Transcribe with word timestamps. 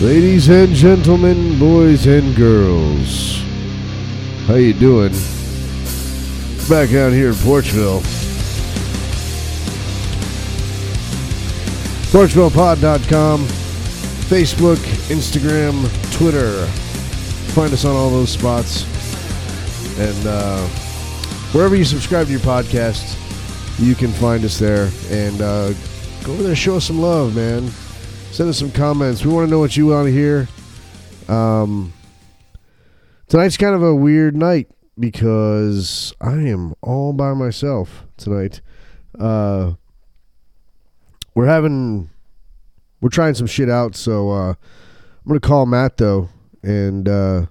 Ladies 0.00 0.50
and 0.50 0.74
gentlemen, 0.74 1.58
boys 1.58 2.06
and 2.06 2.36
girls, 2.36 3.42
how 4.46 4.56
you 4.56 4.74
doing? 4.74 5.10
Back 6.68 6.92
out 6.92 7.14
here 7.14 7.28
in 7.28 7.34
Porchville. 7.36 8.02
PorchvillePod.com, 12.12 13.40
Facebook, 14.28 14.76
Instagram, 15.08 16.12
Twitter. 16.12 16.66
Find 17.54 17.72
us 17.72 17.86
on 17.86 17.96
all 17.96 18.10
those 18.10 18.28
spots. 18.28 18.84
And 19.98 20.26
uh, 20.26 20.60
wherever 21.52 21.74
you 21.74 21.86
subscribe 21.86 22.26
to 22.26 22.32
your 22.32 22.42
podcasts, 22.42 23.16
you 23.78 23.94
can 23.94 24.12
find 24.12 24.44
us 24.44 24.58
there. 24.58 24.90
And 25.08 25.40
uh, 25.40 25.72
go 26.22 26.34
over 26.34 26.42
there 26.42 26.54
show 26.54 26.76
us 26.76 26.84
some 26.84 27.00
love, 27.00 27.34
man. 27.34 27.70
Send 28.36 28.50
us 28.50 28.58
some 28.58 28.70
comments. 28.70 29.24
We 29.24 29.32
want 29.32 29.46
to 29.46 29.50
know 29.50 29.58
what 29.58 29.78
you 29.78 29.86
want 29.86 30.08
to 30.08 30.12
hear. 30.12 30.46
Um, 31.26 31.94
tonight's 33.28 33.56
kind 33.56 33.74
of 33.74 33.82
a 33.82 33.94
weird 33.94 34.36
night 34.36 34.68
because 35.00 36.12
I 36.20 36.32
am 36.32 36.74
all 36.82 37.14
by 37.14 37.32
myself 37.32 38.04
tonight. 38.18 38.60
Uh, 39.18 39.76
we're 41.34 41.46
having, 41.46 42.10
we're 43.00 43.08
trying 43.08 43.32
some 43.32 43.46
shit 43.46 43.70
out. 43.70 43.96
So 43.96 44.30
uh, 44.30 44.50
I'm 44.50 45.26
gonna 45.26 45.40
call 45.40 45.64
Matt 45.64 45.96
though 45.96 46.28
and 46.62 47.08
uh, 47.08 47.46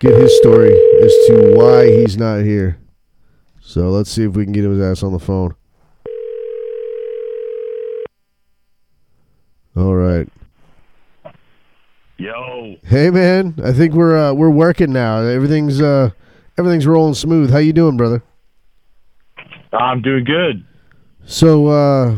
get 0.00 0.20
his 0.20 0.36
story 0.38 0.72
as 0.72 1.12
to 1.28 1.52
why 1.54 1.86
he's 1.86 2.16
not 2.16 2.40
here. 2.40 2.80
So 3.60 3.90
let's 3.90 4.10
see 4.10 4.24
if 4.24 4.34
we 4.34 4.42
can 4.42 4.52
get 4.52 4.64
his 4.64 4.80
ass 4.80 5.04
on 5.04 5.12
the 5.12 5.20
phone. 5.20 5.54
All 9.76 9.94
right. 9.94 10.26
Yo, 12.18 12.76
Hey 12.82 13.10
man, 13.10 13.54
I 13.62 13.72
think 13.72 13.92
we're 13.92 14.16
uh, 14.16 14.32
we're 14.32 14.48
working 14.48 14.90
now. 14.90 15.18
Everything's 15.18 15.82
uh, 15.82 16.10
everything's 16.56 16.86
rolling 16.86 17.12
smooth. 17.12 17.50
How 17.50 17.58
you 17.58 17.74
doing, 17.74 17.98
brother? 17.98 18.22
I'm 19.74 20.00
doing 20.00 20.24
good. 20.24 20.64
So 21.26 21.66
uh, 21.66 22.16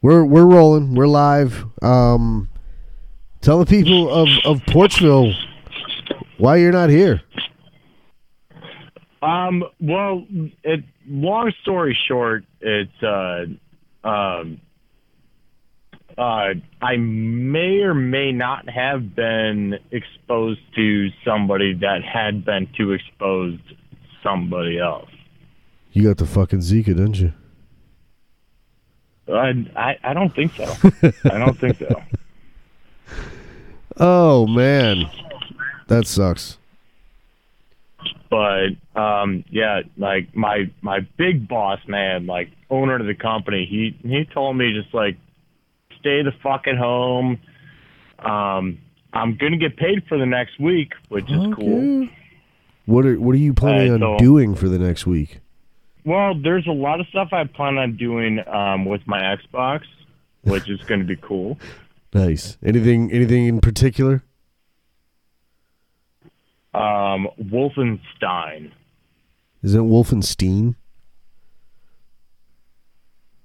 we're 0.00 0.24
we're 0.24 0.46
rolling. 0.46 0.94
We're 0.94 1.08
live. 1.08 1.66
Um, 1.82 2.48
tell 3.42 3.58
the 3.58 3.66
people 3.66 4.10
of 4.10 4.28
of 4.46 4.60
Porchville 4.62 5.34
why 6.38 6.56
you're 6.56 6.72
not 6.72 6.88
here. 6.88 7.20
Um, 9.20 9.62
well, 9.78 10.26
it, 10.62 10.84
long 11.06 11.52
story 11.60 11.98
short, 12.08 12.44
it's 12.62 13.02
uh, 13.02 13.44
um, 14.08 14.58
uh, 16.18 16.54
I 16.80 16.96
may 16.96 17.80
or 17.80 17.94
may 17.94 18.32
not 18.32 18.68
have 18.68 19.14
been 19.14 19.78
exposed 19.90 20.60
to 20.76 21.08
somebody 21.24 21.74
that 21.74 22.02
had 22.04 22.44
been 22.44 22.68
to 22.78 22.92
exposed 22.92 23.62
somebody 24.22 24.78
else. 24.78 25.10
You 25.92 26.04
got 26.04 26.16
the 26.18 26.26
fucking 26.26 26.60
Zika, 26.60 26.86
didn't 26.86 27.20
you? 27.20 27.32
I, 29.28 29.52
I, 29.76 29.98
I 30.02 30.14
don't 30.14 30.34
think 30.34 30.52
so. 30.54 30.64
I 31.30 31.38
don't 31.38 31.58
think 31.58 31.78
so. 31.78 32.02
Oh 33.96 34.46
man, 34.46 35.08
that 35.86 36.06
sucks. 36.06 36.58
but 38.28 38.70
um 38.96 39.44
yeah 39.50 39.82
like 39.96 40.34
my 40.34 40.68
my 40.82 41.00
big 41.16 41.46
boss 41.46 41.78
man 41.86 42.26
like 42.26 42.50
owner 42.70 42.96
of 42.96 43.06
the 43.06 43.14
company 43.14 43.64
he 43.66 43.96
he 44.08 44.24
told 44.24 44.56
me 44.56 44.72
just 44.72 44.92
like 44.94 45.16
stay 46.04 46.22
the 46.22 46.32
fuck 46.42 46.66
at 46.66 46.76
home 46.76 47.38
um 48.18 48.78
i'm 49.14 49.36
gonna 49.38 49.56
get 49.56 49.74
paid 49.78 50.02
for 50.06 50.18
the 50.18 50.26
next 50.26 50.60
week 50.60 50.92
which 51.08 51.24
is 51.30 51.40
cool. 51.56 52.06
What 52.84 53.06
are 53.06 53.18
what 53.18 53.34
are 53.34 53.38
you 53.38 53.54
planning 53.54 53.92
Uh, 53.92 53.94
on 53.94 54.00
so- 54.00 54.18
doing 54.18 54.54
for 54.54 54.68
the 54.68 54.78
next 54.78 55.06
week? 55.06 55.40
well 56.04 56.34
there's 56.34 56.66
a 56.66 56.72
lot 56.72 57.00
of 57.00 57.06
stuff 57.08 57.28
i 57.32 57.42
plan 57.44 57.78
on 57.78 57.96
doing 57.96 58.40
um 58.46 58.84
with 58.84 59.00
my 59.06 59.20
xbox 59.38 59.80
which 60.42 60.68
is 60.68 60.80
gonna 60.82 61.04
be 61.04 61.16
cool 61.16 61.58
Nice. 62.12 62.58
Anything 62.62 63.10
anything 63.10 63.46
in 63.46 63.60
particular? 63.60 64.22
um 66.74 67.26
wolfenstein 67.40 68.72
Is 69.62 69.74
it 69.74 69.80
Wolfenstein? 69.80 70.74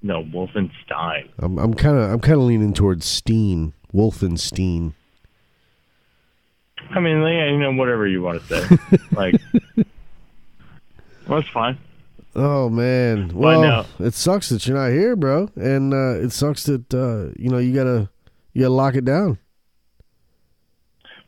No 0.01 0.23
wolfenstein 0.23 1.29
I'm 1.39 1.57
I'm 1.57 1.73
kind 1.73 1.97
of 1.97 2.11
I'm 2.11 2.19
kind 2.19 2.35
of 2.35 2.43
leaning 2.43 2.73
towards 2.73 3.05
Steen, 3.05 3.73
Wolfenstein. 3.93 4.93
i 6.91 6.99
mean 6.99 7.21
yeah, 7.21 7.51
you 7.51 7.59
know 7.59 7.71
whatever 7.73 8.07
you 8.07 8.21
want 8.21 8.41
to 8.41 8.61
say 8.61 8.77
like 9.11 9.35
that's 11.27 11.47
fine 11.49 11.77
Oh 12.35 12.69
man. 12.69 13.31
Well, 13.33 13.85
it 13.99 14.13
sucks 14.13 14.49
that 14.49 14.65
you're 14.67 14.77
not 14.77 14.91
here, 14.91 15.15
bro, 15.15 15.49
and 15.55 15.93
uh, 15.93 16.23
it 16.23 16.31
sucks 16.31 16.63
that 16.65 16.93
uh, 16.93 17.33
you 17.37 17.49
know 17.49 17.57
you 17.57 17.73
gotta 17.73 18.09
you 18.53 18.61
gotta 18.61 18.73
lock 18.73 18.95
it 18.95 19.03
down. 19.03 19.39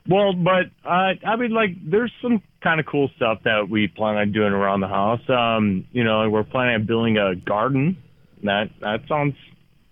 Well, 0.08 0.34
but 0.34 0.66
uh, 0.84 1.14
I 1.26 1.36
mean, 1.38 1.52
like, 1.52 1.72
there's 1.84 2.12
some 2.22 2.42
kind 2.62 2.80
of 2.80 2.86
cool 2.86 3.10
stuff 3.16 3.40
that 3.44 3.70
we 3.70 3.88
plan 3.88 4.18
on 4.18 4.32
doing 4.32 4.52
around 4.52 4.82
the 4.82 4.88
house. 4.88 5.22
Um, 5.30 5.86
you 5.92 6.04
know, 6.04 6.28
we're 6.30 6.44
planning 6.44 6.76
on 6.76 6.86
building 6.86 7.18
a 7.18 7.36
garden. 7.36 7.98
That 8.44 8.70
that 8.82 9.02
sounds 9.08 9.36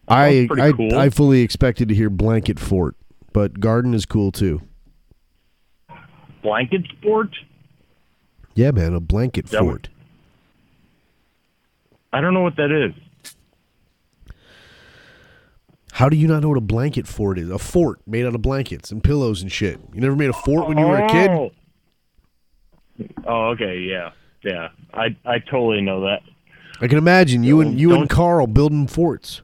I 0.07 0.47
I, 0.59 0.71
cool. 0.71 0.97
I 0.97 1.09
fully 1.09 1.41
expected 1.41 1.87
to 1.89 1.95
hear 1.95 2.09
blanket 2.09 2.59
fort, 2.59 2.95
but 3.33 3.59
garden 3.59 3.93
is 3.93 4.05
cool 4.05 4.31
too. 4.31 4.61
blanket 6.41 6.81
Fort. 7.03 7.29
Yeah, 8.55 8.71
man, 8.71 8.93
a 8.93 8.99
blanket 8.99 9.47
That 9.47 9.63
would- 9.63 9.87
fort. 9.87 9.89
I 12.11 12.21
don't 12.21 12.33
know 12.33 12.41
what 12.41 12.55
that 12.55 12.71
is. 12.71 12.93
How 15.93 16.09
do 16.09 16.15
you 16.17 16.27
not 16.27 16.41
know 16.41 16.49
what 16.49 16.57
a 16.57 16.61
blanket 16.61 17.07
fort 17.07 17.37
is? 17.37 17.49
A 17.51 17.59
fort 17.59 17.99
made 18.07 18.25
out 18.25 18.33
of 18.33 18.41
blankets 18.41 18.91
and 18.91 19.03
pillows 19.03 19.41
and 19.41 19.51
shit. 19.51 19.79
You 19.93 20.01
never 20.01 20.15
made 20.15 20.29
a 20.29 20.33
fort 20.33 20.67
when 20.67 20.77
you 20.77 20.87
were 20.87 20.97
a 20.97 21.09
kid? 21.09 21.29
Oh. 21.29 21.51
Oh, 23.25 23.45
okay, 23.51 23.77
yeah, 23.79 24.11
yeah. 24.43 24.69
I 24.93 25.15
I 25.25 25.39
totally 25.39 25.81
know 25.81 26.01
that. 26.01 26.21
I 26.81 26.87
can 26.87 26.97
imagine 26.97 27.43
you 27.43 27.61
and 27.61 27.79
you 27.79 27.93
and 27.93 28.09
Carl 28.09 28.47
building 28.47 28.87
forts. 28.87 29.41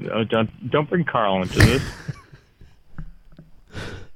Uh, 0.00 0.24
don't 0.24 0.70
don't 0.70 0.88
bring 0.88 1.04
Carl 1.04 1.42
into 1.42 1.58
this. 1.58 1.82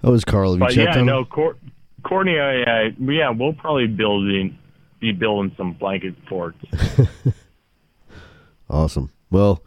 That 0.02 0.10
was 0.10 0.24
Carl. 0.24 0.52
Have 0.52 0.60
you 0.60 0.66
but 0.66 0.72
checked 0.72 0.94
yeah, 0.94 1.00
on 1.00 1.06
no? 1.06 1.26
Cor- 1.26 1.58
Courtney, 2.04 2.38
I, 2.38 2.62
I, 2.62 2.94
yeah, 2.98 3.28
we'll 3.28 3.52
probably 3.52 3.86
building 3.86 4.56
be 4.98 5.12
building 5.12 5.52
some 5.58 5.74
blanket 5.74 6.14
forts. 6.26 6.56
Awesome. 8.70 9.10
Well, 9.30 9.62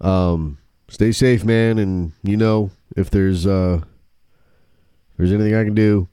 um, 0.00 0.58
stay 0.88 1.12
safe, 1.12 1.44
man, 1.44 1.78
and 1.78 2.12
you 2.24 2.36
know 2.36 2.72
if 2.96 3.08
there's 3.08 3.46
uh, 3.46 3.80
if 3.82 5.16
there's 5.16 5.32
anything 5.32 5.54
I 5.54 5.64
can 5.64 5.74
do 5.74 6.08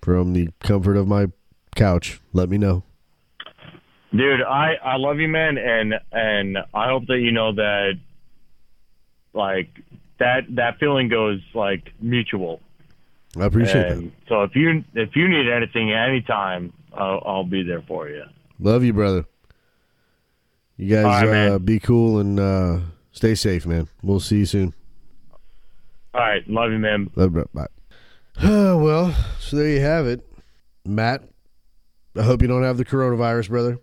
from 0.00 0.32
the 0.32 0.48
comfort 0.60 0.96
of 0.96 1.06
my 1.06 1.26
couch, 1.76 2.20
let 2.32 2.48
me 2.48 2.56
know. 2.56 2.82
Dude, 4.14 4.42
I 4.42 4.74
I 4.74 4.96
love 4.96 5.18
you, 5.18 5.28
man, 5.28 5.56
and 5.56 5.94
and 6.12 6.58
I 6.74 6.88
hope 6.88 7.06
that 7.06 7.18
you 7.18 7.32
know 7.32 7.54
that 7.54 7.94
like 9.32 9.68
that 10.18 10.42
that 10.50 10.78
feeling 10.78 11.08
goes 11.08 11.40
like 11.54 11.92
mutual. 12.00 12.60
I 13.38 13.46
appreciate 13.46 13.88
that. 13.88 14.10
so 14.28 14.42
if 14.42 14.54
you 14.54 14.84
if 14.94 15.16
you 15.16 15.28
need 15.28 15.50
anything 15.50 15.92
anytime, 15.92 16.74
I'll, 16.92 17.22
I'll 17.24 17.44
be 17.44 17.62
there 17.62 17.80
for 17.82 18.08
you. 18.08 18.24
Love 18.60 18.84
you, 18.84 18.92
brother. 18.92 19.24
You 20.76 20.94
guys 20.94 21.26
right, 21.26 21.46
uh, 21.48 21.58
be 21.58 21.80
cool 21.80 22.18
and 22.18 22.38
uh, 22.38 22.80
stay 23.12 23.34
safe, 23.34 23.64
man. 23.64 23.88
We'll 24.02 24.20
see 24.20 24.38
you 24.38 24.46
soon. 24.46 24.74
All 26.12 26.20
right, 26.20 26.46
love 26.48 26.70
you, 26.70 26.78
man. 26.78 27.10
Love 27.16 27.34
you, 27.34 27.44
bro. 27.44 27.46
Bye. 27.54 27.66
well, 28.42 29.14
so 29.38 29.56
there 29.56 29.68
you 29.68 29.80
have 29.80 30.06
it, 30.06 30.26
Matt. 30.84 31.22
I 32.14 32.22
hope 32.22 32.42
you 32.42 32.48
don't 32.48 32.62
have 32.62 32.76
the 32.76 32.84
coronavirus, 32.84 33.48
brother. 33.48 33.78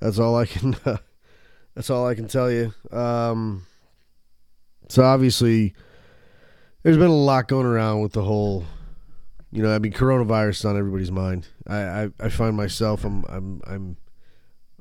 That's 0.00 0.18
all 0.18 0.36
I 0.36 0.46
can. 0.46 0.76
that's 1.74 1.90
all 1.90 2.06
I 2.06 2.14
can 2.14 2.26
tell 2.26 2.50
you. 2.50 2.72
Um, 2.90 3.66
so 4.88 5.04
obviously, 5.04 5.74
there's 6.82 6.96
been 6.96 7.10
a 7.10 7.14
lot 7.14 7.48
going 7.48 7.66
around 7.66 8.00
with 8.00 8.12
the 8.12 8.22
whole. 8.22 8.64
You 9.52 9.62
know, 9.62 9.74
I 9.74 9.78
mean, 9.78 9.92
coronavirus 9.92 10.50
is 10.50 10.64
on 10.64 10.78
everybody's 10.78 11.10
mind. 11.10 11.48
I, 11.66 11.76
I, 11.78 12.10
I 12.20 12.28
find 12.28 12.56
myself, 12.56 13.04
I'm, 13.04 13.24
I'm, 13.28 13.60
I'm, 13.66 13.96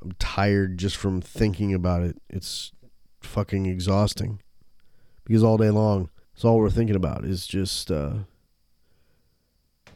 I'm 0.04 0.12
tired 0.20 0.78
just 0.78 0.96
from 0.96 1.22
thinking 1.22 1.74
about 1.74 2.04
it. 2.04 2.22
It's 2.30 2.72
fucking 3.20 3.66
exhausting 3.66 4.42
because 5.26 5.44
all 5.44 5.58
day 5.58 5.72
long, 5.72 6.10
it's 6.36 6.46
all 6.46 6.58
we're 6.58 6.70
thinking 6.70 6.96
about 6.96 7.26
is 7.26 7.48
just 7.48 7.90
uh, 7.90 8.14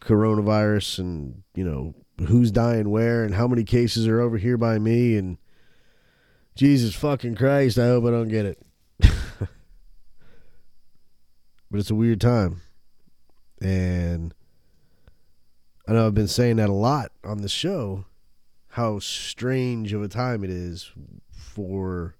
coronavirus 0.02 1.00
and 1.00 1.44
you 1.56 1.64
know 1.64 1.94
who's 2.20 2.52
dying 2.52 2.90
where 2.90 3.24
and 3.24 3.36
how 3.36 3.48
many 3.48 3.64
cases 3.64 4.08
are 4.08 4.22
over 4.22 4.38
here 4.38 4.58
by 4.58 4.80
me 4.80 5.18
and 5.18 5.38
Jesus 6.56 6.94
fucking 6.94 7.36
Christ, 7.36 7.80
I 7.80 7.88
hope 7.88 8.06
I 8.06 8.12
don't 8.12 8.28
get 8.28 8.46
it. 8.46 8.62
but 9.00 9.50
it's 11.80 11.90
a 11.90 11.96
weird 11.96 12.22
time. 12.22 12.62
And 13.62 14.34
I 15.88 15.94
know 15.94 16.06
I've 16.06 16.14
been 16.14 16.28
saying 16.28 16.58
that 16.58 16.70
a 16.70 16.74
lot 16.74 17.12
on 17.24 17.42
the 17.42 17.50
show, 17.50 18.06
how 18.70 19.00
strange 19.00 19.94
of 19.94 20.04
a 20.04 20.08
time 20.08 20.44
it 20.44 20.50
is 20.50 20.92
for 21.32 22.16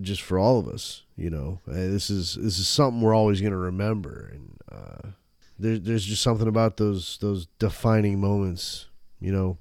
just 0.00 0.20
for 0.20 0.38
all 0.38 0.58
of 0.58 0.68
us. 0.68 1.04
You 1.16 1.30
know, 1.30 1.60
Uh, 1.66 1.72
this 1.72 2.10
is 2.10 2.34
this 2.34 2.58
is 2.58 2.68
something 2.68 3.00
we're 3.00 3.14
always 3.14 3.40
going 3.40 3.52
to 3.52 3.58
remember, 3.58 4.30
and 4.32 4.56
uh, 4.70 5.08
there's 5.58 5.80
there's 5.80 6.04
just 6.04 6.22
something 6.22 6.48
about 6.48 6.76
those 6.76 7.18
those 7.20 7.46
defining 7.58 8.20
moments, 8.20 8.86
you 9.20 9.32
know, 9.32 9.58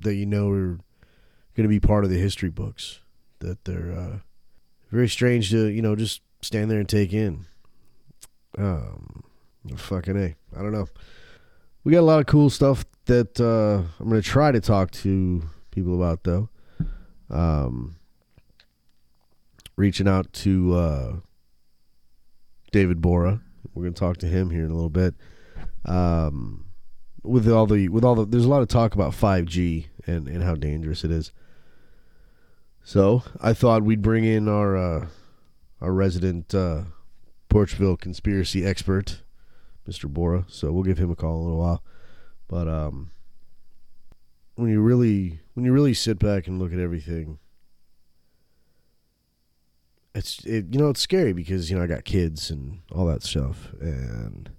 that 0.00 0.14
you 0.14 0.26
know 0.26 0.50
are 0.50 0.78
going 1.54 1.64
to 1.64 1.68
be 1.68 1.80
part 1.80 2.04
of 2.04 2.10
the 2.10 2.18
history 2.18 2.50
books. 2.50 3.00
That 3.40 3.64
they're 3.64 3.92
uh, 3.92 4.18
very 4.90 5.08
strange 5.08 5.50
to 5.50 5.66
you 5.66 5.82
know 5.82 5.96
just 5.96 6.22
stand 6.40 6.70
there 6.70 6.78
and 6.78 6.88
take 6.88 7.12
in. 7.12 7.46
Um, 8.58 9.24
fucking 9.76 10.16
a, 10.16 10.34
I 10.56 10.62
don't 10.62 10.72
know. 10.72 10.88
We 11.84 11.92
got 11.92 12.00
a 12.00 12.02
lot 12.02 12.20
of 12.20 12.26
cool 12.26 12.50
stuff 12.50 12.84
that 13.06 13.40
uh, 13.40 13.88
I'm 14.00 14.08
going 14.08 14.20
to 14.20 14.28
try 14.28 14.52
to 14.52 14.60
talk 14.60 14.90
to 14.92 15.42
people 15.70 15.94
about 15.94 16.24
though. 16.24 16.48
Um, 17.30 17.96
reaching 19.76 20.06
out 20.06 20.32
to 20.32 20.74
uh, 20.74 21.12
David 22.70 23.00
Bora. 23.00 23.40
We're 23.74 23.84
going 23.84 23.94
to 23.94 24.00
talk 24.00 24.18
to 24.18 24.26
him 24.26 24.50
here 24.50 24.64
in 24.64 24.70
a 24.70 24.74
little 24.74 24.90
bit. 24.90 25.14
Um, 25.84 26.66
with 27.22 27.48
all 27.48 27.66
the 27.66 27.88
with 27.88 28.04
all 28.04 28.14
the 28.14 28.24
there's 28.24 28.44
a 28.44 28.48
lot 28.48 28.62
of 28.62 28.68
talk 28.68 28.94
about 28.94 29.12
5G 29.12 29.86
and 30.06 30.28
and 30.28 30.42
how 30.42 30.54
dangerous 30.54 31.04
it 31.04 31.10
is. 31.10 31.32
So 32.84 33.22
I 33.40 33.52
thought 33.52 33.84
we'd 33.84 34.02
bring 34.02 34.24
in 34.24 34.48
our 34.48 34.76
uh, 34.76 35.06
our 35.80 35.92
resident 35.92 36.54
uh, 36.54 36.82
Porchville 37.48 38.00
conspiracy 38.00 38.64
expert, 38.64 39.22
Mr. 39.88 40.08
Bora. 40.08 40.44
So 40.48 40.72
we'll 40.72 40.82
give 40.82 40.98
him 40.98 41.10
a 41.10 41.16
call 41.16 41.34
in 41.34 41.40
a 41.40 41.42
little 41.42 41.58
while. 41.58 41.82
But 42.48 42.68
um, 42.68 43.12
when 44.56 44.70
you 44.70 44.80
really 44.80 45.40
when 45.54 45.64
you 45.64 45.72
really 45.72 45.94
sit 45.94 46.18
back 46.18 46.46
and 46.46 46.58
look 46.58 46.72
at 46.72 46.78
everything, 46.78 47.38
it's 50.14 50.44
it, 50.44 50.66
you 50.72 50.78
know 50.78 50.90
it's 50.90 51.00
scary 51.00 51.32
because 51.32 51.70
you 51.70 51.76
know 51.76 51.84
I 51.84 51.86
got 51.86 52.04
kids 52.04 52.50
and 52.50 52.80
all 52.90 53.06
that 53.06 53.22
stuff, 53.22 53.72
and 53.80 54.50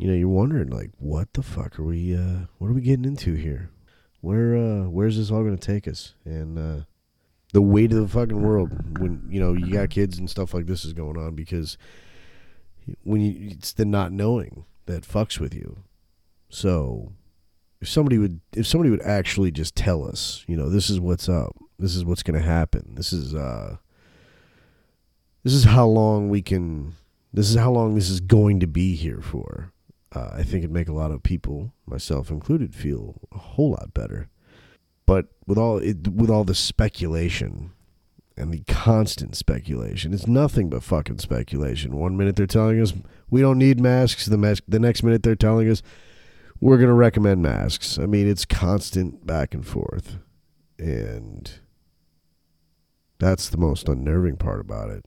you 0.00 0.08
know 0.08 0.14
you're 0.14 0.28
wondering 0.28 0.70
like 0.70 0.90
what 0.98 1.30
the 1.34 1.42
fuck 1.42 1.78
are 1.78 1.84
we 1.84 2.16
uh, 2.16 2.46
what 2.56 2.68
are 2.68 2.72
we 2.72 2.80
getting 2.80 3.04
into 3.04 3.34
here? 3.34 3.70
Where 4.22 4.56
uh, 4.56 4.88
where's 4.88 5.18
this 5.18 5.30
all 5.30 5.42
going 5.42 5.58
to 5.58 5.66
take 5.66 5.86
us? 5.86 6.14
And 6.24 6.58
uh, 6.58 6.84
the 7.52 7.60
weight 7.60 7.92
of 7.92 7.98
the 8.00 8.08
fucking 8.08 8.40
world 8.40 8.98
when 8.98 9.28
you 9.28 9.38
know 9.38 9.52
you 9.52 9.74
got 9.74 9.90
kids 9.90 10.18
and 10.18 10.30
stuff 10.30 10.54
like 10.54 10.64
this 10.64 10.86
is 10.86 10.94
going 10.94 11.18
on 11.18 11.34
because 11.34 11.76
when 13.04 13.20
you 13.20 13.50
it's 13.50 13.74
the 13.74 13.84
not 13.84 14.10
knowing 14.10 14.64
that 14.86 15.06
fucks 15.06 15.38
with 15.38 15.54
you. 15.54 15.82
So 16.48 17.12
if 17.82 17.88
somebody 17.90 18.16
would 18.16 18.40
if 18.56 18.66
somebody 18.66 18.88
would 18.88 19.02
actually 19.02 19.50
just 19.50 19.76
tell 19.76 20.02
us, 20.02 20.46
you 20.48 20.56
know, 20.56 20.70
this 20.70 20.88
is 20.88 20.98
what's 20.98 21.28
up. 21.28 21.54
This 21.78 21.94
is 21.94 22.06
what's 22.06 22.22
going 22.22 22.40
to 22.40 22.46
happen. 22.46 22.94
This 22.94 23.12
is 23.12 23.34
uh 23.34 23.76
this 25.44 25.52
is 25.52 25.64
how 25.64 25.86
long 25.86 26.30
we 26.30 26.40
can 26.40 26.94
this 27.34 27.50
is 27.50 27.56
how 27.56 27.70
long 27.70 27.94
this 27.94 28.08
is 28.08 28.20
going 28.20 28.60
to 28.60 28.66
be 28.66 28.96
here 28.96 29.20
for. 29.20 29.74
Uh, 30.12 30.30
I 30.32 30.42
think 30.42 30.64
it'd 30.64 30.72
make 30.72 30.88
a 30.88 30.92
lot 30.92 31.12
of 31.12 31.22
people, 31.22 31.72
myself 31.86 32.30
included, 32.30 32.74
feel 32.74 33.20
a 33.32 33.38
whole 33.38 33.70
lot 33.70 33.94
better. 33.94 34.28
But 35.06 35.26
with 35.46 35.58
all 35.58 35.78
it, 35.78 36.08
with 36.08 36.30
all 36.30 36.44
the 36.44 36.54
speculation 36.54 37.72
and 38.36 38.52
the 38.52 38.62
constant 38.66 39.36
speculation, 39.36 40.12
it's 40.12 40.26
nothing 40.26 40.68
but 40.68 40.82
fucking 40.82 41.18
speculation. 41.18 41.96
One 41.96 42.16
minute 42.16 42.36
they're 42.36 42.46
telling 42.46 42.80
us 42.80 42.92
we 43.28 43.40
don't 43.40 43.58
need 43.58 43.80
masks, 43.80 44.26
the 44.26 44.62
the 44.66 44.78
next 44.80 45.02
minute 45.02 45.22
they're 45.22 45.36
telling 45.36 45.70
us 45.70 45.82
we're 46.60 46.76
going 46.76 46.88
to 46.88 46.94
recommend 46.94 47.42
masks. 47.42 47.98
I 47.98 48.06
mean, 48.06 48.28
it's 48.28 48.44
constant 48.44 49.26
back 49.26 49.54
and 49.54 49.66
forth. 49.66 50.18
And 50.78 51.50
that's 53.18 53.48
the 53.48 53.58
most 53.58 53.88
unnerving 53.88 54.36
part 54.36 54.60
about 54.60 54.90
it. 54.90 55.04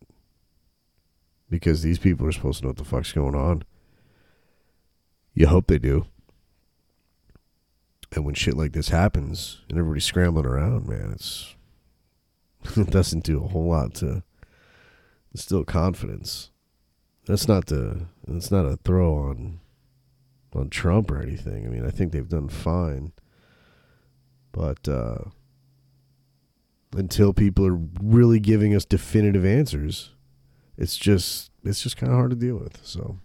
Because 1.50 1.84
these 1.84 2.00
people 2.00 2.26
are 2.28 2.32
supposed 2.32 2.60
to 2.60 2.66
know 2.66 2.70
what 2.70 2.78
the 2.78 2.84
fuck's 2.84 3.12
going 3.12 3.36
on. 3.36 3.64
You 5.34 5.48
hope 5.48 5.68
they 5.68 5.80
do. 5.80 6.06
And 8.12 8.26
when 8.26 8.36
shit 8.36 8.56
like 8.56 8.74
this 8.74 8.90
happens 8.90 9.62
and 9.70 9.78
everybody's 9.78 10.06
scrambling 10.06 10.46
around, 10.46 10.88
man, 10.88 11.12
it's 11.14 11.56
it 12.78 12.92
doesn't 12.92 13.24
do 13.24 13.44
a 13.44 13.48
whole 13.48 13.70
lot 13.70 13.96
to 13.96 14.24
instill 15.34 15.64
confidence. 15.64 16.52
That's 17.26 17.48
not 17.48 17.68
the 17.68 18.08
that's 18.28 18.52
not 18.52 18.66
a 18.66 18.78
throw 18.78 19.16
on 19.16 19.60
on 20.54 20.70
Trump 20.70 21.10
or 21.10 21.22
anything. 21.22 21.66
I 21.66 21.70
mean, 21.70 21.86
I 21.86 21.90
think 21.90 22.12
they've 22.12 22.28
done 22.28 22.50
fine. 22.50 23.14
But 24.52 24.88
uh, 24.88 25.18
until 26.96 27.34
people 27.34 27.66
are 27.66 27.80
really 28.02 28.40
giving 28.40 28.76
us 28.76 28.86
definitive 28.86 29.46
answers, 29.46 30.12
it's 30.78 30.96
just 30.98 31.52
it's 31.64 31.82
just 31.82 31.98
kind 31.98 32.12
of 32.12 32.18
hard 32.18 32.30
to 32.32 32.36
deal 32.36 32.58
with. 32.58 32.80
So, 32.84 33.20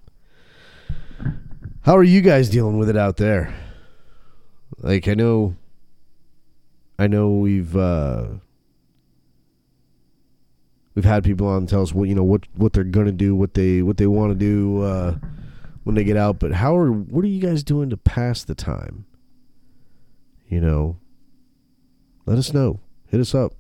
how 1.83 1.97
are 1.97 2.05
you 2.05 2.21
guys 2.21 2.49
dealing 2.49 2.79
with 2.79 2.89
it 2.89 2.97
out 2.97 3.17
there? 3.17 3.55
Like, 4.79 5.09
I 5.09 5.15
know, 5.15 5.57
I 6.99 7.07
know 7.07 7.31
we've 7.31 7.77
uh, 7.77 8.27
we've 10.95 11.05
had 11.05 11.25
people 11.25 11.47
on 11.47 11.67
tell 11.67 11.83
us 11.83 11.93
what 11.93 12.09
you 12.09 12.15
know 12.15 12.25
what 12.25 12.47
what 12.55 12.73
they're 12.73 12.85
gonna 12.85 13.13
do, 13.13 13.35
what 13.35 13.55
they 13.55 13.83
what 13.83 13.97
they 13.97 14.07
want 14.07 14.33
to 14.33 14.35
do 14.39 14.83
uh, 14.83 15.17
when 15.85 15.95
they 15.95 16.05
get 16.05 16.17
out. 16.17 16.39
But 16.39 16.53
how 16.53 16.77
are 16.77 16.91
what 16.93 17.25
are 17.25 17.29
you 17.29 17.41
guys 17.41 17.63
doing 17.63 17.91
to 17.91 17.97
pass 17.97 18.45
the 18.45 18.55
time? 18.55 19.07
You 20.49 20.61
know, 20.61 20.97
let 22.27 22.39
us 22.39 22.53
know. 22.53 22.81
Hit 23.09 23.21
us 23.21 23.35
up. 23.35 23.53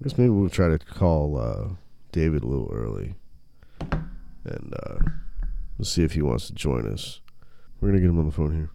I 0.00 0.04
guess 0.04 0.18
maybe 0.18 0.30
we'll 0.30 0.48
try 0.48 0.68
to 0.68 0.78
call 0.78 1.38
uh, 1.38 1.74
David 2.12 2.42
a 2.42 2.46
little 2.46 2.70
early, 2.72 3.14
and 4.44 4.74
uh, 4.74 4.98
we'll 5.78 5.84
see 5.84 6.02
if 6.02 6.12
he 6.12 6.22
wants 6.22 6.46
to 6.48 6.54
join 6.54 6.86
us. 6.90 7.20
We're 7.80 7.88
gonna 7.88 8.00
get 8.00 8.08
him 8.10 8.18
on 8.18 8.26
the 8.26 8.32
phone 8.32 8.54
here. 8.54 8.70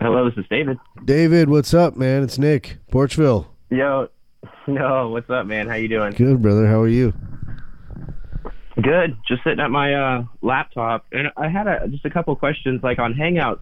Hello, 0.00 0.28
this 0.28 0.36
is 0.36 0.44
David. 0.50 0.78
David, 1.04 1.48
what's 1.48 1.72
up, 1.74 1.96
man? 1.96 2.22
It's 2.22 2.38
Nick, 2.38 2.78
Porchville. 2.90 3.46
Yo, 3.70 4.08
no, 4.66 5.08
what's 5.10 5.30
up, 5.30 5.46
man? 5.46 5.68
How 5.68 5.74
you 5.76 5.88
doing? 5.88 6.12
Good, 6.12 6.42
brother. 6.42 6.66
How 6.66 6.80
are 6.80 6.88
you? 6.88 7.12
Good. 8.80 9.16
Just 9.28 9.44
sitting 9.44 9.60
at 9.60 9.70
my 9.70 9.94
uh, 9.94 10.24
laptop, 10.40 11.06
and 11.12 11.28
I 11.36 11.48
had 11.48 11.66
a, 11.66 11.88
just 11.88 12.04
a 12.04 12.10
couple 12.10 12.34
questions, 12.36 12.82
like 12.82 12.98
on 12.98 13.14
Hangouts. 13.14 13.60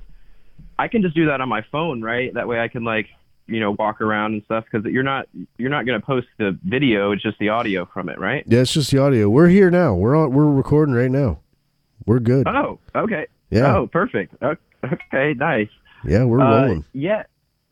I 0.78 0.88
can 0.88 1.02
just 1.02 1.14
do 1.14 1.26
that 1.26 1.40
on 1.40 1.48
my 1.48 1.62
phone, 1.70 2.00
right? 2.00 2.32
That 2.32 2.48
way, 2.48 2.58
I 2.60 2.68
can 2.68 2.84
like, 2.84 3.08
you 3.46 3.60
know, 3.60 3.72
walk 3.72 4.00
around 4.00 4.32
and 4.32 4.42
stuff. 4.44 4.64
Because 4.70 4.90
you're 4.90 5.02
not 5.02 5.26
you're 5.58 5.68
not 5.70 5.84
gonna 5.84 6.00
post 6.00 6.28
the 6.38 6.58
video; 6.64 7.12
it's 7.12 7.22
just 7.22 7.38
the 7.38 7.50
audio 7.50 7.86
from 7.92 8.08
it, 8.08 8.18
right? 8.18 8.44
Yeah, 8.46 8.60
it's 8.60 8.72
just 8.72 8.90
the 8.90 8.98
audio. 8.98 9.28
We're 9.28 9.48
here 9.48 9.70
now. 9.70 9.94
We're 9.94 10.16
on. 10.16 10.32
We're 10.32 10.46
recording 10.46 10.94
right 10.94 11.10
now. 11.10 11.40
We're 12.06 12.20
good. 12.20 12.46
Oh, 12.48 12.78
okay. 12.94 13.26
Yeah. 13.50 13.76
Oh, 13.76 13.86
perfect. 13.86 14.34
Okay, 14.42 15.34
nice. 15.36 15.68
Yeah, 16.04 16.24
we're 16.24 16.40
Uh, 16.40 16.62
rolling. 16.62 16.84
yeah. 16.92 17.24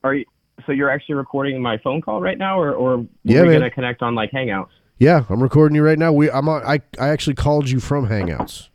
Are 0.05 0.15
you? 0.15 0.25
So 0.67 0.73
you're 0.73 0.91
actually 0.91 1.15
recording 1.15 1.63
my 1.63 1.79
phone 1.79 2.01
call 2.01 2.21
right 2.21 2.37
now, 2.37 2.61
or 2.61 2.73
or 2.75 3.07
Yeah, 3.25 3.43
we're 3.43 3.49
we 3.49 3.53
gonna 3.55 3.71
connect 3.71 4.03
on 4.03 4.15
like 4.15 4.31
Hangouts? 4.33 4.69
Yeah, 4.99 5.25
I'm 5.31 5.43
recording 5.43 5.77
you 5.77 5.83
right 5.85 5.99
now. 5.99 6.13
We 6.13 6.31
I'm 6.31 6.49
on, 6.49 6.63
I 6.67 6.81
I 7.01 7.09
actually 7.09 7.37
called 7.37 7.71
you 7.71 7.79
from 7.81 8.09
Hangouts. 8.09 8.69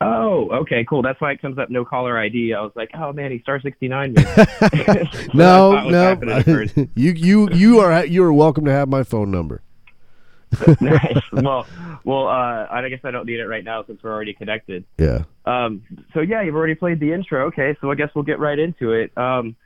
Oh, 0.00 0.50
okay, 0.50 0.84
cool. 0.84 1.00
That's 1.02 1.18
why 1.20 1.32
it 1.32 1.40
comes 1.40 1.56
up 1.58 1.70
no 1.70 1.84
caller 1.84 2.18
ID. 2.18 2.52
I 2.52 2.60
was 2.60 2.72
like, 2.76 2.90
oh 2.94 3.12
man, 3.12 3.30
he 3.30 3.38
star 3.40 3.60
sixty 3.60 3.88
nine. 3.88 4.14
No, 5.34 5.88
no. 5.88 6.14
no. 6.14 6.42
you 6.94 7.12
you 7.12 7.48
you 7.50 7.78
are 7.80 8.04
you 8.04 8.22
are 8.24 8.32
welcome 8.32 8.64
to 8.66 8.70
have 8.72 8.88
my 8.88 9.02
phone 9.02 9.30
number. 9.30 9.62
nice. 10.80 11.18
Well, 11.32 11.66
well, 12.04 12.28
uh, 12.28 12.66
I 12.70 12.88
guess 12.88 13.00
I 13.04 13.10
don't 13.10 13.26
need 13.26 13.40
it 13.40 13.46
right 13.46 13.64
now 13.64 13.84
since 13.84 14.02
we're 14.02 14.12
already 14.12 14.34
connected. 14.34 14.84
Yeah. 14.98 15.24
Um, 15.44 15.82
so 16.12 16.20
yeah, 16.20 16.42
you've 16.42 16.54
already 16.54 16.74
played 16.74 17.00
the 17.00 17.12
intro. 17.12 17.46
Okay, 17.46 17.76
so 17.80 17.90
I 17.90 17.94
guess 17.94 18.10
we'll 18.14 18.24
get 18.24 18.38
right 18.38 18.58
into 18.58 18.92
it. 18.92 19.16
Um, 19.16 19.56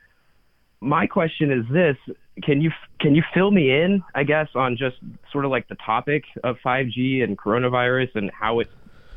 my 0.81 1.07
question 1.07 1.51
is 1.51 1.65
this: 1.71 1.97
Can 2.43 2.61
you 2.61 2.71
can 2.99 3.15
you 3.15 3.23
fill 3.33 3.51
me 3.51 3.71
in? 3.71 4.03
I 4.15 4.23
guess 4.23 4.47
on 4.55 4.77
just 4.77 4.97
sort 5.31 5.45
of 5.45 5.51
like 5.51 5.67
the 5.67 5.75
topic 5.75 6.23
of 6.43 6.57
5G 6.65 7.23
and 7.23 7.37
coronavirus 7.37 8.15
and 8.15 8.31
how 8.31 8.59
it's 8.59 8.71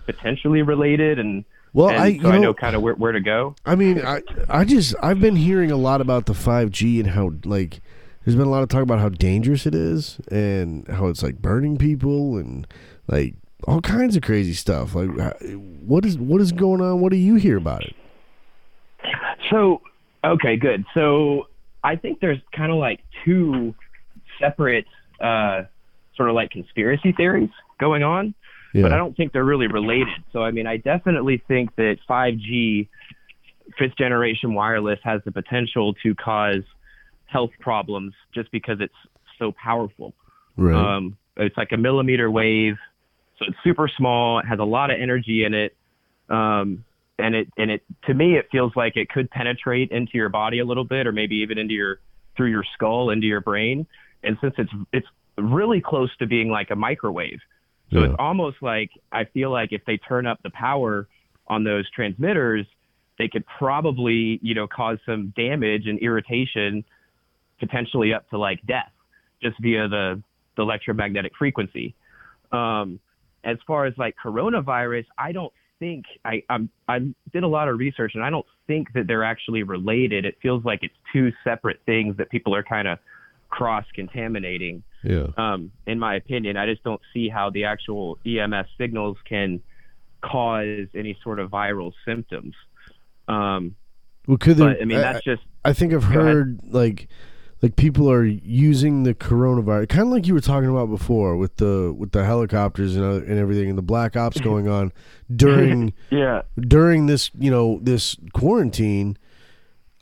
potentially 0.06 0.62
related 0.62 1.18
and. 1.18 1.44
Well, 1.74 1.88
and 1.88 1.98
I 1.98 2.18
so 2.18 2.28
I 2.28 2.32
know, 2.32 2.42
know 2.42 2.54
kind 2.54 2.76
of 2.76 2.82
where, 2.82 2.94
where 2.94 3.12
to 3.12 3.20
go. 3.20 3.54
I 3.64 3.76
mean, 3.76 4.04
I 4.04 4.20
I 4.50 4.64
just 4.64 4.94
I've 5.02 5.20
been 5.20 5.36
hearing 5.36 5.70
a 5.70 5.76
lot 5.76 6.02
about 6.02 6.26
the 6.26 6.34
5G 6.34 7.00
and 7.00 7.10
how 7.10 7.32
like 7.46 7.80
there's 8.24 8.36
been 8.36 8.46
a 8.46 8.50
lot 8.50 8.62
of 8.62 8.68
talk 8.68 8.82
about 8.82 9.00
how 9.00 9.08
dangerous 9.08 9.66
it 9.66 9.74
is 9.74 10.20
and 10.30 10.86
how 10.88 11.06
it's 11.08 11.22
like 11.22 11.38
burning 11.38 11.76
people 11.76 12.36
and 12.36 12.66
like 13.08 13.34
all 13.66 13.80
kinds 13.80 14.16
of 14.16 14.22
crazy 14.22 14.54
stuff. 14.54 14.94
Like 14.94 15.10
what 15.84 16.04
is 16.04 16.18
what 16.18 16.40
is 16.40 16.52
going 16.52 16.80
on? 16.80 17.00
What 17.00 17.10
do 17.10 17.18
you 17.18 17.36
hear 17.36 17.56
about 17.56 17.84
it? 17.84 17.94
So, 19.50 19.82
okay, 20.24 20.56
good. 20.56 20.84
So, 20.94 21.48
I 21.84 21.96
think 21.96 22.20
there's 22.20 22.38
kind 22.56 22.70
of 22.70 22.78
like 22.78 23.00
two 23.24 23.74
separate, 24.40 24.86
uh, 25.20 25.62
sort 26.16 26.28
of 26.28 26.34
like 26.34 26.50
conspiracy 26.50 27.12
theories 27.12 27.50
going 27.78 28.02
on. 28.02 28.34
Yeah. 28.72 28.82
but 28.82 28.92
I 28.92 28.96
don't 28.96 29.14
think 29.16 29.32
they're 29.32 29.44
really 29.44 29.66
related. 29.66 30.22
So 30.32 30.42
I 30.42 30.50
mean, 30.50 30.66
I 30.66 30.78
definitely 30.78 31.42
think 31.46 31.74
that 31.76 31.98
5G, 32.08 32.88
fifth 33.78 33.96
generation 33.98 34.54
wireless, 34.54 34.98
has 35.02 35.20
the 35.24 35.32
potential 35.32 35.92
to 36.02 36.14
cause 36.14 36.62
health 37.32 37.50
problems 37.60 38.12
just 38.34 38.50
because 38.52 38.78
it's 38.80 38.94
so 39.38 39.52
powerful. 39.52 40.14
right. 40.56 40.96
Um, 40.96 41.16
it's 41.36 41.56
like 41.56 41.72
a 41.72 41.76
millimeter 41.78 42.30
wave, 42.30 42.76
so 43.38 43.46
it's 43.48 43.56
super 43.64 43.88
small. 43.96 44.38
It 44.40 44.46
has 44.46 44.58
a 44.58 44.64
lot 44.64 44.90
of 44.90 45.00
energy 45.00 45.44
in 45.44 45.54
it, 45.54 45.74
um, 46.28 46.84
and 47.18 47.34
it 47.34 47.48
and 47.56 47.70
it 47.70 47.82
to 48.06 48.12
me 48.14 48.36
it 48.36 48.48
feels 48.52 48.72
like 48.76 48.96
it 48.96 49.08
could 49.08 49.30
penetrate 49.30 49.90
into 49.90 50.12
your 50.14 50.28
body 50.28 50.58
a 50.58 50.64
little 50.64 50.84
bit, 50.84 51.06
or 51.06 51.12
maybe 51.12 51.36
even 51.36 51.56
into 51.56 51.72
your 51.74 52.00
through 52.36 52.50
your 52.50 52.64
skull 52.74 53.10
into 53.10 53.26
your 53.26 53.40
brain. 53.40 53.86
And 54.22 54.36
since 54.42 54.54
it's 54.58 54.70
it's 54.92 55.06
really 55.38 55.80
close 55.80 56.14
to 56.18 56.26
being 56.26 56.50
like 56.50 56.70
a 56.70 56.76
microwave, 56.76 57.40
so 57.90 58.00
Yeah. 58.00 58.04
it's 58.06 58.16
almost 58.18 58.58
like 58.60 58.90
I 59.10 59.24
feel 59.24 59.50
like 59.50 59.72
if 59.72 59.82
they 59.86 59.96
turn 59.96 60.26
up 60.26 60.38
the 60.42 60.50
power 60.50 61.08
on 61.48 61.64
those 61.64 61.90
transmitters, 61.90 62.66
they 63.18 63.28
could 63.28 63.44
probably 63.58 64.38
you 64.42 64.54
know 64.54 64.66
cause 64.68 64.98
some 65.06 65.32
damage 65.34 65.86
and 65.86 65.98
irritation, 66.00 66.84
potentially 67.62 68.12
up 68.12 68.28
to 68.30 68.38
like 68.38 68.60
death, 68.66 68.90
just 69.40 69.56
via 69.60 69.88
the 69.88 70.22
the 70.56 70.62
electromagnetic 70.62 71.32
frequency. 71.38 71.94
Um, 72.50 72.98
as 73.44 73.56
far 73.66 73.86
as 73.86 73.94
like 73.96 74.14
coronavirus, 74.22 75.06
I 75.16 75.32
don't 75.32 75.52
think 75.78 76.04
I 76.24 76.42
I'm, 76.50 76.68
I 76.88 76.98
did 77.32 77.44
a 77.44 77.48
lot 77.48 77.68
of 77.68 77.78
research 77.78 78.12
and 78.14 78.24
I 78.24 78.30
don't 78.30 78.46
think 78.66 78.92
that 78.94 79.06
they're 79.06 79.24
actually 79.24 79.62
related. 79.62 80.24
It 80.24 80.36
feels 80.42 80.64
like 80.64 80.80
it's 80.82 80.94
two 81.12 81.32
separate 81.44 81.80
things 81.86 82.16
that 82.18 82.30
people 82.30 82.54
are 82.54 82.62
kind 82.64 82.88
of 82.88 82.98
cross 83.48 83.84
contaminating. 83.94 84.82
yeah. 85.04 85.26
Um, 85.36 85.70
in 85.86 85.98
my 85.98 86.16
opinion, 86.16 86.56
I 86.56 86.66
just 86.66 86.82
don't 86.82 87.00
see 87.14 87.28
how 87.28 87.50
the 87.50 87.64
actual 87.64 88.18
EMS 88.26 88.66
signals 88.78 89.18
can 89.28 89.60
cause 90.22 90.86
any 90.94 91.16
sort 91.22 91.38
of 91.38 91.50
viral 91.50 91.92
symptoms. 92.04 92.54
Um, 93.28 93.76
Well, 94.26 94.38
could 94.38 94.56
there, 94.56 94.74
but 94.74 94.82
I 94.82 94.84
mean, 94.84 94.98
that's 94.98 95.24
just 95.24 95.42
I 95.64 95.72
think 95.72 95.92
I've 95.92 96.04
heard 96.04 96.60
like 96.64 97.08
like 97.62 97.76
people 97.76 98.10
are 98.10 98.24
using 98.24 99.04
the 99.04 99.14
coronavirus, 99.14 99.88
kind 99.88 100.02
of 100.02 100.08
like 100.08 100.26
you 100.26 100.34
were 100.34 100.40
talking 100.40 100.68
about 100.68 100.90
before 100.90 101.36
with 101.36 101.56
the 101.56 101.94
with 101.96 102.10
the 102.10 102.24
helicopters 102.24 102.96
and, 102.96 103.04
uh, 103.04 103.24
and 103.24 103.38
everything, 103.38 103.68
and 103.68 103.78
the 103.78 103.82
black 103.82 104.16
ops 104.16 104.40
going 104.40 104.68
on 104.68 104.92
during 105.34 105.94
yeah. 106.10 106.42
during 106.60 107.06
this 107.06 107.30
you 107.38 107.50
know 107.50 107.78
this 107.80 108.16
quarantine. 108.32 109.16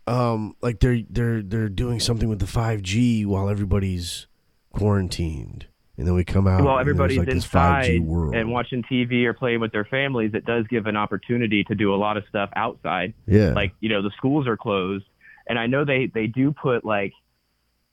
Um, 0.07 0.57
like 0.63 0.81
they're 0.81 1.03
they're 1.09 1.43
they're 1.43 1.69
doing 1.69 2.01
something 2.01 2.29
with 2.31 2.39
the 2.39 2.47
five 2.47 2.81
G 2.81 3.27
while 3.27 3.51
everybody's 3.51 4.27
quarantined, 4.73 5.67
and 5.99 6.07
then 6.07 6.15
we 6.15 6.25
come 6.25 6.47
out. 6.47 6.65
well, 6.65 6.79
everybody's 6.79 7.19
like 7.19 7.29
5G 7.29 7.33
inside 7.33 8.01
world. 8.01 8.35
and 8.35 8.51
watching 8.51 8.83
TV 8.91 9.27
or 9.27 9.35
playing 9.35 9.61
with 9.61 9.71
their 9.71 9.85
families. 9.85 10.33
It 10.33 10.47
does 10.47 10.67
give 10.69 10.87
an 10.87 10.97
opportunity 10.97 11.63
to 11.65 11.75
do 11.75 11.95
a 11.95 11.97
lot 11.97 12.17
of 12.17 12.25
stuff 12.31 12.49
outside. 12.57 13.13
yeah, 13.27 13.51
Like 13.51 13.73
you 13.81 13.91
know, 13.91 14.01
the 14.01 14.11
schools 14.17 14.49
are 14.49 14.57
closed, 14.57 15.05
and 15.47 15.59
I 15.59 15.67
know 15.67 15.85
they 15.85 16.11
they 16.13 16.27
do 16.27 16.53
put 16.53 16.87
like 16.87 17.13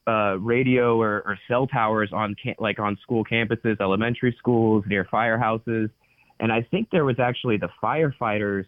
uh, 0.08 0.38
radio 0.40 1.00
or, 1.00 1.22
or 1.26 1.38
cell 1.48 1.68
towers 1.68 2.12
on 2.14 2.36
cam- 2.42 2.56
like 2.60 2.80
on 2.80 2.98
school 3.02 3.26
campuses, 3.26 3.80
elementary 3.82 4.36
schools, 4.40 4.84
near 4.88 5.06
firehouses, 5.06 5.90
and 6.40 6.52
I 6.52 6.62
think 6.62 6.90
there 6.92 7.06
was 7.06 7.20
actually 7.20 7.58
the 7.58 7.70
firefighters 7.84 8.66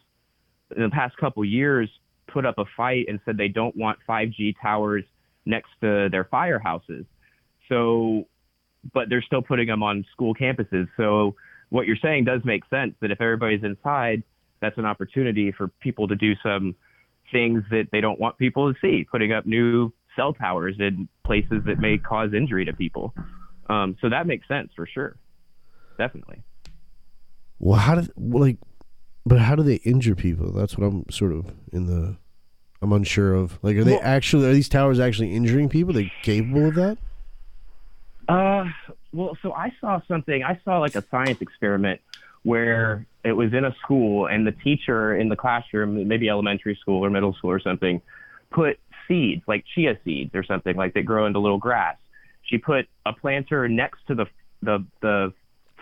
in 0.75 0.83
the 0.83 0.89
past 0.89 1.15
couple 1.17 1.43
years 1.45 1.89
put 2.27 2.45
up 2.45 2.57
a 2.57 2.65
fight 2.77 3.05
and 3.07 3.19
said 3.25 3.37
they 3.37 3.47
don't 3.47 3.75
want 3.75 3.99
5G 4.07 4.55
towers 4.61 5.03
next 5.45 5.69
to 5.81 6.09
their 6.11 6.25
firehouses. 6.25 7.05
So, 7.67 8.27
but 8.93 9.09
they're 9.09 9.21
still 9.21 9.41
putting 9.41 9.67
them 9.67 9.83
on 9.83 10.05
school 10.11 10.33
campuses. 10.33 10.87
So, 10.97 11.35
what 11.69 11.85
you're 11.85 11.97
saying 12.01 12.25
does 12.25 12.41
make 12.43 12.63
sense 12.69 12.95
that 13.01 13.11
if 13.11 13.21
everybody's 13.21 13.63
inside, 13.63 14.23
that's 14.59 14.77
an 14.77 14.85
opportunity 14.85 15.51
for 15.51 15.67
people 15.79 16.07
to 16.07 16.15
do 16.15 16.33
some 16.41 16.75
things 17.31 17.63
that 17.69 17.89
they 17.91 18.01
don't 18.01 18.19
want 18.19 18.37
people 18.39 18.73
to 18.73 18.79
see, 18.79 19.05
putting 19.09 19.31
up 19.31 19.45
new 19.45 19.93
cell 20.19 20.33
towers 20.33 20.75
in 20.79 21.07
places 21.23 21.63
that 21.65 21.79
may 21.79 21.97
cause 21.97 22.33
injury 22.33 22.65
to 22.65 22.73
people. 22.73 23.13
Um, 23.69 23.95
so 24.01 24.09
that 24.09 24.27
makes 24.27 24.47
sense 24.47 24.69
for 24.75 24.85
sure. 24.85 25.15
Definitely. 25.97 26.41
well, 27.59 27.79
how 27.79 27.95
do 27.95 28.07
like, 28.17 28.57
but 29.25 29.39
how 29.39 29.55
do 29.55 29.63
they 29.63 29.75
injure 29.75 30.15
people? 30.15 30.51
That's 30.51 30.77
what 30.77 30.85
I'm 30.87 31.05
sort 31.09 31.31
of 31.33 31.51
in 31.71 31.85
the. 31.85 32.17
I'm 32.81 32.93
unsure 32.93 33.33
of. 33.33 33.59
Like, 33.61 33.75
are 33.77 33.83
they 33.83 33.91
Well- 33.91 34.01
actually 34.03 34.45
are 34.49 34.53
these 34.53 34.69
towers 34.69 34.99
actually 34.99 35.33
injuring 35.35 35.67
people? 35.69 35.91
Are 35.91 36.01
they 36.01 36.11
capable 36.21 36.67
of 36.67 36.75
that? 36.75 36.97
Uh, 38.27 38.65
well, 39.11 39.37
so 39.41 39.53
I 39.53 39.71
saw 39.81 40.01
something. 40.07 40.43
I 40.43 40.59
saw 40.63 40.79
like 40.79 40.95
a 40.95 41.03
science 41.11 41.41
experiment 41.41 41.99
where 42.43 43.05
it 43.25 43.33
was 43.33 43.53
in 43.53 43.65
a 43.65 43.75
school, 43.83 44.27
and 44.27 44.47
the 44.47 44.51
teacher 44.53 45.15
in 45.15 45.27
the 45.29 45.35
classroom, 45.35 46.07
maybe 46.07 46.29
elementary 46.29 46.75
school 46.75 47.03
or 47.03 47.09
middle 47.09 47.33
school 47.33 47.51
or 47.51 47.59
something, 47.59 48.01
put 48.51 48.79
seeds 49.09 49.43
like 49.47 49.65
chia 49.75 49.99
seeds 50.05 50.31
or 50.33 50.43
something 50.43 50.77
like 50.77 50.93
that 50.93 51.03
grow 51.03 51.25
into 51.25 51.39
little 51.39 51.57
grass. 51.57 51.97
She 52.43 52.57
put 52.57 52.87
a 53.05 53.11
planter 53.11 53.67
next 53.67 53.99
to 54.07 54.15
the 54.15 54.25
the 54.61 54.85
the 55.01 55.33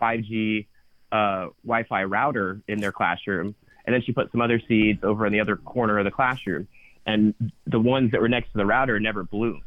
5G 0.01 0.65
uh, 1.11 1.47
Wi-Fi 1.63 2.03
router 2.05 2.61
in 2.67 2.79
their 2.79 2.91
classroom, 2.91 3.53
and 3.85 3.93
then 3.93 4.01
she 4.01 4.11
put 4.11 4.31
some 4.31 4.41
other 4.41 4.59
seeds 4.67 5.03
over 5.03 5.27
in 5.27 5.33
the 5.33 5.39
other 5.39 5.57
corner 5.57 5.99
of 5.99 6.05
the 6.05 6.11
classroom. 6.11 6.67
And 7.05 7.33
the 7.65 7.79
ones 7.79 8.11
that 8.11 8.19
were 8.19 8.27
next 8.27 8.51
to 8.51 8.57
the 8.57 8.65
router 8.65 8.99
never 8.99 9.23
bloomed. 9.23 9.61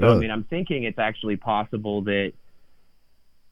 So 0.00 0.08
I 0.08 0.16
mean, 0.16 0.30
I'm 0.30 0.42
thinking 0.44 0.84
it's 0.84 0.98
actually 0.98 1.36
possible 1.36 2.02
that 2.02 2.32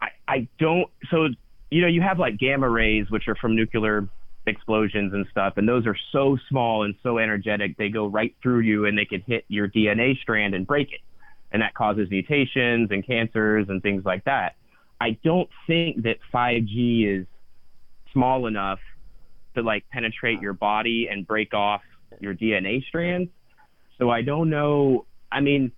I 0.01 0.09
I 0.27 0.49
don't. 0.59 0.89
So 1.11 1.29
you 1.71 1.83
know, 1.83 1.87
you 1.87 2.03
have 2.03 2.19
like 2.19 2.37
gamma 2.37 2.69
rays, 2.69 3.11
which 3.11 3.29
are 3.29 3.37
from 3.37 3.55
nuclear 3.55 4.09
explosions 4.47 5.13
and 5.13 5.27
stuff, 5.31 5.55
and 5.57 5.69
those 5.69 5.87
are 5.87 5.97
so 6.11 6.37
small 6.49 6.85
and 6.85 6.95
so 7.03 7.19
energetic, 7.19 7.77
they 7.77 7.89
go 7.89 8.07
right 8.07 8.35
through 8.43 8.61
you 8.61 8.87
and 8.87 8.99
they 8.99 9.05
can 9.05 9.23
hit 9.27 9.45
your 9.49 9.69
DNA 9.69 10.19
strand 10.21 10.55
and 10.55 10.67
break 10.67 10.93
it, 10.93 11.01
and 11.53 11.63
that 11.63 11.75
causes 11.75 12.09
mutations 12.11 12.91
and 12.91 13.07
cancers 13.07 13.67
and 13.69 13.83
things 13.83 14.05
like 14.05 14.25
that. 14.25 14.57
I 15.01 15.19
don't 15.25 15.49
think 15.67 16.03
that 16.05 16.17
5G 16.33 17.21
is 17.21 17.27
small 18.13 18.47
enough 18.47 18.79
to 19.55 19.63
like 19.63 19.85
penetrate 19.91 20.41
your 20.41 20.53
body 20.53 21.09
and 21.11 21.27
break 21.27 21.55
off 21.55 21.83
your 22.21 22.35
DNA 22.35 22.85
strands. 22.87 23.31
So 23.99 24.11
I 24.11 24.23
don't 24.23 24.51
know. 24.51 25.07
I 25.31 25.41
mean, 25.41 25.73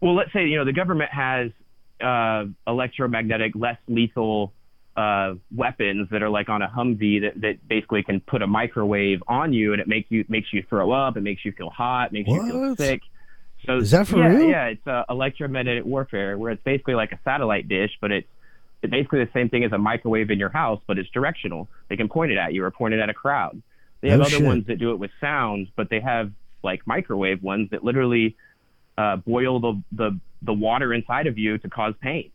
well, 0.00 0.14
let's 0.14 0.32
say 0.32 0.46
you 0.46 0.56
know 0.56 0.64
the 0.64 0.72
government 0.72 1.10
has 1.12 1.50
uh, 2.02 2.44
electromagnetic, 2.66 3.52
less 3.54 3.78
lethal 3.88 4.52
uh, 4.96 5.34
weapons 5.54 6.08
that 6.10 6.22
are 6.22 6.28
like 6.28 6.48
on 6.48 6.62
a 6.62 6.68
Humvee 6.68 7.22
that, 7.22 7.40
that 7.40 7.68
basically 7.68 8.02
can 8.02 8.20
put 8.20 8.42
a 8.42 8.46
microwave 8.46 9.22
on 9.26 9.52
you 9.52 9.72
and 9.72 9.80
it 9.80 9.88
makes 9.88 10.10
you 10.10 10.24
makes 10.28 10.52
you 10.52 10.62
throw 10.68 10.92
up, 10.92 11.16
it 11.16 11.22
makes 11.22 11.44
you 11.44 11.52
feel 11.52 11.70
hot, 11.70 12.12
makes 12.12 12.28
you 12.28 12.46
feel 12.46 12.76
sick. 12.76 13.02
So 13.66 13.78
Is 13.78 13.90
that 13.92 14.06
for 14.06 14.18
yeah, 14.18 14.28
real? 14.28 14.48
Yeah, 14.48 14.64
it's 14.66 14.86
uh, 14.86 15.04
electromagnetic 15.08 15.84
warfare 15.84 16.36
where 16.38 16.52
it's 16.52 16.62
basically 16.62 16.94
like 16.94 17.12
a 17.12 17.18
satellite 17.24 17.66
dish, 17.68 17.90
but 18.00 18.12
it's 18.12 18.28
it's 18.82 18.90
basically 18.90 19.24
the 19.24 19.30
same 19.32 19.48
thing 19.48 19.64
as 19.64 19.72
a 19.72 19.78
microwave 19.78 20.30
in 20.30 20.38
your 20.38 20.50
house, 20.50 20.80
but 20.86 20.98
it's 20.98 21.08
directional. 21.10 21.68
They 21.88 21.96
can 21.96 22.08
point 22.08 22.30
it 22.32 22.36
at 22.38 22.52
you 22.52 22.62
or 22.64 22.70
point 22.70 22.92
it 22.92 23.00
at 23.00 23.08
a 23.08 23.14
crowd. 23.14 23.62
They 24.02 24.10
have 24.10 24.18
No 24.18 24.26
other 24.26 24.36
shit. 24.36 24.44
ones 24.44 24.66
that 24.66 24.78
do 24.78 24.92
it 24.92 24.98
with 24.98 25.10
sound, 25.20 25.68
but 25.76 25.88
they 25.88 26.00
have 26.00 26.30
like 26.62 26.86
microwave 26.86 27.42
ones 27.42 27.70
that 27.70 27.82
literally 27.82 28.36
uh, 28.98 29.16
boil 29.16 29.58
the, 29.60 29.82
the 29.92 30.20
the 30.42 30.52
water 30.52 30.92
inside 30.92 31.26
of 31.26 31.38
you 31.38 31.56
to 31.58 31.68
cause 31.70 31.94
pain. 32.00 32.30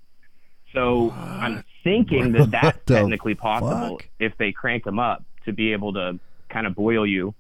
So 0.74 1.12
I'm 1.12 1.64
thinking 1.84 2.32
that 2.34 2.52
that's 2.52 2.80
technically 2.86 3.36
possible 3.36 3.98
fuck? 3.98 4.08
if 4.20 4.38
they 4.38 4.52
crank 4.52 4.84
them 4.84 5.00
up 5.00 5.24
to 5.46 5.54
be 5.54 5.74
able 5.74 5.94
to 5.94 6.20
kind 6.50 6.68
of 6.68 6.76
boil 6.76 7.06
you, 7.06 7.34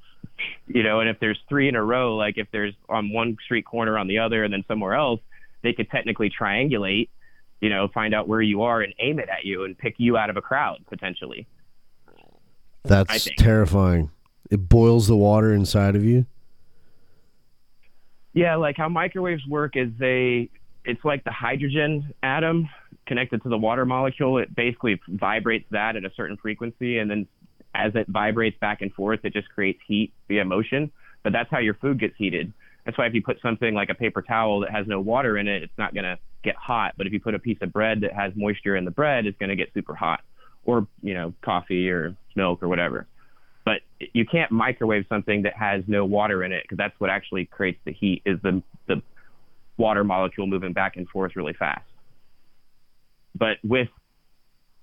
you 0.67 0.83
know. 0.83 0.99
And 0.99 1.09
if 1.09 1.19
there's 1.19 1.39
three 1.47 1.67
in 1.67 1.75
a 1.75 1.83
row, 1.83 2.15
like 2.15 2.37
if 2.37 2.47
there's 2.51 2.73
on 2.87 3.11
one 3.11 3.37
street 3.43 3.65
corner 3.65 3.97
on 3.97 4.07
the 4.07 4.19
other 4.19 4.43
and 4.43 4.53
then 4.53 4.63
somewhere 4.67 4.95
else, 4.95 5.21
they 5.61 5.73
could 5.73 5.89
technically 5.89 6.29
triangulate, 6.29 7.09
you 7.61 7.69
know, 7.69 7.87
find 7.89 8.13
out 8.13 8.27
where 8.27 8.41
you 8.41 8.63
are 8.63 8.81
and 8.81 8.93
aim 8.99 9.19
it 9.19 9.29
at 9.29 9.45
you 9.45 9.63
and 9.63 9.77
pick 9.77 9.95
you 9.97 10.17
out 10.17 10.29
of 10.29 10.37
a 10.37 10.41
crowd 10.41 10.79
potentially. 10.89 11.45
That's 12.83 13.27
terrifying. 13.37 14.09
It 14.49 14.67
boils 14.69 15.07
the 15.07 15.17
water 15.17 15.53
inside 15.53 15.95
of 15.95 16.03
you. 16.03 16.25
Yeah, 18.33 18.55
like 18.55 18.77
how 18.77 18.89
microwaves 18.89 19.45
work 19.45 19.75
is 19.75 19.89
they 19.99 20.49
it's 20.85 21.03
like 21.03 21.23
the 21.23 21.31
hydrogen 21.31 22.13
atom 22.23 22.69
connected 23.09 23.43
to 23.43 23.49
the 23.49 23.57
water 23.57 23.85
molecule. 23.85 24.37
It 24.37 24.55
basically 24.55 25.01
vibrates 25.09 25.65
that 25.71 25.97
at 25.97 26.05
a 26.05 26.11
certain 26.15 26.37
frequency 26.37 26.99
and 26.99 27.11
then 27.11 27.27
as 27.75 27.91
it 27.95 28.07
vibrates 28.07 28.57
back 28.59 28.81
and 28.81 28.91
forth 28.93 29.19
it 29.23 29.33
just 29.33 29.49
creates 29.49 29.79
heat 29.85 30.13
via 30.29 30.45
motion. 30.45 30.91
But 31.23 31.33
that's 31.33 31.51
how 31.51 31.59
your 31.59 31.73
food 31.73 31.99
gets 31.99 32.13
heated. 32.17 32.53
That's 32.85 32.97
why 32.97 33.07
if 33.07 33.13
you 33.13 33.21
put 33.21 33.41
something 33.41 33.73
like 33.73 33.89
a 33.89 33.95
paper 33.95 34.21
towel 34.21 34.61
that 34.61 34.71
has 34.71 34.87
no 34.87 35.01
water 35.01 35.37
in 35.37 35.49
it, 35.49 35.63
it's 35.63 35.77
not 35.77 35.93
gonna 35.93 36.17
get 36.43 36.55
hot. 36.55 36.93
But 36.97 37.07
if 37.07 37.11
you 37.13 37.19
put 37.19 37.35
a 37.35 37.39
piece 37.39 37.57
of 37.61 37.73
bread 37.73 38.01
that 38.01 38.13
has 38.13 38.31
moisture 38.35 38.77
in 38.77 38.85
the 38.85 38.91
bread, 38.91 39.25
it's 39.25 39.37
gonna 39.37 39.57
get 39.57 39.73
super 39.73 39.93
hot. 39.93 40.21
Or, 40.63 40.87
you 41.01 41.13
know, 41.13 41.33
coffee 41.43 41.89
or 41.89 42.15
milk 42.35 42.63
or 42.63 42.69
whatever 42.69 43.07
but 43.65 43.81
you 44.13 44.25
can't 44.25 44.51
microwave 44.51 45.05
something 45.09 45.43
that 45.43 45.53
has 45.53 45.83
no 45.85 46.03
water 46.03 46.43
in 46.43 46.51
it 46.51 46.63
because 46.63 46.77
that's 46.77 46.99
what 46.99 47.11
actually 47.11 47.45
creates 47.45 47.79
the 47.85 47.93
heat 47.93 48.21
is 48.25 48.39
the 48.41 48.63
the 48.87 48.99
water 49.77 50.03
molecule 50.03 50.47
moving 50.47 50.73
back 50.73 50.97
and 50.97 51.07
forth 51.09 51.35
really 51.35 51.53
fast. 51.53 51.85
But 53.35 53.57
with 53.63 53.89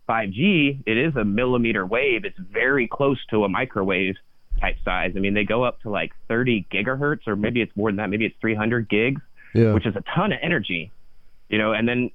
5G, 0.09 0.83
it 0.87 0.97
is 0.97 1.17
a 1.17 1.25
millimeter 1.25 1.85
wave. 1.85 2.25
It's 2.25 2.39
very 2.39 2.87
close 2.87 3.19
to 3.31 3.45
a 3.45 3.49
microwave 3.49 4.15
type 4.61 4.77
size. 4.85 5.13
I 5.17 5.19
mean, 5.19 5.35
they 5.35 5.45
go 5.45 5.65
up 5.65 5.81
to 5.83 5.91
like 5.91 6.13
30 6.29 6.67
gigahertz, 6.73 7.27
or 7.27 7.37
maybe 7.37 7.61
it's 7.61 7.75
more 7.77 7.91
than 7.91 7.97
that. 7.97 8.09
Maybe 8.11 8.25
it's 8.25 8.37
300 8.41 8.89
gigs, 8.89 9.21
Yeah. 9.55 9.73
which 9.75 9.87
is 9.87 9.97
a 9.97 10.03
ton 10.15 10.33
of 10.33 10.39
energy, 10.43 10.93
you 11.49 11.59
know. 11.59 11.73
And 11.73 11.89
then, 11.89 12.11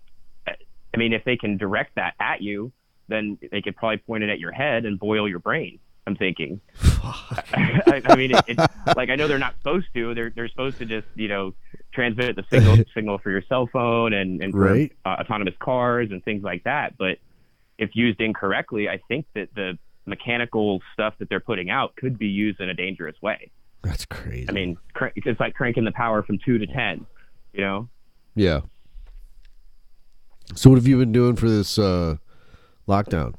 I 0.48 0.98
mean, 0.98 1.14
if 1.14 1.24
they 1.24 1.38
can 1.38 1.58
direct 1.58 1.96
that 1.96 2.14
at 2.20 2.42
you, 2.42 2.72
then 3.10 3.38
they 3.52 3.62
could 3.62 3.76
probably 3.76 3.98
point 3.98 4.24
it 4.24 4.30
at 4.30 4.40
your 4.40 4.52
head 4.52 4.86
and 4.86 4.98
boil 4.98 5.28
your 5.28 5.40
brain. 5.40 5.80
I'm 6.08 6.16
thinking. 6.16 6.60
I, 7.04 8.02
I 8.06 8.16
mean, 8.16 8.32
it, 8.32 8.44
it, 8.48 8.60
like 8.98 9.10
I 9.10 9.16
know 9.16 9.28
they're 9.28 9.38
not 9.40 9.56
supposed 9.58 9.88
to. 9.94 10.14
They're 10.16 10.32
they're 10.36 10.50
supposed 10.50 10.78
to 10.80 10.86
just 10.86 11.08
you 11.16 11.28
know 11.28 11.54
transmit 11.94 12.36
the 12.36 12.44
signal 12.52 12.78
signal 12.94 13.18
for 13.20 13.30
your 13.32 13.44
cell 13.48 13.68
phone 13.72 14.14
and 14.14 14.42
and 14.42 14.52
for 14.52 14.60
Right. 14.60 14.92
uh, 15.06 15.18
autonomous 15.20 15.54
cars 15.60 16.10
and 16.12 16.24
things 16.24 16.44
like 16.44 16.64
that. 16.64 16.98
But 16.98 17.18
if 17.78 17.92
used 17.96 18.20
incorrectly, 18.22 18.90
I 18.90 19.00
think 19.08 19.26
that 19.36 19.54
the 19.56 19.78
mechanical 20.06 20.82
stuff 20.94 21.14
that 21.20 21.30
they're 21.30 21.40
putting 21.40 21.70
out 21.70 21.96
could 21.96 22.18
be 22.18 22.28
used 22.28 22.60
in 22.60 22.70
a 22.70 22.74
dangerous 22.74 23.16
way. 23.22 23.52
That's 23.84 24.06
crazy. 24.06 24.48
I 24.50 24.52
mean, 24.52 24.78
cr- 24.94 25.08
it's 25.16 25.40
like 25.40 25.54
cranking 25.56 25.86
the 25.86 25.92
power 25.92 26.24
from 26.24 26.38
two 26.44 26.58
to 26.58 26.68
ten. 26.68 27.06
You 27.54 27.62
know, 27.62 27.90
yeah. 28.36 28.62
So 30.56 30.70
what 30.70 30.78
have 30.78 30.88
you 30.88 30.98
been 30.98 31.12
doing 31.12 31.36
for 31.36 31.50
this 31.50 31.78
uh, 31.80 32.18
lockdown? 32.88 33.36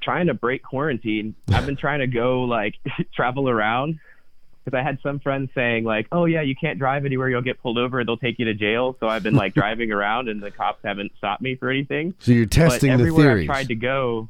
Trying 0.00 0.26
to 0.28 0.34
break 0.34 0.62
quarantine. 0.62 1.34
I've 1.52 1.66
been 1.66 1.76
trying 1.76 2.00
to 2.00 2.06
go 2.06 2.42
like 2.42 2.74
travel 3.14 3.48
around 3.48 3.98
because 4.64 4.78
I 4.78 4.82
had 4.82 4.98
some 5.02 5.18
friends 5.20 5.50
saying 5.54 5.84
like, 5.84 6.06
"Oh 6.12 6.24
yeah, 6.26 6.42
you 6.42 6.54
can't 6.54 6.78
drive 6.78 7.04
anywhere. 7.04 7.28
You'll 7.30 7.42
get 7.42 7.60
pulled 7.62 7.78
over. 7.78 8.04
They'll 8.04 8.16
take 8.16 8.38
you 8.38 8.44
to 8.46 8.54
jail." 8.54 8.96
So 9.00 9.08
I've 9.08 9.22
been 9.22 9.34
like 9.34 9.54
driving 9.60 9.92
around, 9.92 10.28
and 10.28 10.42
the 10.42 10.50
cops 10.50 10.80
haven't 10.84 11.12
stopped 11.18 11.42
me 11.42 11.54
for 11.56 11.70
anything. 11.70 12.14
So 12.18 12.32
you're 12.32 12.46
testing 12.46 12.90
but 12.90 12.96
the 12.98 13.02
everywhere. 13.04 13.38
I've 13.38 13.46
tried 13.46 13.68
to 13.68 13.74
go 13.74 14.28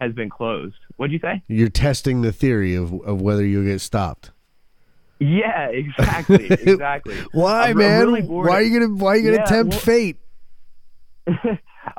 has 0.00 0.12
been 0.12 0.30
closed. 0.30 0.76
What'd 0.96 1.12
you 1.12 1.18
say? 1.20 1.42
You're 1.48 1.68
testing 1.68 2.22
the 2.22 2.32
theory 2.32 2.74
of 2.74 2.92
of 3.02 3.20
whether 3.20 3.44
you'll 3.44 3.64
get 3.64 3.80
stopped. 3.80 4.30
Yeah, 5.18 5.66
exactly, 5.70 6.46
exactly. 6.46 7.16
Why, 7.32 7.66
I'm- 7.66 7.70
I'm 7.72 7.78
man? 7.78 8.06
really 8.06 8.22
why 8.22 8.54
are 8.54 8.62
you 8.62 8.80
gonna 8.80 8.94
Why 8.94 9.10
are 9.12 9.16
you 9.16 9.24
gonna 9.30 9.36
Yeah, 9.42 9.44
tempt 9.44 9.72
well- 9.72 9.80
fate? 9.80 10.16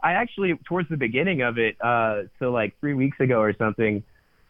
I 0.02 0.14
actually, 0.14 0.54
towards 0.66 0.90
the 0.90 0.98
beginning 0.98 1.42
of 1.42 1.58
it, 1.58 1.76
uh, 1.82 2.24
so 2.40 2.52
like 2.52 2.80
three 2.80 2.94
weeks 2.94 3.20
ago 3.20 3.40
or 3.40 3.54
something, 3.54 4.04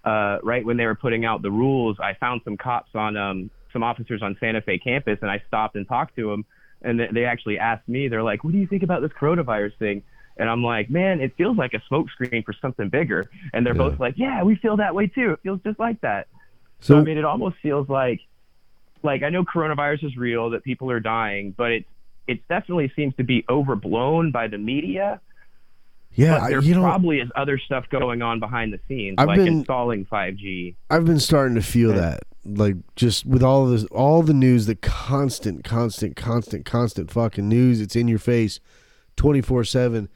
uh, 0.03 0.37
right 0.43 0.65
when 0.65 0.77
they 0.77 0.85
were 0.85 0.95
putting 0.95 1.25
out 1.25 1.41
the 1.41 1.51
rules, 1.51 1.97
I 1.99 2.13
found 2.13 2.41
some 2.43 2.57
cops 2.57 2.91
on 2.93 3.17
um, 3.17 3.49
some 3.71 3.83
officers 3.83 4.21
on 4.21 4.35
Santa 4.39 4.61
Fe 4.61 4.77
campus, 4.77 5.17
and 5.21 5.31
I 5.31 5.41
stopped 5.47 5.75
and 5.75 5.87
talked 5.87 6.15
to 6.17 6.29
them, 6.29 6.45
and 6.81 6.99
th- 6.99 7.11
they 7.11 7.25
actually 7.25 7.57
asked 7.57 7.87
me, 7.87 8.07
they're 8.07 8.23
like, 8.23 8.43
"What 8.43 8.51
do 8.53 8.59
you 8.59 8.67
think 8.67 8.83
about 8.83 9.01
this 9.01 9.11
coronavirus 9.19 9.75
thing?" 9.77 10.03
And 10.37 10.49
I'm 10.49 10.63
like, 10.63 10.89
"Man, 10.89 11.21
it 11.21 11.33
feels 11.37 11.57
like 11.57 11.73
a 11.73 11.81
smokescreen 11.91 12.43
for 12.43 12.53
something 12.61 12.89
bigger." 12.89 13.29
And 13.53 13.65
they're 13.65 13.73
Yeah. 13.75 13.89
both 13.89 13.99
like, 13.99 14.15
"Yeah, 14.17 14.43
we 14.43 14.55
feel 14.55 14.77
that 14.77 14.93
way 14.93 15.07
too. 15.07 15.31
It 15.31 15.39
feels 15.41 15.61
just 15.63 15.79
like 15.79 15.99
that." 16.01 16.27
So 16.79 16.95
So 16.95 16.99
I 16.99 17.03
mean, 17.03 17.17
it 17.17 17.25
almost 17.25 17.55
feels 17.61 17.87
like, 17.89 18.19
like 19.03 19.23
I 19.23 19.29
know 19.29 19.43
coronavirus 19.43 20.03
is 20.03 20.17
real, 20.17 20.49
that 20.51 20.63
people 20.63 20.91
are 20.91 20.99
dying, 20.99 21.53
but 21.57 21.71
it 21.71 21.85
it 22.27 22.47
definitely 22.47 22.91
seems 22.95 23.15
to 23.17 23.23
be 23.23 23.43
overblown 23.49 24.31
by 24.31 24.47
the 24.47 24.57
media. 24.57 25.19
yeah, 26.13 26.39
but 26.39 26.49
there 26.49 26.61
you 26.61 26.75
know, 26.75 26.81
probably 26.81 27.19
is 27.19 27.29
other 27.35 27.57
stuff 27.57 27.85
going 27.89 28.21
on 28.21 28.39
behind 28.39 28.71
the 28.71 28.79
scenes, 28.87 29.15
I've 29.17 29.27
like 29.27 29.37
been- 29.37 29.47
installing 29.59 30.05
5G. 30.05 30.75
I've 30.89 31.05
been 31.05 31.19
starting 31.19 31.55
to 31.55 31.61
feel 31.61 31.89
Yeah. 31.91 31.99
that, 32.01 32.19
like 32.45 32.75
just 32.95 33.25
with 33.25 33.41
all 33.43 33.65
this, 33.65 33.83
all 33.85 34.21
the 34.23 34.33
news, 34.33 34.65
the 34.67 34.75
constant, 34.75 35.63
constant, 35.63 36.15
constant, 36.15 36.65
constant 36.65 37.09
fucking 37.11 37.47
news. 37.49 37.81
It's 37.81 37.95
in 37.95 38.07
your 38.07 38.19
face, 38.19 38.59
twenty 39.15 39.41
four 39.41 39.63
seven. 39.63 40.07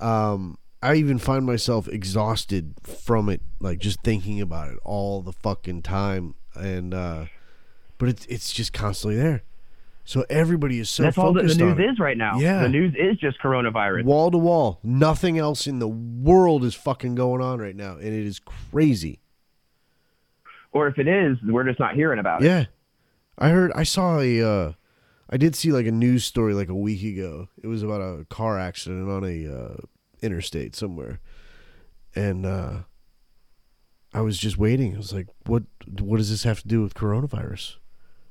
Um, 0.00 0.56
I 0.84 0.94
even 0.96 1.18
find 1.18 1.44
myself 1.46 1.86
exhausted 1.86 2.74
from 2.82 3.28
it, 3.28 3.40
like 3.60 3.78
just 3.78 4.02
thinking 4.02 4.40
about 4.40 4.70
it 4.72 4.78
all 4.84 5.22
the 5.22 5.32
fucking 5.32 5.82
time. 5.82 6.34
And 6.54 6.92
uh, 6.94 7.26
but 7.98 8.08
it's 8.08 8.26
it's 8.26 8.52
just 8.52 8.72
constantly 8.72 9.16
there. 9.16 9.42
So 10.04 10.24
everybody 10.28 10.80
is 10.80 10.90
so 10.90 11.04
That's 11.04 11.16
all 11.16 11.32
that 11.34 11.46
the 11.46 11.54
news 11.54 11.78
is 11.78 11.98
right 11.98 12.16
now. 12.16 12.38
Yeah. 12.38 12.62
The 12.62 12.68
news 12.68 12.94
is 12.98 13.18
just 13.18 13.38
coronavirus. 13.40 14.04
wall 14.04 14.30
to 14.30 14.38
wall. 14.38 14.80
Nothing 14.82 15.38
else 15.38 15.66
in 15.66 15.78
the 15.78 15.88
world 15.88 16.64
is 16.64 16.74
fucking 16.74 17.14
going 17.14 17.40
on 17.40 17.60
right 17.60 17.76
now, 17.76 17.92
and 17.92 18.08
it 18.08 18.26
is 18.26 18.40
crazy. 18.40 19.20
Or 20.72 20.88
if 20.88 20.98
it 20.98 21.06
is, 21.06 21.36
we're 21.44 21.64
just 21.64 21.78
not 21.78 21.94
hearing 21.94 22.18
about 22.18 22.42
it. 22.42 22.46
Yeah, 22.46 22.64
I 23.38 23.50
heard. 23.50 23.72
I 23.74 23.84
saw 23.84 24.18
a. 24.20 24.42
Uh, 24.42 24.72
I 25.30 25.36
did 25.36 25.54
see 25.54 25.70
like 25.70 25.86
a 25.86 25.92
news 25.92 26.24
story 26.24 26.54
like 26.54 26.68
a 26.68 26.74
week 26.74 27.02
ago. 27.04 27.48
It 27.62 27.66
was 27.66 27.82
about 27.82 28.00
a 28.00 28.24
car 28.24 28.58
accident 28.58 29.08
on 29.08 29.22
a 29.24 29.46
uh, 29.46 29.76
interstate 30.20 30.74
somewhere, 30.74 31.20
and 32.14 32.44
uh, 32.46 32.80
I 34.14 34.22
was 34.22 34.38
just 34.38 34.58
waiting. 34.58 34.94
I 34.94 34.98
was 34.98 35.12
like, 35.12 35.28
"What? 35.46 35.64
What 36.00 36.16
does 36.16 36.30
this 36.30 36.44
have 36.44 36.62
to 36.62 36.68
do 36.68 36.82
with 36.82 36.94
coronavirus?" 36.94 37.76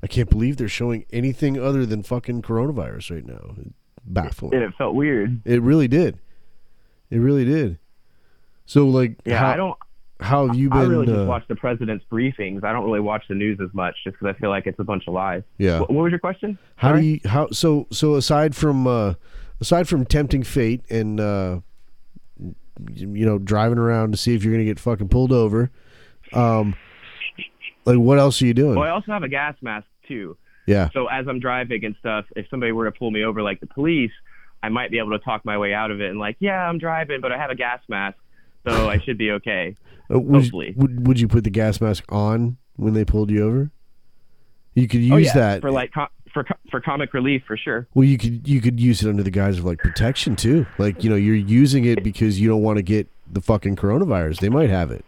I 0.03 0.07
can't 0.07 0.29
believe 0.29 0.57
they're 0.57 0.67
showing 0.67 1.05
anything 1.11 1.59
other 1.59 1.85
than 1.85 2.01
fucking 2.03 2.41
coronavirus 2.41 3.11
right 3.11 3.25
now. 3.25 3.55
Baffling. 4.03 4.53
And 4.53 4.63
it 4.63 4.73
felt 4.77 4.95
weird. 4.95 5.41
It 5.45 5.61
really 5.61 5.87
did. 5.87 6.17
It 7.11 7.17
really 7.17 7.45
did. 7.45 7.77
So 8.65 8.87
like, 8.87 9.17
Yeah, 9.25 9.37
how, 9.37 9.47
I 9.49 9.55
don't. 9.57 9.77
how 10.19 10.47
have 10.47 10.55
you 10.55 10.69
been? 10.69 10.77
I 10.79 10.83
really 10.85 11.07
uh, 11.11 11.15
just 11.17 11.27
watch 11.27 11.43
the 11.47 11.55
president's 11.55 12.03
briefings. 12.11 12.63
I 12.63 12.73
don't 12.73 12.85
really 12.85 12.99
watch 12.99 13.25
the 13.29 13.35
news 13.35 13.59
as 13.61 13.69
much, 13.73 13.95
just 14.03 14.17
because 14.17 14.33
I 14.35 14.39
feel 14.39 14.49
like 14.49 14.65
it's 14.65 14.79
a 14.79 14.83
bunch 14.83 15.03
of 15.07 15.13
lies. 15.13 15.43
yeah. 15.59 15.79
What, 15.81 15.91
what 15.91 16.03
was 16.03 16.09
your 16.11 16.19
question? 16.19 16.57
How 16.77 16.89
Sorry? 16.89 17.01
do 17.01 17.07
you 17.07 17.19
how 17.25 17.47
so 17.51 17.85
so 17.91 18.15
aside 18.15 18.55
from 18.55 18.87
uh 18.87 19.13
aside 19.59 19.87
from 19.87 20.05
tempting 20.05 20.43
fate 20.43 20.83
and 20.89 21.19
uh 21.19 21.59
you 22.95 23.25
know 23.25 23.37
driving 23.37 23.77
around 23.77 24.11
to 24.13 24.17
see 24.17 24.33
if 24.33 24.43
you're 24.43 24.53
gonna 24.53 24.65
get 24.65 24.79
fucking 24.79 25.09
pulled 25.09 25.31
over, 25.31 25.69
um 26.33 26.75
like 27.85 27.97
what 27.97 28.17
else 28.19 28.41
are 28.41 28.45
you 28.45 28.53
doing? 28.53 28.75
Well, 28.75 28.87
I 28.87 28.91
also 28.91 29.11
have 29.11 29.23
a 29.23 29.29
gas 29.29 29.55
mask 29.61 29.85
too. 30.12 30.38
yeah. 30.67 30.89
So 30.93 31.08
as 31.08 31.28
I'm 31.28 31.39
driving 31.39 31.86
and 31.86 31.95
stuff, 32.00 32.26
if 32.36 32.45
somebody 32.50 32.71
were 32.71 32.86
to 32.86 32.91
pull 32.91 33.12
me 33.12 33.24
over, 33.24 33.41
like 33.41 33.60
the 33.60 33.67
police, 33.67 34.12
I 34.63 34.69
might 34.69 34.91
be 34.91 35.00
able 35.00 35.12
to 35.12 35.19
talk 35.19 35.43
my 35.45 35.58
way 35.58 35.74
out 35.74 35.91
of 35.91 36.02
it 36.02 36.10
and 36.10 36.19
like, 36.19 36.38
yeah, 36.39 36.67
I'm 36.67 36.78
driving, 36.78 37.21
but 37.21 37.32
I 37.32 37.38
have 37.38 37.50
a 37.50 37.56
gas 37.56 37.80
mask, 37.89 38.17
so 38.67 38.89
I 38.89 39.00
should 39.00 39.17
be 39.17 39.32
okay. 39.32 39.76
Uh, 40.13 40.19
would, 40.19 40.43
hopefully. 40.43 40.74
would 40.76 41.08
would 41.08 41.19
you 41.19 41.28
put 41.28 41.43
the 41.43 41.50
gas 41.50 41.82
mask 41.82 42.04
on 42.10 42.58
when 42.76 42.93
they 42.93 43.06
pulled 43.06 43.32
you 43.32 43.45
over? 43.45 43.71
You 44.74 44.88
could 44.88 45.02
use 45.02 45.12
oh 45.13 45.17
yeah, 45.17 45.34
that 45.34 45.62
for 45.62 45.71
like 45.71 45.93
co- 45.93 46.08
for 46.34 46.43
co- 46.43 46.56
for 46.69 46.80
comic 46.80 47.13
relief 47.13 47.43
for 47.47 47.58
sure. 47.58 47.88
Well, 47.93 48.06
you 48.06 48.17
could 48.17 48.47
you 48.47 48.62
could 48.62 48.80
use 48.80 49.04
it 49.04 49.10
under 49.10 49.24
the 49.24 49.32
guise 49.32 49.58
of 49.58 49.65
like 49.65 49.80
protection 49.80 50.36
too. 50.36 50.65
Like 50.78 51.04
you 51.04 51.10
know, 51.10 51.15
you're 51.15 51.36
using 51.36 51.86
it 51.86 52.04
because 52.04 52.39
you 52.39 52.47
don't 52.47 52.62
want 52.62 52.78
to 52.78 52.84
get 52.84 53.08
the 53.32 53.41
fucking 53.41 53.78
coronavirus. 53.78 54.39
They 54.39 54.50
might 54.50 54.69
have 54.69 54.91
it. 54.91 55.06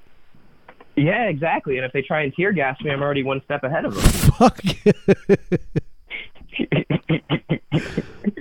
Yeah, 0.96 1.24
exactly. 1.28 1.78
And 1.78 1.86
if 1.86 1.92
they 1.92 2.02
try 2.02 2.22
and 2.24 2.34
tear 2.36 2.52
gas 2.52 2.80
me, 2.82 2.92
I'm 2.92 3.02
already 3.02 3.24
one 3.24 3.42
step 3.46 3.64
ahead 3.64 3.86
of 3.86 3.96
them. 3.96 4.04
Fuck. 4.04 4.60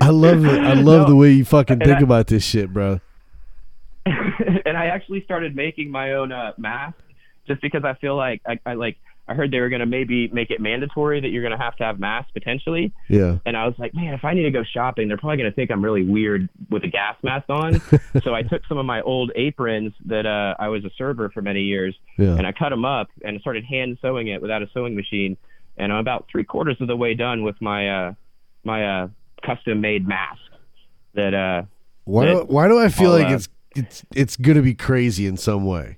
I 0.00 0.08
love 0.10 0.44
it. 0.44 0.60
I 0.60 0.74
love 0.74 1.02
No. 1.02 1.08
the 1.08 1.16
way 1.16 1.32
you 1.32 1.44
fucking 1.44 1.78
think 1.78 1.98
I- 1.98 2.02
about 2.02 2.26
this 2.26 2.44
shit, 2.44 2.72
bro. 2.72 3.00
and 4.06 4.76
I 4.76 4.86
actually 4.86 5.22
started 5.24 5.54
making 5.54 5.90
my 5.90 6.14
own 6.14 6.32
uh, 6.32 6.52
mask 6.58 6.96
just 7.46 7.62
because 7.62 7.84
I 7.84 7.94
feel 7.94 8.16
like 8.16 8.42
I, 8.46 8.58
I 8.66 8.74
like 8.74 8.98
I 9.33 9.35
heard 9.35 9.51
they 9.51 9.61
were 9.61 9.71
gonna 9.71 9.87
maybe 9.87 10.29
make 10.29 10.51
it 10.51 10.61
mandatory 10.61 11.21
that 11.21 11.29
you're 11.29 11.42
gonna 11.42 11.57
have 11.57 11.75
to 11.77 11.85
have 11.85 11.99
masks 11.99 12.31
potentially. 12.33 12.92
Yeah. 13.09 13.38
And 13.47 13.57
I 13.57 13.64
was 13.66 13.75
like, 13.79 13.95
man, 13.95 14.12
if 14.12 14.25
I 14.25 14.35
need 14.35 14.42
to 14.42 14.51
go 14.51 14.62
shopping, 14.62 15.09
they're 15.09 15.16
probably 15.16 15.38
gonna 15.38 15.53
think 15.53 15.71
I'm 15.71 15.83
really 15.83 16.05
weird 16.05 16.51
with 16.71 16.85
a 16.85 16.88
gas 16.88 17.16
mask 17.23 17.49
on. 17.49 17.81
so 18.23 18.35
I 18.35 18.42
took 18.42 18.62
some 18.68 18.77
of 18.77 18.85
my 18.85 19.01
old 19.01 19.33
aprons 19.35 19.95
that 20.05 20.27
uh, 20.27 20.55
I 20.62 20.68
was 20.68 20.85
a 20.85 20.90
server 20.99 21.31
for 21.31 21.40
many 21.40 21.62
years, 21.62 21.97
Yeah. 22.18 22.37
and 22.37 22.47
I 22.47 22.53
cut 22.53 22.68
them 22.68 22.85
up 22.85 23.09
and 23.25 23.40
started 23.40 23.64
hand 23.64 23.97
sewing 24.03 24.29
it 24.29 24.42
without 24.42 24.62
a 24.62 24.68
sewing 24.75 24.95
machine. 24.95 25.37
And 25.79 25.90
I'm 25.90 25.99
about 26.01 26.27
three 26.31 26.45
quarters 26.45 26.77
of 26.81 26.87
the 26.88 26.97
way 26.97 27.14
done 27.14 27.42
with 27.42 27.57
my 27.62 27.88
uh, 28.09 28.14
my 28.64 29.03
uh, 29.05 29.09
custom 29.42 29.81
made 29.81 30.07
mask. 30.07 30.40
That 31.14 31.33
uh, 31.35 31.62
Why 32.05 32.27
do, 32.27 32.38
why 32.49 32.68
do 32.68 32.79
I 32.79 32.88
feel 32.90 33.12
I'll, 33.12 33.18
like 33.18 33.31
uh, 33.31 33.35
it's 33.37 33.49
it's 33.75 34.05
it's 34.14 34.37
gonna 34.37 34.62
be 34.62 34.75
crazy 34.75 35.27
in 35.27 35.37
some 35.38 35.64
way? 35.64 35.97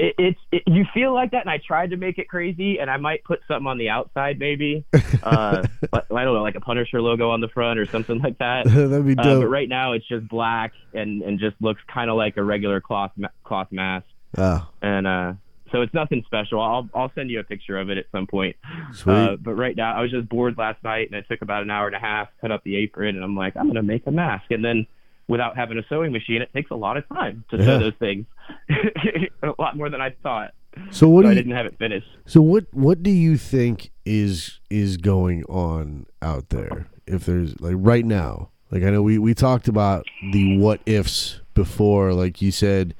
It, 0.00 0.14
it's 0.18 0.40
it, 0.50 0.62
you 0.66 0.84
feel 0.94 1.12
like 1.14 1.30
that, 1.32 1.42
and 1.42 1.50
I 1.50 1.58
tried 1.64 1.90
to 1.90 1.96
make 1.96 2.18
it 2.18 2.28
crazy, 2.28 2.78
and 2.78 2.90
I 2.90 2.96
might 2.96 3.22
put 3.24 3.40
something 3.46 3.66
on 3.66 3.78
the 3.78 3.88
outside, 3.90 4.38
maybe. 4.38 4.84
Uh, 5.22 5.66
but- 5.90 6.06
I 6.10 6.24
don't 6.24 6.32
know, 6.34 6.42
like 6.42 6.54
a 6.54 6.60
Punisher 6.60 7.02
logo 7.02 7.28
on 7.30 7.40
the 7.42 7.48
front 7.48 7.78
or 7.78 7.84
something 7.86 8.18
like 8.20 8.38
that. 8.38 8.64
That'd 8.66 9.06
be 9.06 9.16
Uh, 9.18 9.22
dope. 9.22 9.42
but 9.42 9.48
right 9.48 9.68
now, 9.68 9.92
it's 9.92 10.08
just 10.08 10.26
black 10.28 10.72
and 10.94 11.22
and 11.22 11.38
just 11.38 11.56
looks 11.60 11.82
kind 11.92 12.08
of 12.10 12.16
like 12.16 12.36
a 12.38 12.42
regular 12.42 12.80
cloth 12.80 13.12
ma- 13.16 13.28
cloth 13.44 13.68
mask, 13.70 14.06
oh, 14.38 14.66
and 14.80 15.06
uh, 15.06 15.32
so 15.72 15.82
it's 15.82 15.92
nothing 15.92 16.22
special. 16.26 16.60
I'll 16.60 16.88
I'll 16.94 17.12
send 17.14 17.28
you 17.30 17.38
a 17.40 17.44
picture 17.44 17.78
of 17.78 17.90
it 17.90 17.98
at 17.98 18.06
some 18.12 18.26
point. 18.26 18.56
sweet. 18.94 19.12
Uh, 19.12 19.36
but 19.38 19.54
right 19.54 19.76
now, 19.76 19.94
I 19.94 20.00
was 20.00 20.10
just 20.10 20.28
bored 20.28 20.56
last 20.56 20.82
night, 20.82 21.08
and 21.10 21.16
it 21.18 21.26
took 21.28 21.42
about 21.42 21.62
an 21.62 21.70
hour 21.70 21.86
and 21.86 21.94
a 21.96 22.00
half 22.00 22.28
to 22.28 22.40
cut 22.40 22.50
up 22.50 22.64
the 22.64 22.76
apron, 22.76 23.14
and 23.16 23.22
I'm 23.24 23.36
like, 23.36 23.56
I'm 23.56 23.66
gonna 23.66 23.82
make 23.82 24.06
a 24.06 24.10
mask, 24.10 24.50
and 24.50 24.64
then 24.64 24.86
without 25.30 25.56
having 25.56 25.78
a 25.78 25.82
sewing 25.88 26.12
machine, 26.12 26.42
it 26.42 26.52
takes 26.52 26.70
a 26.70 26.74
lot 26.76 26.96
of 26.96 27.08
time 27.08 27.44
to 27.50 27.56
Yeah. 27.56 27.64
sew 27.64 27.78
those 27.78 27.94
things, 27.98 28.26
a 29.42 29.52
lot 29.58 29.76
more 29.76 29.88
than 29.90 30.00
I 30.00 30.10
thought. 30.22 30.52
so 30.90 31.08
what 31.08 31.22
So 31.22 31.22
do 31.22 31.28
I 31.28 31.30
you 31.30 31.34
didn't 31.36 31.56
have 31.56 31.66
it 31.66 31.76
finished. 31.78 32.06
so 32.26 32.40
what 32.42 32.66
what 32.72 33.02
do 33.02 33.10
you 33.10 33.36
think 33.36 33.90
is 34.04 34.60
is 34.70 34.96
going 34.96 35.44
on 35.44 36.06
out 36.22 36.50
there? 36.50 36.86
If 37.06 37.26
there's 37.26 37.60
like 37.60 37.74
right 37.78 38.04
now, 38.04 38.50
like 38.70 38.82
I 38.82 38.90
know 38.90 39.02
we 39.02 39.18
we 39.18 39.34
talked 39.34 39.68
about 39.68 40.04
the 40.32 40.58
what 40.58 40.80
ifs 40.86 41.40
before. 41.54 42.12
Like 42.12 42.40
you 42.42 42.50
said, 42.52 42.94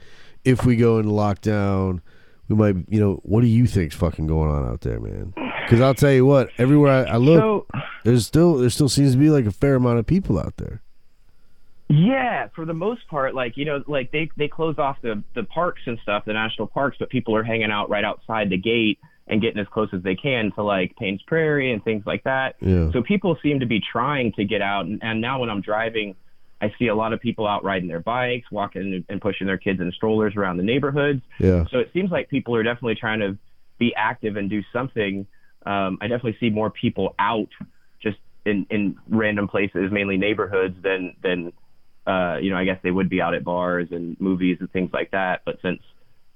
if 0.45 0.65
we 0.65 0.75
go 0.77 0.99
into 0.99 1.11
lockdown, 1.13 2.01
we 2.49 2.57
might. 2.57 2.77
You 2.89 2.99
know, 3.01 3.21
what 3.23 3.41
do 3.43 3.47
you 3.47 3.67
think's 3.67 3.95
fucking 3.95 4.27
going 4.27 4.51
on 4.51 4.67
out 4.69 4.81
there, 4.81 4.99
man? 5.01 5.33
Because 5.65 5.81
I'll 5.81 5.95
tell 5.95 6.11
you 6.13 6.27
what, 6.27 6.49
everywhere 6.59 7.07
I, 7.07 7.13
I 7.13 7.17
look, 7.19 7.39
So 7.73 7.81
there's 8.05 8.27
still 8.27 8.57
there 8.57 8.71
still 8.71 8.89
seems 8.89 9.13
to 9.13 9.19
be 9.19 9.31
like 9.31 9.47
a 9.47 9.53
fair 9.53 9.77
amount 9.77 10.01
of 10.01 10.07
people 10.07 10.39
out 10.39 10.57
there. 10.57 10.83
Yeah, 11.91 12.47
for 12.55 12.65
the 12.65 12.73
most 12.73 13.09
part, 13.09 13.35
like 13.35 13.57
you 13.57 13.65
know, 13.65 13.83
like 13.89 14.13
they 14.13 14.31
they 14.37 14.47
close 14.47 14.79
off 14.79 14.99
the 15.03 15.25
the 15.35 15.43
parks 15.43 15.83
and 15.87 15.99
stuff, 16.05 16.25
the 16.25 16.33
national 16.33 16.69
parks, 16.69 16.97
but 17.01 17.11
people 17.11 17.35
are 17.35 17.43
hanging 17.43 17.73
out 17.73 17.91
right 17.91 18.05
outside 18.05 18.49
the 18.49 18.57
gate 18.57 19.01
and 19.27 19.41
getting 19.41 19.59
as 19.59 19.67
close 19.73 19.89
as 19.93 20.01
they 20.05 20.15
can 20.15 20.53
to 20.53 20.63
like 20.63 20.95
Payne's 20.97 21.21
Prairie 21.23 21.73
and 21.73 21.83
things 21.83 22.05
like 22.07 22.23
that. 22.23 22.55
Yeah. 22.61 22.93
So 22.93 23.03
people 23.03 23.37
seem 23.43 23.59
to 23.59 23.67
be 23.67 23.81
trying 23.81 24.33
to 24.35 24.45
get 24.45 24.63
out, 24.63 24.87
and, 24.87 25.01
and 25.03 25.21
now 25.21 25.41
when 25.41 25.51
I'm 25.51 25.63
driving, 25.63 26.15
I 26.61 26.73
see 26.79 26.87
a 26.87 26.95
lot 26.95 27.13
of 27.13 27.21
people 27.21 27.45
out 27.45 27.65
riding 27.65 27.89
their 27.89 28.01
bikes, 28.01 28.49
walking 28.53 29.05
and 29.09 29.21
pushing 29.21 29.49
their 29.49 29.59
kids 29.59 29.81
in 29.81 29.91
strollers 29.91 30.37
around 30.37 30.59
the 30.59 30.63
neighborhoods. 30.63 31.23
Yeah. 31.41 31.65
So 31.73 31.79
it 31.79 31.91
seems 31.93 32.13
like 32.13 32.29
people 32.29 32.55
are 32.55 32.63
definitely 32.63 32.97
trying 32.97 33.19
to 33.19 33.37
be 33.79 33.93
active 33.97 34.37
and 34.37 34.49
do 34.49 34.63
something. 34.73 35.27
Um, 35.67 35.99
I 36.01 36.07
definitely 36.07 36.37
see 36.39 36.51
more 36.51 36.71
people 36.71 37.17
out 37.19 37.49
just 38.01 38.19
in, 38.47 38.65
in 38.71 38.97
random 39.09 39.49
places, 39.49 39.91
mainly 39.91 40.19
neighborhoods, 40.19 40.77
than 40.85 41.17
than 41.21 41.53
uh, 42.11 42.37
you 42.43 42.51
know. 42.51 42.57
I 42.57 42.65
guess 42.65 42.79
they 42.83 42.91
would 42.91 43.09
be 43.09 43.21
out 43.21 43.35
at 43.35 43.45
bars 43.45 43.89
and 43.91 44.21
movies 44.21 44.57
and 44.61 44.71
things 44.73 44.91
like 44.93 45.11
that. 45.13 45.43
But 45.45 45.57
since 45.63 45.81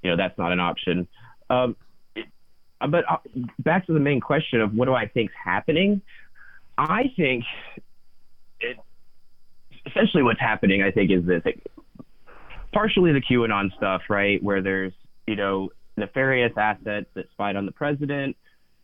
you 0.03 0.11
know 0.11 0.17
that's 0.17 0.39
not 0.39 0.53
an 0.53 0.61
option, 0.61 1.09
um, 1.51 1.77
it, 2.15 2.27
but 2.81 3.05
uh, 3.11 3.17
back 3.59 3.87
to 3.87 3.93
the 3.93 4.01
main 4.01 4.21
question 4.21 4.61
of 4.61 4.75
what 4.75 4.87
do 4.87 4.95
I 4.95 5.07
think's 5.07 5.35
happening? 5.43 6.01
I 6.77 7.13
think 7.17 7.45
it, 8.61 8.77
essentially 9.87 10.23
what's 10.23 10.41
happening. 10.41 10.83
I 10.83 10.91
think 10.91 11.11
is 11.11 11.25
this. 11.25 11.43
partially 12.73 13.13
the 13.13 13.21
QAnon 13.21 13.75
stuff, 13.77 14.03
right? 14.09 14.43
Where 14.43 14.63
there's, 14.63 14.93
you 15.27 15.37
know, 15.37 15.71
nefarious 15.97 16.53
assets 16.57 17.07
that 17.15 17.31
spied 17.31 17.57
on 17.57 17.67
the 17.67 17.73
president, 17.73 18.37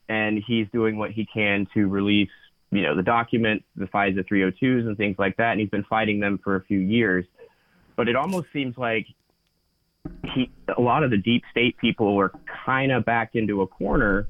and 0.09 0.43
he's 0.47 0.67
doing 0.73 0.97
what 0.97 1.11
he 1.11 1.27
can 1.27 1.67
to 1.75 1.89
release, 1.89 2.31
you 2.71 2.83
know, 2.83 2.95
the 2.95 3.03
document, 3.03 3.65
the 3.77 3.87
FISA 3.87 4.25
302s, 4.29 4.87
and 4.87 4.97
things 4.97 5.17
like 5.19 5.37
that. 5.39 5.53
And 5.53 5.61
he's 5.61 5.71
been 5.71 5.85
fighting 5.85 6.21
them 6.21 6.39
for 6.43 6.57
a 6.57 6.63
few 6.65 6.79
years. 6.79 7.25
But 7.97 8.09
it 8.09 8.17
almost 8.17 8.47
seems 8.53 8.77
like 8.79 9.07
he, 10.35 10.51
a 10.77 10.81
lot 10.81 11.03
of 11.03 11.11
the 11.11 11.19
deep 11.19 11.43
state 11.51 11.77
people 11.79 12.15
were 12.17 12.33
kind 12.65 12.93
of 12.93 13.05
backed 13.05 13.37
into 13.37 13.63
a 13.63 13.67
corner. 13.67 14.29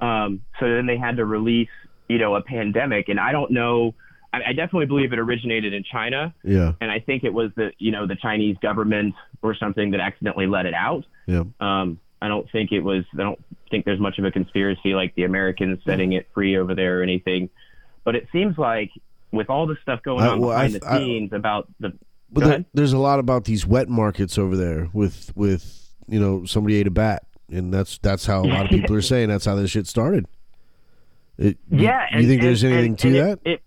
Um, 0.00 0.42
so 0.58 0.68
then 0.68 0.86
they 0.86 0.96
had 0.96 1.16
to 1.18 1.24
release, 1.24 1.68
you 2.08 2.18
know, 2.18 2.34
a 2.34 2.42
pandemic. 2.42 3.08
And 3.08 3.20
I 3.20 3.32
don't 3.32 3.50
know. 3.52 3.94
I, 4.32 4.38
I 4.48 4.52
definitely 4.52 4.86
believe 4.86 5.12
it 5.12 5.18
originated 5.18 5.72
in 5.72 5.84
China 5.84 6.34
Yeah. 6.42 6.72
and 6.80 6.90
I 6.90 6.98
think 6.98 7.22
it 7.22 7.32
was 7.32 7.52
the 7.54 7.70
you 7.78 7.92
know 7.92 8.06
the 8.06 8.16
Chinese 8.16 8.56
government 8.60 9.14
or 9.42 9.54
something 9.54 9.92
that 9.92 10.00
accidentally 10.00 10.46
let 10.48 10.66
it 10.66 10.74
out. 10.74 11.04
Yeah. 11.26 11.44
Um, 11.60 12.00
I 12.20 12.28
don't 12.28 12.50
think 12.50 12.72
it 12.72 12.80
was. 12.80 13.04
I 13.14 13.18
don't 13.18 13.38
think 13.70 13.84
there's 13.84 14.00
much 14.00 14.18
of 14.18 14.24
a 14.24 14.30
conspiracy 14.30 14.94
like 14.94 15.14
the 15.14 15.24
Americans 15.24 15.78
setting 15.86 16.14
it 16.14 16.26
free 16.34 16.56
over 16.56 16.74
there 16.74 16.98
or 17.00 17.02
anything. 17.02 17.48
But 18.04 18.14
it 18.16 18.28
seems 18.32 18.56
like 18.58 18.90
with 19.32 19.50
all 19.50 19.66
the 19.66 19.76
stuff 19.82 20.02
going 20.02 20.22
I- 20.24 20.28
on 20.28 20.40
well, 20.40 20.50
behind 20.50 20.72
th- 20.72 20.82
the 20.82 20.90
I- 20.92 20.98
scenes 20.98 21.32
about 21.32 21.68
the 21.80 21.92
But 22.30 22.44
there, 22.44 22.64
there's 22.74 22.92
a 22.92 22.98
lot 22.98 23.18
about 23.18 23.44
these 23.44 23.66
wet 23.66 23.88
markets 23.88 24.38
over 24.38 24.56
there 24.56 24.88
with 24.92 25.32
with 25.34 25.80
you 26.06 26.20
know 26.20 26.44
somebody 26.44 26.76
ate 26.76 26.86
a 26.86 26.90
bat, 26.90 27.24
and 27.50 27.72
that's 27.72 27.98
that's 27.98 28.26
how 28.26 28.42
a 28.44 28.46
lot 28.46 28.64
of 28.66 28.70
people 28.70 28.94
are 28.94 29.00
saying 29.02 29.28
that's 29.28 29.44
how 29.44 29.54
this 29.54 29.70
shit 29.70 29.86
started. 29.86 30.26
It, 31.38 31.58
you- 31.70 31.84
yeah, 31.84 32.06
you, 32.12 32.18
and, 32.18 32.28
think 32.28 32.42
there's 32.42 32.62
anything 32.64 32.90
and- 32.90 32.98
to 33.00 33.08
and 33.08 33.16
that? 33.16 33.38
It, 33.44 33.50
it 33.52 33.62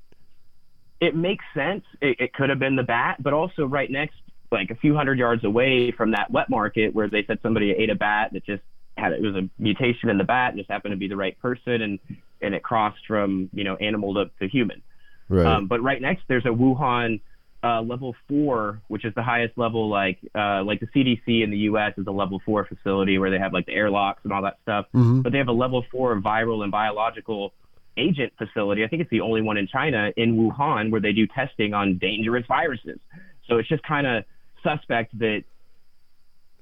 it 0.99 1.15
makes 1.15 1.45
sense. 1.53 1.83
It, 2.01 2.19
it 2.19 2.33
could 2.33 2.49
have 2.49 2.59
been 2.59 2.75
the 2.75 2.83
bat, 2.83 3.17
but 3.21 3.31
also 3.33 3.65
right 3.67 3.89
next, 3.91 4.15
like 4.51 4.71
a 4.71 4.75
few 4.75 4.95
hundred 4.95 5.19
yards 5.19 5.43
away 5.43 5.91
from 5.91 6.11
that 6.11 6.31
wet 6.31 6.49
market 6.49 6.93
where 6.95 7.07
they 7.07 7.23
said 7.25 7.37
somebody 7.43 7.71
ate 7.71 7.89
a 7.91 7.95
bat 7.95 8.31
that 8.33 8.43
just 8.45 8.63
had 8.97 9.11
it 9.11 9.21
was 9.21 9.35
a 9.35 9.47
mutation 9.59 10.09
in 10.09 10.17
the 10.17 10.23
bat, 10.23 10.55
just 10.55 10.69
happened 10.71 10.91
to 10.93 10.97
be 10.97 11.07
the 11.07 11.15
right 11.17 11.37
person, 11.39 11.81
and 11.83 11.99
and 12.41 12.53
it 12.53 12.63
crossed 12.63 13.05
from 13.07 13.49
you 13.53 13.63
know 13.63 13.75
animal 13.77 14.13
to, 14.15 14.25
to 14.39 14.47
human. 14.47 14.81
right. 15.29 15.45
Um, 15.45 15.67
but 15.67 15.81
right 15.81 16.01
next, 16.01 16.23
there's 16.27 16.45
a 16.45 16.49
Wuhan 16.49 17.21
uh, 17.63 17.81
level 17.81 18.15
four, 18.27 18.81
which 18.87 19.03
is 19.03 19.13
the 19.15 19.23
highest 19.23 19.57
level. 19.57 19.89
Like 19.89 20.19
uh, 20.35 20.63
like 20.63 20.79
the 20.79 20.87
CDC 20.87 21.43
in 21.43 21.49
the 21.49 21.57
U.S. 21.69 21.93
is 21.97 22.07
a 22.07 22.11
level 22.11 22.41
four 22.45 22.65
facility 22.65 23.17
where 23.17 23.31
they 23.31 23.39
have 23.39 23.53
like 23.53 23.65
the 23.65 23.73
airlocks 23.73 24.21
and 24.23 24.31
all 24.33 24.43
that 24.43 24.57
stuff. 24.63 24.85
Mhm. 24.93 25.23
But 25.23 25.31
they 25.31 25.37
have 25.39 25.47
a 25.47 25.53
level 25.53 25.83
four 25.91 26.19
viral 26.21 26.63
and 26.63 26.71
biological 26.71 27.53
agent 27.97 28.31
facility. 28.37 28.83
I 28.83 28.87
think 28.87 29.01
it's 29.01 29.09
the 29.09 29.21
only 29.21 29.41
one 29.41 29.57
in 29.57 29.67
China 29.67 30.11
in 30.15 30.37
Wuhan 30.37 30.91
where 30.91 31.01
they 31.01 31.13
do 31.13 31.25
testing 31.27 31.73
on 31.73 31.97
dangerous 31.97 32.45
viruses. 32.47 32.99
So 33.47 33.57
it's 33.57 33.67
just 33.67 33.83
kind 33.83 34.05
of 34.05 34.23
suspect 34.63 35.17
that 35.19 35.43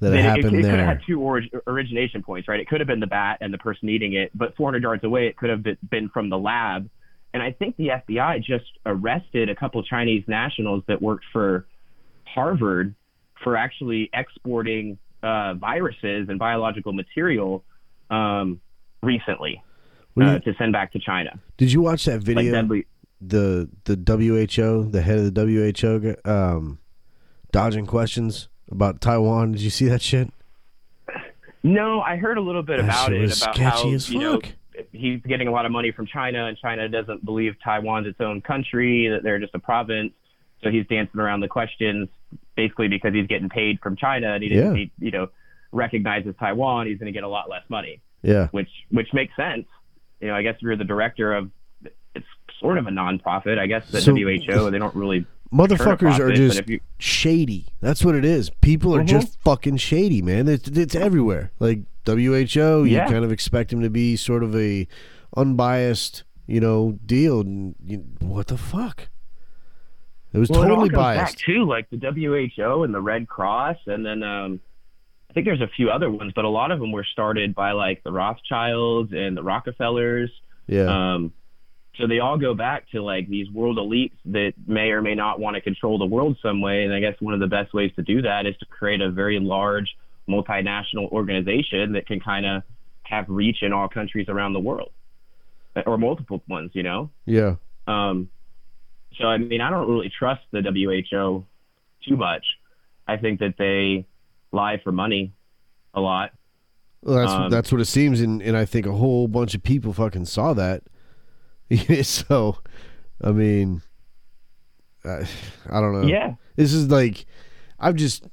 that 0.02 0.14
it 0.14 0.20
it, 0.20 0.22
happened 0.24 0.56
it 0.58 0.62
could 0.64 0.80
have 0.80 0.88
had 0.88 1.02
two 1.08 1.20
orig- 1.22 1.50
origination 1.68 2.22
points, 2.22 2.48
right? 2.48 2.60
It 2.60 2.68
could 2.68 2.82
have 2.82 2.88
been 2.88 3.00
the 3.00 3.08
bat 3.08 3.38
and 3.42 3.54
the 3.54 3.58
person 3.58 3.90
eating 3.90 4.14
it, 4.14 4.32
but 4.36 4.56
400 4.58 4.84
yards 4.84 5.04
away, 5.04 5.28
it 5.28 5.38
could 5.38 5.50
have 5.50 5.64
been- 5.64 6.10
from 6.10 6.30
the 6.30 6.38
lab. 6.38 6.90
And 7.34 7.42
I 7.44 7.52
think 7.52 7.76
the 7.78 7.90
FBI 7.92 8.40
just 8.40 8.66
arrested 8.86 9.50
a 9.50 9.56
couple 9.56 9.82
Chinese 9.84 10.24
nationals 10.28 10.84
that 10.88 11.02
worked 11.02 11.26
for 11.34 11.66
Harvard 12.26 12.96
for 13.44 13.56
actually 13.58 14.10
exporting 14.14 14.98
uh, 15.24 15.54
viruses 15.56 16.30
and 16.30 16.38
biological 16.40 16.94
material 16.94 17.64
um, 18.10 18.60
recently 19.02 19.62
uh, 20.20 20.34
you- 20.34 20.40
to 20.52 20.54
send 20.58 20.72
back 20.74 20.92
to 20.94 21.00
China, 21.00 21.40
did 21.58 21.72
you 21.72 21.82
watch 21.82 22.06
that 22.06 22.18
like 22.18 22.22
video? 22.24 22.52
deadly. 22.54 22.86
the 23.22 23.70
the 23.86 23.96
WHO, 23.96 24.90
the 24.92 25.02
head 25.02 25.18
of 25.20 25.34
the 25.34 25.42
WHO, 26.24 26.30
um, 26.30 26.80
dodging 27.52 27.86
questions 27.86 28.48
about 28.72 29.02
Taiwan. 29.02 29.54
Did 29.54 29.62
you 29.62 29.70
see 29.70 29.88
that 29.88 30.02
shit? 30.02 30.32
No, 31.64 32.02
I 32.02 32.18
heard 32.18 32.38
a 32.38 32.42
little 32.42 32.62
bit 32.62 32.78
That 32.78 32.86
about 32.86 33.14
it 33.14 33.22
was 33.22 33.42
about 33.42 33.56
sketchy 33.56 33.90
how 33.90 33.94
as 33.94 34.10
you 34.10 34.20
know 34.20 34.42
he's 34.92 35.22
getting 35.22 35.48
a 35.48 35.52
lot 35.52 35.66
of 35.66 35.72
money 35.72 35.92
from 35.92 36.06
China, 36.06 36.46
and 36.46 36.58
China 36.58 36.88
doesn't 36.90 37.24
believe 37.26 37.56
Taiwan's 37.64 38.08
its 38.08 38.20
own 38.22 38.42
country; 38.42 39.08
that 39.10 39.24
they're 39.24 39.40
just 39.40 39.56
a 39.56 39.60
province. 39.60 40.14
So 40.64 40.70
he's 40.70 40.86
dancing 40.88 41.20
around 41.20 41.40
the 41.42 41.48
questions, 41.48 42.08
basically 42.56 42.88
because 42.88 43.14
he's 43.14 43.28
getting 43.28 43.50
paid 43.50 43.80
from 43.82 43.96
China, 43.96 44.34
and 44.34 44.44
he 44.44 44.50
didn't, 44.50 44.76
Yeah. 44.76 44.84
he, 44.84 44.92
you 45.06 45.12
know, 45.12 45.28
recognizes 45.72 46.34
Taiwan. 46.40 46.88
He's 46.88 46.98
going 46.98 47.12
to 47.12 47.12
get 47.12 47.24
a 47.24 47.28
lot 47.28 47.50
less 47.50 47.64
money, 47.70 48.00
Yeah. 48.22 48.48
which 48.52 48.70
which 48.92 49.12
makes 49.14 49.36
sense. 49.36 49.66
You 50.22 50.28
know, 50.28 50.36
I 50.36 50.44
guess 50.44 50.56
you're 50.62 50.76
the 50.78 50.84
director 50.86 51.34
of. 51.34 51.50
It's 52.14 52.26
sort 52.60 52.78
of 52.78 52.88
a 52.88 52.92
nonprofit, 52.92 53.58
I 53.60 53.66
guess. 53.68 53.90
The 53.90 54.02
So- 54.02 54.14
WHO, 54.16 54.70
they 54.72 54.78
don't 54.80 54.96
really. 54.96 55.26
Motherfuckers 55.54 56.20
are 56.20 56.32
just 56.34 56.68
you- 56.68 56.80
shady. 57.00 57.68
That's 57.82 58.04
what 58.04 58.16
it 58.16 58.26
is. 58.26 58.50
People 58.62 58.96
are 58.96 59.02
Mhm. 59.04 59.08
just 59.08 59.40
fucking 59.42 59.78
shady, 59.78 60.22
man. 60.22 60.48
It's, 60.48 60.68
it's 60.68 60.96
everywhere. 60.96 61.52
Like 61.60 61.82
WHO, 62.06 62.84
you 62.84 62.96
Yeah. 62.98 63.10
kind 63.10 63.24
of 63.24 63.32
expect 63.32 63.72
him 63.72 63.82
to 63.82 63.90
be 63.90 64.16
sort 64.16 64.44
of 64.44 64.56
a 64.56 64.88
unbiased, 65.38 66.24
you 66.48 66.60
know, 66.60 66.98
deal. 67.06 67.44
You, 67.86 68.04
what 68.22 68.48
the 68.48 68.58
fuck? 68.58 69.10
It 70.34 70.40
was 70.40 70.50
Well, 70.50 70.64
it 70.64 70.64
all 70.66 70.70
totally 70.72 70.90
goes 70.90 70.98
biased. 70.98 71.38
Back 71.38 71.46
too, 71.46 71.66
like 71.66 71.90
the 71.90 71.98
WHO 71.98 72.84
and 72.84 72.94
the 72.94 73.02
Red 73.02 73.28
Cross, 73.28 73.78
and 73.88 74.06
then 74.06 74.22
um, 74.24 74.60
I 75.30 75.34
think 75.34 75.46
there's 75.46 75.62
a 75.62 75.68
few 75.76 75.90
other 75.90 76.10
ones, 76.10 76.34
but 76.36 76.44
a 76.44 76.50
lot 76.50 76.72
of 76.72 76.80
them 76.80 76.92
were 76.92 77.06
started 77.06 77.56
by 77.56 77.72
like 77.72 78.04
the 78.04 78.12
Rothschilds 78.12 79.14
and 79.14 79.38
the 79.38 79.44
Rockefellers. 79.44 80.30
Yeah. 80.68 81.14
Um, 81.16 81.32
so 81.98 82.08
they 82.08 82.20
all 82.20 82.38
go 82.38 82.54
back 82.54 82.90
to 82.92 83.02
like 83.02 83.28
these 83.28 83.50
world 83.50 83.78
elites 83.78 84.14
that 84.26 84.54
may 84.68 84.90
or 84.92 85.02
may 85.02 85.16
not 85.16 85.40
want 85.40 85.56
to 85.56 85.62
control 85.62 85.98
the 85.98 86.06
world 86.06 86.38
some 86.42 86.62
way. 86.62 86.84
And 86.84 86.94
I 86.94 87.00
guess 87.00 87.16
one 87.20 87.34
of 87.34 87.40
the 87.40 87.48
best 87.48 87.74
ways 87.74 87.92
to 87.96 88.04
do 88.04 88.22
that 88.24 88.46
is 88.46 88.56
to 88.58 88.66
create 88.66 89.02
a 89.02 89.10
very 89.10 89.40
large 89.40 89.96
multinational 90.28 91.12
organization 91.12 91.94
that 91.94 92.08
can 92.08 92.20
kind 92.20 92.46
of 92.46 92.64
have 93.04 93.26
reach 93.30 93.58
in 93.62 93.72
all 93.72 93.88
countries 93.88 94.28
around 94.30 94.54
the 94.54 94.60
world, 94.60 94.92
or 95.86 95.98
multiple 95.98 96.42
ones. 96.48 96.72
You 96.74 96.84
know. 96.84 97.10
yeah. 97.26 97.56
Um, 97.88 98.30
so 99.18 99.26
I 99.26 99.38
mean, 99.38 99.62
I 99.62 99.70
don't 99.70 99.88
really 99.88 100.12
trust 100.18 100.42
the 100.52 100.62
WHO 100.62 101.46
too 102.08 102.18
much. 102.18 102.46
I 103.08 103.18
think 103.18 103.40
that 103.40 103.56
they 103.58 104.06
lie 104.52 104.82
for 104.84 104.92
money 104.92 105.34
a 105.94 106.02
lot. 106.02 106.32
Well, 107.04 107.16
that's 107.16 107.32
Um, 107.32 107.50
that's 107.52 107.72
what 107.72 107.82
it 107.82 107.86
seems, 107.86 108.20
and, 108.22 108.42
and 108.42 108.58
I 108.58 108.66
think 108.66 108.86
a 108.86 108.94
whole 108.94 109.28
bunch 109.28 109.54
of 109.54 109.64
people 109.64 109.94
fucking 109.94 110.26
saw 110.26 110.54
that. 110.54 110.84
so, 112.04 112.58
I 113.22 113.32
mean, 113.32 113.82
I, 115.04 115.28
I 115.70 115.82
don't 115.82 115.94
know. 115.94 116.08
Yeah. 116.08 116.36
This 116.56 116.74
is 116.74 116.90
like, 116.90 117.26
I've 117.80 117.96
just, 117.96 118.26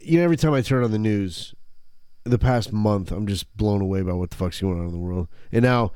you 0.00 0.18
know, 0.18 0.24
every 0.24 0.36
time 0.36 0.52
I 0.54 0.62
turn 0.62 0.84
on 0.84 0.90
the 0.90 0.98
news, 0.98 1.54
the 2.24 2.38
past 2.38 2.72
month, 2.72 3.10
I'm 3.10 3.26
just 3.26 3.54
blown 3.56 3.80
away 3.80 4.02
by 4.02 4.12
what 4.12 4.30
the 4.30 4.36
fuck's 4.36 4.60
going 4.60 4.78
on 4.78 4.86
in 4.86 4.92
the 4.92 4.98
world. 4.98 5.28
And 5.52 5.62
now, 5.62 5.92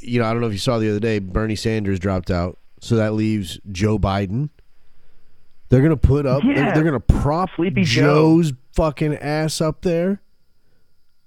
you 0.00 0.20
know, 0.20 0.26
I 0.26 0.32
don't 0.32 0.40
know 0.40 0.46
if 0.46 0.52
you 0.52 0.58
saw 0.58 0.78
the 0.78 0.90
other 0.90 1.00
day, 1.00 1.18
Bernie 1.18 1.56
Sanders 1.56 1.98
dropped 1.98 2.30
out, 2.30 2.58
so 2.80 2.96
that 2.96 3.14
leaves 3.14 3.60
Joe 3.70 3.98
Biden. 3.98 4.50
They're 5.68 5.82
gonna 5.82 5.96
put 5.96 6.24
up. 6.26 6.42
They're, 6.42 6.72
they're 6.72 6.84
gonna 6.84 6.98
prop 7.00 7.50
Sleepy 7.54 7.84
Joe. 7.84 8.02
Joe's 8.40 8.52
fucking 8.74 9.16
ass 9.16 9.60
up 9.60 9.82
there. 9.82 10.22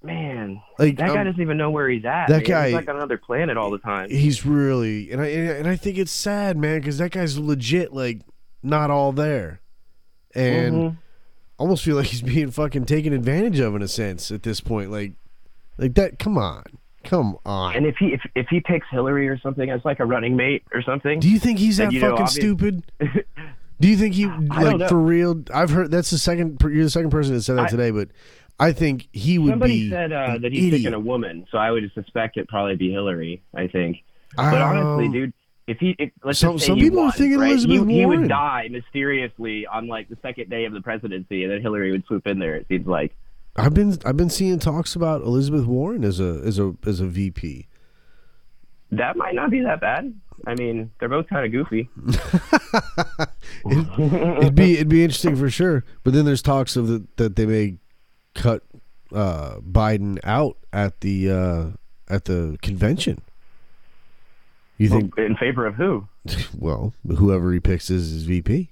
Man, 0.04 0.62
Like 0.80 0.98
that 0.98 1.10
guy 1.10 1.20
um, 1.20 1.26
doesn't 1.28 1.42
even 1.42 1.58
know 1.58 1.70
where 1.70 1.88
he's 1.88 2.06
at. 2.06 2.28
that 2.28 2.42
man. 2.42 2.44
guy- 2.44 2.66
he's 2.68 2.74
like 2.76 2.90
on 2.90 2.96
another 2.96 3.18
planet 3.18 3.56
all 3.58 3.70
the 3.70 3.78
time. 3.78 4.10
he's 4.10 4.46
really 4.46 5.12
and 5.12 5.22
I 5.22 5.28
and 5.28 5.68
I 5.68 5.76
think 5.76 5.98
it's 6.00 6.12
sad, 6.12 6.58
man, 6.58 6.80
because 6.80 6.98
that 6.98 7.12
guy's 7.12 7.38
legit 7.38 7.94
like 7.94 8.22
not 8.64 8.90
all 8.90 9.12
there, 9.12 9.62
and 10.34 10.76
Mhm. 10.76 10.98
almost 11.58 11.84
feel 11.84 11.96
like 11.98 12.08
he's 12.08 12.22
being 12.36 12.50
fucking 12.52 12.86
taken 12.86 13.14
advantage 13.14 13.60
of 13.60 13.76
in 13.76 13.82
a 13.84 13.88
sense 13.88 14.32
at 14.32 14.42
this 14.44 14.60
point. 14.60 14.90
Like, 14.92 15.14
like 15.78 15.94
that. 15.96 16.18
Come 16.20 16.38
on, 16.38 16.64
come 17.04 17.38
on. 17.46 17.76
And 17.76 17.86
if 17.86 17.98
he 17.98 18.08
if, 18.14 18.22
if 18.36 18.48
he 18.50 18.60
picks 18.60 18.88
Hillary 18.92 19.28
or 19.28 19.38
something 19.40 19.70
as 19.70 19.82
like 19.86 20.00
a 20.00 20.06
running 20.06 20.36
mate 20.36 20.64
or 20.74 20.82
something, 20.82 21.20
Do 21.20 21.30
you 21.30 21.38
think 21.40 21.60
he's 21.60 21.78
that 21.78 21.92
you 21.92 22.00
know, 22.02 22.12
fucking 22.12 22.28
stupid? 22.28 22.84
Do 23.80 23.88
you 23.88 23.98
think 23.98 24.14
he 24.14 24.28
like 24.28 24.90
for 24.90 25.00
real? 25.00 25.44
I've 25.52 25.72
heard 25.72 25.90
that's 25.90 26.12
the 26.12 26.20
second. 26.20 26.60
You're 26.62 26.84
the 26.84 26.90
second 26.92 27.10
person 27.10 27.34
that 27.34 27.42
said 27.42 27.58
that 27.58 27.66
I- 27.66 27.70
today, 27.70 27.90
but 27.92 28.10
I 28.62 28.71
think 28.74 29.08
he 29.12 29.38
would 29.39 29.50
somebody 29.52 29.74
be. 29.86 29.89
Somebody 29.89 30.12
said 30.12 30.12
uh, 30.13 30.38
that 30.38 30.52
he's 30.52 30.67
idiot. 30.67 30.82
picking 30.84 30.93
a 30.93 31.00
woman, 31.00 31.45
so 31.52 31.58
I 31.58 31.71
would 31.71 31.89
suspect 31.93 32.38
it 32.38 32.47
probably 32.47 32.76
be 32.76 32.91
Hillary. 32.91 33.41
I 33.56 33.67
think. 33.67 33.97
But 34.38 34.62
honestly, 34.62 35.06
Um, 35.08 35.12
dude, 35.12 35.34
if 35.67 35.78
he 35.80 35.95
if, 36.00 36.12
let's 36.24 36.39
some- 36.39 36.54
just 36.56 36.65
say 36.65 36.67
some 36.71 36.78
he 36.78 36.84
people 36.84 37.00
are 37.02 37.12
thinking 37.12 37.39
right? 37.39 37.52
Elizabeth 37.52 37.88
he, 37.88 37.95
he 38.00 38.06
would 38.06 38.28
die 38.30 38.67
mysteriously 38.69 39.65
on 39.65 39.88
like 39.88 40.08
the 40.10 40.17
second 40.21 40.50
day 40.50 40.65
of 40.65 40.74
the 40.74 40.82
presidency, 40.82 41.43
and 41.43 41.52
then 41.52 41.62
Hillary 41.62 41.91
would 41.91 42.06
swoop 42.06 42.28
in 42.28 42.39
there. 42.39 42.56
It 42.56 42.67
seems 42.69 42.88
like. 42.88 43.15
I've 43.56 43.74
been 43.74 43.97
I've 44.06 44.15
been 44.15 44.30
seeing 44.30 44.60
talks 44.60 44.95
about 44.95 45.21
Elizabeth 45.24 45.65
Warren 45.65 46.04
as 46.06 46.19
a 46.19 46.41
as 46.45 46.58
a 46.60 46.74
as 46.86 47.00
a 47.02 47.08
VP. 47.08 47.67
That 48.91 49.17
might 49.17 49.36
not 49.36 49.50
be 49.50 49.62
that 49.62 49.82
bad. 49.82 50.13
I 50.47 50.56
mean, 50.56 50.91
they're 51.00 51.10
both 51.10 51.28
kind 51.28 51.45
of 51.45 51.52
goofy. 51.52 51.89
it'd 53.69 54.56
be 54.56 54.74
it'd 54.76 54.89
be 54.89 55.04
interesting 55.04 55.36
for 55.36 55.50
sure. 55.50 55.84
But 56.04 56.13
then 56.13 56.26
there's 56.26 56.41
talks 56.41 56.76
of 56.76 56.88
the, 56.88 57.06
that 57.17 57.36
they 57.36 57.45
may 57.45 57.76
cut 58.34 58.63
uh, 59.13 59.56
Biden 59.60 60.20
out 60.24 60.58
at 60.72 61.02
the 61.02 61.30
uh, 61.32 61.65
at 62.13 62.26
the 62.26 62.58
convention. 62.62 63.22
You 64.78 64.89
think? 64.89 65.17
in 65.17 65.36
favor 65.36 65.65
of 65.65 65.76
who? 65.76 66.08
Well, 66.58 66.94
whoever 67.08 67.52
he 67.54 67.60
picks 67.60 67.89
as 67.89 68.10
his 68.12 68.24
VP. 68.24 68.70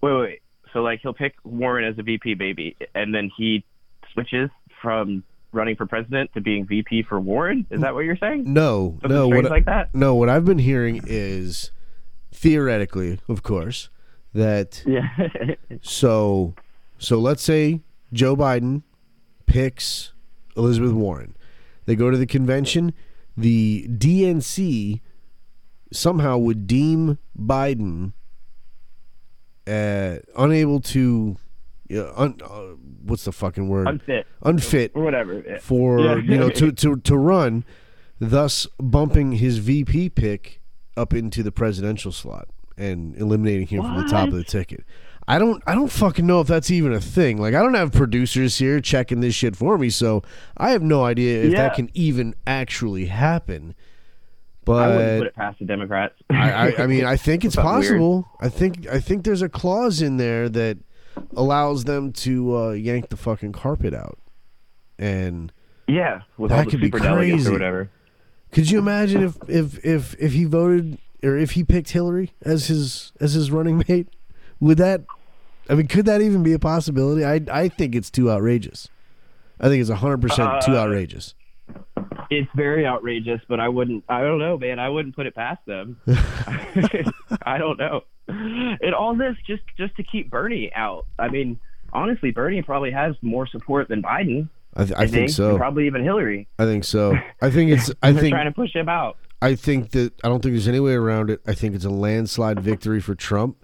Wait, 0.00 0.20
wait. 0.20 0.42
So 0.72 0.80
like 0.82 1.00
he'll 1.00 1.12
pick 1.14 1.34
Warren 1.44 1.84
as 1.84 1.98
a 1.98 2.02
VP 2.02 2.34
baby, 2.34 2.76
and 2.94 3.14
then 3.14 3.30
he 3.36 3.64
switches 4.12 4.50
from 4.82 5.22
running 5.52 5.76
for 5.76 5.86
president 5.86 6.32
to 6.34 6.40
being 6.40 6.66
VP 6.66 7.04
for 7.04 7.20
Warren. 7.20 7.66
Is 7.70 7.80
that 7.80 7.94
what 7.94 8.04
you're 8.04 8.16
saying? 8.16 8.52
No, 8.52 8.98
Something 9.02 9.16
no. 9.16 9.28
What, 9.28 9.44
like 9.44 9.64
that? 9.66 9.94
no, 9.94 10.14
what 10.16 10.28
I've 10.28 10.44
been 10.44 10.58
hearing 10.58 11.00
is 11.06 11.70
theoretically, 12.32 13.20
of 13.28 13.42
course, 13.42 13.88
that 14.34 14.82
Yeah. 14.84 15.08
So, 15.82 16.54
so 16.98 17.18
let's 17.18 17.42
say 17.42 17.80
Joe 18.12 18.36
Biden 18.36 18.82
picks 19.46 20.12
Elizabeth 20.56 20.92
Warren. 20.92 21.36
They 21.86 21.96
go 21.96 22.10
to 22.10 22.16
the 22.16 22.26
convention. 22.26 22.94
The 23.36 23.86
DNC 23.88 25.00
somehow 25.92 26.38
would 26.38 26.66
deem 26.66 27.18
Biden 27.38 28.12
uh, 29.66 30.16
unable 30.36 30.80
to, 30.80 31.36
uh, 31.94 32.12
un, 32.16 32.40
uh, 32.44 32.74
what's 33.02 33.24
the 33.24 33.32
fucking 33.32 33.68
word? 33.68 33.88
Unfit 33.88 34.26
Unfit 34.42 34.92
or 34.94 35.02
whatever. 35.04 35.42
Yeah. 35.46 35.58
for 35.58 36.00
Yeah. 36.00 36.16
you 36.16 36.38
know 36.38 36.50
to, 36.50 36.72
to 36.72 36.96
to 36.96 37.16
run, 37.16 37.64
thus 38.18 38.66
bumping 38.78 39.32
his 39.32 39.58
VP 39.58 40.10
pick 40.10 40.60
up 40.96 41.12
into 41.12 41.42
the 41.42 41.52
presidential 41.52 42.12
slot 42.12 42.48
and 42.76 43.16
eliminating 43.16 43.66
him 43.68 43.82
from 43.82 44.02
the 44.02 44.08
top 44.08 44.28
of 44.28 44.34
the 44.34 44.44
ticket. 44.44 44.84
I 45.26 45.38
don't 45.38 45.62
I 45.66 45.74
don't 45.74 45.90
fucking 45.90 46.26
know 46.26 46.40
if 46.40 46.46
that's 46.46 46.70
even 46.70 46.92
a 46.92 47.00
thing. 47.00 47.38
Like 47.40 47.54
I 47.54 47.62
don't 47.62 47.74
have 47.74 47.92
producers 47.92 48.58
here 48.58 48.80
checking 48.80 49.20
this 49.20 49.34
shit 49.34 49.56
for 49.56 49.78
me, 49.78 49.88
so 49.90 50.22
I 50.56 50.70
have 50.70 50.82
no 50.82 51.04
idea 51.04 51.44
if 51.44 51.52
that 51.52 51.74
can 51.74 51.90
even 51.94 52.34
actually 52.46 53.06
happen. 53.06 53.74
But 54.66 54.72
I 54.90 54.96
wouldn't 54.96 55.20
put 55.20 55.26
it 55.28 55.34
past 55.34 55.58
the 55.58 55.64
Democrats. 55.66 56.14
I, 56.30 56.50
I, 56.72 56.82
I 56.84 56.86
mean, 56.86 57.04
I 57.04 57.16
think 57.18 57.44
it's 57.44 57.54
Something 57.54 57.72
weird. 57.72 57.82
possible. 57.84 58.28
I 58.40 58.48
think 58.48 58.86
I 58.88 59.00
think 59.00 59.24
there's 59.24 59.42
a 59.42 59.48
clause 59.48 60.00
in 60.02 60.16
there 60.18 60.48
that 60.50 60.78
allows 61.36 61.84
them 61.84 62.12
to 62.12 62.56
uh, 62.56 62.70
yank 62.72 63.08
the 63.08 63.16
fucking 63.16 63.52
carpet 63.52 63.94
out. 63.94 64.18
And 64.98 65.52
yeah, 65.86 66.22
with 66.38 66.50
That 66.50 66.68
could 66.68 66.80
be 66.80 66.90
crazy. 66.90 67.48
or 67.48 67.52
whatever. 67.52 67.90
could 68.52 68.70
you 68.70 68.78
imagine 68.78 69.22
if, 69.22 69.36
if 69.48 69.84
if 69.84 70.14
if 70.18 70.32
he 70.32 70.44
voted 70.44 70.98
or 71.22 71.36
if 71.36 71.52
he 71.52 71.64
picked 71.64 71.90
Hillary 71.90 72.32
as 72.42 72.66
his 72.68 73.12
as 73.20 73.32
his 73.34 73.50
running 73.50 73.82
mate? 73.88 74.08
Would 74.60 74.78
that? 74.78 75.02
I 75.68 75.74
mean, 75.74 75.86
could 75.86 76.06
that 76.06 76.20
even 76.20 76.42
be 76.42 76.52
a 76.52 76.58
possibility? 76.58 77.24
I 77.24 77.40
I 77.50 77.68
think 77.68 77.94
it's 77.94 78.10
too 78.10 78.30
outrageous. 78.30 78.88
I 79.60 79.68
think 79.68 79.80
it's 79.80 79.90
hundred 79.90 80.20
percent 80.20 80.62
too 80.62 80.76
Uh, 80.76 80.80
outrageous. 80.82 81.34
It's 82.30 82.50
very 82.54 82.86
outrageous, 82.86 83.40
but 83.48 83.60
I 83.60 83.68
wouldn't. 83.68 84.04
I 84.08 84.20
don't 84.22 84.38
know, 84.38 84.58
man. 84.58 84.78
I 84.78 84.88
wouldn't 84.88 85.14
put 85.14 85.26
it 85.26 85.34
past 85.34 85.64
them. 85.66 85.98
I 87.42 87.58
don't 87.58 87.78
know. 87.78 88.04
And 88.28 88.94
all 88.94 89.14
this 89.14 89.36
just 89.46 89.62
just 89.76 89.94
to 89.96 90.02
keep 90.02 90.30
Bernie 90.30 90.72
out. 90.74 91.06
I 91.18 91.28
mean, 91.28 91.58
honestly, 91.92 92.30
Bernie 92.30 92.62
probably 92.62 92.90
has 92.90 93.14
more 93.22 93.46
support 93.46 93.88
than 93.88 94.02
Biden. 94.02 94.48
I, 94.76 94.84
th- 94.84 94.98
I 94.98 95.02
I, 95.02 95.06
think 95.06 95.22
and 95.24 95.30
so. 95.30 95.56
Probably 95.56 95.86
even 95.86 96.02
Hillary. 96.02 96.48
I 96.58 96.64
think 96.64 96.84
so. 96.84 97.16
I 97.40 97.50
think 97.50 97.70
it's. 97.70 97.92
I 98.02 98.12
think 98.12 98.34
trying 98.34 98.46
to 98.46 98.52
push 98.52 98.74
him 98.74 98.88
out. 98.88 99.16
I 99.40 99.54
think 99.54 99.90
that 99.92 100.12
I 100.24 100.28
don't 100.28 100.42
think 100.42 100.54
there's 100.54 100.68
any 100.68 100.80
way 100.80 100.94
around 100.94 101.30
it. 101.30 101.40
I 101.46 101.54
think 101.54 101.74
it's 101.74 101.84
a 101.84 101.90
landslide 101.90 102.60
victory 102.60 103.00
for 103.00 103.14
Trump 103.14 103.63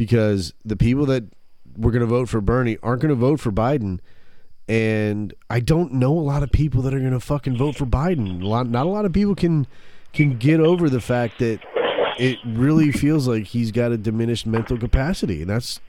because 0.00 0.54
the 0.64 0.78
people 0.78 1.04
that 1.04 1.24
were 1.76 1.90
going 1.90 2.00
to 2.00 2.06
vote 2.06 2.26
for 2.26 2.40
Bernie 2.40 2.78
aren't 2.82 3.02
going 3.02 3.10
to 3.10 3.14
vote 3.14 3.38
for 3.38 3.52
Biden, 3.52 4.00
and 4.66 5.34
I 5.50 5.60
don't 5.60 5.92
know 5.92 6.18
a 6.18 6.24
lot 6.24 6.42
of 6.42 6.50
people 6.50 6.80
that 6.82 6.94
are 6.94 6.98
going 6.98 7.12
to 7.12 7.20
fucking 7.20 7.58
vote 7.58 7.76
for 7.76 7.84
Biden. 7.84 8.40
A 8.42 8.46
lot, 8.46 8.66
not 8.66 8.86
a 8.86 8.88
lot 8.88 9.04
of 9.04 9.12
people 9.12 9.34
can 9.34 9.66
can 10.14 10.38
get 10.38 10.58
over 10.58 10.88
the 10.88 11.02
fact 11.02 11.38
that 11.40 11.60
it 12.18 12.38
really 12.46 12.92
feels 12.92 13.28
like 13.28 13.44
he's 13.44 13.72
got 13.72 13.92
a 13.92 13.98
diminished 13.98 14.46
mental 14.46 14.78
capacity, 14.78 15.42
and 15.42 15.50
that's 15.50 15.80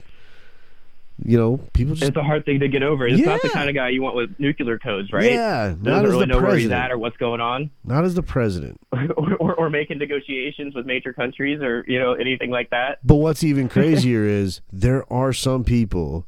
you 1.24 1.38
know 1.38 1.58
people 1.72 1.94
just 1.94 2.08
It's 2.08 2.16
a 2.16 2.22
hard 2.22 2.44
thing 2.44 2.60
to 2.60 2.68
get 2.68 2.82
over. 2.82 3.06
It's 3.06 3.24
not 3.24 3.42
the 3.42 3.50
kind 3.50 3.68
of 3.68 3.74
guy 3.74 3.90
you 3.90 4.02
want 4.02 4.16
with 4.16 4.38
nuclear 4.38 4.78
codes, 4.78 5.12
right? 5.12 5.30
yeah, 5.30 5.74
not 5.80 5.84
Doesn't 5.84 6.06
as 6.06 6.10
really 6.10 6.20
the 6.20 6.26
know 6.26 6.40
where 6.40 6.56
he's 6.56 6.66
president, 6.66 6.84
at 6.84 6.92
or 6.92 6.98
what's 6.98 7.16
going 7.16 7.40
on, 7.40 7.70
not 7.84 8.04
as 8.04 8.14
the 8.14 8.22
president. 8.22 8.80
or, 8.92 9.34
or, 9.38 9.54
or 9.54 9.70
making 9.70 9.98
negotiations 9.98 10.74
with 10.74 10.86
major 10.86 11.12
countries 11.12 11.60
or 11.60 11.84
you 11.86 11.98
know 11.98 12.14
anything 12.14 12.50
like 12.50 12.70
that. 12.70 12.98
But 13.04 13.16
what's 13.16 13.44
even 13.44 13.68
crazier 13.70 14.24
is 14.24 14.60
there 14.72 15.10
are 15.12 15.32
some 15.32 15.64
people 15.64 16.26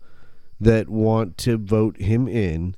that 0.61 0.89
want 0.89 1.37
to 1.39 1.59
vote 1.59 2.01
him 2.01 2.29
in 2.29 2.77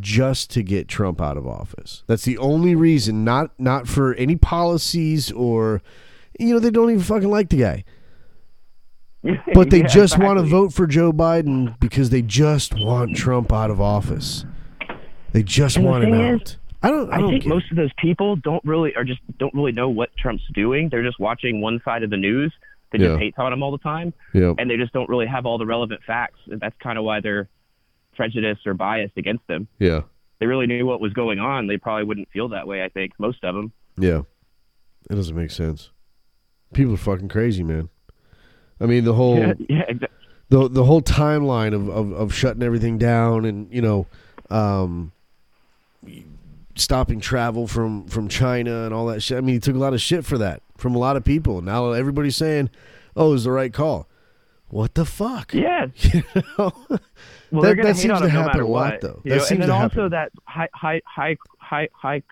just 0.00 0.50
to 0.50 0.62
get 0.62 0.88
Trump 0.88 1.20
out 1.20 1.36
of 1.36 1.46
office. 1.46 2.02
That's 2.06 2.24
the 2.24 2.38
only 2.38 2.74
reason, 2.74 3.24
not 3.24 3.50
not 3.58 3.88
for 3.88 4.14
any 4.14 4.36
policies 4.36 5.30
or 5.32 5.82
you 6.38 6.54
know, 6.54 6.60
they 6.60 6.70
don't 6.70 6.90
even 6.90 7.02
fucking 7.02 7.30
like 7.30 7.50
the 7.50 7.58
guy. 7.58 7.84
But 9.54 9.70
they 9.70 9.80
Yeah, 9.80 9.86
just 9.86 10.18
want 10.18 10.38
to 10.38 10.44
vote 10.44 10.72
for 10.72 10.86
Joe 10.86 11.12
Biden 11.12 11.78
because 11.80 12.10
they 12.10 12.22
just 12.22 12.74
want 12.78 13.16
Trump 13.16 13.52
out 13.52 13.70
of 13.70 13.80
office. 13.80 14.44
They 15.32 15.42
just 15.42 15.76
And 15.76 15.84
want 15.86 16.04
him 16.04 16.14
is, 16.14 16.40
out. 16.40 16.56
I 16.82 16.90
don't 16.90 17.10
I, 17.12 17.16
I 17.16 17.20
don't 17.20 17.30
think 17.30 17.46
most 17.46 17.70
of 17.70 17.76
those 17.76 17.92
people 17.98 18.36
don't 18.36 18.62
really 18.64 18.92
or 18.96 19.04
just 19.04 19.20
don't 19.38 19.54
really 19.54 19.72
know 19.72 19.88
what 19.88 20.10
Trump's 20.16 20.42
doing. 20.52 20.88
They're 20.88 21.04
just 21.04 21.20
watching 21.20 21.60
one 21.60 21.80
side 21.84 22.02
of 22.02 22.10
the 22.10 22.16
news 22.16 22.52
that 22.90 23.00
Yeah. 23.00 23.08
just 23.08 23.20
hates 23.20 23.38
on 23.38 23.52
him 23.52 23.62
all 23.62 23.70
the 23.70 23.78
time, 23.78 24.12
yeah. 24.34 24.52
and 24.58 24.68
they 24.68 24.76
just 24.76 24.92
don't 24.92 25.08
really 25.08 25.26
have 25.26 25.46
all 25.46 25.56
the 25.58 25.64
relevant 25.66 26.00
facts. 26.06 26.40
And 26.50 26.60
that's 26.60 26.76
kind 26.82 26.98
of 26.98 27.04
why 27.04 27.20
they're 27.20 27.48
prejudiced 28.16 28.66
or 28.66 28.74
biased 28.74 29.16
against 29.16 29.48
him. 29.48 29.68
Yeah. 29.78 30.02
They 30.40 30.46
really 30.46 30.66
knew 30.66 30.84
what 30.84 31.00
was 31.00 31.12
going 31.12 31.38
on. 31.38 31.68
They 31.68 31.76
probably 31.78 32.04
wouldn't 32.04 32.28
feel 32.32 32.48
that 32.48 32.66
way. 32.66 32.82
I 32.84 32.88
think 32.88 33.12
most 33.18 33.44
of 33.44 33.54
them. 33.54 33.72
Yeah. 33.96 34.22
It 35.08 35.14
doesn't 35.14 35.36
make 35.36 35.50
sense. 35.52 35.90
People 36.74 36.94
are 36.94 36.98
fucking 36.98 37.28
crazy, 37.28 37.62
man. 37.62 37.88
I 38.82 38.86
mean, 38.86 39.04
the 39.04 39.14
whole 39.14 39.38
Yeah, 39.38 39.52
yeah, 39.68 39.84
exa- 39.90 40.08
the 40.48 40.68
the 40.68 40.84
whole 40.84 41.00
timeline 41.02 41.74
of, 41.74 41.88
of, 41.88 42.12
of 42.12 42.34
shutting 42.34 42.62
everything 42.62 42.98
down 42.98 43.44
and 43.44 43.72
you 43.72 43.80
know 43.82 44.06
um, 44.50 45.12
stopping 46.74 47.20
travel 47.20 47.66
from, 47.66 48.06
from 48.06 48.28
China 48.28 48.84
and 48.84 48.94
all 48.94 49.06
that 49.06 49.20
shit. 49.22 49.38
I 49.38 49.40
mean, 49.40 49.54
he 49.54 49.60
took 49.60 49.74
a 49.76 49.78
lot 49.78 49.94
of 49.94 50.00
shit 50.00 50.24
for 50.24 50.38
that 50.38 50.62
from 50.76 50.94
a 50.94 50.98
lot 50.98 51.16
of 51.16 51.24
people. 51.24 51.60
Now 51.62 51.92
everybody's 51.92 52.36
saying, 52.36 52.70
"Oh, 53.16 53.28
it 53.28 53.32
was 53.32 53.44
the 53.44 53.52
right 53.52 53.72
call." 53.72 54.08
What 54.68 54.94
the 54.94 55.04
fuck? 55.04 55.52
yeah. 55.52 55.86
You 55.96 56.22
know? 56.58 56.72
Well, 57.50 57.62
That- 57.62 57.82
that 57.82 57.96
seems 57.98 58.18
to 58.18 58.20
no 58.24 58.28
happen 58.28 58.46
matter 58.46 58.62
a 58.62 58.66
lot, 58.66 58.92
what, 58.92 59.00
though. 59.02 59.20
That 59.24 59.28
know? 59.28 59.38
seems 59.38 59.50
and 59.50 59.60
then 59.62 59.68
to 59.68 59.74
also 59.74 59.88
happen. 60.04 60.10
that 60.12 60.32
high 60.46 60.68
high 60.72 61.00
high 61.04 61.36
high 61.58 61.88
high 61.92 62.22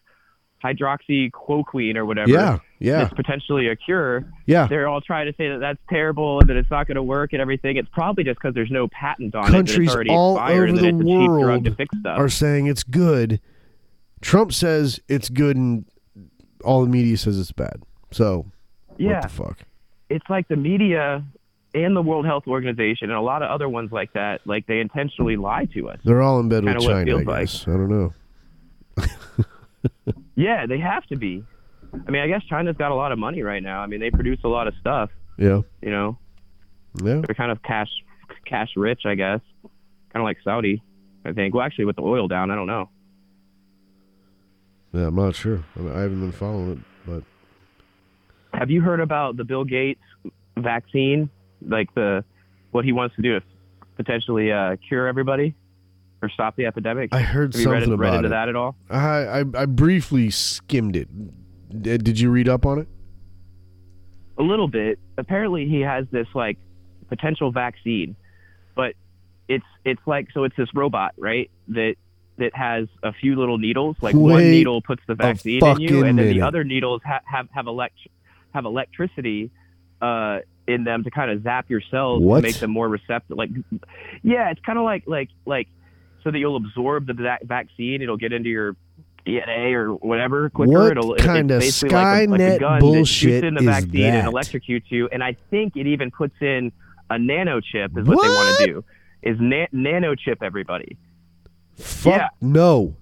hydroxychloroquine 0.63 1.97
or 1.97 2.05
whatever. 2.05 2.31
yeah, 2.31 2.59
yeah, 2.79 2.99
That's 3.05 3.15
potentially 3.15 3.69
a 3.69 3.77
cure. 3.77 4.25
yeah. 4.47 4.67
They're 4.67 4.89
all 4.89 5.01
trying 5.01 5.27
to 5.27 5.37
say 5.37 5.49
that 5.49 5.59
that's 5.61 5.79
terrible 5.89 6.41
and 6.41 6.49
that 6.51 6.57
it's 6.57 6.71
not 6.71 6.87
going 6.87 6.97
to 6.97 7.03
work 7.03 7.33
and 7.33 7.41
everything. 7.43 7.77
It's 7.77 7.89
probably 7.93 8.25
just 8.25 8.39
because 8.39 8.55
there's 8.55 8.71
no 8.71 8.89
patent 8.89 9.35
on 9.35 9.49
it. 9.49 9.51
Countries 9.51 9.89
it's 9.89 9.95
already 9.95 10.11
all 10.11 10.39
over 10.39 10.67
the 10.67 10.73
it's 10.73 10.83
a 10.83 10.91
cheap 10.91 11.05
drug 11.05 11.29
world 11.31 11.65
to 11.65 11.75
fix 11.75 11.99
stuff. 11.99 12.19
are 12.19 12.29
saying 12.29 12.67
it's 12.67 12.83
good. 12.83 13.41
Trump 14.21 14.53
says 14.53 15.01
it's 15.09 15.29
good, 15.31 15.57
and 15.57 15.87
all 16.63 16.83
the 16.83 16.89
media 16.91 17.17
says 17.17 17.39
it's 17.39 17.53
bad. 17.53 17.83
So, 18.11 18.47
yeah, 18.99 19.15
what 19.15 19.23
the 19.23 19.29
fuck? 19.29 19.59
it's 20.11 20.29
like 20.29 20.47
the 20.49 20.57
media 20.57 21.25
and 21.75 21.95
the 21.97 22.03
World 22.03 22.27
Health 22.27 22.49
Organization 22.49 23.11
and 23.11 23.19
a 23.19 23.23
lot 23.23 23.43
of 23.43 23.51
other 23.51 23.69
ones 23.69 23.93
like 23.93 24.13
that. 24.15 24.41
Like 24.47 24.67
they 24.67 24.81
intentionally 24.81 25.37
lie 25.37 25.67
to 25.75 25.89
us. 25.89 26.01
They're 26.05 26.21
all 26.21 26.39
in 26.41 26.49
bed 26.49 26.65
with 26.65 26.79
Kinda 26.79 26.85
it 26.85 26.89
China, 26.89 27.01
I 27.01 27.05
feels 27.05 27.25
like. 27.25 27.41
guess. 27.47 27.63
I 27.69 27.71
don't 27.71 27.89
know. 27.89 28.13
Yeah, 30.41 30.65
they 30.65 30.79
have 30.79 31.05
to 31.09 31.17
be. 31.17 31.45
I 31.93 32.11
mean, 32.11 32.23
I 32.23 32.27
guess 32.27 32.43
China's 32.49 32.77
got 32.79 32.93
a 32.93 32.95
lot 32.95 33.13
of 33.13 33.19
money 33.19 33.43
right 33.43 33.63
now. 33.63 33.81
I 33.81 33.87
mean, 33.87 34.01
they 34.01 34.11
produce 34.11 34.39
a 34.43 34.49
lot 34.49 34.69
of 34.69 34.75
stuff. 34.81 35.11
Yeah, 35.37 35.61
You 35.83 35.91
know, 35.91 36.19
yeah, 37.03 37.21
they're 37.27 37.35
kind 37.35 37.53
of 37.53 37.63
cash 37.63 37.91
cash 38.47 38.71
rich, 38.75 39.03
I 39.05 39.17
guess. 39.17 39.41
Kind 39.63 40.23
of 40.23 40.25
like 40.25 40.39
Saudi, 40.43 40.83
I 41.27 41.33
think. 41.33 41.55
Well, 41.55 41.65
actually, 41.65 41.85
with 41.85 41.97
the 41.97 42.03
oil 42.03 42.27
down, 42.27 42.51
I 42.51 42.55
don't 42.55 42.67
know. 42.67 42.89
Yeah, 44.95 45.09
I'm 45.09 45.15
not 45.15 45.35
sure. 45.35 45.63
I, 45.77 45.81
mean, 45.81 45.93
I 45.95 46.01
haven't 46.01 46.21
been 46.21 46.33
following 46.33 46.73
it, 46.73 46.79
but 47.07 48.59
Have 48.59 48.71
you 48.71 48.81
heard 48.81 49.01
about 49.01 49.37
the 49.37 49.45
Bill 49.45 49.65
Gates 49.65 50.01
vaccine? 50.57 51.29
Like 51.67 51.93
the 51.95 52.25
what 52.71 52.87
he 52.87 52.93
wants 52.93 53.15
to 53.17 53.23
do 53.23 53.39
to 53.39 53.47
potentially 53.97 54.53
uh, 54.53 54.77
cure 54.89 55.07
everybody 55.07 55.55
or 56.23 56.29
stop 56.29 56.57
the 56.57 56.67
epidemic? 56.67 57.11
I 57.13 57.21
heard 57.21 57.55
Have 57.55 57.61
you 57.63 57.71
read, 57.71 57.83
something 57.83 57.99
read 57.99 58.15
into 58.15 58.27
it. 58.27 58.31
that 58.31 58.49
at 58.49 58.57
all? 58.57 58.77
I, 58.91 58.99
I 59.41 59.45
I 59.55 59.65
briefly 59.67 60.31
skimmed 60.31 60.97
it. 60.97 61.09
D- 61.83 61.99
Did 61.99 62.19
you 62.21 62.31
read 62.31 62.49
up 62.49 62.67
on 62.67 62.79
it? 62.81 62.89
a 64.39 64.43
little 64.43 64.69
bit. 64.69 64.99
Apparently, 65.19 65.69
he 65.69 65.81
has 65.81 66.07
this 66.11 66.27
like 66.35 66.57
potential 67.09 67.53
vaccine, 67.53 68.17
but 68.75 68.95
it's 69.49 69.65
it's 69.85 70.01
like 70.07 70.29
so 70.33 70.45
it's 70.45 70.57
this 70.57 70.69
robot, 70.75 71.13
right? 71.19 71.51
That 71.69 71.97
that 72.39 72.55
has 72.57 72.89
a 73.03 73.13
few 73.13 73.37
little 73.37 73.59
needles. 73.59 73.97
Like 74.01 74.15
one 74.15 74.43
needle 74.51 74.81
puts 74.81 75.03
the 75.07 75.15
vaccine 75.15 75.65
in 75.65 75.81
you, 75.81 75.99
and 76.05 76.19
then 76.19 76.27
minute. 76.27 76.35
the 76.35 76.43
other 76.43 76.65
needles 76.65 77.03
ha- 77.05 77.21
have 77.25 77.49
have 77.53 77.67
elect 77.67 77.97
have 78.55 78.65
electricity 78.65 79.51
uh, 80.01 80.39
in 80.67 80.85
them 80.85 81.05
to 81.05 81.11
kind 81.11 81.31
of 81.31 81.43
zap 81.43 81.69
your 81.69 81.83
cells 81.91 82.23
What? 82.23 82.37
to 82.39 82.43
make 82.43 82.57
them 82.59 82.71
more 82.71 82.89
receptive. 82.89 83.37
Like, 83.37 83.51
yeah, 84.23 84.51
it's 84.51 84.61
kind 84.65 84.79
of 84.79 84.85
like 84.85 85.05
like 85.07 85.29
like 85.45 85.69
so 86.23 86.31
that 86.31 86.39
you'll 86.39 86.57
absorb 86.57 87.07
the 87.07 87.15
va- 87.15 87.39
vaccine. 87.43 88.03
It'll 88.03 88.17
get 88.17 88.33
into 88.33 88.49
your 88.49 88.77
DNA 89.27 89.73
or 89.75 89.95
whatever 89.95 90.49
quicker. 90.51 90.73
What 90.73 90.91
It'll, 90.93 91.15
kind 91.17 91.51
of 91.51 91.59
it's 91.63 91.83
basically 91.83 91.95
like 91.97 92.29
a, 92.29 92.31
like 92.31 92.41
a 92.41 92.45
Skynet 92.45 92.61
gun 92.61 92.93
that 92.93 93.05
shoots 93.07 93.45
in 93.45 93.55
the 93.55 93.61
is 93.61 93.67
vaccine 93.67 94.03
that? 94.03 94.25
and 94.25 94.33
electrocutes 94.35 94.85
you. 94.91 95.09
And 95.13 95.23
I 95.23 95.37
think 95.51 95.77
it 95.77 95.87
even 95.87 96.11
puts 96.11 96.35
in 96.41 96.73
a 97.11 97.15
nanochip 97.17 97.99
is 97.99 98.07
what, 98.07 98.23
they 98.23 98.29
want 98.29 98.59
to 98.59 98.67
do. 98.67 98.85
Is 99.23 99.37
na- 99.41 99.67
nanochip 99.75 100.43
everybody? 100.43 100.97
Fuck 101.77 102.13
Yeah. 102.15 102.29
no, 102.41 102.97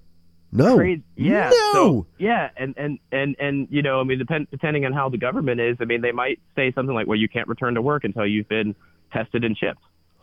no, 0.51 0.77
Crazy. 0.77 1.03
Yeah. 1.17 1.51
no. 1.51 1.73
So, 1.73 2.07
yeah, 2.19 2.51
and 2.57 2.75
and 2.77 2.99
and 3.13 3.37
and 3.39 3.69
you 3.71 3.83
know, 3.83 4.01
I 4.01 4.05
mean, 4.05 4.19
depend, 4.19 4.49
depending 4.51 4.87
on 4.87 4.93
how 4.93 5.09
the 5.09 5.19
government 5.19 5.61
is, 5.61 5.77
I 5.81 5.85
mean, 5.85 6.01
they 6.01 6.13
might 6.13 6.41
say 6.57 6.73
something 6.73 6.95
like, 6.95 7.07
"Well, 7.07 7.19
you 7.19 7.29
can't 7.29 7.49
return 7.49 7.75
to 7.75 7.83
work 7.83 8.05
until 8.05 8.27
you've 8.27 8.49
been 8.49 8.75
tested 9.13 9.45
and 9.45 9.57
chipped," 9.57 9.83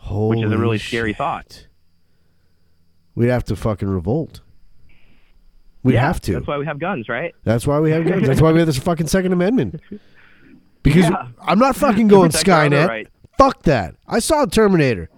which 0.10 0.40
is 0.40 0.46
a 0.46 0.48
Holy 0.48 0.58
really 0.58 0.78
scary 0.80 1.14
thought. 1.14 1.68
We'd 3.15 3.28
have 3.30 3.45
to 3.45 3.56
fucking 3.56 3.88
revolt. 3.88 4.41
We'd 5.84 5.93
yeah, 5.93 6.01
have 6.01 6.19
to. 6.21 6.34
That's 6.34 6.47
why 6.47 6.58
we 6.58 6.65
have 6.65 6.80
guns, 6.80 7.08
right? 7.08 7.34
That's 7.43 7.65
why 7.65 7.80
we 7.80 7.91
have 7.91 8.06
guns. 8.06 8.28
That's 8.28 8.41
why 8.41 8.51
we 8.51 8.60
have 8.60 8.67
this 8.67 8.80
fucking 8.80 9.08
Second 9.08 9.32
Amendment. 9.34 9.80
Because 10.84 11.10
Yeah. 11.10 11.30
I'm 11.41 11.58
not 11.58 11.75
fucking 11.75 12.08
going 12.10 12.30
protect 12.30 12.47
our 12.49 12.65
other 12.65 12.75
Skynet. 12.75 12.88
rights. 12.88 13.10
Fuck 13.39 13.63
that. 13.63 13.95
I 14.08 14.19
saw 14.19 14.45
Terminator. 14.45 15.10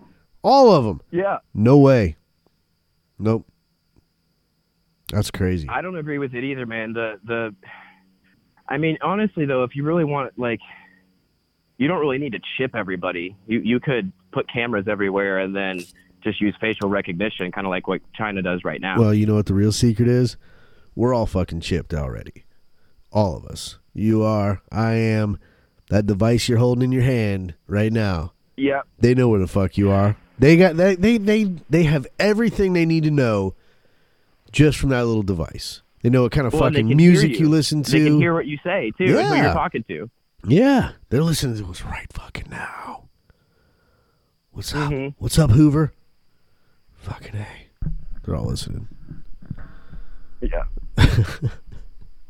All 0.42 0.72
of 0.72 0.86
them. 0.86 1.02
Yeah. 1.12 1.40
No 1.54 1.78
way. 1.78 2.16
Nope. 3.20 3.46
That's 5.12 5.30
crazy. 5.30 5.68
I 5.68 5.82
don't 5.82 5.98
agree 5.98 6.20
with 6.20 6.34
it 6.36 6.46
either, 6.46 6.66
man. 6.66 6.94
The 6.94 7.20
the 7.26 7.54
I 8.70 8.78
mean, 8.78 8.98
honestly 9.02 9.46
though, 9.46 9.66
if 9.66 9.76
you 9.76 9.84
really 9.84 10.06
want 10.06 10.40
like 10.40 10.62
you 11.78 11.90
don't 11.90 12.00
really 12.00 12.18
need 12.18 12.32
to 12.32 12.40
chip 12.58 12.74
everybody. 12.74 13.36
You 13.46 13.60
you 13.60 13.82
could 13.82 14.14
put 14.32 14.50
cameras 14.50 14.88
everywhere 14.88 15.40
and 15.40 15.54
then 15.54 15.82
just 16.28 16.42
use 16.42 16.56
facial 16.60 16.90
recognition, 16.90 17.52
kind 17.52 17.66
of 17.66 17.72
like 17.72 17.88
what 17.88 18.02
China 18.14 18.42
does 18.42 18.64
right 18.64 18.82
now. 18.82 19.00
Well, 19.00 19.14
you 19.14 19.26
know 19.26 19.36
what 19.36 19.46
the 19.46 19.54
real 19.54 19.72
secret 19.72 20.08
is? 20.08 20.38
We're 20.96 21.14
all 21.14 21.26
fucking 21.26 21.62
chipped 21.62 21.94
already. 21.94 22.46
All 23.12 23.38
of 23.38 23.46
us. 23.46 23.78
You 23.94 24.24
are. 24.24 24.62
I 24.72 24.94
am. 24.94 25.40
That 25.90 26.06
device 26.06 26.50
you're 26.50 26.58
holding 26.58 26.84
in 26.84 26.92
your 26.92 27.04
hand 27.04 27.54
right 27.68 27.92
now. 27.94 28.34
yeah. 28.58 28.82
They 29.00 29.14
know 29.16 29.30
where 29.30 29.40
the 29.40 29.48
fuck 29.48 29.78
you 29.78 29.90
are. 29.92 30.18
They 30.40 30.58
got 30.58 30.76
they 30.78 30.96
they 30.96 31.18
they, 31.18 31.44
they 31.70 31.84
have 31.84 32.06
everything 32.20 32.74
they 32.74 32.86
need 32.86 33.04
to 33.06 33.12
know 33.12 33.56
just 34.52 34.78
from 34.78 34.90
that 34.90 35.06
little 35.06 35.24
device. 35.24 35.82
They 36.04 36.10
know 36.10 36.24
what 36.24 36.32
kind 36.32 36.46
of 36.46 36.54
Well, 36.54 36.64
fucking 36.64 36.88
music 36.96 37.32
you. 37.32 37.38
you. 37.46 37.50
listen 37.50 37.82
to. 37.84 37.92
They 37.92 38.06
can 38.06 38.20
hear 38.20 38.34
what 38.34 38.46
you 38.46 38.58
say 38.64 38.92
too, 38.98 39.06
and 39.06 39.28
who 39.28 39.36
Yeah. 39.36 39.44
you're 39.46 39.54
talking 39.54 39.84
to. 39.88 40.10
yeah, 40.48 40.92
they're 41.10 41.24
listening 41.24 41.58
to 41.58 41.64
what's 41.66 41.84
right 41.86 42.12
fucking 42.14 42.50
now. 42.52 43.06
What's 44.52 44.74
up? 44.76 44.92
Mhm. 44.92 45.16
What's 45.18 45.40
up, 45.40 45.52
Hoover? 45.52 45.92
Fucking 47.08 47.36
a. 47.38 47.90
They're 48.26 48.36
all 48.36 48.48
listening. 48.48 48.90
Yeah. 50.42 50.64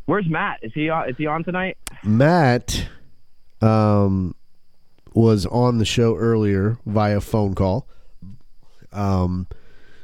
Where's 0.06 0.28
Matt? 0.30 0.60
Is 0.62 0.72
he 0.76 0.88
on, 0.90 1.10
is 1.10 1.18
he 1.18 1.26
on 1.26 1.44
tonight? 1.44 1.78
Matt 2.04 2.88
um, 3.60 4.36
was 5.16 5.48
on 5.48 5.80
the 5.80 5.86
show 5.86 6.16
earlier 6.16 6.78
via 6.86 7.22
phone 7.22 7.56
call 7.56 7.88
um, 8.92 9.48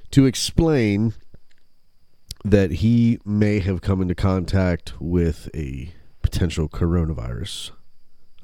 to 0.10 0.26
explain 0.26 1.14
that 2.44 2.72
he 2.72 3.20
may 3.24 3.60
have 3.60 3.82
come 3.82 4.02
into 4.02 4.16
contact 4.16 4.94
with 5.00 5.50
a 5.54 5.94
potential 6.24 6.68
coronavirus. 6.68 7.70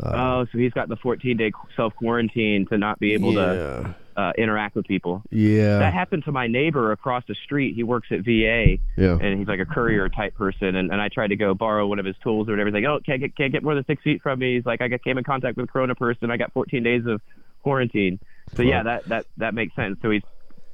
Uh, 0.02 0.12
oh, 0.13 0.46
so 0.52 0.60
he's 0.60 0.74
got 0.74 0.89
the 0.89 0.96
14 0.96 1.36
day 1.36 1.52
self 1.76 1.96
quarantine 1.96 2.68
to 2.68 2.78
not 2.78 3.00
be 3.00 3.13
able 3.13 3.34
to 3.34 3.39
yeah, 3.86 3.94
uh, 4.17 4.34
interact 4.38 4.76
with 4.76 4.86
people. 4.86 5.24
yeah, 5.32 5.80
That 5.80 5.93
happened 5.93 6.26
to 6.26 6.32
my 6.32 6.48
neighbor 6.48 6.91
across 6.91 7.24
the 7.28 7.36
street. 7.36 7.76
He 7.76 7.84
works 7.84 8.08
at 8.12 8.19
VA, 8.26 8.78
yeah. 8.98 9.17
and 9.22 9.39
he's 9.39 9.48
like 9.48 9.60
a 9.60 9.65
courier 9.65 10.10
type 10.10 10.36
person. 10.36 10.76
And, 10.76 10.91
and 10.91 11.02
I 11.02 11.08
tried 11.10 11.28
to 11.28 11.36
go 11.36 11.54
borrow 11.54 11.88
one 11.88 12.00
of 12.00 12.06
his 12.06 12.15
tools 12.22 12.48
or 12.50 12.52
whatever. 12.54 12.69
He's 12.69 12.74
like, 12.74 12.86
oh, 12.86 13.00
can't 13.06 13.22
get, 13.22 13.36
can't 13.36 13.52
get 13.52 13.63
more 13.63 13.76
than 13.76 13.86
six 13.86 14.04
feet 14.04 14.22
from 14.22 14.39
me. 14.39 14.56
He's 14.56 14.65
like, 14.65 14.82
I 14.82 14.88
got, 14.88 15.04
came 15.04 15.17
in 15.17 15.24
contact 15.24 15.58
with 15.58 15.69
a 15.69 15.72
corona 15.72 15.95
person. 15.95 16.32
I 16.32 16.38
got 16.38 16.52
14 16.54 16.84
days 16.84 17.06
of 17.06 17.22
quarantine. 17.63 18.19
So 18.56 18.63
yeah, 18.63 18.84
that 18.84 19.06
that 19.06 19.26
that 19.38 19.54
makes 19.54 19.76
sense. 19.76 20.00
So 20.02 20.10
he 20.10 20.24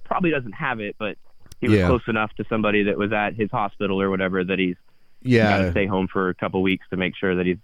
probably 0.05 0.31
doesn't 0.31 0.53
have 0.53 0.79
it, 0.79 0.95
but 0.97 1.17
he 1.59 1.67
was 1.67 1.77
Yeah. 1.79 1.87
close 1.87 2.03
enough 2.07 2.33
to 2.35 2.45
somebody 2.47 2.83
that 2.83 2.97
was 2.97 3.11
at 3.11 3.33
his 3.35 3.51
hospital 3.51 4.01
or 4.01 4.09
whatever 4.09 4.43
that 4.43 4.59
he's 4.59 4.77
yeah. 5.21 5.57
got 5.57 5.65
to 5.65 5.71
stay 5.71 5.85
home 5.85 6.07
for 6.07 6.29
a 6.29 6.33
couple 6.33 6.61
weeks 6.61 6.85
to 6.91 6.97
make 6.97 7.15
sure 7.15 7.35
that 7.35 7.45
he's 7.45 7.57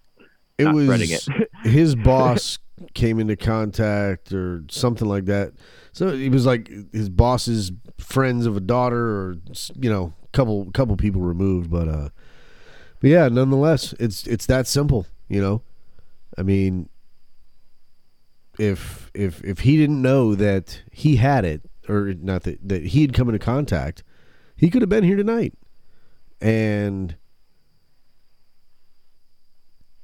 it 0.57 0.65
not 0.65 0.75
was 0.75 0.85
spreading 0.85 1.11
it. 1.11 1.27
his 1.63 1.95
boss 1.95 2.59
came 2.93 3.19
into 3.19 3.35
contact 3.35 4.33
or 4.33 4.63
something 4.69 5.07
like 5.07 5.25
that. 5.25 5.53
So 5.93 6.07
it 6.07 6.29
was 6.29 6.45
like 6.45 6.69
his 6.91 7.09
boss's 7.09 7.71
friends 7.97 8.45
of 8.45 8.55
a 8.57 8.61
daughter, 8.61 8.99
or 8.99 9.35
you 9.79 9.89
know, 9.89 10.13
couple 10.31 10.71
couple 10.71 10.95
people 10.97 11.21
removed. 11.21 11.69
But 11.69 11.87
uh, 11.87 12.09
but 12.99 13.09
yeah, 13.09 13.27
nonetheless, 13.27 13.93
it's 13.99 14.25
it's 14.27 14.45
that 14.45 14.67
simple. 14.67 15.05
You 15.27 15.41
know, 15.41 15.61
I 16.37 16.43
mean, 16.43 16.89
if 18.59 19.11
if 19.13 19.43
if 19.43 19.59
he 19.59 19.77
didn't 19.77 20.01
know 20.01 20.35
that 20.35 20.81
he 20.91 21.17
had 21.17 21.45
it, 21.45 21.69
or 21.89 22.13
not 22.13 22.43
that 22.43 22.67
that 22.67 22.87
he 22.87 23.01
had 23.01 23.13
come 23.13 23.29
into 23.29 23.39
contact, 23.39 24.03
he 24.55 24.69
could 24.69 24.81
have 24.81 24.89
been 24.89 25.03
here 25.03 25.17
tonight, 25.17 25.53
and 26.39 27.15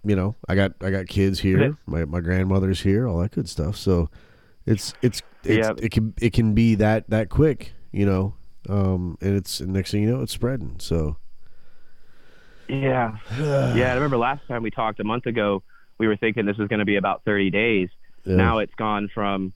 you 0.07 0.15
know, 0.15 0.35
I 0.47 0.55
got 0.55 0.73
I 0.81 0.89
got 0.89 1.07
kids 1.07 1.39
here, 1.39 1.77
my 1.85 2.05
my 2.05 2.19
grandmother's 2.21 2.81
here, 2.81 3.07
all 3.07 3.19
that 3.19 3.31
good 3.31 3.49
stuff. 3.49 3.75
So 3.77 4.09
it's 4.65 4.93
it's, 5.01 5.21
it's 5.43 5.67
Yeah. 5.67 5.73
it 5.77 5.91
can 5.91 6.13
it 6.21 6.33
can 6.33 6.53
be 6.53 6.75
that 6.75 7.09
that 7.09 7.29
quick, 7.29 7.73
you 7.91 8.05
know. 8.05 8.33
Um, 8.69 9.17
and 9.21 9.35
it's 9.35 9.59
and 9.59 9.71
next 9.73 9.91
thing 9.91 10.03
you 10.03 10.11
know, 10.11 10.21
it's 10.21 10.33
spreading. 10.33 10.75
So 10.79 11.17
Yeah. 12.67 13.17
yeah, 13.39 13.91
I 13.91 13.93
remember 13.93 14.17
last 14.17 14.45
time 14.47 14.63
we 14.63 14.71
talked 14.71 14.99
a 14.99 15.03
month 15.03 15.25
ago, 15.25 15.63
we 15.97 16.07
were 16.07 16.17
thinking 16.17 16.45
this 16.45 16.57
was 16.57 16.67
going 16.67 16.79
to 16.79 16.85
be 16.85 16.97
about 16.97 17.23
30 17.25 17.49
days. 17.49 17.89
yeah. 18.25 18.35
Now 18.35 18.59
it's 18.59 18.75
gone 18.75 19.09
from 19.13 19.53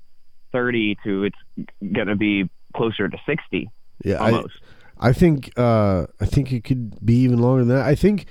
30 0.52 0.98
to 1.04 1.24
it's 1.26 1.70
going 1.82 2.08
to 2.08 2.16
be 2.16 2.50
closer 2.76 3.08
to 3.08 3.18
60 3.26 3.70
yeah, 4.04 4.22
I. 4.24 4.44
I 5.04 5.14
think 5.14 5.52
uh, 5.58 6.06
I 6.20 6.26
think 6.26 6.52
it 6.52 6.64
could 6.64 7.04
be 7.04 7.16
even 7.18 7.40
longer 7.40 7.66
than 7.66 7.76
that. 7.76 7.86
I 7.86 7.96
think 7.96 8.28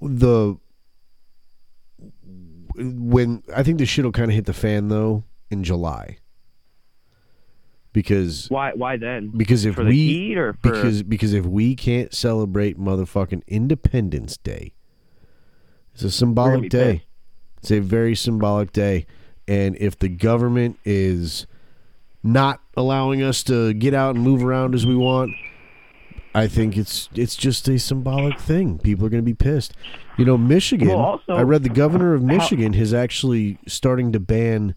the 0.00 0.56
when 2.76 3.42
I 3.54 3.62
think 3.62 3.78
the 3.78 3.86
shit 3.86 4.04
will 4.04 4.12
kind 4.12 4.30
of 4.30 4.34
hit 4.34 4.46
the 4.46 4.52
fan 4.52 4.88
though 4.88 5.24
in 5.50 5.64
July 5.64 6.18
because 7.96 8.48
why 8.50 8.72
why 8.74 8.98
then? 8.98 9.32
because 9.34 9.64
if 9.64 9.78
we 9.78 10.34
for 10.34 10.52
because 10.52 11.02
because 11.02 11.32
if 11.32 11.46
we 11.46 11.74
can't 11.74 12.12
celebrate 12.12 12.78
motherfucking 12.78 13.40
Independence 13.46 14.36
Day, 14.36 14.74
it's 15.94 16.02
a 16.02 16.10
symbolic 16.10 16.68
day. 16.68 16.92
pissed. 16.92 17.02
It's 17.60 17.70
a 17.70 17.78
very 17.78 18.14
symbolic 18.14 18.70
day, 18.72 19.06
and 19.48 19.76
if 19.76 19.98
the 19.98 20.10
government 20.10 20.78
is 20.84 21.46
not 22.22 22.60
allowing 22.76 23.22
us 23.22 23.42
to 23.44 23.72
get 23.72 23.94
out 23.94 24.14
and 24.14 24.22
move 24.22 24.44
around 24.44 24.74
as 24.74 24.84
we 24.84 24.94
want, 24.94 25.32
I 26.34 26.48
think 26.48 26.76
it's 26.76 27.08
it's 27.14 27.34
just 27.34 27.66
a 27.66 27.78
symbolic 27.78 28.38
thing. 28.38 28.78
People 28.78 29.06
are 29.06 29.08
going 29.08 29.22
to 29.22 29.24
be 29.24 29.32
pissed. 29.32 29.72
You 30.16 30.24
know, 30.24 30.38
Michigan. 30.38 30.88
Well, 30.88 30.98
also- 30.98 31.34
I 31.34 31.42
read 31.42 31.62
the 31.62 31.68
governor 31.68 32.14
of 32.14 32.22
How- 32.22 32.26
Michigan 32.26 32.74
is 32.74 32.94
actually 32.94 33.58
starting 33.66 34.12
to 34.12 34.20
ban 34.20 34.74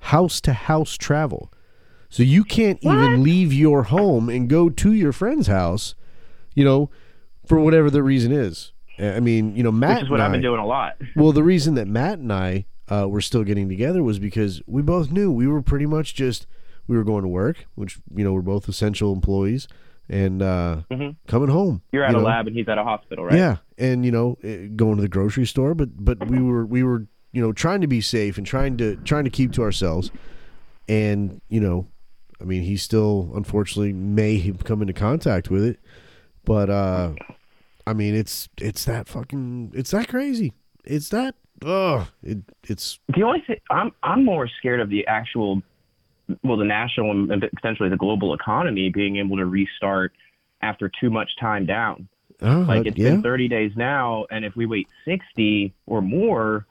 house 0.00 0.40
to 0.42 0.52
house 0.52 0.96
travel. 0.96 1.52
So 2.08 2.22
you 2.24 2.42
can't 2.42 2.78
even 2.82 3.22
leave 3.22 3.52
your 3.52 3.84
home 3.84 4.28
and 4.28 4.48
go 4.48 4.68
to 4.68 4.92
your 4.92 5.12
friend's 5.12 5.46
house, 5.46 5.94
you 6.54 6.64
know, 6.64 6.90
for 7.46 7.60
whatever 7.60 7.88
the 7.88 8.02
reason 8.02 8.32
is. 8.32 8.72
I 8.98 9.20
mean, 9.20 9.54
you 9.54 9.62
know, 9.62 9.70
Matt. 9.72 9.96
which 9.98 10.04
is 10.04 10.10
what 10.10 10.16
and 10.20 10.24
I've 10.24 10.32
been 10.32 10.42
doing 10.42 10.60
a 10.60 10.66
lot. 10.66 10.96
well, 11.14 11.32
the 11.32 11.44
reason 11.44 11.74
that 11.74 11.86
Matt 11.86 12.18
and 12.18 12.32
I 12.32 12.66
uh, 12.88 13.06
were 13.08 13.20
still 13.20 13.44
getting 13.44 13.68
together 13.68 14.02
was 14.02 14.18
because 14.18 14.60
we 14.66 14.82
both 14.82 15.12
knew 15.12 15.30
we 15.30 15.46
were 15.46 15.62
pretty 15.62 15.86
much 15.86 16.14
just 16.14 16.46
we 16.88 16.96
were 16.96 17.04
going 17.04 17.22
to 17.22 17.28
work, 17.28 17.66
which 17.76 17.98
you 18.14 18.24
know 18.24 18.32
we're 18.32 18.40
both 18.42 18.68
essential 18.68 19.12
employees, 19.12 19.68
and 20.10 20.42
uh, 20.42 20.82
Mhm. 20.90 21.16
coming 21.28 21.48
home. 21.48 21.80
You're 21.92 22.04
at 22.04 22.10
you 22.10 22.18
a 22.18 22.20
know? 22.20 22.26
lab 22.26 22.46
and 22.46 22.54
he's 22.56 22.68
at 22.68 22.76
a 22.78 22.84
hospital, 22.84 23.24
right? 23.24 23.36
Yeah, 23.36 23.58
and 23.78 24.04
you 24.04 24.10
know, 24.10 24.36
eh, 24.42 24.66
going 24.76 24.96
to 24.96 25.02
the 25.02 25.08
grocery 25.08 25.46
store, 25.46 25.74
but 25.74 25.88
but 26.04 26.26
we 26.28 26.40
were 26.42 26.66
we 26.66 26.82
were 26.82 27.06
you 27.32 27.40
know 27.40 27.52
trying 27.52 27.80
to 27.80 27.86
be 27.86 28.00
safe 28.00 28.36
and 28.36 28.46
trying 28.46 28.76
to 28.78 28.96
trying 29.04 29.24
to 29.24 29.30
keep 29.30 29.52
to 29.52 29.62
ourselves, 29.62 30.10
and 30.88 31.40
you 31.48 31.60
know, 31.60 31.86
I 32.40 32.44
mean, 32.44 32.62
he 32.62 32.76
still 32.76 33.30
unfortunately 33.34 33.92
may 33.92 34.38
have 34.40 34.64
come 34.64 34.82
into 34.82 34.92
contact 34.94 35.48
with 35.50 35.64
it, 35.64 35.78
but 36.44 36.68
uh, 36.68 37.12
I 37.86 37.92
mean, 37.92 38.14
it's 38.14 38.48
it's 38.60 38.84
that 38.86 39.08
fucking 39.08 39.72
it's 39.74 39.92
that 39.92 40.08
crazy, 40.08 40.52
it's 40.84 41.08
that 41.10 41.36
ugh, 41.64 42.08
it 42.22 42.38
it's 42.68 42.98
The 43.14 43.22
only 43.22 43.42
thing 43.46 43.58
I'm 43.70 43.92
I'm 44.02 44.24
more 44.24 44.48
scared 44.58 44.80
of 44.80 44.88
the 44.90 45.06
actual, 45.06 45.62
well, 46.42 46.56
the 46.56 46.64
national 46.64 47.10
and 47.32 47.42
potentially 47.54 47.88
the 47.88 47.96
global 47.96 48.34
economy 48.34 48.90
being 48.90 49.16
able 49.16 49.36
to 49.36 49.46
restart 49.46 50.12
after 50.62 50.90
too 51.00 51.10
much 51.10 51.30
time 51.40 51.66
down. 51.66 52.08
uh, 52.42 52.60
Like 52.60 52.86
it's 52.86 52.96
yeah, 52.98 53.10
been 53.10 53.22
30 53.22 53.48
days 53.48 53.72
now, 53.76 54.26
and 54.30 54.44
if 54.44 54.54
we 54.56 54.66
wait 54.66 54.88
60 55.04 55.72
or 55.86 56.02
more, 56.02 56.66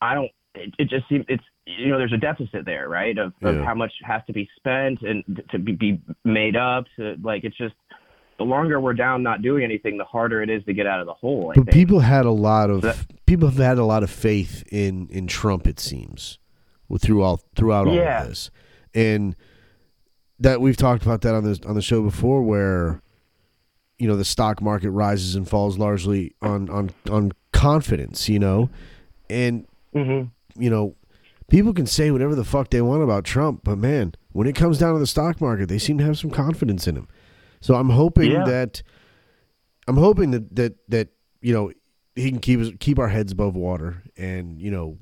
I 0.00 0.14
don't. 0.14 0.30
It, 0.54 0.74
it 0.78 0.88
just 0.88 1.08
seems 1.08 1.24
it's 1.28 1.44
you 1.66 1.88
know 1.88 1.98
there's 1.98 2.12
a 2.12 2.16
deficit 2.18 2.64
there, 2.64 2.88
right? 2.88 3.16
Of, 3.16 3.32
of 3.42 3.56
how 3.64 3.74
much 3.74 3.92
has 4.02 4.22
to 4.26 4.32
be 4.32 4.48
spent 4.56 5.02
and 5.02 5.42
to 5.50 5.58
be, 5.58 5.72
be 5.72 6.00
made 6.24 6.56
up. 6.56 6.86
To 6.96 7.16
like 7.22 7.44
it's 7.44 7.56
just 7.56 7.74
the 8.38 8.44
longer 8.44 8.80
we're 8.80 8.94
down 8.94 9.22
not 9.22 9.42
doing 9.42 9.62
anything, 9.62 9.96
the 9.98 10.04
harder 10.04 10.42
it 10.42 10.50
is 10.50 10.64
to 10.64 10.72
get 10.72 10.86
out 10.86 10.98
of 11.00 11.06
the 11.06 11.12
hole. 11.14 11.50
I 11.52 11.54
but 11.60 11.66
think. 11.66 11.74
people 11.74 12.00
had 12.00 12.24
a 12.26 12.30
lot 12.32 12.70
of 12.70 12.80
That- 12.82 13.26
people 13.26 13.48
have 13.48 13.58
had 13.58 13.78
a 13.78 13.84
lot 13.84 14.02
of 14.02 14.10
faith 14.10 14.64
in 14.72 15.06
in 15.10 15.26
Trump. 15.28 15.66
It 15.68 15.78
seems 15.78 16.38
throughout 16.98 17.40
throughout 17.54 17.86
all 17.86 17.94
Yeah. 17.94 18.22
of 18.22 18.28
this, 18.30 18.50
and 18.94 19.36
that 20.38 20.60
we've 20.60 20.76
talked 20.76 21.02
about 21.04 21.20
that 21.22 21.34
on 21.34 21.44
the 21.44 21.60
on 21.66 21.74
the 21.74 21.82
show 21.82 22.02
before, 22.02 22.42
where 22.42 23.00
you 23.98 24.08
know 24.08 24.16
the 24.16 24.24
stock 24.24 24.62
market 24.62 24.90
rises 24.90 25.34
and 25.34 25.48
falls 25.48 25.78
largely 25.78 26.34
on 26.40 26.68
on 26.70 26.90
on 27.10 27.32
confidence. 27.52 28.28
You 28.28 28.38
know, 28.38 28.70
and 29.28 29.66
Mhm. 29.94 30.30
you 30.56 30.70
know 30.70 30.96
people 31.48 31.74
can 31.74 31.86
say 31.86 32.10
whatever 32.10 32.34
the 32.34 32.44
fuck 32.44 32.70
they 32.70 32.80
want 32.80 33.02
about 33.02 33.24
Trump, 33.24 33.62
but 33.64 33.76
man, 33.76 34.14
when 34.32 34.46
it 34.46 34.54
comes 34.54 34.78
down 34.78 34.94
to 34.94 35.00
the 35.00 35.06
stock 35.06 35.40
market, 35.40 35.68
they 35.68 35.78
seem 35.78 35.98
to 35.98 36.04
have 36.04 36.16
some 36.16 36.30
confidence 36.30 36.86
in 36.86 36.96
him. 36.96 37.08
So 37.60 37.74
I'm 37.74 37.90
hoping 37.90 38.30
Yeah. 38.30 38.44
that 38.44 38.82
I'm 39.88 39.96
hoping 39.96 40.30
that 40.30 40.54
that 40.56 40.76
that 40.88 41.08
you 41.42 41.52
know 41.52 41.72
he 42.14 42.30
can 42.30 42.38
keep 42.40 42.60
us 42.60 42.70
keep 42.80 42.98
our 42.98 43.08
heads 43.08 43.32
above 43.32 43.54
water 43.56 44.02
and 44.16 44.60
you 44.60 44.70
know 44.70 44.98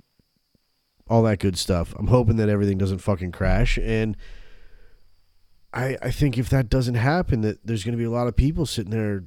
all 1.09 1.23
that 1.25 1.39
good 1.39 1.59
stuff. 1.59 1.95
I'm 1.99 2.09
hoping 2.09 2.37
that 2.37 2.49
everything 2.49 2.79
doesn't 2.79 2.99
fucking 2.99 3.33
crash 3.33 3.79
and 3.79 4.17
I 5.73 5.97
I 6.03 6.11
think 6.11 6.39
if 6.39 6.49
that 6.51 6.69
doesn't 6.69 6.95
happen 6.95 7.43
that 7.43 7.67
there's 7.67 7.85
going 7.85 7.93
to 7.93 7.99
be 7.99 8.05
a 8.05 8.11
lot 8.11 8.27
of 8.29 8.37
people 8.37 8.67
sitting 8.67 8.91
there 8.91 9.25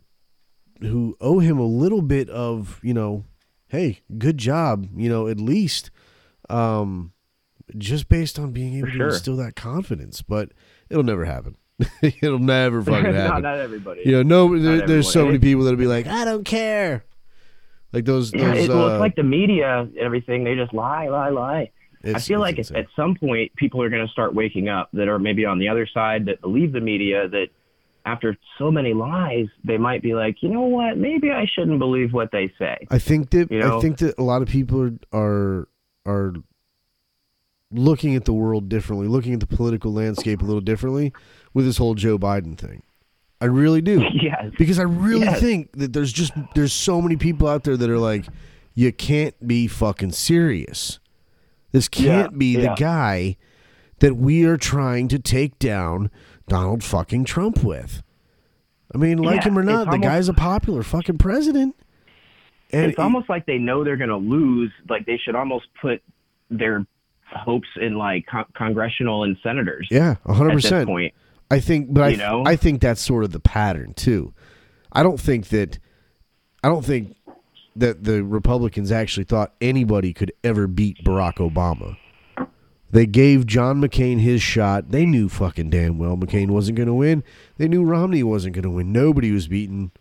who 0.82 1.16
owe 1.22 1.40
him 1.40 1.60
a 1.60 1.66
little 1.66 2.02
bit 2.02 2.28
of, 2.30 2.80
you 2.82 2.94
know, 2.94 3.26
hey, 3.68 4.02
good 4.18 4.38
job, 4.38 4.88
you 4.96 5.10
know, 5.10 5.28
at 5.28 5.40
least 5.40 5.92
um 6.50 7.14
just 7.78 8.10
based 8.10 8.38
on 8.38 8.52
being 8.52 8.74
able 8.76 8.88
For 8.88 8.92
to 8.94 8.98
sure. 8.98 9.08
instill 9.10 9.36
that 9.38 9.56
confidence, 9.56 10.22
but 10.22 10.52
it'll 10.90 11.04
never 11.04 11.26
happen. 11.26 11.56
it'll 12.02 12.40
never 12.40 12.82
fucking 12.84 13.14
happen. 13.14 13.44
not 13.44 13.60
everybody. 13.60 14.02
You 14.06 14.24
know, 14.24 14.48
no, 14.48 14.60
there, 14.60 14.86
there's 14.88 15.12
so 15.12 15.26
many 15.26 15.40
people 15.40 15.64
that'll 15.64 15.80
be 15.80 15.88
like, 15.88 16.08
I 16.08 16.26
don't 16.26 16.44
care. 16.44 17.06
Like 17.94 18.06
those, 18.06 18.34
Yeah, 18.34 18.54
those 18.54 18.66
it, 18.66 18.70
well, 18.70 18.90
uh, 18.90 18.94
it's 18.94 19.00
like 19.00 19.16
the 19.16 19.24
media 19.24 19.82
and 19.82 19.98
everything. 19.98 20.44
They 20.44 20.56
just 20.56 20.74
lie, 20.74 21.08
lie, 21.08 21.30
lie. 21.30 21.72
I 22.04 22.20
feel 22.20 22.40
like 22.40 22.56
at, 22.56 22.60
insane. 22.60 22.78
at 22.78 22.88
some 22.96 23.16
point 23.16 23.56
people 23.56 23.82
are 23.82 23.90
going 23.90 24.06
to 24.06 24.12
start 24.12 24.34
waking 24.34 24.70
up 24.70 24.90
that 24.94 25.08
are 25.08 25.20
maybe 25.20 25.46
on 25.46 25.60
the 25.60 25.70
other 25.70 25.88
side 25.94 26.26
that 26.26 26.42
believe 26.42 26.72
the 26.72 26.82
media 26.82 27.28
that 27.28 27.48
after 28.06 28.36
so 28.58 28.72
many 28.72 28.94
lies 28.94 29.48
they 29.64 29.78
might 29.78 30.02
be 30.02 30.16
like, 30.16 30.42
you 30.42 30.50
know 30.50 30.62
what, 30.62 30.98
maybe 30.98 31.32
I 31.32 31.46
shouldn't 31.54 31.80
believe 31.80 32.14
what 32.14 32.32
they 32.32 32.52
say. 32.58 32.88
I 32.90 32.98
think 32.98 33.30
that 33.32 33.52
you 33.52 33.60
know? 33.60 33.78
I 33.78 33.82
think 33.82 34.00
that 34.00 34.18
a 34.18 34.24
lot 34.24 34.42
of 34.42 34.48
people 34.48 34.82
are, 34.82 34.98
are 35.14 35.68
are 36.06 36.34
looking 37.72 38.16
at 38.16 38.26
the 38.26 38.34
world 38.34 38.70
differently, 38.70 39.08
looking 39.08 39.34
at 39.34 39.40
the 39.40 39.48
political 39.48 39.94
landscape 39.94 40.42
a 40.42 40.46
little 40.46 40.62
differently 40.62 41.14
with 41.54 41.66
this 41.66 41.78
whole 41.78 41.96
Joe 41.96 42.18
Biden 42.18 42.58
thing. 42.58 42.84
I 43.42 43.46
really 43.46 43.82
do. 43.82 44.04
yes. 44.14 44.52
because 44.58 44.80
I 44.80 44.84
really 44.84 45.26
Yes. 45.26 45.40
think 45.42 45.72
that 45.74 45.92
there's 45.94 46.14
just 46.14 46.32
there's 46.56 46.72
so 46.74 47.02
many 47.02 47.18
people 47.18 47.48
out 47.48 47.64
there 47.64 47.76
that 47.76 47.90
are 47.90 47.98
like, 47.98 48.28
you 48.76 48.92
can't 48.94 49.36
be 49.48 49.68
fucking 49.68 50.12
serious. 50.14 51.00
This 51.72 51.88
can't 51.88 52.32
Yeah, 52.34 52.38
be 52.38 52.56
the 52.56 52.74
guy 52.78 53.38
that 54.00 54.16
we 54.16 54.46
are 54.46 54.58
trying 54.58 55.08
to 55.10 55.20
take 55.20 55.58
down 55.60 56.12
Donald 56.48 56.84
fucking 56.84 57.24
Trump 57.26 57.64
with. 57.64 58.04
I 58.94 58.98
mean, 58.98 59.18
like 59.18 59.38
Yeah, 59.38 59.44
him 59.50 59.58
or 59.58 59.64
not, 59.64 59.86
the 59.86 59.92
almost- 59.94 60.04
guy's 60.04 60.30
a 60.30 60.34
popular 60.34 60.84
fucking 60.84 61.18
president. 61.18 61.76
And 62.74 62.90
it's 62.92 63.00
almost 63.00 63.28
like 63.30 63.46
they 63.46 63.58
know 63.58 63.84
they're 63.84 63.98
going 63.98 64.10
to 64.10 64.16
lose. 64.18 64.72
Like 64.90 65.06
they 65.06 65.18
should 65.18 65.36
almost 65.36 65.66
put 65.82 66.02
their 66.50 66.86
hopes 67.26 67.68
in 67.80 67.96
like 67.98 68.26
con- 68.28 68.46
congressional 68.56 69.24
and 69.24 69.38
senators 69.42 69.88
yeah, 69.90 70.16
hundred 70.26 70.52
at 70.52 70.56
this 70.58 70.64
percent. 70.66 70.88
point. 70.88 71.14
I 71.52 71.60
think, 71.60 71.94
but 71.94 72.04
I, 72.04 72.16
know? 72.16 72.44
I 72.46 72.56
think 72.56 72.82
that's 72.82 73.02
sort 73.02 73.24
of 73.24 73.32
the 73.32 73.40
pattern 73.40 73.94
too. 73.94 74.34
I 74.92 75.04
don't 75.04 75.20
think 75.20 75.50
that, 75.50 75.78
I 76.64 76.68
don't 76.70 76.86
think 76.86 77.16
that 77.76 78.04
the 78.04 78.24
Republicans 78.24 78.92
actually 78.92 79.24
thought 79.26 79.54
anybody 79.62 80.14
could 80.14 80.32
ever 80.44 80.68
beat 80.68 81.04
Barack 81.04 81.36
Obama. 81.36 81.98
They 82.90 83.06
gave 83.06 83.46
John 83.46 83.82
McCain 83.82 84.20
his 84.20 84.42
shot. 84.42 84.92
They 84.92 85.06
knew 85.06 85.30
fucking 85.30 85.70
damn 85.70 85.98
well 85.98 86.18
McCain 86.18 86.50
wasn't 86.50 86.76
going 86.78 86.88
to 86.88 86.94
win. 86.94 87.24
They 87.58 87.68
knew 87.70 87.84
Romney 87.84 88.24
wasn't 88.24 88.54
going 88.56 88.64
to 88.64 88.70
win. 88.70 88.92
Nobody 88.92 89.32
was 89.32 89.48
beating 89.48 89.92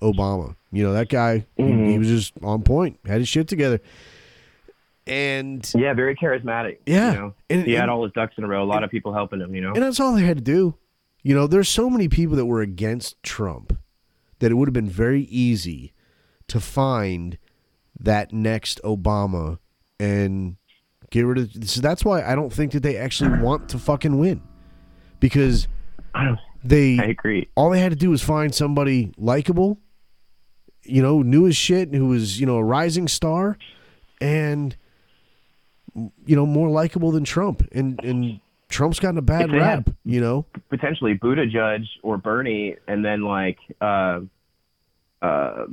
Obama. 0.00 0.56
You 0.72 0.82
know 0.84 0.92
that 0.94 1.08
guy. 1.10 1.44
he- 1.56 1.64
He, 1.64 1.68
Mhm. 1.72 1.98
was 1.98 2.08
just 2.08 2.32
on 2.42 2.62
point. 2.62 2.98
Had 3.06 3.18
his 3.18 3.28
shit 3.28 3.48
together. 3.48 3.80
And 5.06 5.70
Yeah, 5.74 5.94
very 5.94 6.14
charismatic. 6.16 6.78
Yeah, 6.86 7.12
you 7.12 7.18
know? 7.18 7.34
and- 7.48 7.66
he 7.66 7.72
had 7.72 7.88
all 7.88 8.02
his 8.04 8.12
ducks 8.12 8.34
in 8.36 8.44
a 8.44 8.48
row. 8.48 8.62
A 8.62 8.66
lot 8.66 8.84
of 8.84 8.90
people 8.90 9.12
helping 9.14 9.40
him. 9.40 9.54
You 9.54 9.60
know. 9.62 9.72
And 9.72 9.82
that's 9.82 10.00
all 10.00 10.14
they 10.14 10.22
had 10.24 10.36
to 10.38 10.42
do. 10.42 10.74
You 11.22 11.34
know, 11.34 11.46
there's 11.46 11.68
so 11.68 11.90
many 11.90 12.08
people 12.08 12.36
that 12.36 12.46
were 12.46 12.60
against 12.60 13.22
Trump 13.22 13.78
that 14.38 14.50
it 14.50 14.54
would 14.54 14.68
have 14.68 14.74
been 14.74 14.88
very 14.88 15.22
easy 15.22 15.92
to 16.46 16.60
find 16.60 17.38
that 17.98 18.32
next 18.32 18.80
Obama 18.84 19.58
and 19.98 20.56
get 21.10 21.22
rid 21.22 21.38
of. 21.38 21.68
So 21.68 21.80
that's 21.80 22.04
why 22.04 22.22
I 22.22 22.34
don't 22.34 22.52
think 22.52 22.72
that 22.72 22.82
they 22.82 22.96
actually 22.96 23.38
want 23.40 23.68
to 23.70 23.78
fucking 23.78 24.18
win 24.18 24.42
because 25.20 25.68
they. 26.64 26.98
I 26.98 27.06
agree. 27.06 27.48
all 27.54 27.70
they 27.70 27.80
had 27.80 27.90
to 27.90 27.96
do 27.96 28.10
was 28.10 28.22
find 28.22 28.54
somebody 28.54 29.12
likable, 29.16 29.80
you 30.84 31.02
know, 31.02 31.22
knew 31.22 31.44
his 31.44 31.56
shit, 31.56 31.92
who 31.94 32.06
was 32.06 32.38
you 32.40 32.46
know 32.46 32.56
a 32.56 32.64
rising 32.64 33.08
star, 33.08 33.58
and 34.20 34.76
you 35.94 36.36
know 36.36 36.46
more 36.46 36.70
likable 36.70 37.10
than 37.10 37.24
Trump. 37.24 37.66
And 37.72 38.02
and 38.04 38.40
Trump's 38.68 38.98
gotten 39.00 39.18
a 39.18 39.22
bad 39.22 39.50
rap, 39.52 39.88
you 40.04 40.20
know. 40.20 40.44
potentially 40.68 41.14
Buttigieg 41.18 41.84
or 42.02 42.18
Bernie, 42.18 42.76
and 42.86 43.04
then 43.04 43.22
like 43.22 43.58
uh, 43.80 44.20
uh, 45.22 45.64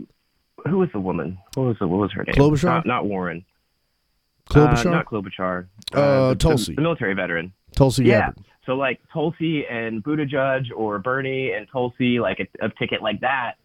who 0.67 0.77
was 0.77 0.89
the 0.93 0.99
woman? 0.99 1.37
What 1.55 1.63
was 1.63 1.77
the 1.79 1.87
what 1.87 1.99
was 1.99 2.11
her 2.13 2.23
name? 2.23 2.35
Klobuchar? 2.35 2.63
Not, 2.65 2.85
not 2.85 3.05
Warren. 3.05 3.45
Klobuchar, 4.49 4.85
Uh, 4.85 4.89
not 4.91 5.05
Klobuchar. 5.07 5.67
Uh, 5.93 6.29
the- 6.29 6.35
Tulsi. 6.35 6.71
the, 6.71 6.75
the 6.77 6.81
military 6.81 7.13
veteran. 7.13 7.51
Tulsi 7.75 8.05
Yeah. 8.05 8.27
Gabbard. 8.27 8.45
So 8.65 8.73
like 8.75 8.99
Tulsi 9.13 9.65
and 9.67 10.03
Buttigieg 10.03 10.67
or 10.75 10.97
Bernie 10.99 11.51
and 11.51 11.67
Tulsi, 11.71 12.19
like 12.19 12.39
a, 12.39 12.65
a 12.65 12.69
ticket 12.79 13.01
like 13.03 13.19
that, 13.21 13.55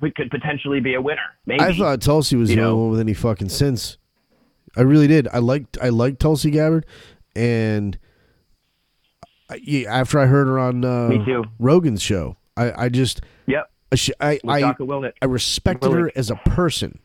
we 0.00 0.10
could 0.10 0.30
potentially 0.30 0.80
be 0.80 0.94
a 0.94 1.00
winner. 1.00 1.22
Maybe. 1.46 1.60
I 1.60 1.72
thought 1.76 2.00
Tulsi 2.02 2.36
was 2.36 2.50
You 2.50 2.56
the 2.56 2.62
only 2.62 2.80
one 2.82 2.90
with 2.90 3.00
any 3.00 3.14
fucking 3.14 3.48
sense. 3.48 3.96
I 4.76 4.82
really 4.82 5.06
did. 5.08 5.26
I 5.32 5.38
liked 5.38 5.76
I 5.82 5.88
liked 5.88 6.20
Tulsi 6.20 6.50
Gabbard, 6.50 6.86
and 7.34 7.98
after 9.88 10.18
I 10.18 10.26
heard 10.26 10.46
her 10.46 10.58
on 10.58 10.84
uh, 10.84 11.08
Me 11.08 11.24
too. 11.24 11.44
Rogan's 11.58 12.02
show, 12.02 12.36
I, 12.56 12.84
I 12.84 12.88
just 12.88 13.20
Yep. 13.46 13.70
I 14.20 14.38
I, 14.48 14.64
I, 14.70 14.74
I 15.20 15.24
respected 15.26 15.92
her 15.92 16.10
as 16.16 16.30
a 16.30 16.36
person, 16.36 16.98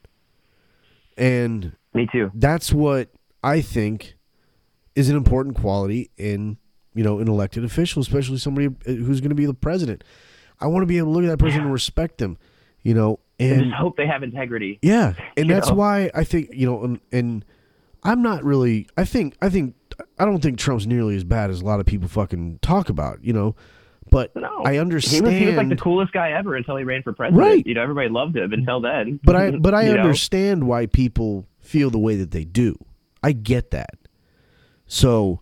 and 1.18 1.76
Me 1.94 2.08
too. 2.12 2.32
that's 2.34 2.72
what 2.72 3.10
I 3.44 3.62
think 3.62 4.16
is 4.96 5.10
an 5.10 5.16
important 5.16 5.56
quality 5.58 6.10
in 6.18 6.58
you 6.94 7.04
know 7.04 7.20
an 7.20 7.28
elected 7.28 7.64
official, 7.64 8.02
especially 8.02 8.38
somebody 8.38 8.70
who's 8.86 9.22
going 9.22 9.30
to 9.30 9.36
be 9.36 9.46
the 9.46 9.54
president. 9.54 10.04
I 10.60 10.68
want 10.68 10.82
to 10.84 10.88
be 10.88 10.98
able 10.98 11.14
to 11.14 11.20
look 11.20 11.24
at 11.24 11.38
that 11.38 11.44
person 11.44 11.62
and 11.62 11.72
respect 11.72 12.18
them, 12.18 12.38
you 12.82 12.94
know, 12.96 13.20
And 13.40 13.52
and 13.52 13.64
just 13.66 13.76
hope 13.76 13.96
they 13.98 14.08
have 14.08 14.24
integrity. 14.24 14.80
yeah, 14.82 15.14
and 15.36 15.50
that's 15.50 15.70
know? 15.70 15.76
why 15.76 16.10
I 16.16 16.24
think 16.24 16.50
you 16.54 16.66
know, 16.66 16.84
and, 16.84 17.00
and 17.12 17.46
I'm 18.04 18.22
not 18.22 18.44
really. 18.44 18.88
I 18.98 19.06
think 19.06 19.36
I 19.42 19.50
think 19.50 19.76
I 20.20 20.26
don't 20.26 20.42
think 20.42 20.58
Trump's 20.60 20.86
nearly 20.88 21.16
as 21.16 21.24
bad 21.24 21.50
as 21.50 21.62
a 21.62 21.66
lot 21.66 21.80
of 21.80 21.86
people 21.86 22.08
fucking 22.08 22.60
talk 22.62 22.90
about, 22.90 23.24
you 23.24 23.34
know. 23.34 23.56
But 24.10 24.34
No. 24.36 24.64
I 24.64 24.74
He 24.74 24.80
understand. 24.80 25.26
was, 25.26 25.34
he 25.34 25.46
was 25.48 25.56
like 25.56 25.68
the 25.70 25.76
coolest 25.76 26.14
guy 26.14 26.32
ever 26.32 26.56
until 26.56 26.78
he 26.78 26.84
ran 26.86 27.04
for 27.04 27.12
president. 27.12 27.42
Right. 27.46 27.68
You 27.68 27.74
know, 27.74 27.82
everybody 27.84 28.08
loved 28.08 28.38
him 28.38 28.54
until 28.54 28.80
then. 28.80 29.20
but 29.24 29.36
I 29.36 29.52
but 29.60 29.74
I 29.74 29.88
You 29.88 29.96
know? 29.96 30.02
understand 30.02 30.66
why 30.68 30.86
people 30.86 31.46
feel 31.60 31.90
the 31.90 32.00
way 32.00 32.16
that 32.16 32.32
they 32.32 32.46
do. 32.46 32.78
I 33.22 33.34
get 33.34 33.72
that. 33.72 33.96
So, 34.86 35.42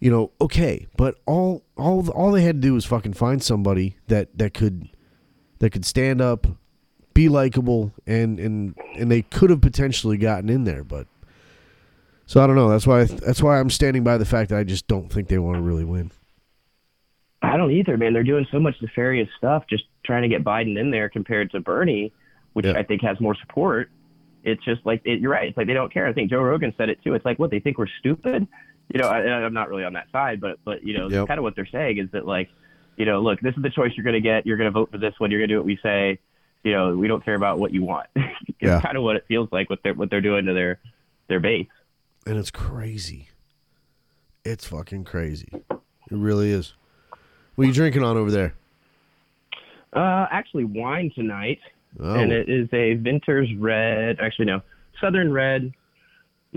you 0.00 0.10
know, 0.10 0.32
okay, 0.40 0.86
but 0.96 1.16
all 1.26 1.64
all 1.76 2.08
all 2.10 2.32
they 2.32 2.42
had 2.42 2.56
to 2.56 2.60
do 2.68 2.74
was 2.74 2.84
fucking 2.84 3.12
find 3.12 3.42
somebody 3.42 3.96
that 4.08 4.36
that 4.38 4.54
could 4.54 4.88
that 5.60 5.70
could 5.70 5.84
stand 5.84 6.20
up, 6.20 6.46
be 7.14 7.28
likable, 7.28 7.92
and 8.06 8.40
and 8.40 8.74
and 8.96 9.10
they 9.10 9.22
could 9.22 9.50
have 9.50 9.60
potentially 9.60 10.16
gotten 10.16 10.48
in 10.48 10.64
there, 10.64 10.82
but 10.82 11.06
so 12.26 12.42
I 12.42 12.46
don't 12.46 12.56
know. 12.56 12.68
That's 12.68 12.86
why 12.86 13.04
that's 13.04 13.42
why 13.42 13.58
I'm 13.60 13.70
standing 13.70 14.04
by 14.04 14.18
the 14.18 14.24
fact 14.24 14.50
that 14.50 14.58
I 14.58 14.64
just 14.64 14.86
don't 14.86 15.10
think 15.12 15.28
they 15.28 15.38
want 15.38 15.56
to 15.56 15.62
really 15.62 15.84
win. 15.84 16.10
I 17.42 17.56
don't 17.56 17.70
either, 17.72 17.96
man. 17.96 18.12
They're 18.14 18.22
doing 18.22 18.46
so 18.50 18.58
much 18.58 18.74
nefarious 18.80 19.28
stuff 19.36 19.64
just 19.68 19.84
trying 20.04 20.22
to 20.22 20.28
get 20.28 20.42
Biden 20.44 20.78
in 20.78 20.90
there 20.90 21.08
compared 21.10 21.50
to 21.52 21.60
Bernie, 21.60 22.12
which 22.54 22.64
Yeah. 22.66 22.72
I 22.72 22.82
think 22.82 23.02
has 23.02 23.20
more 23.20 23.34
support. 23.34 23.90
It's 24.44 24.62
just 24.64 24.84
like 24.86 25.02
it, 25.04 25.20
you're 25.20 25.30
right. 25.30 25.48
It's 25.48 25.56
like 25.56 25.66
they 25.66 25.74
don't 25.74 25.92
care. 25.92 26.06
I 26.06 26.12
think 26.12 26.30
Joe 26.30 26.40
Rogan 26.42 26.72
said 26.78 26.88
it 26.88 27.02
too. 27.02 27.14
It's 27.14 27.24
like 27.24 27.38
what 27.38 27.50
they 27.50 27.60
think 27.60 27.78
we're 27.78 27.86
stupid. 27.98 28.46
You 28.92 29.00
know, 29.00 29.08
I, 29.08 29.18
I'm 29.18 29.54
not 29.54 29.68
really 29.68 29.84
on 29.84 29.94
that 29.94 30.10
side, 30.12 30.40
but 30.40 30.58
but 30.64 30.82
you 30.84 30.96
know, 30.96 31.08
Yep. 31.08 31.28
kind 31.28 31.38
of 31.38 31.44
what 31.44 31.54
they're 31.56 31.66
saying 31.66 31.98
is 31.98 32.10
that 32.12 32.26
like, 32.26 32.48
you 32.96 33.04
know, 33.06 33.20
look, 33.20 33.40
this 33.40 33.54
is 33.56 33.62
the 33.62 33.70
choice 33.70 33.92
you're 33.96 34.04
going 34.04 34.14
to 34.14 34.20
get. 34.20 34.46
You're 34.46 34.56
going 34.58 34.66
to 34.66 34.70
vote 34.70 34.90
for 34.90 34.98
this 34.98 35.14
one. 35.18 35.30
You're 35.30 35.40
going 35.40 35.48
to 35.48 35.54
do 35.54 35.58
what 35.58 35.66
we 35.66 35.78
say. 35.82 36.18
You 36.62 36.72
know, 36.72 36.96
we 36.96 37.08
don't 37.08 37.24
care 37.24 37.34
about 37.34 37.58
what 37.58 37.72
you 37.72 37.82
want. 37.84 38.06
it's 38.16 38.56
Yeah. 38.60 38.80
kind 38.80 38.96
of 38.96 39.02
what 39.02 39.16
it 39.16 39.24
feels 39.28 39.48
like 39.52 39.68
what 39.70 39.80
they're 39.82 39.94
what 39.94 40.08
they're 40.10 40.20
doing 40.22 40.46
to 40.46 40.54
their 40.54 40.78
their 41.28 41.40
base. 41.40 41.66
And 42.26 42.36
it's 42.38 42.50
crazy. 42.50 43.28
It's 44.44 44.66
fucking 44.66 45.04
crazy. 45.04 45.48
It 45.52 45.78
really 46.10 46.50
is. 46.50 46.74
What 47.54 47.64
are 47.64 47.66
you 47.68 47.72
drinking 47.72 48.02
on 48.02 48.16
over 48.16 48.30
there? 48.30 48.54
Uh, 49.92 50.26
actually, 50.30 50.64
wine 50.64 51.10
tonight. 51.14 51.60
Oh, 52.00 52.14
and 52.14 52.32
it 52.32 52.48
is 52.48 52.68
a 52.72 52.94
Vinters 52.94 53.48
Red. 53.58 54.18
Actually, 54.20 54.46
no, 54.46 54.60
Southern 55.00 55.32
Red, 55.32 55.72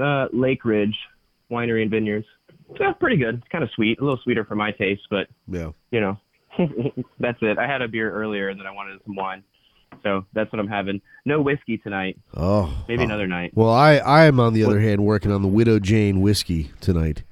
uh, 0.02 0.28
Lake 0.34 0.66
Ridge 0.66 0.96
Winery 1.52 1.84
and 1.84 1.92
Vineyards. 1.92 2.26
So 2.78 2.94
pretty 3.00 3.18
good. 3.18 3.36
It's 3.36 3.48
kind 3.50 3.64
of 3.64 3.70
sweet, 3.76 4.00
a 4.00 4.04
little 4.04 4.20
sweeter 4.24 4.44
for 4.44 4.56
my 4.56 4.72
taste, 4.72 5.04
but 5.10 5.28
yeah. 5.48 5.72
you 5.92 6.02
know, 6.02 6.18
that's 7.20 7.38
it. 7.42 7.58
I 7.58 7.68
had 7.68 7.82
a 7.82 7.88
beer 7.88 8.12
earlier, 8.12 8.50
and 8.50 8.60
then 8.60 8.68
I 8.68 8.72
wanted 8.72 9.00
some 9.06 9.16
wine, 9.16 9.44
so 10.04 10.26
that's 10.34 10.52
what 10.52 10.60
I'm 10.60 10.68
having. 10.68 11.02
No 11.26 11.42
whiskey 11.42 11.78
tonight. 11.78 12.18
Oh, 12.36 12.74
Maybe 12.88 13.02
oh. 13.02 13.06
another 13.06 13.28
night. 13.28 13.52
Well, 13.56 13.70
I 13.72 13.96
I 13.98 14.26
am 14.26 14.40
on 14.40 14.54
the 14.54 14.64
other 14.64 14.80
hand 14.80 15.04
working 15.06 15.32
on 15.32 15.42
the 15.42 15.48
Widow 15.48 15.80
Jane 15.80 16.22
whiskey 16.22 16.72
tonight, 16.82 17.24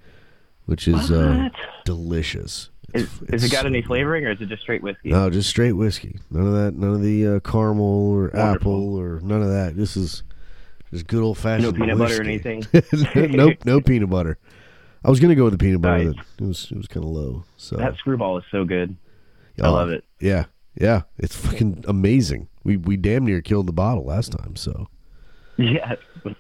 which 0.66 0.88
is 0.88 1.12
uh, 1.12 1.50
delicious. 1.86 2.70
Is, 2.94 3.04
It's- 3.04 3.22
is 3.24 3.44
it's 3.44 3.44
it 3.46 3.52
got 3.52 3.62
so 3.64 3.68
any 3.68 3.82
flavoring, 3.82 4.26
or 4.26 4.32
is 4.32 4.42
it 4.42 4.48
just 4.48 4.62
straight 4.62 4.82
whiskey? 4.84 5.10
No, 5.10 5.30
just 5.30 5.50
straight 5.50 5.74
whiskey. 5.74 6.20
None 6.32 6.48
of 6.48 6.54
that. 6.54 6.74
None 6.76 6.94
of 6.94 7.02
the 7.02 7.28
uh, 7.28 7.40
caramel 7.42 8.12
or 8.12 8.32
Wonderful. 8.34 8.52
apple 8.54 8.96
or 8.96 9.20
none 9.22 9.42
of 9.42 9.50
that. 9.50 9.76
This 9.76 9.98
is 9.98 10.24
just 10.92 11.08
good 11.08 11.22
old 11.22 11.38
fashioned. 11.38 11.74
No 11.78 11.86
peanut 11.86 11.98
butter 11.98 12.20
or 12.22 12.24
anything. 12.24 12.66
nope, 13.16 13.58
no 13.66 13.82
peanut 13.82 14.10
butter. 14.10 14.38
I 15.04 15.10
was 15.10 15.20
gonna 15.20 15.36
go 15.36 15.44
with 15.44 15.54
the 15.54 15.58
peanut 15.60 15.82
butter. 15.82 16.06
Nice. 16.14 16.16
It 16.40 16.46
was 16.46 16.68
it 16.72 16.78
was 16.78 16.88
kind 16.88 17.04
of 17.06 17.12
low. 17.12 17.44
So 17.58 17.76
That 17.78 17.96
screwball 17.98 18.38
is 18.38 18.44
so 18.52 18.64
good. 18.66 18.96
I 19.62 19.68
Oh, 19.68 19.74
love 19.74 19.90
it. 19.90 20.04
Yeah, 20.20 20.46
yeah, 20.80 21.04
it's 21.18 21.36
fucking 21.36 21.86
amazing. 21.88 22.48
We 22.66 22.76
we 22.76 22.98
damn 22.98 23.26
near 23.26 23.42
killed 23.42 23.68
the 23.68 23.74
bottle 23.74 24.04
last 24.04 24.34
time. 24.34 24.58
So 24.58 24.90
Yeah, 25.56 25.96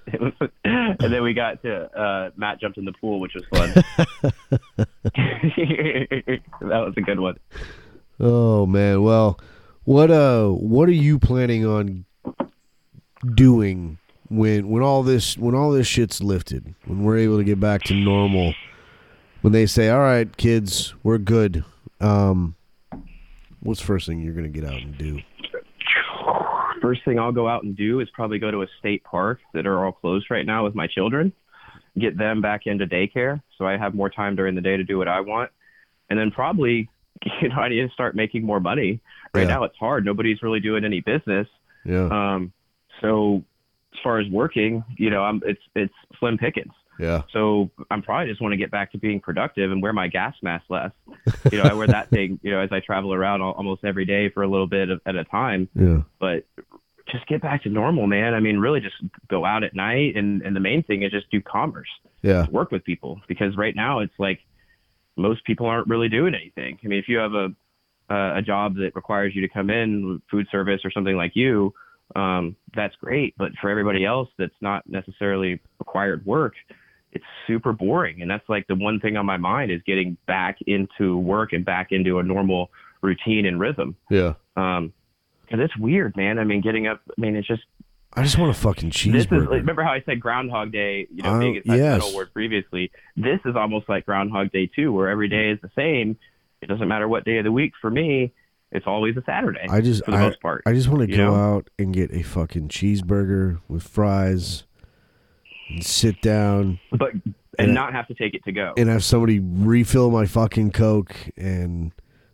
it 0.07 0.21
was, 0.21 0.49
and 0.65 1.13
then 1.13 1.23
we 1.23 1.33
got 1.33 1.61
to 1.61 1.85
uh, 1.97 2.31
Matt 2.35 2.59
jumped 2.59 2.77
in 2.77 2.83
the 2.83 2.91
pool, 2.93 3.21
which 3.21 3.33
was 3.33 3.45
fun. 3.53 3.71
that 6.35 6.41
was 6.61 6.93
a 6.97 7.01
good 7.01 7.19
one. 7.21 7.35
Oh 8.19 8.65
man, 8.65 9.03
well, 9.03 9.39
what 9.85 10.11
uh, 10.11 10.49
what 10.49 10.89
are 10.89 10.93
you 10.93 11.19
planning 11.19 11.65
on 11.65 12.05
doing 13.35 13.97
when 14.29 14.67
when 14.69 14.83
all 14.83 15.03
this 15.03 15.37
when 15.37 15.55
all 15.55 15.71
this 15.71 15.87
shit's 15.87 16.21
lifted, 16.21 16.73
when 16.85 17.03
we're 17.03 17.17
able 17.17 17.37
to 17.37 17.43
get 17.43 17.59
back 17.59 17.83
to 17.83 17.93
normal, 17.93 18.53
when 19.41 19.53
they 19.53 19.65
say, 19.65 19.89
"All 19.89 19.99
right, 19.99 20.35
kids, 20.37 20.93
we're 21.03 21.19
good." 21.19 21.63
Um, 22.01 22.55
what's 23.61 23.79
the 23.79 23.85
first 23.85 24.07
thing 24.07 24.19
you're 24.19 24.33
gonna 24.33 24.49
get 24.49 24.65
out 24.65 24.81
and 24.81 24.97
do? 24.97 25.21
First 26.85 27.03
thing 27.03 27.17
I'll 27.17 27.31
go 27.31 27.47
out 27.47 27.63
and 27.63 27.75
do 27.75 27.99
is 27.99 28.07
probably 28.13 28.37
go 28.37 28.51
to 28.51 28.61
a 28.61 28.67
state 28.77 29.03
park 29.03 29.39
that 29.55 29.65
are 29.65 29.83
all 29.83 29.91
closed 29.91 30.27
right 30.29 30.45
now 30.45 30.63
with 30.63 30.75
my 30.75 30.85
children, 30.85 31.33
get 31.99 32.15
them 32.15 32.41
back 32.41 32.67
into 32.67 32.85
daycare 32.85 33.41
so 33.57 33.65
I 33.65 33.75
have 33.75 33.95
more 33.95 34.09
time 34.09 34.35
during 34.35 34.53
the 34.53 34.61
day 34.61 34.77
to 34.77 34.83
do 34.83 34.99
what 34.99 35.07
I 35.07 35.21
want, 35.21 35.49
and 36.11 36.19
then 36.19 36.29
probably 36.29 36.87
you 37.41 37.49
know 37.49 37.55
I 37.55 37.69
need 37.69 37.81
to 37.81 37.89
start 37.89 38.15
making 38.15 38.43
more 38.43 38.59
money. 38.59 38.99
Right 39.33 39.41
Yeah. 39.47 39.55
now 39.55 39.63
it's 39.63 39.77
hard. 39.77 40.05
Nobody's 40.05 40.43
really 40.43 40.59
doing 40.59 40.85
any 40.85 41.01
business. 41.01 41.47
Yeah, 41.85 42.07
Um, 42.11 42.53
so 43.01 43.43
as 43.93 43.99
far 44.03 44.19
as 44.19 44.29
working, 44.29 44.83
you 44.97 45.09
know, 45.09 45.23
I'm 45.23 45.41
it's 45.45 45.61
it's 45.75 45.93
slim 46.19 46.37
pickings. 46.37 46.73
Yeah, 46.99 47.23
So 47.33 47.69
I'm 47.91 48.01
probably 48.01 48.29
just 48.29 48.41
want 48.41 48.53
to 48.53 48.57
get 48.57 48.71
back 48.71 48.91
to 48.93 48.97
being 48.97 49.19
productive 49.19 49.71
and 49.71 49.81
wear 49.81 49.93
my 49.93 50.07
gas 50.07 50.35
mask 50.41 50.65
less. 50.69 50.91
You 51.51 51.57
know, 51.57 51.63
I 51.63 51.73
wear 51.73 51.87
that 51.87 52.09
thing, 52.09 52.39
you 52.43 52.51
know, 52.51 52.59
as 52.59 52.69
I 52.71 52.79
travel 52.79 53.13
around 53.13 53.41
al- 53.41 53.51
almost 53.51 53.83
every 53.83 54.05
day 54.05 54.29
for 54.29 54.43
a 54.43 54.47
little 54.47 54.67
bit 54.67 54.89
of, 54.89 55.01
at 55.05 55.15
a 55.15 55.23
time. 55.25 55.67
yeah, 55.75 56.01
But 56.19 56.45
just 57.11 57.27
get 57.27 57.41
back 57.41 57.63
to 57.63 57.69
normal, 57.69 58.07
man. 58.07 58.33
I 58.33 58.39
mean, 58.39 58.57
really 58.57 58.79
just 58.79 58.95
go 59.27 59.45
out 59.45 59.63
at 59.63 59.75
night. 59.75 60.15
And, 60.15 60.41
and 60.41 60.55
the 60.55 60.59
main 60.59 60.83
thing 60.83 61.03
is 61.03 61.11
just 61.11 61.29
do 61.31 61.41
commerce, 61.41 61.89
yeah, 62.21 62.47
work 62.49 62.71
with 62.71 62.83
people. 62.83 63.21
Because 63.27 63.55
right 63.57 63.75
now 63.75 63.99
it's 63.99 64.13
like 64.17 64.39
most 65.15 65.43
people 65.45 65.65
aren't 65.65 65.87
really 65.87 66.09
doing 66.09 66.33
anything. 66.35 66.77
I 66.83 66.87
mean, 66.87 66.99
if 66.99 67.07
you 67.07 67.17
have 67.17 67.33
a, 67.33 67.49
a 68.09 68.37
a 68.37 68.41
job 68.41 68.75
that 68.75 68.95
requires 68.95 69.35
you 69.35 69.41
to 69.41 69.49
come 69.49 69.69
in, 69.69 70.21
food 70.29 70.47
service 70.51 70.81
or 70.83 70.91
something 70.91 71.15
like 71.15 71.35
you, 71.35 71.73
um, 72.15 72.55
that's 72.75 72.95
great. 72.97 73.35
But 73.37 73.51
for 73.61 73.69
everybody 73.69 74.05
else 74.05 74.29
that's 74.37 74.53
not 74.61 74.87
necessarily 74.87 75.59
required 75.79 76.25
work, 76.25 76.53
it's 77.15 77.25
super 77.47 77.73
boring. 77.73 78.21
And 78.21 78.29
that's 78.29 78.47
like 78.47 78.67
the 78.67 78.75
one 78.75 78.99
thing 78.99 79.17
on 79.17 79.25
my 79.25 79.37
mind 79.37 79.71
is 79.71 79.81
getting 79.87 80.17
back 80.27 80.59
into 80.67 81.17
work 81.17 81.53
and 81.53 81.65
back 81.65 81.91
into 81.91 82.19
a 82.19 82.23
normal 82.23 82.69
routine 83.01 83.45
and 83.45 83.59
rhythm. 83.59 83.95
yeah. 84.09 84.33
Um, 84.57 84.93
cause 85.49 85.59
it's 85.59 85.75
weird, 85.77 86.15
man. 86.15 86.39
I 86.39 86.43
mean, 86.43 86.61
getting 86.61 86.87
up, 86.87 87.01
I 87.09 87.19
mean, 87.21 87.35
it's 87.35 87.47
just, 87.47 87.63
I 88.13 88.23
just 88.23 88.37
want 88.37 88.51
a 88.51 88.53
fucking 88.53 88.89
this 88.89 89.05
is, 89.05 89.25
cheeseburger. 89.25 89.49
remember 89.49 89.83
how 89.83 89.91
I 89.91 90.01
said 90.05 90.19
Groundhog 90.21 90.71
Day, 90.71 91.07
you 91.13 91.21
know, 91.21 91.31
Uh, 91.35 91.39
being 91.39 91.57
a 91.57 91.63
sentimental 91.63 92.07
yes. 92.07 92.15
word 92.15 92.33
previously? 92.33 92.91
This 93.17 93.39
is 93.45 93.55
almost 93.55 93.89
like 93.89 94.05
Groundhog 94.05 94.51
Day 94.51 94.67
too, 94.67 94.93
where 94.93 95.09
every 95.09 95.27
day 95.27 95.49
is 95.49 95.59
the 95.61 95.69
same. 95.75 96.17
It 96.61 96.67
doesn't 96.67 96.87
matter 96.87 97.07
what 97.07 97.25
day 97.25 97.37
of 97.39 97.43
the 97.43 97.51
week 97.51 97.73
for 97.81 97.91
me. 97.91 98.31
It's 98.71 98.87
always 98.87 99.15
a 99.17 99.23
Saturday 99.25 99.65
I 99.69 99.81
just 99.81 100.03
for 100.05 100.11
the 100.11 100.17
I, 100.17 100.21
most 100.21 100.41
part. 100.41 100.63
I 100.65 100.73
just 100.73 100.87
want 100.89 101.01
to 101.01 101.07
go 101.07 101.17
know? 101.17 101.35
out 101.35 101.69
and 101.77 101.93
get 101.93 102.11
a 102.11 102.23
fucking 102.23 102.69
cheeseburger 102.69 103.59
with 103.67 103.83
fries 103.83 104.63
sit 105.81 106.21
down 106.21 106.79
but 106.91 107.11
and 107.13 107.33
and 107.57 107.73
not 107.73 107.93
have 107.93 108.07
to 108.07 108.13
take 108.13 108.33
it 108.33 108.43
to 108.43 108.51
go. 108.51 108.73
and 108.77 108.89
have 108.89 109.03
somebody 109.03 109.39
refill 109.39 110.11
my 110.11 110.25
fucking 110.25 110.71
coke 110.71 111.15
and 111.37 111.91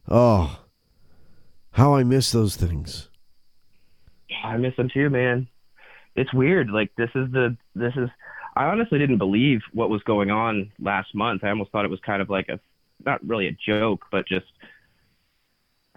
oh 0.09 0.59
how 1.71 1.93
I 1.95 2.03
miss 2.03 2.31
those 2.31 2.55
things. 2.57 3.07
I 4.43 4.57
miss 4.57 4.75
them 4.75 4.89
too, 4.93 5.09
man. 5.09 5.47
It's 6.15 6.33
weird. 6.33 6.69
Like 6.69 6.91
this 6.97 7.09
is 7.15 7.31
the 7.31 7.55
this 7.75 7.93
is. 7.95 8.09
I 8.55 8.65
honestly 8.65 8.99
didn't 8.99 9.19
believe 9.19 9.61
what 9.71 9.89
was 9.89 10.01
going 10.03 10.29
on 10.31 10.71
last 10.79 11.15
month. 11.15 11.43
I 11.45 11.49
almost 11.49 11.71
thought 11.71 11.85
it 11.85 11.91
was 11.91 12.01
kind 12.05 12.21
of 12.21 12.29
like 12.29 12.49
a 12.49 12.59
not 13.05 13.25
really 13.25 13.47
a 13.47 13.55
joke, 13.65 14.05
but 14.11 14.27
just 14.27 14.45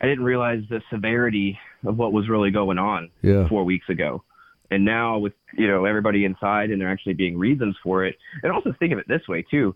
I 0.01 0.07
didn't 0.07 0.25
realize 0.25 0.63
the 0.71 0.81
severity 0.91 1.59
of 1.85 1.97
what 1.97 2.13
was 2.13 2.29
really 2.29 2.51
going 2.53 2.79
on 2.79 3.11
Yeah. 3.23 3.49
four 3.49 3.65
weeks 3.65 3.89
ago. 3.89 4.23
And 4.71 4.85
now 4.85 5.19
with 5.19 5.35
you 5.57 5.69
know 5.69 5.85
everybody 5.85 6.25
inside 6.25 6.71
and 6.71 6.81
there 6.81 6.91
actually 6.91 7.15
being 7.15 7.39
reasons 7.39 7.77
for 7.83 8.05
it. 8.05 8.17
And 8.43 8.53
also 8.53 8.73
think 8.79 8.93
of 8.93 8.99
it 8.99 9.07
this 9.09 9.23
way 9.29 9.45
too. 9.51 9.75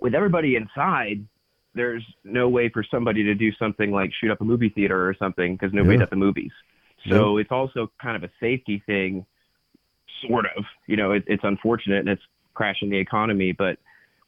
With 0.00 0.14
everybody 0.14 0.56
inside, 0.56 1.24
there's 1.74 2.04
no 2.24 2.48
way 2.48 2.68
for 2.68 2.84
somebody 2.90 3.22
to 3.24 3.34
do 3.34 3.50
something 3.58 3.90
like 3.90 4.10
shoot 4.20 4.30
up 4.30 4.40
a 4.40 4.44
movie 4.44 4.68
theater 4.68 5.08
or 5.08 5.14
something 5.14 5.54
because 5.54 5.72
nobody's 5.72 5.98
Yeah. 5.98 6.04
at 6.04 6.10
the 6.10 6.16
movies. 6.16 6.50
So 7.08 7.38
it's 7.38 7.50
also 7.50 7.90
kind 8.00 8.16
of 8.16 8.22
a 8.22 8.32
safety 8.38 8.80
thing, 8.86 9.26
sort 10.28 10.46
of. 10.56 10.64
You 10.86 10.96
know, 10.96 11.12
it, 11.12 11.24
it's 11.26 11.42
unfortunate 11.42 12.00
and 12.00 12.08
it's 12.08 12.22
crashing 12.54 12.90
the 12.90 12.98
economy, 12.98 13.50
but 13.52 13.78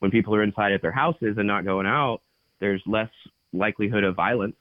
when 0.00 0.10
people 0.10 0.34
are 0.34 0.42
inside 0.42 0.72
at 0.72 0.82
their 0.82 0.90
houses 0.90 1.36
and 1.38 1.46
not 1.46 1.64
going 1.64 1.86
out, 1.86 2.20
there's 2.60 2.82
less 2.86 3.10
likelihood 3.52 4.02
of 4.02 4.16
violence. 4.16 4.56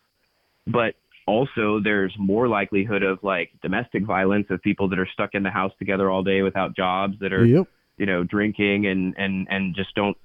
But 0.67 0.95
also, 1.27 1.79
there's 1.83 2.13
more 2.17 2.47
likelihood 2.47 3.03
of 3.03 3.19
like 3.23 3.49
domestic 3.61 4.03
violence 4.03 4.47
of 4.49 4.61
people 4.61 4.89
that 4.89 4.99
are 4.99 5.07
stuck 5.13 5.31
in 5.33 5.43
the 5.43 5.49
house 5.49 5.71
together 5.79 6.09
all 6.09 6.23
day 6.23 6.41
without 6.41 6.75
jobs, 6.75 7.17
that 7.19 7.33
are 7.33 7.45
Yep. 7.45 7.67
you 7.97 8.05
know 8.05 8.23
drinking 8.23 8.85
and 8.87 9.13
and 9.17 9.47
and 9.49 9.75
just 9.75 9.93
don't 9.95 10.17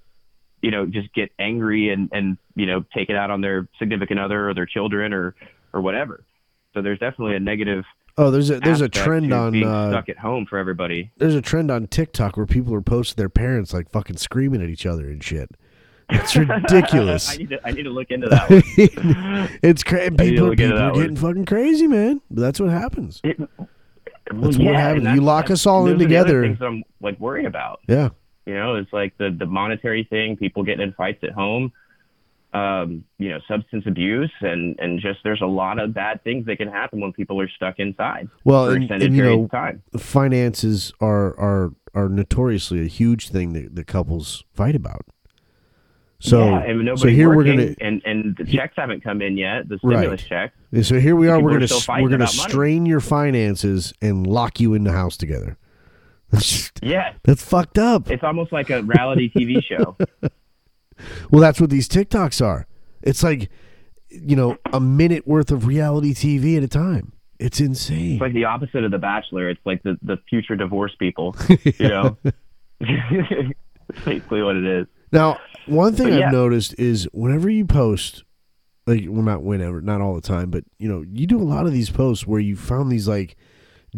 you 0.63 0.71
know 0.71 0.87
just 0.87 1.13
get 1.15 1.31
angry 1.39 1.91
and 1.91 2.09
and 2.13 2.37
you 2.57 2.67
know 2.67 2.85
take 2.95 3.11
it 3.11 3.17
out 3.17 3.31
on 3.31 3.41
their 3.41 3.69
significant 3.79 4.19
other 4.19 4.49
or 4.49 4.55
their 4.55 4.67
children 4.67 5.13
or 5.13 5.35
or 5.73 5.81
whatever. 5.81 6.25
So 6.75 6.83
there's 6.83 6.99
definitely 6.99 7.37
a 7.37 7.41
negative. 7.41 7.85
Oh, 8.17 8.31
there's 8.33 8.51
a 8.51 8.59
there's 8.59 8.81
a 8.81 8.89
trend 8.89 9.33
on 9.33 9.53
being 9.53 9.65
uh, 9.67 9.91
stuck 9.91 10.09
at 10.09 10.19
home 10.19 10.45
for 10.47 10.59
everybody. 10.59 11.13
there's 11.19 11.37
a 11.37 11.43
trend 11.43 11.71
on 11.71 11.87
TikTok 11.87 12.37
where 12.37 12.47
people 12.47 12.75
are 12.75 12.81
posting 12.83 13.17
their 13.17 13.29
parents 13.29 13.73
like 13.73 13.89
fucking 13.91 14.17
screaming 14.17 14.61
at 14.61 14.69
each 14.69 14.85
other 14.87 15.09
and 15.09 15.23
shit. 15.23 15.51
It's 16.11 16.37
ridiculous. 16.37 17.31
I 17.35 17.37
need 17.37 17.51
to 17.51 17.61
I 17.65 17.71
need 17.73 17.83
to 17.85 17.91
look 17.91 18.11
into 18.11 18.29
that. 18.29 18.51
One. 18.51 18.63
it's 19.63 19.83
crazy. 19.83 20.07
I 20.07 20.09
need 20.09 20.17
to 20.17 20.25
People, 20.33 20.51
people 20.51 20.77
that 20.77 20.83
are 20.83 20.93
getting 20.93 21.17
fucking 21.17 21.45
crazy, 21.47 21.87
man. 21.87 22.21
But 22.31 22.41
that's 22.43 22.61
what 22.61 22.71
happens. 22.71 23.21
It, 23.25 23.39
well, 23.39 24.43
That's 24.43 24.59
what 24.59 24.75
happens. 24.75 25.07
and 25.07 25.15
You 25.17 25.23
lock 25.23 25.51
us 25.51 25.67
all 25.67 25.87
in 25.87 25.99
those 25.99 26.05
are 26.05 26.09
the 26.09 26.17
other 26.17 26.27
together. 26.27 26.43
Things 26.43 26.59
that 26.59 26.67
I'm 26.67 26.85
like 27.01 27.19
worried 27.19 27.47
about. 27.47 27.81
Yeah. 27.89 28.11
You 28.47 28.55
know, 28.55 28.77
it's 28.77 28.93
like 28.93 29.17
the 29.19 29.35
the 29.37 29.47
monetary 29.47 30.05
thing, 30.09 30.37
people 30.37 30.63
getting 30.65 30.81
in 30.87 30.93
fights 30.95 31.23
at 31.23 31.33
home, 31.33 31.73
um, 32.55 33.05
you 33.19 33.29
know, 33.29 33.41
substance 33.47 33.85
abuse, 33.87 34.33
and 34.41 34.79
and 34.79 35.01
just 35.01 35.21
there's 35.23 35.43
a 35.43 35.47
lot 35.47 35.79
of 35.79 35.93
bad 35.93 36.25
things 36.25 36.47
that 36.47 36.57
can 36.57 36.69
happen 36.69 37.01
when 37.01 37.13
people 37.13 37.41
are 37.41 37.49
stuck 37.49 37.79
inside 37.79 38.29
Well, 38.45 38.71
and, 38.71 38.91
and 38.91 39.15
you 39.15 39.23
know, 39.23 39.49
finances 39.99 40.93
are 41.01 41.39
are 41.39 41.73
are 41.95 42.09
notoriously 42.09 42.81
a 42.81 42.87
huge 42.89 43.29
thing 43.29 43.53
that 43.53 43.75
the 43.75 43.85
couples 43.85 44.45
fight 44.55 44.75
about. 44.75 45.03
So, 46.21 46.45
yeah, 46.47 46.62
and 46.64 46.99
so 46.99 47.07
here 47.07 47.35
we're 47.35 47.45
gonna 47.45 47.75
and 47.81 48.03
and 48.05 48.37
the 48.37 48.45
checks 48.45 48.75
haven't 48.77 49.05
come 49.05 49.23
in 49.23 49.37
yet. 49.37 49.69
The 49.69 49.79
Right. 49.85 49.99
stimulus 49.99 50.23
checks. 50.25 50.57
And 50.73 50.85
so 50.85 50.99
here 50.99 51.14
we 51.14 51.29
are. 51.29 51.41
We're 51.41 51.53
gonna 51.53 51.66
still 51.69 51.79
s- 51.79 51.85
fighting 51.85 52.03
we're 52.05 52.11
gonna 52.11 52.25
about 52.25 52.37
money. 52.37 52.51
strain 52.51 52.87
your 52.87 52.99
finances 53.01 53.93
and 54.03 54.27
lock 54.27 54.59
you 54.59 54.75
in 54.75 54.83
the 54.85 54.93
house 54.93 55.16
together. 55.16 55.57
Yeah, 56.83 57.12
that's 57.25 57.43
fucked 57.43 57.79
up. 57.79 58.11
it's 58.11 58.23
almost 58.23 58.53
like 58.53 58.69
a 58.71 58.83
reality 58.83 59.31
TV 59.35 59.62
show. 59.69 59.97
Well, 61.31 61.41
that's 61.41 61.61
what 61.61 61.71
these 61.71 61.89
TikToks 61.89 62.45
are. 62.45 62.66
It's 63.03 63.23
like 63.23 63.49
you 64.11 64.35
know 64.37 64.57
a 64.73 64.81
minute 64.81 65.27
worth 65.27 65.51
of 65.53 65.66
reality 65.66 66.14
TV 66.14 66.57
at 66.57 66.62
a 66.64 66.69
time. 66.69 67.12
It's 67.39 67.61
insane. 67.61 68.14
It's 68.14 68.21
like 68.21 68.33
the 68.33 68.45
opposite 68.47 68.83
of 68.85 68.91
The 68.91 68.99
Bachelor. 68.99 69.49
It's 69.51 69.61
like 69.64 69.83
the 69.85 69.97
the 70.03 70.16
future 70.29 70.57
divorce 70.57 70.95
people. 70.99 71.37
You 71.79 71.89
know, 71.89 72.19
basically 74.05 74.43
what 74.43 74.57
it 74.57 74.64
is. 74.66 74.87
Now, 75.13 75.39
one 75.67 75.95
thing 75.95 76.13
I've 76.13 76.33
noticed 76.33 76.75
is 76.79 77.09
whenever 77.13 77.49
you 77.51 77.65
post, 77.65 78.25
like, 78.87 79.05
well, 79.09 79.23
not 79.23 79.43
whenever, 79.43 79.81
not 79.81 80.01
all 80.01 80.15
the 80.15 80.21
time, 80.21 80.51
but 80.51 80.65
you 80.79 80.89
know, 80.89 81.03
you 81.03 81.27
do 81.27 81.39
a 81.41 81.45
lot 81.45 81.67
of 81.67 81.73
these 81.73 81.91
posts 81.91 82.27
where 82.27 82.41
you 82.41 82.57
found 82.57 82.91
these 82.91 83.07
like 83.09 83.37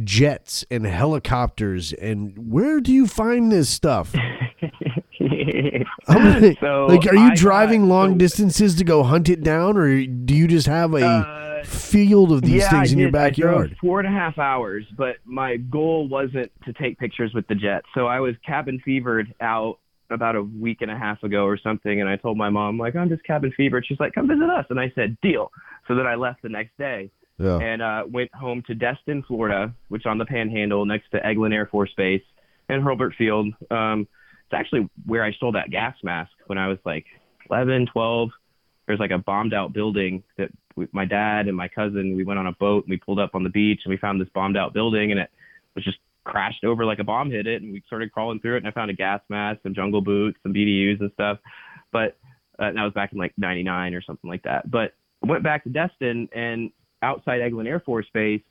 jets 0.02 0.64
and 0.70 0.84
helicopters, 0.86 1.92
and 1.94 2.50
where 2.52 2.80
do 2.80 2.92
you 2.92 3.06
find 3.06 3.50
this 3.52 3.68
stuff? 3.68 4.14
So 6.08 6.86
like, 6.86 7.06
are 7.06 7.14
you 7.14 7.30
I 7.30 7.34
driving 7.34 7.82
got- 7.82 7.88
long 7.88 8.12
so- 8.12 8.18
distances 8.18 8.74
to 8.76 8.84
go 8.84 9.02
hunt 9.02 9.28
it 9.28 9.42
down, 9.42 9.76
or 9.76 10.04
do 10.06 10.34
you 10.34 10.48
just 10.48 10.66
have 10.66 10.94
a 10.94 11.04
Uh, 11.04 11.64
field 11.64 12.32
of 12.32 12.42
these 12.42 12.62
yeah, 12.62 12.70
things 12.70 12.92
in 12.92 12.98
your 12.98 13.10
did. 13.10 13.20
I 13.20 13.30
drove 13.30 13.52
backyard? 13.54 13.76
four 13.80 14.00
and 14.00 14.08
a 14.08 14.10
half 14.10 14.38
hours, 14.38 14.84
but 14.96 15.16
my 15.24 15.56
goal 15.58 16.08
wasn't 16.08 16.50
to 16.64 16.72
take 16.72 16.98
pictures 16.98 17.32
with 17.34 17.46
the 17.48 17.54
jet. 17.54 17.82
So 17.94 18.06
I 18.06 18.18
was 18.20 18.34
cabin 18.46 18.80
fevered 18.84 19.34
out 19.40 19.78
about 20.10 20.36
a 20.36 20.42
week 20.42 20.78
and 20.82 20.90
a 20.90 20.96
half 20.98 21.22
ago 21.22 21.44
or 21.44 21.56
something, 21.58 22.00
and 22.00 22.08
I 22.08 22.16
told 22.16 22.36
my 22.36 22.50
mom 22.50 22.78
like 22.78 22.96
I'm 22.96 23.08
just 23.08 23.24
cabin 23.24 23.52
fevered. 23.56 23.84
She's 23.86 24.00
like, 24.00 24.12
"Come 24.14 24.28
visit 24.28 24.48
us," 24.50 24.66
and 24.70 24.78
I 24.80 24.92
said, 24.94 25.16
"Deal." 25.22 25.50
So 25.88 25.94
then 25.94 26.06
I 26.06 26.14
left 26.14 26.42
the 26.42 26.48
next 26.48 26.76
day 26.78 27.10
Yeah. 27.38 27.58
and 27.58 27.80
uh, 27.82 28.04
went 28.08 28.34
home 28.34 28.62
to 28.66 28.74
Destin, 28.74 29.22
Florida, 29.22 29.72
which 29.88 30.02
is 30.02 30.06
on 30.06 30.18
the 30.18 30.26
Panhandle 30.26 30.84
next 30.84 31.10
to 31.12 31.20
Eglin 31.20 31.52
Air 31.54 31.66
Force 31.66 31.92
Base 31.96 32.22
and 32.68 32.82
Hurlburt 32.82 33.14
Field. 33.16 33.52
Um, 33.70 34.06
it's 34.44 34.52
actually 34.54 34.88
where 35.06 35.24
I 35.24 35.32
stole 35.32 35.52
that 35.52 35.70
gas 35.70 35.96
mask 36.02 36.32
when 36.46 36.58
I 36.58 36.68
was 36.68 36.78
like 36.84 37.06
11, 37.50 37.86
12. 37.92 38.30
There's 38.86 38.98
like 39.00 39.12
a 39.12 39.18
bombed 39.18 39.54
out 39.54 39.72
building 39.72 40.22
that 40.36 40.50
we, 40.76 40.88
my 40.92 41.04
dad 41.04 41.46
and 41.48 41.56
my 41.56 41.68
cousin, 41.68 42.16
we 42.16 42.24
went 42.24 42.38
on 42.38 42.46
a 42.48 42.52
boat 42.52 42.84
and 42.84 42.90
we 42.90 42.96
pulled 42.96 43.20
up 43.20 43.34
on 43.34 43.44
the 43.44 43.50
beach 43.50 43.82
and 43.84 43.90
we 43.90 43.96
found 43.96 44.20
this 44.20 44.28
bombed 44.34 44.56
out 44.56 44.72
building 44.74 45.10
and 45.12 45.20
it 45.20 45.30
was 45.74 45.84
just 45.84 45.98
crashed 46.30 46.64
over 46.64 46.84
like 46.84 46.98
a 46.98 47.04
bomb 47.04 47.30
hit 47.30 47.46
it 47.46 47.62
and 47.62 47.72
we 47.72 47.82
started 47.86 48.12
crawling 48.12 48.40
through 48.40 48.54
it 48.54 48.58
and 48.58 48.68
I 48.68 48.70
found 48.70 48.90
a 48.90 48.94
gas 48.94 49.20
mask, 49.28 49.60
some 49.62 49.74
jungle 49.74 50.00
boots, 50.00 50.38
some 50.42 50.54
BDUs 50.54 51.00
and 51.00 51.10
stuff. 51.12 51.38
But 51.92 52.16
uh, 52.58 52.72
that 52.72 52.82
was 52.82 52.92
back 52.94 53.12
in 53.12 53.18
like 53.18 53.32
99 53.36 53.94
or 53.94 54.02
something 54.02 54.30
like 54.30 54.42
that. 54.44 54.70
But 54.70 54.94
I 55.22 55.26
went 55.26 55.42
back 55.42 55.64
to 55.64 55.70
Destin 55.70 56.28
and 56.34 56.70
outside 57.02 57.40
Eglin 57.40 57.66
Air 57.66 57.80
Force 57.80 58.06
Base, 58.12 58.42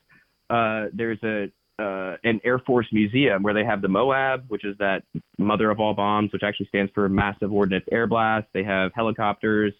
uh, 0.49 0.87
there's 0.93 1.21
a 1.23 1.47
uh, 1.79 2.17
an 2.25 2.41
Air 2.43 2.59
Force 2.59 2.87
museum 2.91 3.41
where 3.41 3.53
they 3.53 3.63
have 3.63 3.81
the 3.81 3.87
Moab, 3.87 4.43
which 4.49 4.65
is 4.65 4.77
that 4.79 5.03
mother 5.37 5.71
of 5.71 5.79
all 5.79 5.93
bombs, 5.93 6.33
which 6.33 6.43
actually 6.43 6.65
stands 6.67 6.91
for 6.93 7.07
Massive 7.07 7.53
Ordnance 7.53 7.85
Air 7.89 8.05
Blast. 8.05 8.47
They 8.53 8.63
have 8.63 8.91
helicopters. 8.93 9.73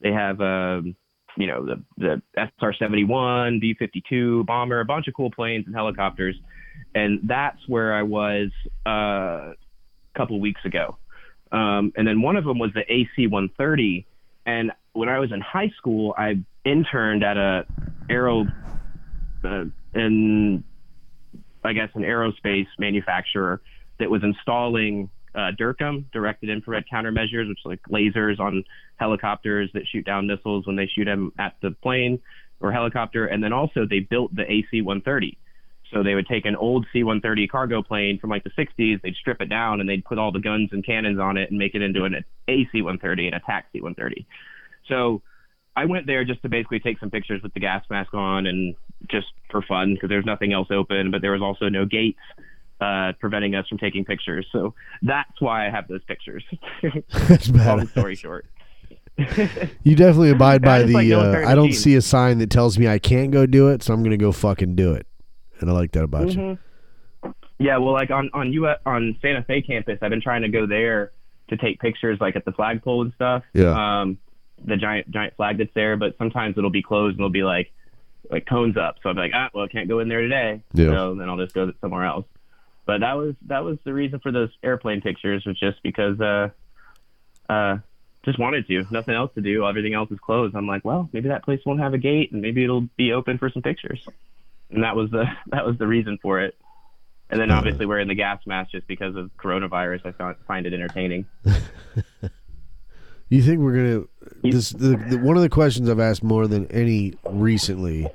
They 0.00 0.10
have, 0.10 0.40
um, 0.40 0.96
you 1.36 1.46
know, 1.46 1.64
the 1.64 1.82
the 1.98 2.22
SR-71, 2.36 3.60
B-52 3.60 4.46
bomber, 4.46 4.80
a 4.80 4.84
bunch 4.84 5.08
of 5.08 5.14
cool 5.14 5.30
planes 5.30 5.66
and 5.66 5.74
helicopters, 5.74 6.36
and 6.94 7.20
that's 7.24 7.58
where 7.68 7.94
I 7.94 8.02
was 8.02 8.50
uh, 8.86 8.90
a 8.90 9.54
couple 10.16 10.40
weeks 10.40 10.60
ago. 10.64 10.96
Um, 11.52 11.92
and 11.96 12.06
then 12.06 12.22
one 12.22 12.36
of 12.36 12.44
them 12.44 12.58
was 12.58 12.72
the 12.74 12.82
AC-130, 12.92 14.04
and 14.46 14.72
when 14.92 15.08
I 15.08 15.18
was 15.18 15.30
in 15.32 15.40
high 15.40 15.72
school, 15.76 16.14
I 16.16 16.36
interned 16.64 17.22
at 17.22 17.36
a 17.36 17.66
aero 18.10 18.46
uh, 19.44 19.64
I 19.94 21.72
guess 21.72 21.88
an 21.94 22.02
aerospace 22.02 22.66
manufacturer 22.78 23.60
that 23.98 24.10
was 24.10 24.22
installing 24.22 25.10
uh, 25.36 25.52
DIRCM, 25.58 26.10
directed 26.12 26.48
infrared 26.48 26.84
countermeasures, 26.92 27.48
which 27.48 27.58
are 27.64 27.70
like 27.70 27.82
lasers 27.90 28.40
on 28.40 28.64
helicopters 28.96 29.70
that 29.74 29.82
shoot 29.86 30.04
down 30.04 30.26
missiles 30.26 30.66
when 30.66 30.76
they 30.76 30.86
shoot 30.86 31.04
them 31.04 31.32
at 31.38 31.54
the 31.62 31.70
plane 31.82 32.18
or 32.60 32.72
helicopter. 32.72 33.26
And 33.26 33.44
then 33.44 33.52
also 33.52 33.86
they 33.88 34.00
built 34.00 34.34
the 34.34 34.50
AC-130. 34.50 35.36
So 35.92 36.02
they 36.02 36.14
would 36.14 36.26
take 36.26 36.46
an 36.46 36.56
old 36.56 36.86
C-130 36.92 37.48
cargo 37.48 37.82
plane 37.82 38.18
from 38.18 38.30
like 38.30 38.42
the 38.42 38.50
60s, 38.50 39.00
they'd 39.02 39.14
strip 39.14 39.40
it 39.40 39.48
down, 39.48 39.80
and 39.80 39.88
they'd 39.88 40.04
put 40.04 40.18
all 40.18 40.32
the 40.32 40.40
guns 40.40 40.70
and 40.72 40.84
cannons 40.84 41.20
on 41.20 41.36
it 41.36 41.50
and 41.50 41.58
make 41.58 41.74
it 41.74 41.82
into 41.82 42.04
an 42.04 42.24
AC-130, 42.48 43.28
an 43.28 43.34
attack 43.34 43.66
C-130. 43.72 44.24
So 44.88 45.22
I 45.76 45.84
went 45.84 46.06
there 46.06 46.24
just 46.24 46.42
to 46.42 46.48
basically 46.48 46.80
take 46.80 46.98
some 46.98 47.10
pictures 47.10 47.42
with 47.42 47.54
the 47.54 47.60
gas 47.60 47.84
mask 47.88 48.14
on 48.14 48.46
and 48.46 48.74
just 49.08 49.26
for 49.50 49.62
fun 49.62 49.94
because 49.94 50.08
there's 50.08 50.24
nothing 50.24 50.52
else 50.52 50.68
open, 50.70 51.10
but 51.10 51.20
there 51.22 51.32
was 51.32 51.42
also 51.42 51.68
no 51.68 51.84
gates 51.84 52.18
uh, 52.80 53.12
preventing 53.20 53.54
us 53.54 53.66
from 53.68 53.78
taking 53.78 54.04
pictures. 54.04 54.46
So 54.52 54.74
that's 55.02 55.40
why 55.40 55.66
I 55.66 55.70
have 55.70 55.88
those 55.88 56.04
pictures. 56.04 56.44
That's 57.28 57.48
Long 57.48 57.86
story 57.88 58.14
short. 58.14 58.46
You 59.82 59.96
definitely 59.96 60.28
abide 60.30 60.60
by 60.60 60.82
the. 60.82 60.92
like 60.92 61.10
uh, 61.10 61.48
I 61.48 61.54
don't 61.54 61.72
see 61.72 61.94
a 61.94 62.02
sign 62.02 62.36
that 62.38 62.50
tells 62.50 62.78
me 62.78 62.86
I 62.86 62.98
can't 62.98 63.30
go 63.30 63.46
do 63.46 63.68
it, 63.68 63.82
so 63.82 63.94
I'm 63.94 64.02
gonna 64.02 64.18
go 64.18 64.30
fucking 64.30 64.74
do 64.76 64.92
it, 64.92 65.06
and 65.60 65.70
I 65.70 65.72
like 65.72 65.92
that 65.92 66.04
about 66.04 66.32
you. 66.32 66.38
Mhm. 66.38 66.58
Yeah, 67.58 67.78
well, 67.78 67.94
like 67.94 68.10
on 68.10 68.28
on 68.34 68.52
US, 68.52 68.78
on 68.84 69.16
Santa 69.22 69.42
Fe 69.44 69.62
campus, 69.62 69.98
I've 70.02 70.10
been 70.10 70.20
trying 70.20 70.42
to 70.42 70.48
go 70.50 70.66
there 70.66 71.12
to 71.48 71.56
take 71.56 71.80
pictures, 71.80 72.18
like 72.20 72.36
at 72.36 72.44
the 72.44 72.52
flagpole 72.52 73.02
and 73.02 73.12
stuff. 73.14 73.42
Yeah. 73.54 74.00
Um, 74.00 74.18
the 74.64 74.76
giant 74.76 75.10
giant 75.10 75.34
flag 75.36 75.56
that's 75.58 75.72
there, 75.74 75.96
but 75.96 76.16
sometimes 76.18 76.58
it'll 76.58 76.68
be 76.70 76.82
closed 76.82 77.12
and 77.14 77.20
it'll 77.20 77.30
be 77.30 77.42
like 77.44 77.72
like 78.30 78.44
cones 78.46 78.76
up. 78.76 78.96
So 79.02 79.08
I'm 79.08 79.16
like, 79.16 79.32
ah, 79.34 79.48
well, 79.54 79.64
I 79.64 79.68
can't 79.68 79.88
go 79.88 80.00
in 80.00 80.08
there 80.08 80.20
today. 80.20 80.62
Yeah. 80.74 80.90
So 80.90 81.14
then 81.14 81.28
I'll 81.30 81.36
just 81.38 81.54
go 81.54 81.72
somewhere 81.80 82.04
else. 82.04 82.26
But 82.86 83.00
that 83.00 83.14
was 83.14 83.34
that 83.46 83.64
was 83.64 83.78
the 83.84 83.92
reason 83.92 84.20
for 84.20 84.32
those 84.32 84.50
airplane 84.62 85.00
pictures 85.00 85.44
was 85.44 85.58
just 85.58 85.82
because 85.82 86.20
uh 86.20 86.48
uh 87.48 87.78
just 88.24 88.38
wanted 88.38 88.66
to. 88.66 88.84
Nothing 88.90 89.14
else 89.14 89.32
to 89.34 89.40
do. 89.40 89.66
Everything 89.66 89.94
else 89.94 90.10
is 90.10 90.18
closed. 90.18 90.56
I'm 90.56 90.66
like, 90.66 90.84
well, 90.84 91.08
maybe 91.12 91.28
that 91.28 91.44
place 91.44 91.60
won't 91.64 91.80
have 91.80 91.94
a 91.94 91.98
gate 91.98 92.32
and 92.32 92.42
maybe 92.42 92.64
it'll 92.64 92.88
be 92.96 93.12
open 93.12 93.38
for 93.38 93.50
some 93.50 93.62
pictures. 93.62 94.04
And 94.70 94.82
that 94.82 94.96
was 94.96 95.10
the 95.10 95.24
that 95.48 95.66
was 95.66 95.78
the 95.78 95.86
reason 95.86 96.18
for 96.22 96.40
it. 96.40 96.56
And 97.28 97.40
then 97.40 97.50
obviously 97.50 97.86
wearing 97.86 98.06
the 98.06 98.14
gas 98.14 98.40
mask 98.46 98.70
just 98.70 98.86
because 98.86 99.16
of 99.16 99.36
coronavirus, 99.36 100.06
I 100.06 100.12
found, 100.12 100.36
find 100.46 100.64
it 100.64 100.72
entertaining. 100.72 101.26
You 103.28 103.42
think 103.42 103.60
we're 103.60 103.74
gonna? 103.74 104.04
This 104.42 104.70
the, 104.70 104.96
the 104.96 105.18
one 105.18 105.36
of 105.36 105.42
the 105.42 105.48
questions 105.48 105.88
I've 105.88 105.98
asked 105.98 106.22
more 106.22 106.46
than 106.46 106.66
any 106.68 107.14
recently 107.28 108.06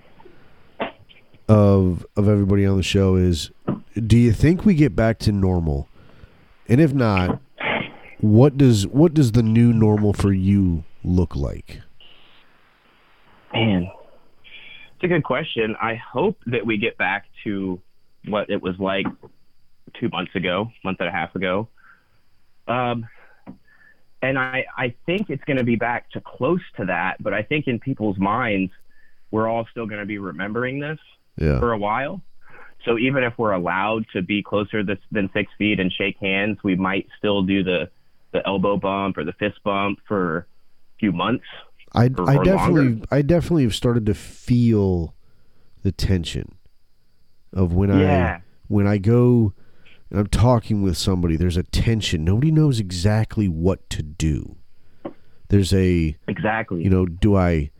of 1.52 2.06
of 2.16 2.30
everybody 2.30 2.66
on 2.66 2.78
the 2.78 2.84
show 2.84 3.16
is, 3.16 3.52
do 4.08 4.18
you 4.18 4.32
think 4.32 4.64
we 4.64 4.74
get 4.74 4.96
back 4.96 5.20
to 5.20 5.34
normal? 5.34 5.90
And 6.70 6.80
if 6.80 6.94
not, 6.94 7.42
what 8.22 8.58
does 8.58 8.88
what 8.88 9.14
does 9.14 9.34
the 9.34 9.44
new 9.44 9.74
normal 9.74 10.14
for 10.14 10.32
you 10.32 10.86
look 11.04 11.36
like? 11.36 11.82
Man, 13.54 13.92
it's 14.96 15.04
a 15.04 15.08
good 15.10 15.26
question. 15.26 15.76
I 15.82 15.96
hope 15.96 16.38
that 16.46 16.66
we 16.66 16.78
get 16.78 16.98
back 16.98 17.26
to 17.44 17.82
what 18.26 18.50
it 18.50 18.62
was 18.62 18.76
like 18.80 19.06
two 20.00 20.08
months 20.08 20.34
ago, 20.36 20.72
month 20.86 21.02
and 21.02 21.10
a 21.10 21.12
half 21.12 21.36
ago. 21.36 21.68
Um, 22.66 23.06
and 24.22 24.40
I, 24.40 24.66
I 24.78 24.96
think 25.06 25.30
it's 25.30 25.44
going 25.44 25.58
to 25.58 25.66
be 25.66 25.76
back 25.76 26.12
to 26.12 26.22
close 26.22 26.62
to 26.78 26.86
that, 26.86 27.22
but 27.22 27.34
I 27.34 27.42
think 27.42 27.68
in 27.68 27.80
people's 27.80 28.18
minds, 28.18 28.72
we're 29.32 29.50
all 29.50 29.68
still 29.72 29.88
going 29.88 30.00
to 30.00 30.06
be 30.06 30.20
remembering 30.20 30.80
this 30.80 31.00
Yeah, 31.38 31.60
for 31.60 31.72
a 31.72 31.78
while. 31.78 32.22
So 32.86 32.98
even 32.98 33.24
if 33.24 33.34
we're 33.38 33.52
allowed 33.52 34.06
to 34.14 34.22
be 34.24 34.42
closer 34.42 34.84
this, 34.84 34.98
than 35.12 35.30
six 35.34 35.52
feet 35.58 35.80
and 35.80 35.92
shake 35.92 36.18
hands, 36.20 36.58
we 36.64 36.76
might 36.76 37.08
still 37.18 37.44
do 37.44 37.64
the, 37.64 37.90
the 38.34 38.46
elbow 38.48 38.78
bump 38.78 39.18
or 39.18 39.24
the 39.24 39.34
fist 39.34 39.60
bump 39.64 40.00
for 40.08 40.38
a 40.38 40.46
few 41.00 41.12
months. 41.12 41.46
I 41.94 42.06
or- 42.18 42.30
I 42.30 42.38
or 42.38 42.44
definitely 42.44 42.84
longer. 42.90 43.06
I 43.12 43.22
definitely 43.22 43.64
have 43.64 43.76
started 43.76 44.06
to 44.08 44.14
feel 44.14 45.14
the 45.84 45.92
tension 45.92 46.56
of 47.54 47.74
when 47.74 47.92
I 47.92 48.42
when 48.68 48.88
I 48.88 48.98
go 48.98 49.54
and 50.10 50.20
I'm 50.20 50.28
talking 50.28 50.82
with 50.82 50.98
somebody. 50.98 51.36
There's 51.36 51.58
a 51.58 51.64
tension. 51.64 52.24
Nobody 52.24 52.52
knows 52.52 52.80
exactly 52.80 53.48
what 53.48 53.90
to 53.92 54.02
do. 54.04 54.56
There's 55.50 55.74
a 55.74 56.16
Exactly. 56.28 56.84
you 56.84 56.90
know 56.90 57.06
do 57.06 57.36
I 57.36 57.72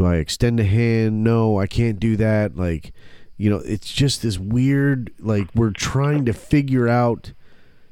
do 0.00 0.06
I 0.06 0.16
extend 0.16 0.58
a 0.58 0.64
hand? 0.64 1.22
No, 1.22 1.58
I 1.58 1.66
can't 1.66 2.00
do 2.00 2.16
that. 2.16 2.56
Like 2.56 2.92
you 3.36 3.50
know, 3.50 3.58
it's 3.58 3.92
just 3.92 4.22
this 4.22 4.38
weird 4.38 5.12
like 5.18 5.48
we're 5.54 5.72
trying 5.72 6.24
to 6.24 6.32
figure 6.32 6.88
out 6.88 7.34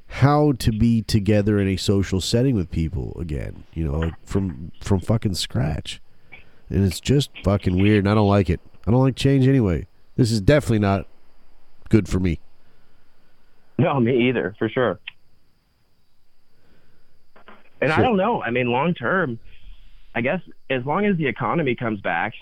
how 0.06 0.52
to 0.52 0.72
be 0.72 1.02
together 1.02 1.58
in 1.58 1.68
a 1.68 1.76
social 1.76 2.22
setting 2.22 2.54
with 2.54 2.70
people 2.70 3.14
again. 3.20 3.64
You 3.74 3.84
know, 3.84 3.98
like 3.98 4.14
from 4.24 4.72
from 4.80 5.00
fucking 5.00 5.34
scratch, 5.34 6.00
and 6.70 6.82
it's 6.82 6.98
just 6.98 7.30
fucking 7.44 7.78
weird. 7.78 7.98
And 7.98 8.08
I 8.08 8.14
don't 8.14 8.28
like 8.28 8.48
it. 8.48 8.60
I 8.86 8.90
don't 8.90 9.02
like 9.02 9.16
change 9.16 9.46
anyway. 9.46 9.86
This 10.16 10.32
is 10.32 10.40
definitely 10.40 10.78
not 10.78 11.06
good 11.90 12.08
for 12.08 12.20
me. 12.20 12.40
No, 13.76 14.00
me 14.00 14.28
either, 14.30 14.56
for 14.58 14.70
sure. 14.70 14.98
And 17.82 17.92
I 17.92 18.00
don't 18.00 18.16
know. 18.16 18.42
I 18.42 18.50
mean, 18.50 18.72
long 18.72 18.94
term, 18.94 19.38
I 20.18 20.20
guess 20.20 20.40
as 20.68 20.84
long 20.84 21.06
as 21.06 21.16
the 21.16 21.28
economy 21.28 21.76
comes 21.76 22.00
back, 22.00 22.34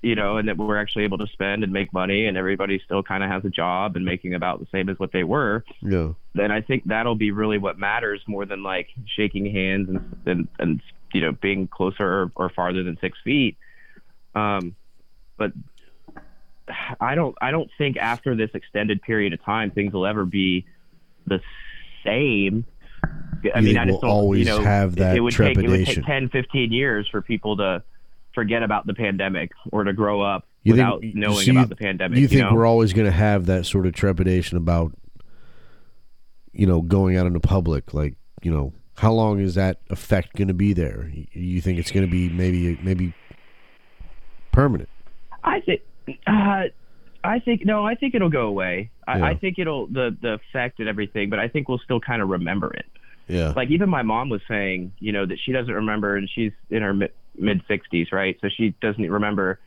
you 0.00 0.14
know, 0.14 0.38
and 0.38 0.48
that 0.48 0.56
we're 0.56 0.78
actually 0.80 1.04
able 1.04 1.18
to 1.18 1.26
spend 1.26 1.62
and 1.62 1.70
make 1.70 1.92
money, 1.92 2.24
and 2.24 2.38
everybody 2.38 2.80
still 2.82 3.02
kind 3.02 3.22
of 3.22 3.28
has 3.28 3.44
a 3.44 3.50
job 3.50 3.96
and 3.96 4.04
making 4.04 4.32
about 4.32 4.60
the 4.60 4.66
same 4.72 4.88
as 4.88 4.98
what 4.98 5.12
they 5.12 5.24
were, 5.24 5.62
Yeah. 5.82 6.12
then 6.34 6.50
I 6.50 6.62
think 6.62 6.84
that'll 6.86 7.16
be 7.16 7.30
really 7.30 7.58
what 7.58 7.78
matters 7.78 8.22
more 8.26 8.46
than 8.46 8.62
like 8.62 8.88
shaking 9.04 9.44
hands 9.52 9.90
and 9.90 10.00
and, 10.24 10.48
and 10.58 10.80
you 11.12 11.20
know 11.20 11.32
being 11.32 11.68
closer 11.68 12.06
or, 12.06 12.32
or 12.34 12.48
farther 12.48 12.82
than 12.82 12.96
six 12.98 13.18
feet. 13.22 13.58
Um, 14.34 14.74
but 15.36 15.52
I 16.98 17.14
don't 17.14 17.36
I 17.42 17.50
don't 17.50 17.70
think 17.76 17.98
after 17.98 18.34
this 18.34 18.50
extended 18.54 19.02
period 19.02 19.34
of 19.34 19.44
time 19.44 19.70
things 19.70 19.92
will 19.92 20.06
ever 20.06 20.24
be 20.24 20.64
the 21.26 21.42
same. 22.06 22.64
I 23.54 23.60
mean, 23.60 23.76
I 23.78 23.86
just 23.86 24.00
don't 24.00 24.10
always 24.10 24.40
you 24.40 24.44
know, 24.46 24.60
have 24.62 24.96
that 24.96 25.16
it 25.16 25.20
would 25.20 25.32
take 25.32 25.56
it 25.56 25.60
would 25.60 25.66
trepidation. 25.66 26.02
take 26.02 26.06
10, 26.06 26.28
15 26.30 26.72
years 26.72 27.08
for 27.08 27.22
people 27.22 27.56
to 27.58 27.82
forget 28.34 28.62
about 28.62 28.86
the 28.86 28.94
pandemic 28.94 29.52
or 29.72 29.84
to 29.84 29.92
grow 29.92 30.20
up 30.20 30.46
You 30.64 30.72
without 30.74 31.00
think, 31.00 31.14
knowing 31.14 31.36
so 31.36 31.52
you- 31.52 31.58
about 31.58 31.68
the 31.68 31.76
pandemic. 31.76 32.18
You 32.18 32.28
think 32.28 32.42
know? 32.42 32.54
we're 32.54 32.66
always 32.66 32.92
going 32.92 33.06
to 33.06 33.12
have 33.16 33.46
that 33.46 33.64
sort 33.66 33.86
of 33.86 33.94
trepidation 33.94 34.56
about, 34.56 34.92
you 36.52 36.66
know, 36.66 36.80
going 36.82 37.16
out 37.16 37.26
into 37.26 37.40
public? 37.40 37.94
Like, 37.94 38.14
you 38.42 38.50
know, 38.50 38.72
how 38.96 39.12
long 39.12 39.38
is 39.40 39.54
that 39.54 39.78
effect 39.90 40.34
going 40.36 40.48
to 40.48 40.54
be 40.54 40.72
there? 40.72 41.08
You- 41.12 41.26
You 41.32 41.60
think 41.60 41.78
it's 41.78 41.90
going 41.92 42.04
to 42.06 42.10
be 42.10 42.28
maybe 42.28 42.78
maybe 42.82 43.14
permanent? 44.52 44.88
I 45.44 45.60
think, 45.60 45.80
uh, 46.26 46.64
I 47.24 47.40
think 47.40 47.64
no, 47.64 47.84
I 47.84 47.94
think 47.94 48.14
it'll 48.14 48.28
go 48.30 48.46
away. 48.46 48.90
I, 49.06 49.18
Yeah. 49.18 49.24
I 49.26 49.34
think 49.34 49.58
it'll 49.58 49.86
the 49.86 50.16
the 50.20 50.34
effect 50.34 50.78
and 50.80 50.88
everything, 50.88 51.30
but 51.30 51.38
I 51.38 51.48
think 51.48 51.68
we'll 51.68 51.78
still 51.80 52.00
kind 52.00 52.22
of 52.22 52.28
remember 52.28 52.72
it. 52.72 52.86
Yeah. 53.26 53.52
Like 53.54 53.70
even 53.70 53.88
my 53.88 54.02
mom 54.02 54.28
was 54.30 54.40
saying, 54.48 54.92
you 55.00 55.12
know, 55.12 55.26
that 55.26 55.38
she 55.44 55.52
doesn't 55.52 55.72
remember, 55.74 56.16
and 56.16 56.28
she's 56.32 56.52
in 56.70 56.82
her 56.82 56.94
mid 56.94 57.12
mid 57.36 57.62
sixties, 57.68 58.12
right? 58.12 58.36
So 58.40 58.48
she 58.48 58.74
doesn't 58.80 59.10
remember 59.10 59.58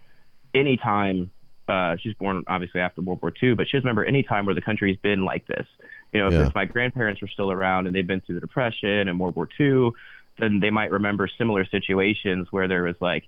any 0.53 0.77
time. 0.77 1.31
Uh, 1.67 1.95
she's 2.01 2.13
born 2.15 2.43
obviously 2.47 2.81
after 2.81 3.01
World 3.01 3.21
War 3.21 3.31
II, 3.41 3.53
but 3.53 3.67
she 3.67 3.77
doesn't 3.77 3.85
remember 3.87 4.03
any 4.03 4.23
time 4.23 4.45
where 4.45 4.55
the 4.55 4.61
country's 4.61 4.97
been 4.97 5.23
like 5.23 5.45
this. 5.47 5.65
You 6.11 6.19
know, 6.19 6.27
if, 6.27 6.33
Yeah. 6.33 6.47
if 6.47 6.55
my 6.55 6.65
grandparents 6.65 7.21
were 7.21 7.29
still 7.29 7.51
around 7.51 7.87
and 7.87 7.95
they've 7.95 8.05
been 8.05 8.19
through 8.21 8.35
the 8.35 8.41
Depression 8.41 9.07
and 9.07 9.17
World 9.19 9.35
War 9.35 9.47
II, 9.59 9.91
then 10.39 10.59
they 10.59 10.69
might 10.69 10.91
remember 10.91 11.29
similar 11.37 11.63
situations 11.65 12.47
where 12.51 12.67
there 12.67 12.83
was 12.83 12.95
like, 12.99 13.23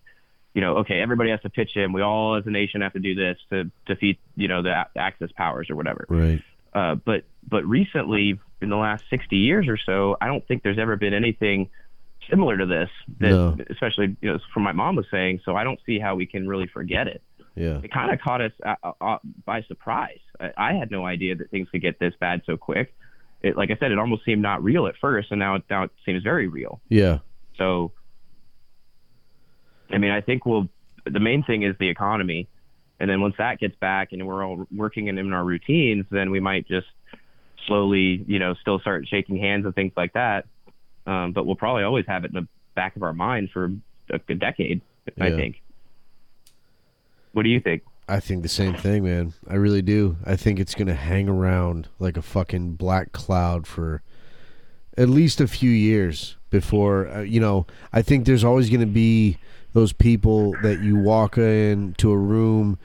you 0.54 0.62
know, 0.62 0.78
okay, 0.78 1.00
everybody 1.02 1.32
has 1.32 1.42
to 1.42 1.50
pitch 1.50 1.76
in. 1.76 1.94
We 1.94 2.02
all 2.02 2.36
as 2.36 2.46
a 2.46 2.52
nation 2.52 2.82
have 2.82 2.94
to 2.94 3.00
do 3.00 3.16
this 3.16 3.38
to 3.52 3.72
defeat, 3.86 4.20
you 4.36 4.48
know, 4.48 4.62
the 4.62 4.72
a- 4.72 4.90
Axis 4.96 5.32
powers 5.32 5.70
or 5.70 5.76
whatever. 5.76 6.06
right. 6.10 6.42
Uh, 6.74 6.96
but 6.96 7.24
but 7.48 7.64
recently, 7.66 8.40
in 8.62 8.70
the 8.70 8.76
last 8.76 9.04
60 9.10 9.36
years 9.38 9.68
or 9.68 9.78
so, 9.78 10.18
I 10.22 10.28
don't 10.28 10.46
think 10.48 10.64
there's 10.64 10.80
ever 10.80 10.96
been 10.96 11.14
anything 11.14 11.70
similar 12.30 12.58
to 12.58 12.66
this. 12.66 12.90
That, 13.20 13.30
No. 13.30 13.58
especially 13.70 14.16
you 14.22 14.32
know, 14.34 14.40
from 14.54 14.64
my 14.64 14.72
mom 14.72 14.96
was 14.96 15.06
saying. 15.12 15.42
So 15.46 15.56
I 15.56 15.64
don't 15.64 15.80
see 15.86 16.00
how 16.00 16.16
we 16.16 16.26
can 16.26 16.48
really 16.48 16.68
forget 16.68 17.08
it. 17.08 17.22
Yeah. 17.56 17.80
It 17.84 17.92
kind 17.92 18.12
of 18.12 18.20
caught 18.22 18.42
us 18.42 18.52
uh, 18.66 18.92
uh, 19.00 19.18
by 19.46 19.62
surprise. 19.64 20.18
I, 20.40 20.52
I 20.58 20.74
had 20.74 20.90
no 20.90 21.06
idea 21.06 21.36
that 21.36 21.52
things 21.52 21.70
could 21.70 21.82
get 21.84 22.00
this 22.00 22.14
bad 22.20 22.42
so 22.48 22.58
quick. 22.58 22.92
It, 23.44 23.56
like 23.56 23.70
I 23.70 23.76
said, 23.76 23.92
it 23.92 24.00
almost 24.00 24.26
seemed 24.26 24.42
not 24.42 24.64
real 24.64 24.88
at 24.88 24.96
first, 25.00 25.30
and 25.30 25.38
now 25.40 25.56
it, 25.56 25.64
now 25.70 25.84
it 25.84 25.92
seems 26.06 26.24
very 26.24 26.48
real. 26.48 26.82
Yeah. 26.90 27.20
So, 27.58 27.92
I 29.94 29.98
mean, 29.98 30.12
I 30.12 30.22
think 30.22 30.46
we'll. 30.46 30.68
The 31.06 31.20
main 31.20 31.44
thing 31.44 31.64
is 31.64 31.76
the 31.80 31.90
economy, 31.90 32.48
and 33.00 33.10
then 33.10 33.20
once 33.20 33.36
that 33.38 33.60
gets 33.60 33.76
back 33.76 34.14
and 34.14 34.26
we're 34.26 34.44
all 34.44 34.66
working 34.74 35.08
in, 35.08 35.18
in 35.18 35.34
our 35.34 35.44
routines, 35.44 36.06
then 36.10 36.32
we 36.32 36.40
might 36.40 36.68
just 36.68 36.88
slowly, 37.68 38.24
you 38.26 38.40
know, 38.40 38.54
still 38.62 38.80
start 38.80 39.08
shaking 39.08 39.38
hands 39.38 39.66
and 39.66 39.76
things 39.76 39.92
like 39.98 40.14
that. 40.14 40.46
Um, 41.06 41.34
but 41.34 41.46
we'll 41.46 41.58
probably 41.58 41.84
always 41.84 42.06
have 42.08 42.24
it 42.24 42.34
in 42.34 42.42
the 42.42 42.48
back 42.74 42.96
of 42.96 43.04
our 43.04 43.14
mind 43.14 43.50
for 43.52 43.74
a, 44.10 44.20
a 44.30 44.36
decade. 44.36 44.82
I 45.20 45.32
think. 45.32 45.62
What 47.34 47.44
do 47.44 47.50
you 47.50 47.60
think? 47.60 47.84
I 48.08 48.20
think 48.20 48.44
the 48.44 48.50
same 48.50 48.76
thing, 48.76 49.04
man. 49.04 49.34
I 49.50 49.56
really 49.56 49.82
do. 49.82 50.18
I 50.26 50.36
think 50.36 50.60
it's 50.60 50.76
going 50.76 50.88
to 50.88 50.94
hang 50.94 51.28
around 51.28 51.88
like 52.00 52.16
a 52.16 52.22
fucking 52.22 52.76
black 52.76 53.12
cloud 53.12 53.66
for 53.66 54.02
at 54.98 55.10
least 55.10 55.42
a 55.42 55.48
few 55.48 55.72
years 55.72 56.38
before, 56.50 57.08
uh, 57.10 57.22
you 57.22 57.40
know, 57.40 57.66
I 57.92 58.02
think 58.02 58.26
there's 58.26 58.44
always 58.44 58.70
going 58.70 58.82
to 58.82 58.86
be 58.86 59.38
those 59.74 59.94
people 59.94 60.54
that 60.62 60.82
you 60.82 60.96
walk 60.96 61.38
into 61.38 62.12
a 62.12 62.18
room, 62.18 62.78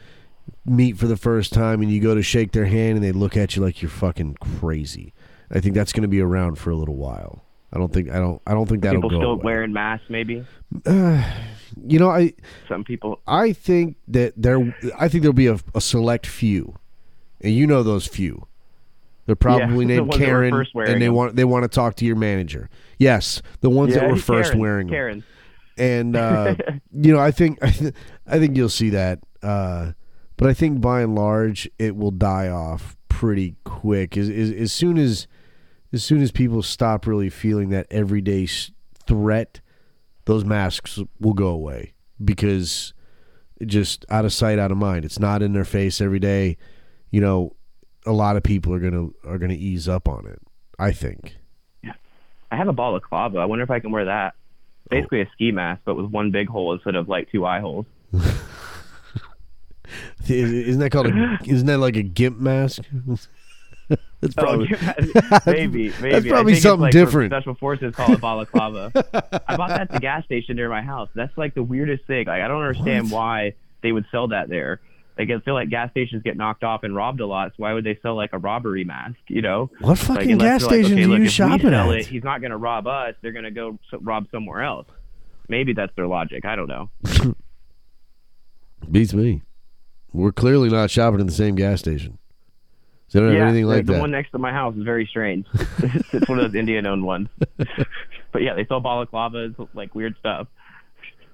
meet 0.65 0.97
for 0.99 1.07
the 1.07 1.17
first 1.17 1.53
time, 1.53 1.81
and 1.83 1.91
you 1.91 2.01
go 2.01 2.15
to 2.15 2.23
shake 2.23 2.53
their 2.53 2.67
hand 2.67 2.97
and 2.97 3.05
they 3.05 3.13
look 3.13 3.37
at 3.37 3.57
you 3.57 3.63
like 3.63 3.81
you're 3.83 3.91
fucking 3.91 4.37
crazy. 4.41 5.13
I 5.51 5.61
think 5.61 5.75
that's 5.75 5.93
going 5.93 6.03
to 6.03 6.09
be 6.09 6.21
around 6.21 6.59
for 6.59 6.71
a 6.71 6.77
little 6.77 6.97
while. 6.97 7.45
I 7.73 7.79
don't 7.79 7.93
think 7.93 8.11
I 8.11 8.19
don't 8.19 8.41
I 8.47 8.55
don't 8.55 8.67
think 8.67 8.83
that'll 8.83 9.03
People 9.03 9.11
go 9.11 9.19
still 9.19 9.33
away. 9.33 9.45
wearing 9.45 9.73
masks, 9.73 10.07
maybe. 10.09 10.45
You 11.87 11.99
know, 11.99 12.11
I 12.11 12.33
Some 12.67 12.83
people. 12.83 13.21
I 13.27 13.53
think 13.53 13.97
that 14.09 14.33
there, 14.37 14.75
I 14.99 15.09
think 15.09 15.23
there'll 15.23 15.35
be 15.35 15.49
a, 15.49 15.59
a 15.75 15.83
select 15.83 16.27
few, 16.27 16.77
and 17.43 17.53
you 17.53 17.67
know 17.67 17.83
those 17.83 18.07
few. 18.07 18.47
They're 19.27 19.37
probably 19.37 19.85
the 19.85 19.97
named 19.97 20.13
were 20.13 20.19
Karen, 20.19 20.55
and 20.55 21.01
they 21.03 21.07
them. 21.07 21.15
want 21.15 21.37
they 21.37 21.45
want 21.45 21.65
to 21.65 21.69
talk 21.69 21.95
to 21.97 22.07
your 22.07 22.17
manager. 22.17 22.71
Yes, 22.99 23.43
the 23.61 23.69
ones 23.69 23.95
that 23.95 24.09
were 24.09 24.17
first 24.17 24.53
Karen, 24.53 24.59
wearing 24.59 24.87
them. 24.89 25.25
And 25.79 26.17
uh, 26.17 26.55
you 26.93 27.13
know, 27.13 27.21
I 27.21 27.31
think 27.31 27.59
I, 27.63 27.71
th- 27.71 27.95
I 28.27 28.39
think 28.39 28.57
you'll 28.57 28.69
see 28.69 28.91
that. 28.91 29.21
Uh, 29.43 29.93
but 30.37 30.49
I 30.49 30.55
think 30.55 30.81
by 30.81 31.03
and 31.03 31.15
large, 31.15 31.69
it 31.79 31.97
will 31.97 32.11
die 32.11 32.49
off 32.49 32.97
pretty 33.09 33.57
quick. 33.65 34.17
As, 34.17 34.29
as 34.29 34.51
as 34.53 34.73
soon 34.73 34.99
as 34.99 35.27
as 35.93 36.05
soon 36.05 36.21
as 36.23 36.31
people 36.31 36.63
stop 36.63 37.07
really 37.07 37.31
feeling 37.31 37.71
that 37.71 37.87
everyday 37.91 38.45
s- 38.45 38.71
threat, 39.07 39.61
those 40.27 40.45
masks 40.45 40.99
will 41.21 41.33
go 41.35 41.49
away 41.49 41.95
because 42.25 42.93
just 43.67 44.05
out 44.11 44.25
of 44.25 44.33
sight, 44.33 44.59
out 44.59 44.71
of 44.71 44.77
mind. 44.79 45.05
It's 45.05 45.19
not 45.19 45.43
in 45.43 45.53
their 45.53 45.65
face 45.65 46.01
every 46.01 46.21
day. 46.21 46.57
You 47.11 47.21
know, 47.21 47.57
a 48.07 48.13
lot 48.13 48.37
of 48.37 48.43
people 48.43 48.73
are 48.75 48.79
gonna 48.81 49.09
are 49.25 49.39
gonna 49.39 49.55
ease 49.55 49.89
up 49.89 50.09
on 50.09 50.27
it. 50.27 50.41
I 50.79 50.93
think. 50.93 51.37
Yeah, 51.83 51.95
I 52.53 52.57
have 52.57 52.69
a 52.69 52.73
ball 52.73 52.95
of 52.95 53.03
balaclava. 53.03 53.39
I 53.39 53.47
wonder 53.47 53.65
if 53.65 53.71
I 53.71 53.81
can 53.81 53.91
wear 53.91 54.05
that. 54.05 54.35
Basically 54.91 55.21
a 55.21 55.31
ski 55.33 55.53
mask, 55.53 55.83
but 55.85 55.97
with 55.97 56.07
one 56.07 56.31
big 56.31 56.49
hole 56.49 56.73
instead 56.73 56.95
of 56.95 57.09
like 57.09 57.31
two 57.31 57.45
eye 57.45 57.61
holes. 57.61 57.87
Isn't 60.29 60.81
that 60.81 60.91
called 60.91 61.07
a? 61.07 61.39
Isn't 61.45 61.67
that 61.67 61.79
like 61.79 61.97
a 61.97 62.03
gimp 62.03 62.39
mask? 62.39 62.83
That's 64.21 64.35
oh, 64.37 64.43
probably. 64.43 64.69
Oh, 64.75 65.39
maybe, 65.47 65.93
maybe. 66.01 66.11
That's 66.11 66.27
probably 66.27 66.57
something 66.57 66.83
like 66.83 66.93
different. 66.93 67.31
Special 67.31 67.55
forces 67.55 67.95
call 67.95 68.13
it 68.13 68.21
balaclava. 68.21 68.91
I 69.47 69.57
bought 69.57 69.69
that 69.69 69.83
at 69.83 69.93
the 69.93 70.01
gas 70.01 70.25
station 70.25 70.57
near 70.57 70.69
my 70.69 70.83
house. 70.83 71.09
That's 71.15 71.37
like 71.39 71.55
the 71.55 71.63
weirdest 71.63 72.05
thing. 72.07 72.27
Like 72.27 72.43
I 72.43 72.49
don't 72.49 72.61
understand 72.61 73.11
What? 73.11 73.17
why 73.17 73.55
they 73.83 73.93
would 73.93 74.05
sell 74.11 74.29
that 74.29 74.49
there. 74.49 74.81
Like 75.19 75.31
I 75.31 75.41
feel 75.41 75.55
like 75.55 75.69
gas 75.69 75.91
stations 75.91 76.23
get 76.23 76.37
knocked 76.37 76.63
off 76.63 76.85
and 76.85 76.95
robbed 76.95 77.21
a 77.21 77.27
lot. 77.27 77.51
So 77.51 77.55
why 77.59 77.73
would 77.73 77.85
they 77.85 77.99
sell 78.03 78.15
like 78.15 78.31
a 78.33 78.39
robbery 78.39 78.85
mask? 78.85 79.19
You 79.27 79.43
know? 79.43 79.71
What 79.81 79.99
fucking 79.99 80.33
unless 80.33 80.63
gas 80.63 80.69
they're 80.69 80.79
like, 80.79 80.87
stations 80.87 80.93
okay, 80.93 81.05
are 81.05 81.09
look, 81.09 81.19
you 81.21 81.29
shopping 81.29 81.75
at? 81.75 81.89
It, 81.89 82.07
he's 82.07 82.23
not 82.23 82.41
going 82.41 82.53
to 82.53 82.57
rob 82.57 82.87
us. 82.87 83.15
They're 83.21 83.33
going 83.33 83.45
to 83.45 83.51
go 83.51 83.79
so, 83.91 83.99
rob 84.01 84.27
somewhere 84.31 84.63
else. 84.63 84.87
Maybe 85.49 85.73
that's 85.73 85.93
their 85.97 86.07
logic. 86.07 86.45
I 86.45 86.55
don't 86.55 86.69
know. 86.69 86.91
Beats 88.91 89.13
me. 89.13 89.43
We're 90.13 90.33
clearly 90.33 90.69
not 90.69 90.91
shopping 90.91 91.21
in 91.21 91.27
the 91.27 91.33
same 91.33 91.57
gas 91.57 91.81
station. 91.81 92.19
They 93.13 93.21
don't 93.21 93.33
have 93.33 93.49
anything 93.49 93.63
the, 93.63 93.69
like 93.69 93.87
the 93.87 93.95
that. 93.95 94.01
one 94.01 94.11
next 94.11 94.33
to 94.33 94.39
my 94.39 94.53
house 94.53 94.77
is 94.77 94.83
very 94.83 95.07
strange. 95.07 95.47
it's, 95.55 96.09
it's 96.15 96.29
one 96.29 96.39
of 96.39 96.45
those 96.45 96.59
Indian-owned 96.59 97.05
ones. 97.05 97.29
but 98.33 98.43
yeah, 98.43 98.55
they 98.55 98.67
sell 98.67 98.83
balaclavas, 98.83 99.55
like 99.75 99.95
weird 99.95 100.15
stuff. 100.21 100.47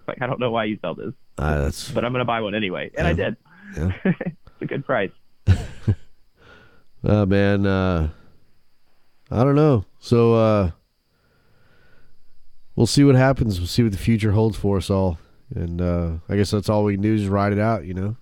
Like 0.07 0.23
I 0.23 0.27
don't 0.27 0.39
know 0.39 0.51
why 0.51 0.65
you 0.65 0.79
sell 0.81 0.95
this, 0.95 1.15
Ah, 1.39 1.59
that's 1.59 1.91
but 1.91 2.05
I'm 2.05 2.13
gonna 2.13 2.25
buy 2.25 2.41
one 2.41 2.55
anyway, 2.55 2.91
and 2.97 3.07
I 3.07 3.13
did. 3.13 3.37
Yeah. 3.77 3.93
it's 4.05 4.63
a 4.63 4.67
good 4.67 4.85
price. 4.85 5.11
oh 7.05 7.27
man. 7.27 7.67
Uh, 7.67 8.09
I 9.31 9.43
don't 9.43 9.55
know. 9.55 9.85
So 9.99 10.35
uh, 10.35 10.71
we'll 12.77 12.87
see 12.87 13.05
what 13.05 13.15
happens. 13.15 13.59
We'll 13.59 13.67
see 13.67 13.83
what 13.83 13.93
the 13.93 13.99
future 13.99 14.33
holds 14.33 14.57
for 14.57 14.77
us 14.77 14.91
all. 14.91 15.19
And 15.55 15.81
uh, 15.81 16.13
I 16.29 16.37
guess 16.37 16.51
that's 16.51 16.69
all 16.69 16.85
we 16.85 16.95
can 16.95 17.03
do 17.03 17.15
is 17.15 17.29
ride 17.29 17.53
it 17.53 17.59
out. 17.59 17.85
You 17.85 17.95
know. 17.95 18.17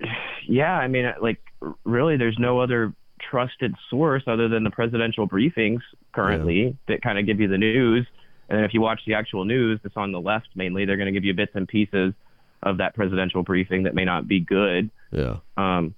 Yeah, 0.48 0.72
I 0.72 0.88
mean, 0.88 1.10
like 1.22 1.38
really, 1.84 2.16
there's 2.16 2.36
no 2.36 2.58
other 2.58 2.92
trusted 3.20 3.74
source 3.88 4.24
other 4.26 4.48
than 4.48 4.64
the 4.64 4.70
presidential 4.70 5.28
briefings 5.28 5.78
currently 6.12 6.76
that 6.88 7.00
kind 7.00 7.16
of 7.16 7.26
give 7.26 7.40
you 7.40 7.46
the 7.46 7.56
news. 7.56 8.06
And 8.48 8.58
then 8.58 8.64
if 8.64 8.74
you 8.74 8.80
watch 8.80 9.00
the 9.06 9.14
actual 9.14 9.44
news, 9.44 9.78
it's 9.84 9.96
on 9.96 10.10
the 10.10 10.20
left 10.20 10.48
mainly. 10.56 10.84
They're 10.84 10.96
going 10.96 11.06
to 11.06 11.12
give 11.12 11.24
you 11.24 11.32
bits 11.32 11.52
and 11.54 11.66
pieces 11.66 12.12
of 12.62 12.78
that 12.78 12.94
presidential 12.94 13.42
briefing 13.42 13.84
that 13.84 13.94
may 13.94 14.04
not 14.04 14.28
be 14.28 14.40
good. 14.40 14.90
Yeah. 15.10 15.36
Um, 15.56 15.94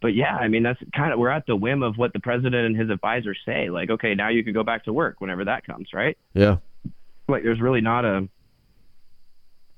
but 0.00 0.14
yeah, 0.14 0.36
I 0.36 0.48
mean 0.48 0.62
that's 0.62 0.78
kind 0.94 1.12
of 1.12 1.18
we're 1.18 1.30
at 1.30 1.46
the 1.46 1.56
whim 1.56 1.82
of 1.82 1.96
what 1.96 2.12
the 2.12 2.20
president 2.20 2.66
and 2.66 2.76
his 2.76 2.90
advisors 2.90 3.38
say. 3.44 3.70
Like, 3.70 3.90
okay, 3.90 4.14
now 4.14 4.28
you 4.28 4.44
can 4.44 4.52
go 4.52 4.62
back 4.62 4.84
to 4.84 4.92
work 4.92 5.20
whenever 5.20 5.44
that 5.46 5.66
comes, 5.66 5.88
right? 5.92 6.16
Yeah. 6.34 6.58
Like, 7.28 7.42
there's 7.42 7.60
really 7.60 7.80
not 7.80 8.04
a. 8.04 8.28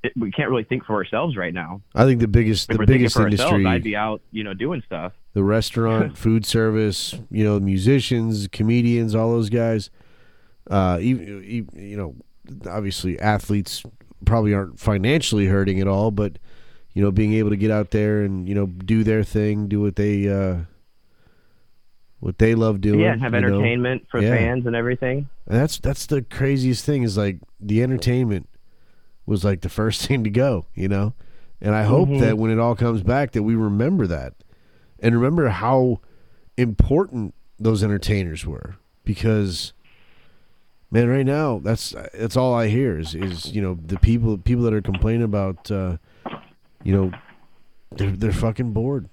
It, 0.02 0.12
we 0.16 0.30
can't 0.30 0.48
really 0.48 0.64
think 0.64 0.84
for 0.84 0.94
ourselves 0.94 1.36
right 1.36 1.52
now. 1.52 1.80
I 1.94 2.04
think 2.04 2.20
the 2.20 2.28
biggest 2.28 2.70
If 2.70 2.78
the 2.78 2.86
biggest 2.86 3.16
industry 3.16 3.66
I'd 3.66 3.82
be 3.82 3.96
out, 3.96 4.20
you 4.30 4.44
know, 4.44 4.54
doing 4.54 4.82
stuff. 4.86 5.12
the 5.32 5.42
restaurant, 5.42 6.16
food 6.18 6.46
service, 6.46 7.14
you 7.30 7.42
know, 7.42 7.58
musicians, 7.58 8.48
comedians, 8.48 9.14
all 9.14 9.30
those 9.30 9.50
guys. 9.50 9.90
Uh, 10.70 10.98
even, 11.00 11.44
even 11.44 11.68
you 11.74 11.96
know, 11.96 12.14
obviously 12.70 13.18
athletes 13.18 13.82
probably 14.24 14.54
aren't 14.54 14.78
financially 14.80 15.46
hurting 15.46 15.80
at 15.80 15.86
all, 15.88 16.10
but 16.10 16.38
you 16.92 17.02
know, 17.02 17.10
being 17.12 17.32
able 17.34 17.50
to 17.50 17.56
get 17.56 17.70
out 17.70 17.90
there 17.92 18.22
and 18.22 18.48
you 18.48 18.54
know 18.54 18.66
do 18.66 19.04
their 19.04 19.22
thing, 19.24 19.68
do 19.68 19.80
what 19.80 19.96
they 19.96 20.28
uh, 20.28 20.58
what 22.20 22.38
they 22.38 22.54
love 22.54 22.80
doing. 22.80 23.00
yeah, 23.00 23.16
have 23.16 23.32
you 23.34 23.40
know. 23.40 23.46
entertainment 23.48 24.06
for 24.10 24.20
Yeah. 24.20 24.30
fans 24.34 24.66
and 24.66 24.74
everything. 24.74 25.28
And 25.46 25.56
that's 25.60 25.78
that's 25.78 26.06
the 26.06 26.22
craziest 26.22 26.84
thing 26.84 27.02
is 27.02 27.16
like 27.16 27.38
the 27.60 27.82
entertainment 27.82 28.48
was 29.26 29.44
like 29.44 29.60
the 29.60 29.68
first 29.68 30.02
thing 30.06 30.24
to 30.24 30.30
go, 30.30 30.66
you 30.74 30.88
know. 30.88 31.14
And 31.60 31.74
I 31.74 31.84
hope 31.84 32.08
Mhm. 32.08 32.20
that 32.20 32.38
when 32.38 32.50
it 32.50 32.58
all 32.58 32.74
comes 32.76 33.02
back 33.02 33.32
that 33.32 33.42
we 33.42 33.54
remember 33.54 34.06
that. 34.06 34.34
And 35.00 35.14
remember 35.14 35.48
how 35.48 36.00
important 36.56 37.34
those 37.58 37.82
entertainers 37.84 38.44
were 38.46 38.76
because 39.04 39.72
man 40.90 41.08
right 41.08 41.26
now 41.26 41.60
that's 41.62 41.94
that's 42.14 42.36
all 42.36 42.54
I 42.54 42.68
hear 42.68 42.98
is 42.98 43.14
is 43.14 43.52
you 43.52 43.60
know 43.60 43.78
the 43.84 43.98
people 43.98 44.38
people 44.38 44.64
that 44.64 44.72
are 44.72 44.80
complaining 44.80 45.22
about 45.22 45.70
uh 45.70 45.98
you 46.82 46.92
know 46.92 47.12
they're 47.92 48.10
they're 48.10 48.32
fucking 48.32 48.72
bored. 48.72 49.08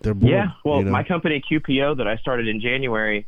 They're 0.00 0.14
bored. 0.14 0.32
Yeah, 0.32 0.48
well, 0.64 0.78
you 0.78 0.84
know? 0.86 0.90
my 0.90 1.02
company 1.02 1.42
QPO 1.50 1.98
that 1.98 2.06
I 2.06 2.16
started 2.16 2.48
in 2.48 2.60
January, 2.60 3.26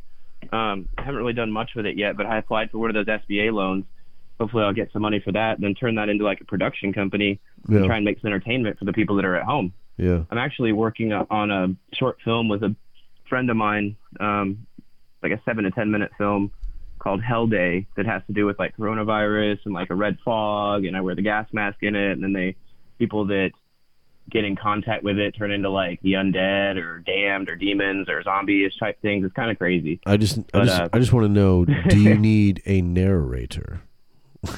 um, 0.51 0.89
I 0.97 1.03
haven't 1.03 1.17
really 1.17 1.33
done 1.33 1.51
much 1.51 1.71
with 1.75 1.85
it 1.85 1.97
yet, 1.97 2.17
but 2.17 2.25
I 2.25 2.37
applied 2.37 2.71
for 2.71 2.79
one 2.79 2.95
of 2.95 2.95
those 2.95 3.19
SBA 3.19 3.53
loans. 3.53 3.85
Hopefully, 4.39 4.63
I'll 4.63 4.73
get 4.73 4.91
some 4.91 5.01
money 5.01 5.19
for 5.19 5.31
that, 5.33 5.55
and 5.55 5.63
then 5.63 5.75
turn 5.75 5.95
that 5.95 6.09
into 6.09 6.23
like 6.23 6.41
a 6.41 6.45
production 6.45 6.93
company 6.93 7.39
yeah, 7.67 7.77
and 7.77 7.85
try 7.85 7.97
and 7.97 8.05
make 8.05 8.19
some 8.19 8.27
entertainment 8.27 8.79
for 8.79 8.85
the 8.85 8.93
people 8.93 9.15
that 9.17 9.25
are 9.25 9.35
at 9.35 9.43
home. 9.43 9.73
yeah. 9.97 10.23
I'm 10.31 10.37
actually 10.37 10.71
working 10.71 11.13
on 11.13 11.51
a 11.51 11.75
short 11.95 12.17
film 12.23 12.47
with 12.47 12.63
a 12.63 12.75
friend 13.27 13.49
of 13.49 13.57
mine, 13.57 13.95
um, 14.19 14.65
like 15.21 15.33
a 15.33 15.41
seven 15.45 15.65
to 15.65 15.71
ten 15.71 15.91
minute 15.91 16.11
film 16.17 16.51
called 16.99 17.21
Hell 17.23 17.47
Day 17.47 17.87
that 17.95 18.05
has 18.05 18.21
to 18.27 18.33
do 18.33 18.45
with 18.45 18.59
like 18.59 18.75
coronavirus 18.77 19.59
and 19.65 19.73
like 19.73 19.89
a 19.89 19.95
red 19.95 20.17
fog, 20.23 20.85
and 20.85 20.95
I 20.95 21.01
wear 21.01 21.15
the 21.15 21.21
gas 21.21 21.47
mask 21.51 21.77
in 21.81 21.95
it, 21.95 22.11
and 22.11 22.23
then 22.23 22.33
they 22.33 22.55
people 22.99 23.25
that 23.27 23.51
get 24.29 24.45
in 24.45 24.55
contact 24.55 25.03
with 25.03 25.17
it 25.17 25.31
turn 25.31 25.51
into 25.51 25.69
like 25.69 25.99
the 26.01 26.13
undead 26.13 26.77
or 26.77 26.99
damned 26.99 27.49
or 27.49 27.55
demons 27.55 28.07
or 28.09 28.21
zombies 28.23 28.71
type 28.79 29.01
things. 29.01 29.25
It's 29.25 29.33
kind 29.33 29.49
of 29.49 29.57
crazy. 29.57 29.99
I 30.05 30.17
just, 30.17 30.39
I 30.53 30.65
just, 30.65 30.81
uh, 30.81 30.89
I 30.93 30.99
just 30.99 31.13
want 31.13 31.25
to 31.25 31.29
know: 31.29 31.65
Do 31.65 31.99
you 31.99 32.15
need 32.19 32.61
a 32.65 32.81
narrator? 32.81 33.81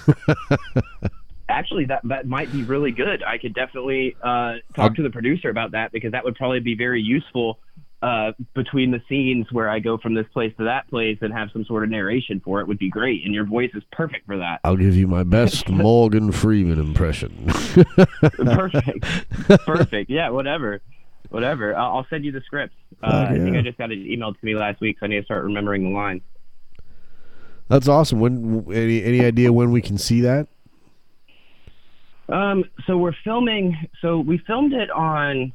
Actually, 1.49 1.85
that 1.85 2.01
that 2.05 2.25
might 2.27 2.51
be 2.51 2.63
really 2.63 2.91
good. 2.91 3.23
I 3.23 3.37
could 3.37 3.53
definitely 3.53 4.15
uh, 4.23 4.27
I'll- 4.27 4.59
talk 4.75 4.95
to 4.95 5.03
the 5.03 5.09
producer 5.09 5.49
about 5.49 5.71
that 5.71 5.91
because 5.91 6.11
that 6.13 6.23
would 6.23 6.35
probably 6.35 6.59
be 6.59 6.75
very 6.75 7.01
useful 7.01 7.59
uh, 8.01 8.31
between 8.55 8.91
the 8.91 9.01
scenes 9.07 9.47
where 9.51 9.69
I 9.69 9.79
go 9.79 9.97
from 9.97 10.13
this 10.13 10.25
place 10.33 10.53
to 10.57 10.63
that 10.65 10.89
place 10.89 11.19
and 11.21 11.31
have 11.33 11.49
some 11.53 11.63
sort 11.65 11.83
of 11.83 11.89
narration 11.89 12.41
for 12.43 12.59
it 12.59 12.67
would 12.67 12.79
be 12.79 12.89
great. 12.89 13.23
And 13.25 13.33
your 13.33 13.45
voice 13.45 13.71
is 13.73 13.83
perfect 13.91 14.25
for 14.25 14.37
that. 14.37 14.61
I'll 14.63 14.77
give 14.77 14.95
you 14.95 15.07
my 15.07 15.23
best 15.23 15.69
Morgan 15.69 16.31
Freeman 16.31 16.79
impression. 16.79 17.45
perfect, 18.21 19.05
perfect. 19.65 20.09
Yeah, 20.09 20.29
whatever, 20.29 20.81
whatever. 21.29 21.75
I'll, 21.75 21.97
I'll 21.97 22.07
send 22.09 22.25
you 22.25 22.31
the 22.31 22.41
script. 22.41 22.73
Uh, 23.03 23.11
Fuck 23.11 23.29
I 23.29 23.37
think. 23.37 23.55
I 23.55 23.61
just 23.61 23.77
got 23.77 23.91
it 23.91 23.99
emailed 23.99 24.39
to 24.39 24.45
me 24.45 24.55
last 24.55 24.81
week, 24.81 24.97
so 24.99 25.05
I 25.05 25.09
need 25.09 25.19
to 25.19 25.25
start 25.25 25.43
remembering 25.43 25.83
the 25.83 25.89
lines. 25.89 26.21
That's 27.67 27.87
awesome. 27.87 28.19
When 28.19 28.65
any 28.73 29.01
any 29.03 29.23
idea 29.23 29.53
when 29.53 29.71
we 29.71 29.81
can 29.81 29.97
see 29.97 30.21
that? 30.21 30.47
Um, 32.27 32.63
so 32.87 32.97
we're 32.97 33.15
filming. 33.23 33.77
So 34.01 34.19
we 34.19 34.39
filmed 34.39 34.73
it 34.73 34.89
on, 34.89 35.53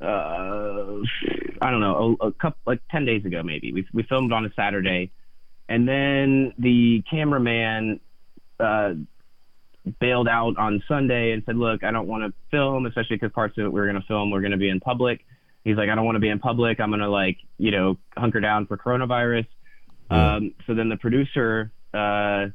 uh, 0.00 1.02
I 1.60 1.70
don't 1.70 1.80
know, 1.80 2.16
a, 2.20 2.26
a 2.26 2.32
couple 2.32 2.58
like 2.66 2.80
ten 2.90 3.04
days 3.04 3.24
ago 3.24 3.42
maybe. 3.42 3.72
We 3.72 3.86
we 3.92 4.02
filmed 4.04 4.32
on 4.32 4.44
a 4.44 4.50
Saturday, 4.54 5.10
and 5.68 5.88
then 5.88 6.52
the 6.58 7.02
cameraman 7.10 8.00
uh, 8.60 8.94
bailed 10.00 10.28
out 10.28 10.56
on 10.56 10.82
Sunday 10.86 11.32
and 11.32 11.42
said, 11.46 11.56
"Look, 11.56 11.82
I 11.82 11.90
don't 11.90 12.06
want 12.06 12.24
to 12.24 12.32
film, 12.50 12.86
especially 12.86 13.16
because 13.16 13.32
parts 13.32 13.58
of 13.58 13.64
it 13.64 13.72
we 13.72 13.80
were 13.80 13.86
going 13.86 14.00
to 14.00 14.06
film 14.06 14.30
we're 14.30 14.40
going 14.40 14.52
to 14.52 14.56
be 14.56 14.68
in 14.68 14.80
public." 14.80 15.24
He's 15.64 15.76
like, 15.76 15.88
"I 15.88 15.94
don't 15.96 16.04
want 16.04 16.16
to 16.16 16.20
be 16.20 16.28
in 16.28 16.38
public. 16.38 16.78
I'm 16.80 16.90
going 16.90 17.00
to 17.00 17.10
like 17.10 17.38
you 17.58 17.72
know 17.72 17.98
hunker 18.16 18.40
down 18.40 18.66
for 18.66 18.76
coronavirus." 18.76 19.46
Um, 20.10 20.54
so 20.66 20.74
then 20.74 20.88
the 20.88 20.96
producer. 20.96 21.72
Uh, 21.92 22.48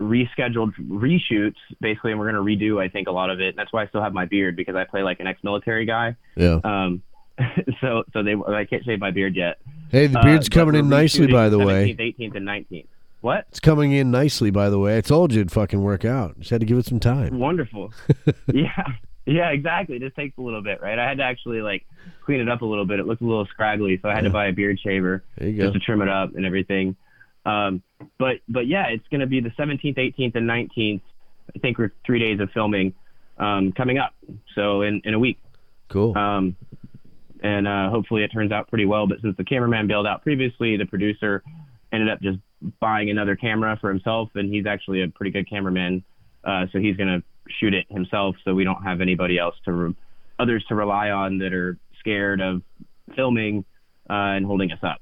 rescheduled 0.00 0.72
reshoots 0.88 1.54
basically 1.80 2.10
and 2.12 2.20
we're 2.20 2.30
going 2.30 2.58
to 2.58 2.66
redo 2.66 2.82
i 2.82 2.88
think 2.88 3.08
a 3.08 3.10
lot 3.10 3.30
of 3.30 3.40
it 3.40 3.56
that's 3.56 3.72
why 3.72 3.82
i 3.82 3.86
still 3.86 4.02
have 4.02 4.12
my 4.12 4.26
beard 4.26 4.54
because 4.54 4.76
i 4.76 4.84
play 4.84 5.02
like 5.02 5.20
an 5.20 5.26
ex-military 5.26 5.86
guy 5.86 6.14
Yeah. 6.36 6.60
um 6.64 7.02
so 7.80 8.04
so 8.12 8.22
they 8.22 8.34
i 8.48 8.64
can't 8.64 8.84
shave 8.84 9.00
my 9.00 9.10
beard 9.10 9.34
yet 9.36 9.58
Hey, 9.90 10.08
the 10.08 10.18
Uh, 10.18 10.22
beard's 10.24 10.48
but 10.48 10.54
coming 10.54 10.74
in 10.74 10.88
nicely, 10.88 11.28
by 11.28 11.48
the 11.48 11.58
17th, 11.58 11.66
way. 11.98 12.14
18th 12.18 12.36
and 12.36 12.46
19th 12.46 12.86
what 13.22 13.46
It's 13.48 13.60
coming 13.60 13.92
in 13.92 14.10
nicely, 14.10 14.50
by 14.50 14.68
the 14.68 14.78
way. 14.78 14.98
I 14.98 15.00
told 15.00 15.32
you 15.32 15.40
it'd 15.40 15.50
fucking 15.50 15.82
work 15.82 16.04
out. 16.04 16.38
Just 16.38 16.50
had 16.50 16.60
to 16.60 16.66
give 16.66 16.76
it 16.78 16.86
some 16.86 17.00
time. 17.00 17.38
wonderful 17.38 17.92
yeah 18.52 18.82
yeah 19.26 19.48
exactly 19.50 19.96
it 19.96 20.00
just 20.02 20.14
takes 20.14 20.36
a 20.38 20.40
little 20.40 20.62
bit 20.62 20.80
right 20.80 20.98
i 21.00 21.08
had 21.08 21.16
to 21.18 21.24
actually 21.24 21.60
like 21.60 21.84
clean 22.24 22.40
it 22.40 22.48
up 22.48 22.62
a 22.62 22.64
little 22.64 22.84
bit 22.86 23.00
it 23.00 23.06
looked 23.06 23.22
a 23.22 23.24
little 23.24 23.46
scraggly 23.46 23.98
so 24.00 24.08
i 24.08 24.14
had 24.14 24.22
to 24.24 24.30
buy 24.30 24.46
a 24.46 24.52
beard 24.52 24.78
shaver 24.78 25.24
just 25.40 25.72
to 25.72 25.80
trim 25.80 26.00
it 26.02 26.08
up 26.08 26.34
and 26.36 26.44
everything. 26.46 26.94
Um, 27.46 27.82
but 28.18 28.36
but 28.48 28.66
yeah, 28.66 28.88
it's 28.88 29.06
going 29.08 29.20
to 29.20 29.26
be 29.26 29.40
the 29.40 29.50
17th, 29.50 29.96
18th, 29.96 30.34
and 30.34 30.48
19th. 30.50 31.00
I 31.54 31.58
think 31.60 31.78
we're 31.78 31.92
three 32.04 32.18
days 32.18 32.40
of 32.40 32.50
filming 32.50 32.92
um, 33.38 33.72
coming 33.72 33.98
up. 33.98 34.14
So 34.54 34.82
in, 34.82 35.00
in 35.04 35.14
a 35.14 35.18
week, 35.18 35.38
Cool. 35.88 36.16
um, 36.18 36.56
and 37.42 37.68
uh, 37.68 37.88
hopefully 37.88 38.24
it 38.24 38.28
turns 38.28 38.50
out 38.50 38.68
pretty 38.68 38.84
well. 38.84 39.06
But 39.06 39.20
since 39.22 39.36
the 39.36 39.44
cameraman 39.44 39.86
bailed 39.86 40.06
out 40.06 40.22
previously, 40.22 40.76
the 40.76 40.86
producer 40.86 41.42
ended 41.92 42.10
up 42.10 42.20
just 42.20 42.38
buying 42.80 43.10
another 43.10 43.36
camera 43.36 43.78
for 43.80 43.88
himself, 43.90 44.30
and 44.34 44.52
he's 44.52 44.66
actually 44.66 45.02
a 45.02 45.08
pretty 45.08 45.30
good 45.30 45.48
cameraman. 45.48 46.02
Uh, 46.42 46.66
so 46.72 46.78
he's 46.80 46.96
going 46.96 47.08
to 47.08 47.22
shoot 47.60 47.74
it 47.74 47.86
himself, 47.90 48.34
so 48.44 48.54
we 48.54 48.64
don't 48.64 48.82
have 48.82 49.00
anybody 49.00 49.38
else 49.38 49.54
to 49.64 49.72
re- 49.72 49.94
others 50.40 50.64
to 50.68 50.74
rely 50.74 51.10
on 51.10 51.38
that 51.38 51.52
are 51.52 51.78
scared 52.00 52.40
of 52.40 52.62
filming 53.14 53.64
uh, 54.10 54.34
and 54.34 54.44
holding 54.44 54.72
us 54.72 54.78
up. 54.82 55.00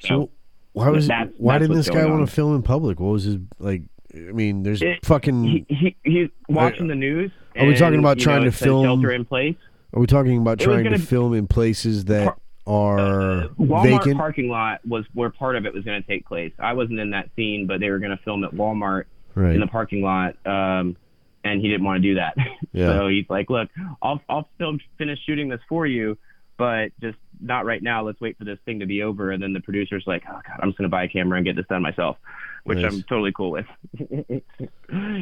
So 0.00 0.30
why 0.72 0.88
was 0.88 1.08
that's- 1.08 1.34
why 1.38 1.58
didn't 1.58 1.76
this 1.76 1.88
guy 1.90 2.04
want 2.06 2.26
to 2.26 2.32
film 2.34 2.54
in 2.56 2.62
public? 2.62 3.00
What 3.00 3.10
was 3.12 3.24
his 3.24 3.36
like? 3.58 3.82
I 4.14 4.32
mean, 4.32 4.62
there's 4.64 4.82
It- 4.82 5.04
fucking. 5.04 5.44
he, 5.44 5.66
he 5.68 5.96
he's 6.04 6.28
watching 6.48 6.88
the 6.88 6.94
news. 6.94 7.30
Are 7.56 7.66
we 7.66 7.74
talking 7.76 7.98
about 7.98 8.18
trying 8.18 8.44
know, 8.44 8.50
to 8.50 8.56
film- 8.56 8.84
shelter 8.84 9.10
in 9.12 9.24
place? 9.24 9.56
are 9.92 10.00
we 10.00 10.06
talking 10.06 10.38
about 10.38 10.60
it 10.60 10.64
trying 10.64 10.84
to 10.84 10.98
film 10.98 11.34
in 11.34 11.46
places 11.48 12.04
that 12.06 12.36
are 12.66 13.48
Walmart 13.58 13.82
vacant? 13.98 14.16
parking 14.16 14.48
lot 14.48 14.80
was 14.86 15.04
where 15.14 15.30
part 15.30 15.56
of 15.56 15.66
it 15.66 15.74
was 15.74 15.84
going 15.84 16.00
to 16.00 16.06
take 16.06 16.26
place. 16.26 16.52
I 16.60 16.72
wasn't 16.74 17.00
in 17.00 17.10
that 17.10 17.28
scene, 17.34 17.66
but 17.66 17.80
they 17.80 17.90
were 17.90 17.98
going 17.98 18.16
to 18.16 18.22
film 18.22 18.44
at 18.44 18.52
Walmart 18.52 19.04
right. 19.34 19.54
in 19.54 19.60
the 19.60 19.66
parking 19.66 20.02
lot, 20.02 20.36
um, 20.46 20.96
and 21.42 21.60
he 21.60 21.68
didn't 21.68 21.84
want 21.84 22.02
to 22.02 22.08
do 22.08 22.14
that. 22.16 22.36
Yeah. 22.72 22.86
so 22.98 23.08
he's 23.08 23.26
like, 23.28 23.50
"Look, 23.50 23.68
I'll 24.00 24.20
I'll 24.28 24.48
film 24.58 24.78
finish 24.96 25.18
shooting 25.26 25.48
this 25.48 25.58
for 25.68 25.86
you, 25.86 26.16
but 26.56 26.92
just 27.00 27.18
not 27.40 27.64
right 27.64 27.82
now. 27.82 28.04
Let's 28.04 28.20
wait 28.20 28.38
for 28.38 28.44
this 28.44 28.58
thing 28.64 28.80
to 28.80 28.86
be 28.86 29.02
over." 29.02 29.30
And 29.30 29.42
then 29.42 29.52
the 29.52 29.60
producer's 29.60 30.04
like, 30.06 30.22
"Oh 30.28 30.40
God, 30.46 30.60
I'm 30.60 30.70
just 30.70 30.78
going 30.78 30.88
to 30.88 30.94
buy 30.94 31.04
a 31.04 31.08
camera 31.08 31.36
and 31.36 31.46
get 31.46 31.56
this 31.56 31.66
done 31.68 31.82
myself," 31.82 32.16
which 32.64 32.78
Nice. 32.78 32.92
I'm 32.92 33.02
totally 33.04 33.32
cool 33.32 33.50
with. 33.50 33.66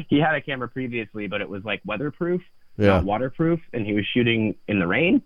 he 0.09 0.19
had 0.19 0.35
a 0.35 0.41
camera 0.41 0.67
previously, 0.67 1.27
but 1.27 1.41
it 1.41 1.49
was 1.49 1.63
like 1.63 1.81
weatherproof. 1.85 2.41
yeah. 2.77 2.87
not 2.87 3.03
waterproof, 3.05 3.59
and 3.73 3.85
he 3.85 3.93
was 3.93 4.05
shooting 4.13 4.55
in 4.67 4.79
the 4.79 4.87
rain. 4.87 5.21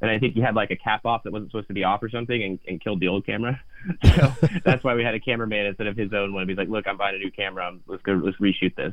And 0.00 0.10
I 0.10 0.18
think 0.18 0.34
he 0.34 0.40
had 0.40 0.54
like 0.54 0.70
a 0.70 0.76
cap 0.76 1.04
off 1.04 1.24
that 1.24 1.32
wasn't 1.32 1.50
supposed 1.50 1.68
to 1.68 1.74
be 1.74 1.82
off 1.84 2.02
or 2.02 2.08
something, 2.08 2.42
and, 2.42 2.58
and 2.68 2.80
killed 2.82 3.00
the 3.00 3.08
old 3.08 3.26
camera. 3.26 3.60
So 4.16 4.34
that's 4.64 4.82
why 4.82 4.96
we 4.96 5.04
had 5.04 5.14
a 5.14 5.20
cameraman 5.20 5.66
instead 5.66 5.86
of 5.86 5.96
his 5.96 6.12
own 6.12 6.34
one. 6.34 6.48
He's 6.48 6.58
like, 6.58 6.68
"Look, 6.68 6.86
I'm 6.88 6.96
buying 6.96 7.14
a 7.14 7.18
new 7.18 7.30
camera. 7.30 7.76
Let's 7.86 8.02
go. 8.02 8.12
Let's 8.12 8.36
reshoot 8.38 8.74
this." 8.74 8.92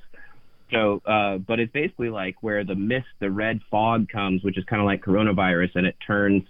So, 0.72 1.02
uh, 1.06 1.38
but 1.38 1.60
it's 1.60 1.72
basically 1.72 2.10
like 2.10 2.36
where 2.42 2.64
the 2.64 2.76
mist, 2.76 3.08
the 3.20 3.30
red 3.30 3.62
fog 3.70 4.10
comes, 4.10 4.44
which 4.44 4.58
is 4.58 4.64
kind 4.66 4.82
of 4.82 4.86
like 4.86 5.04
coronavirus, 5.04 5.72
and 5.76 5.88
it 5.88 5.96
turns 6.06 6.44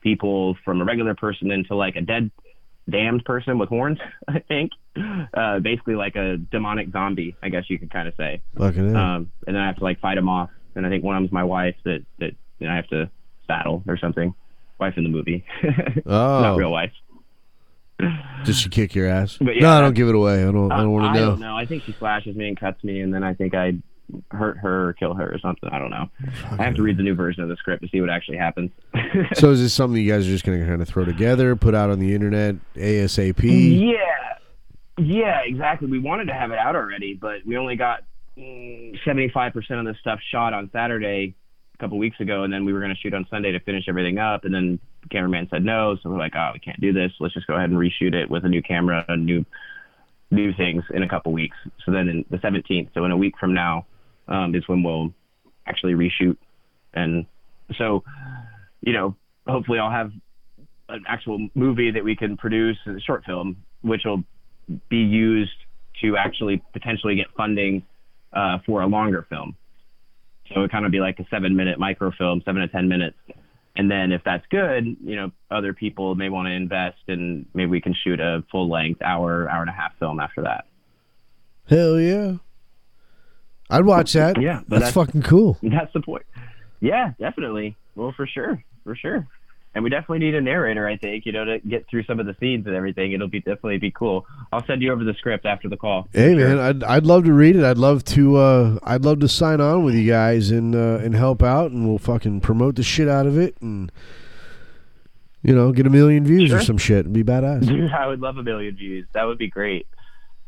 people 0.00 0.56
from 0.64 0.80
a 0.80 0.84
regular 0.84 1.14
person 1.14 1.50
into 1.50 1.74
like 1.74 1.96
a 1.96 2.00
dead, 2.00 2.30
damned 2.88 3.24
person 3.24 3.58
with 3.58 3.68
horns. 3.68 3.98
I 4.28 4.40
think, 4.40 4.72
uh, 5.34 5.60
basically 5.60 5.94
like 5.94 6.16
a 6.16 6.36
demonic 6.36 6.90
zombie. 6.90 7.36
I 7.42 7.48
guess 7.48 7.64
you 7.68 7.78
could 7.78 7.90
kind 7.90 8.08
of 8.08 8.14
say 8.16 8.42
um, 8.96 9.30
and 9.46 9.54
then 9.54 9.62
I 9.62 9.66
have 9.66 9.76
to 9.76 9.84
like 9.84 10.00
fight 10.00 10.16
them 10.16 10.28
off. 10.28 10.50
And 10.74 10.86
I 10.86 10.90
think 10.90 11.02
one 11.02 11.16
of 11.16 11.22
them's 11.22 11.32
my 11.32 11.44
wife 11.44 11.76
that 11.84 12.04
that 12.18 12.32
you 12.58 12.66
know 12.66 12.72
I 12.72 12.76
have 12.76 12.88
to 12.88 13.10
battle 13.46 13.82
or 13.86 13.96
something. 13.96 14.34
Wife 14.78 14.94
in 14.96 15.02
the 15.02 15.10
movie, 15.10 15.44
oh, 16.06 16.40
not 16.40 16.56
real 16.56 16.70
wife. 16.70 16.92
Did 18.44 18.54
she 18.54 18.68
kick 18.68 18.94
your 18.94 19.08
ass? 19.08 19.36
But 19.38 19.56
yeah, 19.56 19.62
no, 19.62 19.70
I 19.70 19.80
don't 19.80 19.94
give 19.94 20.08
it 20.08 20.14
away. 20.14 20.42
I 20.42 20.52
don't. 20.52 20.70
I 20.70 20.76
don't 20.78 20.92
want 20.92 21.12
to 21.12 21.20
know. 21.20 21.30
don't 21.30 21.40
know. 21.40 21.56
I 21.56 21.66
think 21.66 21.82
she 21.82 21.92
slashes 21.98 22.36
me 22.36 22.46
and 22.46 22.58
cuts 22.58 22.84
me, 22.84 23.00
and 23.00 23.12
then 23.12 23.24
I 23.24 23.34
think 23.34 23.54
I 23.54 23.74
hurt 24.30 24.58
her 24.58 24.88
or 24.88 24.92
kill 24.94 25.14
her 25.14 25.32
or 25.32 25.38
something. 25.38 25.68
I 25.70 25.78
don't 25.78 25.90
know. 25.90 26.08
I 26.58 26.64
have 26.64 26.74
to 26.76 26.82
read 26.82 26.96
the 26.96 27.02
new 27.02 27.14
version 27.14 27.42
of 27.42 27.48
the 27.48 27.56
script 27.56 27.82
to 27.82 27.88
see 27.88 28.00
what 28.00 28.10
actually 28.10 28.38
happens. 28.38 28.70
so 29.34 29.50
is 29.50 29.60
this 29.60 29.74
something 29.74 30.00
you 30.00 30.10
guys 30.10 30.26
are 30.26 30.30
just 30.30 30.44
going 30.44 30.58
to 30.60 30.66
kind 30.66 30.82
of 30.82 30.88
throw 30.88 31.04
together, 31.04 31.54
put 31.56 31.74
out 31.74 31.90
on 31.90 31.98
the 31.98 32.14
internet 32.14 32.56
ASAP? 32.74 33.42
Yeah, 33.42 33.94
yeah, 34.98 35.40
exactly. 35.44 35.88
We 35.88 35.98
wanted 35.98 36.26
to 36.26 36.34
have 36.34 36.50
it 36.50 36.58
out 36.58 36.76
already, 36.76 37.14
but 37.14 37.44
we 37.46 37.56
only 37.56 37.76
got 37.76 38.04
mm, 38.36 38.98
seventy-five 39.04 39.52
percent 39.52 39.80
of 39.80 39.86
the 39.86 39.94
stuff 40.00 40.20
shot 40.30 40.52
on 40.52 40.70
Saturday 40.72 41.34
a 41.74 41.78
couple 41.78 41.98
weeks 41.98 42.18
ago, 42.20 42.42
and 42.42 42.52
then 42.52 42.64
we 42.64 42.72
were 42.72 42.80
going 42.80 42.94
to 42.94 43.00
shoot 43.00 43.14
on 43.14 43.26
Sunday 43.30 43.52
to 43.52 43.60
finish 43.60 43.84
everything 43.88 44.18
up, 44.18 44.44
and 44.44 44.52
then 44.52 44.80
the 45.02 45.08
cameraman 45.08 45.48
said 45.50 45.64
no, 45.64 45.96
so 46.02 46.10
we're 46.10 46.18
like, 46.18 46.34
oh, 46.34 46.50
we 46.52 46.58
can't 46.58 46.80
do 46.80 46.92
this. 46.92 47.12
Let's 47.20 47.34
just 47.34 47.46
go 47.46 47.54
ahead 47.54 47.70
and 47.70 47.78
reshoot 47.78 48.14
it 48.14 48.28
with 48.28 48.44
a 48.44 48.48
new 48.48 48.62
camera 48.62 49.04
and 49.08 49.24
new 49.24 49.44
new 50.30 50.52
things 50.52 50.84
in 50.92 51.02
a 51.02 51.08
couple 51.08 51.32
weeks. 51.32 51.56
So 51.84 51.92
then 51.92 52.08
in 52.08 52.24
the 52.30 52.38
seventeenth, 52.40 52.90
so 52.94 53.04
in 53.04 53.12
a 53.12 53.16
week 53.16 53.34
from 53.38 53.54
now, 53.54 53.86
um, 54.28 54.54
is 54.54 54.66
when 54.68 54.82
we'll 54.82 55.12
actually 55.66 55.94
reshoot, 55.94 56.36
and 56.94 57.26
so 57.76 58.02
you 58.80 58.92
know, 58.92 59.16
hopefully 59.46 59.78
I'll 59.78 59.90
have 59.90 60.12
an 60.88 61.04
actual 61.06 61.48
movie 61.54 61.90
that 61.90 62.04
we 62.04 62.16
can 62.16 62.36
produce, 62.36 62.78
a 62.86 63.00
short 63.00 63.24
film, 63.24 63.56
which 63.82 64.02
will 64.04 64.22
be 64.88 64.98
used 64.98 65.50
to 66.02 66.16
actually 66.16 66.62
potentially 66.72 67.16
get 67.16 67.26
funding 67.36 67.84
uh, 68.32 68.58
for 68.64 68.82
a 68.82 68.86
longer 68.86 69.26
film. 69.28 69.56
So 70.54 70.62
it 70.62 70.70
kind 70.70 70.86
of 70.86 70.92
be 70.92 71.00
like 71.00 71.18
a 71.18 71.26
seven 71.30 71.56
minute 71.56 71.78
microfilm, 71.78 72.42
seven 72.44 72.62
to 72.62 72.68
10 72.68 72.88
minutes. 72.88 73.16
And 73.76 73.90
then 73.90 74.12
if 74.12 74.22
that's 74.24 74.44
good, 74.50 74.96
you 75.04 75.16
know, 75.16 75.30
other 75.50 75.72
people 75.72 76.14
may 76.14 76.28
want 76.28 76.46
to 76.46 76.52
invest 76.52 76.98
and 77.06 77.46
maybe 77.54 77.70
we 77.70 77.80
can 77.80 77.94
shoot 77.94 78.18
a 78.18 78.42
full 78.50 78.68
length 78.68 79.02
hour, 79.02 79.48
hour 79.48 79.60
and 79.60 79.70
a 79.70 79.74
half 79.74 79.96
film 79.98 80.20
after 80.20 80.42
that. 80.42 80.64
Hell 81.68 82.00
yeah. 82.00 82.36
I'd 83.70 83.84
watch 83.84 84.12
that. 84.14 84.40
Yeah, 84.40 84.62
that's, 84.68 84.84
that's 84.84 84.94
fucking 84.94 85.22
cool. 85.22 85.58
That's 85.62 85.92
the 85.92 86.00
point. 86.00 86.24
Yeah, 86.80 87.12
definitely. 87.18 87.76
Well, 87.96 88.12
for 88.16 88.26
sure, 88.26 88.62
for 88.84 88.96
sure 88.96 89.26
and 89.74 89.84
we 89.84 89.90
definitely 89.90 90.18
need 90.18 90.34
a 90.34 90.40
narrator. 90.40 90.88
I 90.88 90.96
think 90.96 91.26
you 91.26 91.32
know 91.32 91.44
to 91.44 91.58
get 91.60 91.86
through 91.88 92.04
some 92.04 92.18
of 92.18 92.26
the 92.26 92.34
scenes 92.40 92.66
and 92.66 92.74
everything. 92.74 93.12
It'll 93.12 93.28
be 93.28 93.38
definitely 93.38 93.78
be 93.78 93.90
cool. 93.90 94.26
I'll 94.52 94.66
send 94.66 94.82
you 94.82 94.92
over 94.92 95.04
the 95.04 95.14
script 95.14 95.46
after 95.46 95.68
the 95.68 95.76
call. 95.76 96.08
Hey 96.12 96.34
sure. 96.34 96.48
man, 96.48 96.58
I'd 96.58 96.82
I'd 96.82 97.06
love 97.06 97.24
to 97.24 97.32
read 97.32 97.54
it. 97.54 97.64
I'd 97.64 97.78
love 97.78 98.04
to 98.06 98.36
uh, 98.36 98.78
I'd 98.82 99.04
love 99.04 99.20
to 99.20 99.28
sign 99.28 99.60
on 99.60 99.84
with 99.84 99.94
you 99.94 100.10
guys 100.10 100.50
and 100.50 100.74
uh, 100.74 100.98
and 101.02 101.14
help 101.14 101.42
out, 101.42 101.70
and 101.70 101.86
we'll 101.86 101.98
fucking 101.98 102.40
promote 102.40 102.76
the 102.76 102.82
shit 102.82 103.08
out 103.08 103.26
of 103.26 103.38
it 103.38 103.56
and. 103.60 103.92
You 105.40 105.54
know, 105.54 105.70
get 105.70 105.86
a 105.86 105.90
million 105.90 106.24
views 106.24 106.50
sure. 106.50 106.58
or 106.58 106.62
some 106.62 106.78
shit 106.78 107.04
and 107.04 107.14
be 107.14 107.22
badass. 107.22 107.64
Dude, 107.64 107.92
I 107.98 108.08
would 108.08 108.18
love 108.18 108.38
a 108.38 108.42
million 108.42 108.74
views. 108.74 109.06
That 109.14 109.22
would 109.22 109.38
be 109.38 109.46
great. 109.46 109.86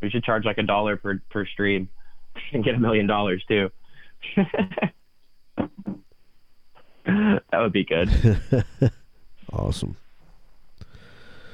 We 0.02 0.10
should 0.10 0.24
charge 0.24 0.44
like 0.44 0.58
a 0.58 0.64
dollar 0.64 0.96
per 0.96 1.22
per 1.30 1.46
stream 1.46 1.88
and 2.52 2.64
get 2.64 2.74
a 2.74 2.78
million 2.78 3.06
dollars 3.06 3.44
too. 3.48 3.70
that 7.06 7.42
would 7.52 7.72
be 7.72 7.84
good. 7.84 8.10
Awesome. 9.52 9.96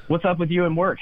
What's 0.08 0.24
up 0.24 0.38
with 0.38 0.50
you 0.50 0.64
and 0.66 0.76
work? 0.76 0.98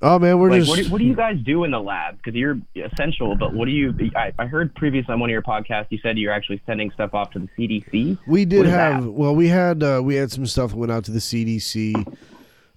Oh 0.00 0.18
man, 0.18 0.38
we're 0.38 0.50
like, 0.50 0.60
just. 0.60 0.70
What 0.70 0.78
do, 0.78 0.90
what 0.90 0.98
do, 0.98 1.04
you 1.04 1.14
guys 1.14 1.36
do 1.44 1.64
in 1.64 1.72
the 1.72 1.80
lab? 1.80 2.16
Because 2.16 2.34
you're 2.34 2.58
essential, 2.76 3.34
but 3.34 3.52
what 3.52 3.64
do 3.66 3.72
you? 3.72 3.92
I, 4.14 4.32
I, 4.38 4.46
heard 4.46 4.72
previously 4.76 5.12
on 5.12 5.18
one 5.18 5.28
of 5.28 5.32
your 5.32 5.42
podcasts 5.42 5.88
you 5.90 5.98
said 5.98 6.16
you're 6.16 6.32
actually 6.32 6.62
sending 6.66 6.90
stuff 6.92 7.14
off 7.14 7.32
to 7.32 7.40
the 7.40 7.48
CDC. 7.58 8.18
We 8.26 8.44
did 8.44 8.66
have. 8.66 9.04
That? 9.04 9.10
Well, 9.10 9.34
we 9.34 9.48
had 9.48 9.82
uh, 9.82 10.00
we 10.04 10.14
had 10.14 10.30
some 10.30 10.46
stuff 10.46 10.70
that 10.70 10.76
went 10.76 10.92
out 10.92 11.04
to 11.06 11.10
the 11.10 11.18
CDC. 11.18 12.16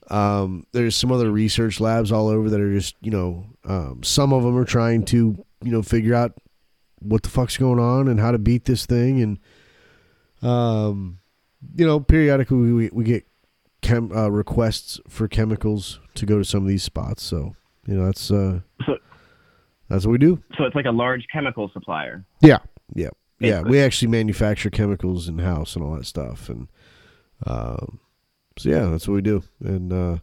Um, 0.10 0.66
there's 0.72 0.96
some 0.96 1.12
other 1.12 1.32
research 1.32 1.80
labs 1.80 2.12
all 2.12 2.28
over 2.28 2.50
that 2.50 2.60
are 2.60 2.74
just 2.74 2.96
you 3.02 3.12
know 3.12 3.46
um, 3.66 4.02
some 4.04 4.34
of 4.34 4.42
them 4.44 4.58
are 4.58 4.66
trying 4.66 5.06
to 5.06 5.46
you 5.64 5.72
know 5.72 5.82
figure 5.82 6.14
out 6.16 6.34
what 7.00 7.24
the 7.24 7.30
fuck's 7.30 7.58
going 7.58 7.80
on 7.80 8.08
and 8.08 8.20
how 8.20 8.32
to 8.32 8.38
beat 8.38 8.66
this 8.66 8.86
thing 8.86 9.22
and 9.22 9.40
um 10.48 11.20
you 11.76 11.86
know 11.86 12.00
periodically 12.00 12.72
we, 12.72 12.90
we 12.92 13.04
get 13.04 13.26
chem 13.82 14.12
uh, 14.12 14.30
requests 14.30 15.00
for 15.08 15.28
chemicals 15.28 16.00
to 16.16 16.26
go 16.26 16.38
to 16.38 16.46
some 16.46 16.62
of 16.62 16.68
these 16.68 16.84
spots. 16.84 17.24
So 17.24 17.56
you 17.88 17.96
know 17.96 18.06
that's 18.06 18.32
uh, 18.32 18.62
so, 18.86 18.98
that's 19.90 20.06
what 20.06 20.12
we 20.12 20.18
do. 20.18 20.42
So 20.58 20.64
it's 20.64 20.76
like 20.76 20.86
a 20.86 20.92
large 20.92 21.26
chemical 21.32 21.70
supplier. 21.74 22.24
Yeah, 22.42 22.60
yeah, 22.96 23.10
Basically. 23.40 23.50
yeah. 23.50 23.62
We 23.62 23.80
actually 23.80 24.10
manufacture 24.10 24.70
chemicals 24.70 25.28
in 25.28 25.40
house 25.40 25.76
and 25.76 25.84
all 25.84 25.96
that 25.96 26.06
stuff, 26.06 26.50
and 26.50 26.68
um, 27.46 28.00
so 28.58 28.70
yeah, 28.70 28.86
that's 28.86 29.08
what 29.08 29.16
we 29.16 29.22
do. 29.22 29.44
And 29.64 29.92
uh, 29.92 30.18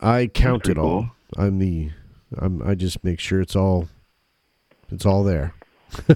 I 0.00 0.28
count 0.28 0.68
it 0.68 0.78
all. 0.78 1.10
Cool. 1.34 1.44
I'm 1.44 1.58
the 1.58 1.90
I'm 2.38 2.62
I 2.62 2.74
just 2.74 3.02
make 3.04 3.20
sure 3.20 3.40
it's 3.40 3.56
all 3.56 3.88
it's 4.94 5.06
all 5.06 5.24
there. 5.24 5.54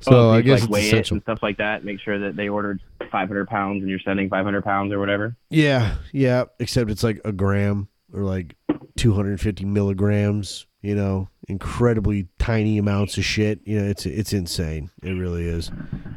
So 0.00 0.28
oh, 0.28 0.30
I 0.30 0.40
guess 0.40 0.62
like 0.62 0.70
weigh 0.70 0.86
essential. 0.86 1.16
it 1.16 1.18
and 1.18 1.22
stuff 1.22 1.42
like 1.42 1.56
that. 1.56 1.84
Make 1.84 2.00
sure 2.00 2.18
that 2.18 2.36
they 2.36 2.48
ordered 2.48 2.80
500 3.10 3.48
pounds 3.48 3.80
and 3.80 3.90
you're 3.90 3.98
sending 3.98 4.28
500 4.28 4.62
pounds 4.62 4.92
or 4.92 5.00
whatever. 5.00 5.36
Yeah, 5.50 5.96
yeah. 6.12 6.44
Except 6.60 6.90
it's 6.90 7.02
like 7.02 7.20
a 7.24 7.32
gram 7.32 7.88
or 8.12 8.22
like 8.22 8.56
250 8.96 9.64
milligrams. 9.64 10.66
You 10.82 10.94
know, 10.94 11.28
incredibly 11.48 12.28
tiny 12.38 12.78
amounts 12.78 13.18
of 13.18 13.24
shit. 13.24 13.60
You 13.64 13.80
know, 13.80 13.88
it's 13.88 14.06
it's 14.06 14.32
insane. 14.32 14.90
It 15.02 15.10
really 15.10 15.44
is. 15.44 15.72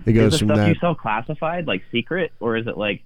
It 0.06 0.14
goes 0.14 0.38
from 0.38 0.50
stuff 0.50 0.58
that. 0.58 0.68
You 0.68 0.76
sell 0.76 0.94
classified, 0.94 1.66
like 1.66 1.82
secret, 1.92 2.32
or 2.40 2.58
is 2.58 2.68
it 2.68 2.78
like 2.78 3.02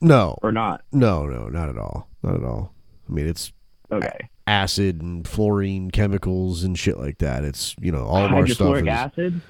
no 0.00 0.38
or 0.42 0.52
not? 0.52 0.82
No, 0.92 1.26
no, 1.26 1.48
not 1.48 1.68
at 1.68 1.76
all. 1.76 2.08
Not 2.22 2.36
at 2.36 2.44
all. 2.44 2.72
I 3.06 3.12
mean, 3.12 3.26
it's 3.26 3.52
okay. 3.90 4.30
Acid 4.46 5.00
and 5.00 5.26
fluorine 5.26 5.90
chemicals 5.90 6.64
and 6.64 6.78
shit 6.78 6.98
like 6.98 7.18
that. 7.18 7.44
It's 7.44 7.76
you 7.80 7.92
know 7.92 8.04
all 8.04 8.24
of 8.24 8.32
our 8.32 8.46
stuff. 8.46 8.76
Is, 8.76 8.86
acid. 8.88 9.40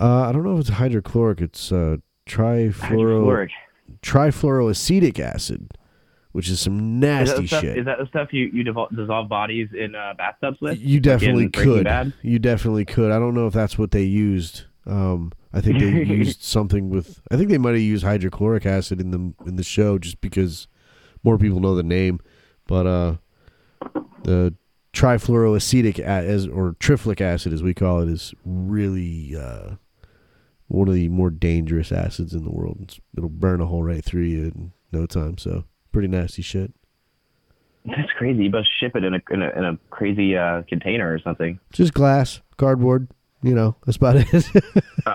Uh, 0.00 0.22
I 0.22 0.32
don't 0.32 0.44
know 0.44 0.54
if 0.54 0.60
it's 0.60 0.68
hydrochloric. 0.70 1.40
It's 1.40 1.70
uh, 1.70 1.98
trifluoro 2.26 3.48
trifluoroacetic 4.02 5.18
acid, 5.18 5.76
which 6.32 6.48
is 6.48 6.60
some 6.60 7.00
nasty 7.00 7.44
is 7.44 7.50
stuff, 7.50 7.60
shit. 7.60 7.78
Is 7.78 7.84
that 7.86 7.98
the 7.98 8.06
stuff 8.06 8.32
you 8.32 8.50
you 8.52 8.64
dissolve 8.64 9.28
bodies 9.28 9.68
in 9.76 9.94
uh, 9.94 10.14
bathtubs 10.16 10.60
with? 10.60 10.78
You 10.80 11.00
definitely 11.00 11.50
could. 11.50 12.12
You 12.22 12.38
definitely 12.38 12.84
could. 12.84 13.10
I 13.10 13.18
don't 13.18 13.34
know 13.34 13.46
if 13.46 13.54
that's 13.54 13.78
what 13.78 13.90
they 13.90 14.04
used. 14.04 14.64
Um, 14.86 15.32
I 15.52 15.60
think 15.60 15.78
they 15.78 15.88
used 16.14 16.42
something 16.42 16.90
with. 16.90 17.20
I 17.30 17.36
think 17.36 17.50
they 17.50 17.58
might 17.58 17.72
have 17.72 17.80
used 17.80 18.04
hydrochloric 18.04 18.66
acid 18.66 19.00
in 19.00 19.10
the 19.10 19.48
in 19.48 19.56
the 19.56 19.64
show 19.64 19.98
just 19.98 20.20
because 20.20 20.68
more 21.22 21.38
people 21.38 21.60
know 21.60 21.74
the 21.74 21.82
name. 21.82 22.20
But 22.66 22.86
uh, 22.86 23.14
the 24.24 24.54
trifluoroacetic 24.92 25.98
as 25.98 26.46
or 26.46 26.74
triflic 26.80 27.20
acid, 27.20 27.52
as 27.52 27.62
we 27.62 27.74
call 27.74 28.00
it, 28.00 28.08
is 28.08 28.34
really 28.44 29.36
uh, 29.36 29.76
one 30.66 30.88
of 30.88 30.94
the 30.94 31.08
more 31.08 31.30
dangerous 31.30 31.92
acids 31.92 32.34
in 32.34 32.44
the 32.44 32.50
world. 32.50 32.78
It's, 32.82 33.00
it'll 33.16 33.28
burn 33.28 33.60
a 33.60 33.66
hole 33.66 33.82
right 33.82 34.04
through 34.04 34.22
you 34.22 34.44
in 34.44 34.72
no 34.92 35.06
time. 35.06 35.38
So 35.38 35.64
pretty 35.92 36.08
nasty 36.08 36.42
shit. 36.42 36.72
That's 37.84 38.12
crazy. 38.18 38.44
You 38.44 38.50
must 38.50 38.68
ship 38.78 38.96
it 38.96 39.04
in 39.04 39.14
a 39.14 39.20
in 39.30 39.42
a, 39.42 39.50
in 39.50 39.64
a 39.64 39.78
crazy 39.90 40.36
uh, 40.36 40.62
container 40.68 41.12
or 41.12 41.18
something. 41.20 41.58
Just 41.72 41.94
glass, 41.94 42.40
cardboard. 42.56 43.08
You 43.40 43.54
know, 43.54 43.76
that's 43.86 43.96
about 43.96 44.16
it. 44.16 44.50
uh, 45.06 45.14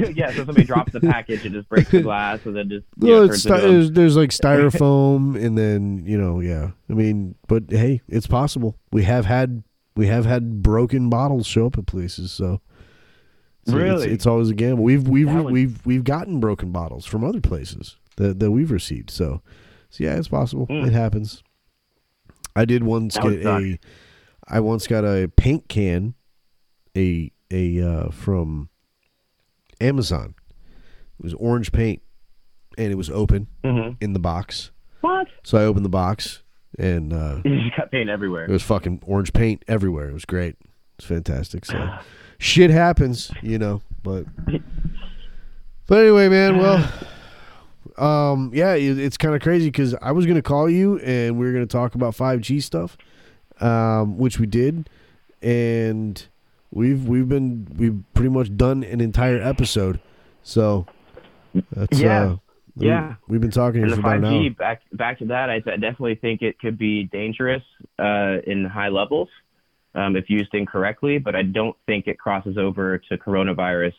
yeah, 0.14 0.30
so 0.32 0.44
somebody 0.44 0.64
drops 0.64 0.92
the 0.92 1.00
package 1.00 1.46
and 1.46 1.54
just 1.54 1.68
breaks 1.68 1.90
the 1.90 2.02
glass, 2.02 2.44
and 2.44 2.54
then 2.54 2.68
just 2.68 2.86
well, 2.98 3.26
know, 3.26 3.32
sti- 3.32 3.60
there's, 3.60 3.90
there's 3.92 4.16
like 4.16 4.30
styrofoam, 4.42 5.42
and 5.42 5.56
then 5.56 6.04
you 6.04 6.18
know, 6.18 6.40
yeah. 6.40 6.72
I 6.90 6.92
mean, 6.92 7.36
but 7.46 7.64
hey, 7.70 8.02
it's 8.06 8.26
possible. 8.26 8.76
We 8.92 9.04
have 9.04 9.24
had 9.24 9.62
we 9.96 10.08
have 10.08 10.26
had 10.26 10.62
broken 10.62 11.08
bottles 11.08 11.46
show 11.46 11.66
up 11.66 11.78
at 11.78 11.86
places, 11.86 12.32
so 12.32 12.60
so 13.68 13.76
really? 13.76 14.04
It's, 14.04 14.12
it's, 14.14 14.26
always 14.26 14.50
a 14.50 14.54
gamble. 14.54 14.84
We've 14.84 15.06
we've 15.06 15.32
we've 15.32 15.86
we've 15.86 16.04
gotten 16.04 16.40
broken 16.40 16.72
bottles 16.72 17.04
from 17.04 17.24
other 17.24 17.40
places 17.40 17.96
that, 18.16 18.40
that 18.40 18.50
we've 18.50 18.70
received. 18.70 19.10
So, 19.10 19.42
so 19.90 20.04
yeah, 20.04 20.16
it's 20.16 20.28
possible. 20.28 20.66
Mm. 20.66 20.86
It 20.86 20.92
happens. 20.92 21.42
I 22.54 22.64
did 22.64 22.82
once 22.82 23.14
that 23.14 23.22
get 23.24 23.46
a. 23.46 23.78
I 24.46 24.60
once 24.60 24.86
got 24.86 25.04
a 25.04 25.30
paint 25.36 25.68
can, 25.68 26.14
a 26.96 27.30
a 27.50 27.80
uh, 27.80 28.10
from 28.10 28.68
Amazon. 29.80 30.34
It 31.18 31.22
was 31.22 31.34
orange 31.34 31.72
paint, 31.72 32.02
and 32.76 32.92
it 32.92 32.96
was 32.96 33.10
open 33.10 33.48
mm-hmm. 33.64 33.94
in 34.00 34.12
the 34.12 34.18
box. 34.18 34.70
What? 35.00 35.28
So 35.42 35.58
I 35.58 35.62
opened 35.62 35.84
the 35.84 35.90
box, 35.90 36.42
and 36.78 37.12
uh, 37.12 37.40
you 37.44 37.70
got 37.76 37.90
paint 37.90 38.08
everywhere. 38.08 38.44
It 38.44 38.50
was 38.50 38.62
fucking 38.62 39.02
orange 39.06 39.32
paint 39.32 39.64
everywhere. 39.68 40.08
It 40.08 40.14
was 40.14 40.24
great. 40.24 40.56
It's 40.98 41.06
fantastic. 41.06 41.64
So. 41.64 41.98
shit 42.38 42.70
happens, 42.70 43.30
you 43.42 43.58
know. 43.58 43.82
But 44.02 44.26
but 45.86 45.98
anyway, 45.98 46.28
man. 46.28 46.58
Well, 46.58 46.92
um, 47.98 48.52
yeah, 48.54 48.74
it's 48.74 49.16
kind 49.16 49.34
of 49.34 49.42
crazy 49.42 49.66
because 49.66 49.94
I 50.00 50.12
was 50.12 50.24
gonna 50.26 50.42
call 50.42 50.70
you 50.70 50.98
and 51.00 51.38
we 51.38 51.46
were 51.46 51.52
gonna 51.52 51.66
talk 51.66 51.94
about 51.94 52.14
five 52.14 52.40
G 52.40 52.60
stuff, 52.60 52.96
um, 53.60 54.18
which 54.18 54.38
we 54.38 54.46
did, 54.46 54.88
and 55.42 56.26
we've 56.70 57.06
we've 57.06 57.28
been 57.28 57.66
we've 57.76 58.02
pretty 58.14 58.30
much 58.30 58.56
done 58.56 58.84
an 58.84 59.00
entire 59.00 59.40
episode. 59.40 60.00
So 60.42 60.86
that's 61.72 61.98
yeah. 61.98 62.22
Uh, 62.22 62.36
yeah, 62.80 63.14
we, 63.26 63.34
have 63.34 63.42
been 63.42 63.50
talking 63.50 63.82
and 63.82 63.90
the 63.90 63.98
about 63.98 64.20
5G, 64.20 64.26
an 64.28 64.44
hour. 64.46 64.50
Back 64.50 64.82
back 64.92 65.18
to 65.18 65.24
that, 65.26 65.50
I, 65.50 65.58
definitely 65.58 66.14
think 66.14 66.42
it 66.42 66.60
could 66.60 66.78
be 66.78 67.04
dangerous 67.04 67.62
uh, 67.98 68.36
in 68.46 68.64
high 68.64 68.88
levels 68.88 69.28
um, 69.96 70.14
if 70.14 70.30
used 70.30 70.54
incorrectly, 70.54 71.18
but 71.18 71.34
I 71.34 71.42
don't 71.42 71.76
think 71.86 72.06
it 72.06 72.18
crosses 72.20 72.56
over 72.56 72.98
to 72.98 73.18
coronavirus. 73.18 73.94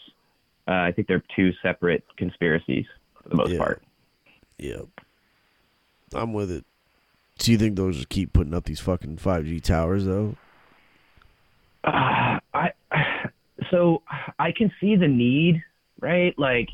Uh, 0.67 0.71
I 0.71 0.93
think 0.93 1.09
they're 1.09 1.23
two 1.35 1.51
separate 1.61 2.03
conspiracies 2.15 2.85
for 3.21 3.29
the 3.29 3.35
most 3.35 3.51
Yeah. 3.51 3.57
part. 3.57 3.83
Yep. 4.59 4.85
I'm 6.13 6.33
with 6.33 6.51
it. 6.51 6.65
Do 7.39 7.51
you 7.51 7.57
think 7.57 7.75
they'll 7.75 7.91
just 7.91 8.09
keep 8.09 8.33
putting 8.33 8.53
up 8.53 8.65
these 8.65 8.79
fucking 8.79 9.17
5G 9.17 9.61
towers 9.61 10.05
though? 10.05 10.35
Uh, 11.83 12.39
I 12.53 12.71
so 13.71 14.01
I 14.37 14.51
can 14.51 14.71
see 14.79 14.95
the 14.95 15.07
need, 15.07 15.61
right? 15.99 16.37
Like, 16.37 16.69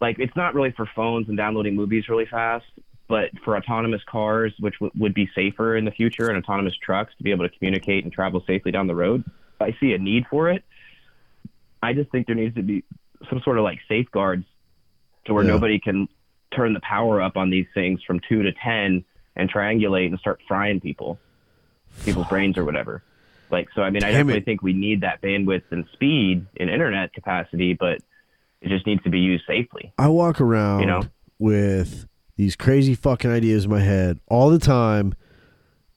like 0.00 0.18
it's 0.18 0.34
not 0.36 0.54
really 0.54 0.72
for 0.72 0.88
phones 0.94 1.28
and 1.28 1.36
downloading 1.36 1.76
movies 1.76 2.08
really 2.08 2.26
fast, 2.26 2.64
but 3.08 3.30
for 3.44 3.56
autonomous 3.56 4.02
cars, 4.06 4.52
which 4.58 4.74
w- 4.80 4.92
would 4.98 5.14
be 5.14 5.28
safer 5.34 5.76
in 5.76 5.84
the 5.84 5.90
future, 5.90 6.28
and 6.30 6.42
autonomous 6.42 6.74
trucks 6.82 7.12
to 7.18 7.22
be 7.22 7.30
able 7.30 7.48
to 7.48 7.56
communicate 7.58 8.04
and 8.04 8.12
travel 8.12 8.42
safely 8.46 8.72
down 8.72 8.86
the 8.86 8.94
road, 8.94 9.24
I 9.60 9.76
see 9.80 9.92
a 9.92 9.98
need 9.98 10.24
for 10.30 10.50
it. 10.50 10.64
I 11.82 11.92
just 11.92 12.10
think 12.10 12.26
there 12.26 12.36
needs 12.36 12.54
to 12.56 12.62
be 12.62 12.84
some 13.28 13.40
sort 13.42 13.58
of 13.58 13.64
like 13.64 13.78
safeguards 13.88 14.44
to 15.26 15.34
where 15.34 15.44
Yeah. 15.44 15.50
nobody 15.52 15.78
can 15.78 16.08
turn 16.54 16.72
the 16.72 16.80
power 16.80 17.20
up 17.20 17.36
on 17.36 17.50
these 17.50 17.66
things 17.74 18.02
from 18.02 18.20
two 18.28 18.42
to 18.42 18.52
ten 18.52 19.04
and 19.36 19.50
triangulate 19.52 20.06
and 20.06 20.18
start 20.18 20.40
frying 20.46 20.80
people, 20.80 21.18
people's 22.04 22.26
brains 22.28 22.58
or 22.58 22.64
whatever. 22.64 23.02
Like 23.52 23.68
so, 23.74 23.82
I 23.82 23.90
mean, 23.90 24.02
I 24.02 24.10
definitely 24.10 24.38
it. 24.38 24.44
think 24.44 24.62
we 24.62 24.72
need 24.72 25.02
that 25.02 25.20
bandwidth 25.22 25.62
and 25.70 25.84
speed 25.92 26.46
in 26.56 26.68
internet 26.68 27.12
capacity, 27.12 27.74
but 27.74 27.98
it 28.62 28.68
just 28.68 28.86
needs 28.86 29.02
to 29.04 29.10
be 29.10 29.18
used 29.20 29.44
safely. 29.46 29.92
I 29.98 30.08
walk 30.08 30.40
around 30.40 30.80
You 30.80 30.86
know? 30.86 31.02
with 31.38 32.06
these 32.36 32.56
crazy 32.56 32.94
fucking 32.94 33.30
ideas 33.30 33.64
in 33.66 33.70
my 33.70 33.80
head 33.80 34.18
all 34.28 34.48
the 34.50 34.58
time. 34.58 35.14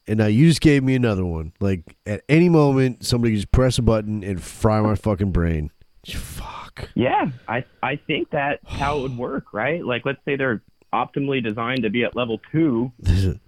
And 0.07 0.19
now 0.19 0.27
you 0.27 0.47
just 0.47 0.61
gave 0.61 0.83
me 0.83 0.93
another 0.93 1.25
one. 1.25 1.53
Like 1.59 1.95
at 2.05 2.21
any 2.29 2.49
moment, 2.49 3.05
somebody 3.05 3.31
can 3.31 3.37
just 3.39 3.51
press 3.51 3.79
a 3.79 3.81
button 3.81 4.23
and 4.23 4.43
fry 4.43 4.79
my 4.81 4.93
fucking 4.95 5.31
brain. 5.31 5.71
Fuck. 6.07 6.89
Yeah, 6.93 7.29
I 7.47 7.63
I 7.81 7.95
think 7.95 8.29
that's 8.29 8.61
how 8.67 8.99
it 8.99 9.01
would 9.03 9.17
work, 9.17 9.53
right? 9.53 9.83
Like, 9.83 10.05
let's 10.05 10.19
say 10.25 10.35
they're 10.35 10.61
optimally 10.93 11.43
designed 11.43 11.83
to 11.83 11.89
be 11.89 12.03
at 12.03 12.15
level 12.15 12.39
two, 12.51 12.91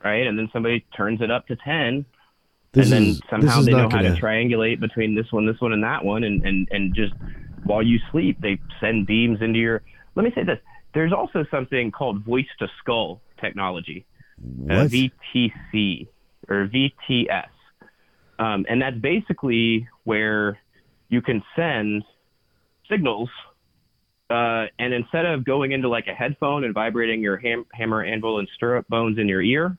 right, 0.03 0.25
and 0.25 0.39
then 0.39 0.49
somebody 0.51 0.83
turns 0.95 1.21
it 1.21 1.29
up 1.29 1.45
to 1.47 1.55
ten, 1.57 2.05
this 2.77 2.91
and 2.91 2.93
then 2.93 3.09
is 3.11 3.19
this 3.19 3.29
somehow 3.29 3.61
they 3.61 3.71
know 3.71 3.89
how 3.89 4.01
to 4.01 4.15
triangulate 4.15 4.79
between 4.79 5.15
this 5.15 5.31
one, 5.31 5.45
this 5.45 5.59
one, 5.59 5.73
and 5.73 5.83
that 5.83 6.03
one, 6.03 6.23
and 6.23 6.45
and 6.45 6.67
and 6.71 6.95
just 6.95 7.13
while 7.63 7.83
you 7.83 7.99
sleep, 8.11 8.39
they 8.41 8.59
send 8.79 9.07
beams 9.07 9.41
into 9.41 9.59
your. 9.59 9.81
Let 10.15 10.23
me 10.23 10.31
say 10.33 10.43
this: 10.43 10.59
there's 10.93 11.13
also 11.13 11.45
something 11.51 11.91
called 11.91 12.23
voice 12.23 12.47
to 12.59 12.67
skull 12.79 13.21
technology, 13.39 14.05
uh. 14.69 14.87
VTC 14.87 16.07
or 16.49 16.67
VTS, 16.67 17.49
um, 18.39 18.65
and 18.69 18.81
that's 18.81 18.97
basically 18.97 19.87
where 20.03 20.59
you 21.09 21.21
can 21.21 21.43
send 21.55 22.03
signals. 22.89 23.29
Uh, 24.29 24.65
and 24.77 24.93
instead 24.93 25.25
of 25.25 25.45
going 25.45 25.71
into 25.71 25.87
like 25.87 26.07
a 26.07 26.13
headphone 26.13 26.65
and 26.65 26.73
vibrating 26.73 27.21
your 27.21 27.37
ham- 27.37 27.65
hammer, 27.73 28.03
anvil, 28.03 28.39
and 28.39 28.49
stirrup 28.55 28.85
bones 28.89 29.17
in 29.17 29.27
your 29.27 29.41
ear, 29.41 29.77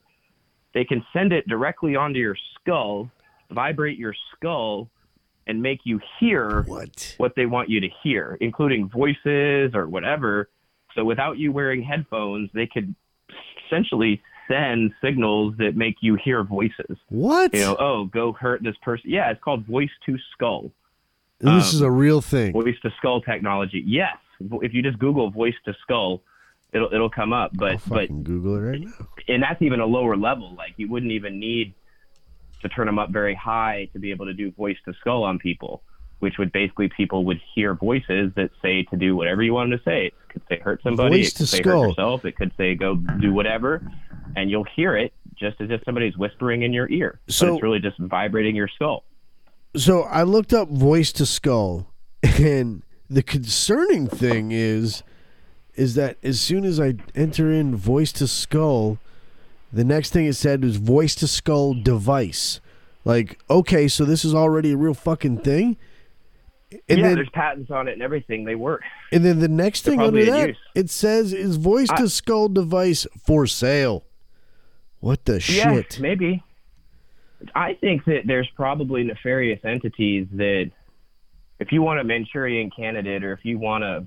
they 0.74 0.84
can 0.84 1.04
send 1.12 1.32
it 1.32 1.46
directly 1.48 1.96
onto 1.96 2.18
your 2.18 2.36
skull, 2.60 3.10
vibrate 3.50 3.98
your 3.98 4.14
skull, 4.34 4.88
and 5.46 5.62
make 5.62 5.80
you 5.84 5.98
hear 6.20 6.62
what? 6.66 7.14
what 7.16 7.32
they 7.34 7.46
want 7.46 7.70
you 7.70 7.80
to 7.80 7.88
hear, 8.02 8.36
including 8.40 8.88
voices 8.88 9.74
or 9.74 9.88
whatever. 9.88 10.50
So 10.94 11.04
without 11.04 11.38
you 11.38 11.52
wearing 11.52 11.82
headphones, 11.82 12.50
they 12.52 12.66
could 12.66 12.94
essentially 13.66 14.22
send 14.46 14.92
signals 15.02 15.54
that 15.58 15.76
make 15.76 15.96
you 16.00 16.16
hear 16.22 16.42
voices. 16.44 16.96
What? 17.08 17.54
You 17.54 17.60
know, 17.60 17.76
oh, 17.78 18.04
go 18.06 18.32
hurt 18.32 18.62
this 18.62 18.76
person. 18.82 19.10
Yeah, 19.10 19.30
it's 19.30 19.42
called 19.42 19.66
voice 19.66 19.90
to 20.06 20.16
skull. 20.34 20.70
And 21.40 21.56
this 21.56 21.70
um, 21.72 21.76
is 21.76 21.80
a 21.82 21.90
real 21.90 22.20
thing. 22.20 22.52
Voice 22.52 22.76
to 22.82 22.90
skull 22.98 23.20
technology. 23.20 23.82
Yes, 23.86 24.16
if 24.40 24.74
you 24.74 24.82
just 24.82 24.98
Google 24.98 25.30
voice 25.30 25.54
to 25.66 25.74
skull, 25.82 26.22
it'll 26.72 26.92
it'll 26.92 27.10
come 27.10 27.32
up. 27.32 27.50
But 27.54 27.72
I'll 27.72 27.80
but 27.88 28.24
Google 28.24 28.56
it 28.56 28.60
right 28.60 28.80
now. 28.80 29.08
and 29.28 29.42
that's 29.42 29.60
even 29.62 29.80
a 29.80 29.86
lower 29.86 30.16
level. 30.16 30.54
Like 30.56 30.74
you 30.76 30.88
wouldn't 30.88 31.12
even 31.12 31.38
need 31.38 31.74
to 32.62 32.68
turn 32.68 32.86
them 32.86 32.98
up 32.98 33.10
very 33.10 33.34
high 33.34 33.88
to 33.92 33.98
be 33.98 34.10
able 34.10 34.26
to 34.26 34.34
do 34.34 34.50
voice 34.52 34.76
to 34.84 34.92
skull 35.00 35.22
on 35.22 35.38
people, 35.38 35.82
which 36.18 36.38
would 36.38 36.50
basically 36.52 36.88
people 36.96 37.24
would 37.24 37.40
hear 37.54 37.74
voices 37.74 38.32
that 38.36 38.50
say 38.60 38.82
to 38.84 38.96
do 38.96 39.14
whatever 39.16 39.42
you 39.42 39.54
want 39.54 39.70
them 39.70 39.78
to 39.78 39.84
say. 39.84 40.06
It 40.06 40.14
could 40.28 40.42
say 40.48 40.58
hurt 40.58 40.82
somebody, 40.82 41.18
Voice 41.22 41.28
it 41.32 41.36
could 41.38 41.48
say 41.48 41.58
skull. 41.58 41.82
hurt 41.82 41.88
yourself, 41.90 42.24
it 42.24 42.36
could 42.36 42.52
say 42.56 42.74
go 42.74 42.96
do 42.96 43.32
whatever, 43.32 43.88
and 44.36 44.50
you'll 44.50 44.66
hear 44.76 44.96
it 44.96 45.12
just 45.36 45.60
as 45.60 45.70
if 45.70 45.80
somebody's 45.84 46.16
whispering 46.18 46.62
in 46.62 46.72
your 46.72 46.88
ear. 46.90 47.20
So- 47.28 47.46
but 47.46 47.54
it's 47.54 47.62
really 47.62 47.78
just 47.78 47.98
vibrating 48.00 48.56
your 48.56 48.68
skull. 48.68 49.04
So 49.76 50.02
I 50.02 50.22
looked 50.24 50.52
up 50.52 50.68
voice 50.70 51.12
to 51.12 51.26
skull, 51.26 51.92
and 52.22 52.82
the 53.08 53.22
concerning 53.22 54.08
thing 54.08 54.50
is, 54.50 55.02
is 55.78 55.94
that 55.94 56.16
as 56.22 56.40
soon 56.40 56.64
as 56.64 56.80
I 56.80 56.94
enter 57.14 57.52
in 57.52 57.76
voice 57.76 58.10
to 58.12 58.26
skull, 58.26 58.98
the 59.72 59.84
next 59.84 60.12
thing 60.12 60.26
it 60.26 60.34
said 60.34 60.62
was 60.64 60.76
voice 60.76 61.14
to 61.16 61.28
skull 61.28 61.74
device. 61.74 62.60
Like, 63.04 63.38
okay, 63.48 63.86
so 63.88 64.04
this 64.04 64.24
is 64.24 64.34
already 64.34 64.72
a 64.72 64.76
real 64.76 64.94
fucking 64.94 65.38
thing. 65.38 65.76
And 66.88 66.98
yeah, 66.98 67.06
then, 67.08 67.14
there's 67.14 67.30
patents 67.30 67.70
on 67.70 67.88
it 67.88 67.92
and 67.92 68.02
everything. 68.02 68.44
They 68.44 68.54
work. 68.56 68.82
and 69.12 69.24
then 69.24 69.38
the 69.38 69.48
next 69.48 69.82
They're 69.82 69.92
thing 69.92 70.00
under 70.02 70.24
that, 70.26 70.48
use. 70.48 70.56
it 70.74 70.90
says 70.90 71.32
is 71.32 71.56
voice 71.56 71.88
to 71.96 72.08
skull 72.08 72.48
device 72.48 73.06
for 73.24 73.46
sale. 73.46 74.04
What 75.00 75.24
the 75.24 75.34
Yeah, 75.34 75.74
shit? 75.74 75.98
maybe. 76.00 76.42
I 77.54 77.74
think 77.74 78.04
that 78.06 78.22
there's 78.26 78.48
probably 78.56 79.04
nefarious 79.04 79.60
entities 79.64 80.26
that, 80.32 80.70
if 81.60 81.70
you 81.72 81.82
want 81.82 82.00
a 82.00 82.04
Manchurian 82.04 82.68
candidate 82.70 83.22
or 83.24 83.32
if 83.32 83.44
you 83.44 83.58
want 83.58 83.84
a 83.84 84.06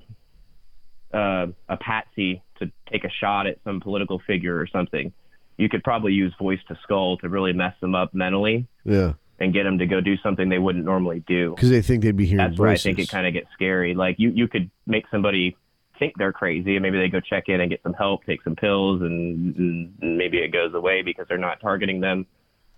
uh, 1.12 1.46
a 1.68 1.76
patsy 1.76 2.42
to 2.58 2.70
take 2.90 3.04
a 3.04 3.10
shot 3.10 3.46
at 3.46 3.58
some 3.64 3.80
political 3.80 4.20
figure 4.26 4.58
or 4.58 4.66
something, 4.66 5.12
you 5.56 5.68
could 5.68 5.82
probably 5.84 6.12
use 6.12 6.34
voice 6.38 6.60
to 6.68 6.78
skull 6.82 7.16
to 7.18 7.28
really 7.28 7.52
mess 7.52 7.74
them 7.80 7.94
up 7.94 8.14
mentally 8.14 8.66
Yeah, 8.84 9.14
and 9.38 9.52
get 9.52 9.64
them 9.64 9.78
to 9.78 9.86
go 9.86 10.00
do 10.00 10.16
something 10.18 10.48
they 10.48 10.58
wouldn't 10.58 10.84
normally 10.84 11.22
do. 11.26 11.54
because 11.54 11.70
they 11.70 11.82
think 11.82 12.02
they'd 12.02 12.16
be 12.16 12.26
hearing 12.26 12.38
That's 12.48 12.58
where 12.58 12.70
I 12.70 12.76
think 12.76 12.98
it 12.98 13.08
kind 13.08 13.26
of 13.26 13.32
gets 13.32 13.48
scary. 13.52 13.94
Like 13.94 14.16
you, 14.18 14.30
you 14.30 14.48
could 14.48 14.70
make 14.86 15.04
somebody 15.10 15.56
think 15.98 16.14
they're 16.16 16.32
crazy, 16.32 16.74
and 16.76 16.82
maybe 16.82 16.98
they 16.98 17.08
go 17.08 17.20
check 17.20 17.44
in 17.48 17.60
and 17.60 17.70
get 17.70 17.82
some 17.82 17.92
help, 17.92 18.24
take 18.24 18.42
some 18.42 18.56
pills, 18.56 19.02
and, 19.02 19.54
and 20.00 20.16
maybe 20.18 20.38
it 20.38 20.48
goes 20.52 20.74
away 20.74 21.02
because 21.02 21.26
they're 21.28 21.38
not 21.38 21.60
targeting 21.60 22.00
them. 22.00 22.26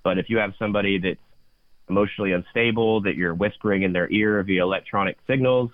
But 0.02 0.18
if 0.18 0.28
you 0.28 0.38
have 0.38 0.52
somebody 0.58 0.98
that's 0.98 1.18
emotionally 1.88 2.32
unstable, 2.32 3.02
that 3.02 3.14
you're 3.14 3.34
whispering 3.34 3.82
in 3.82 3.92
their 3.92 4.10
ear 4.10 4.42
via 4.42 4.62
electronic 4.62 5.16
signals, 5.26 5.70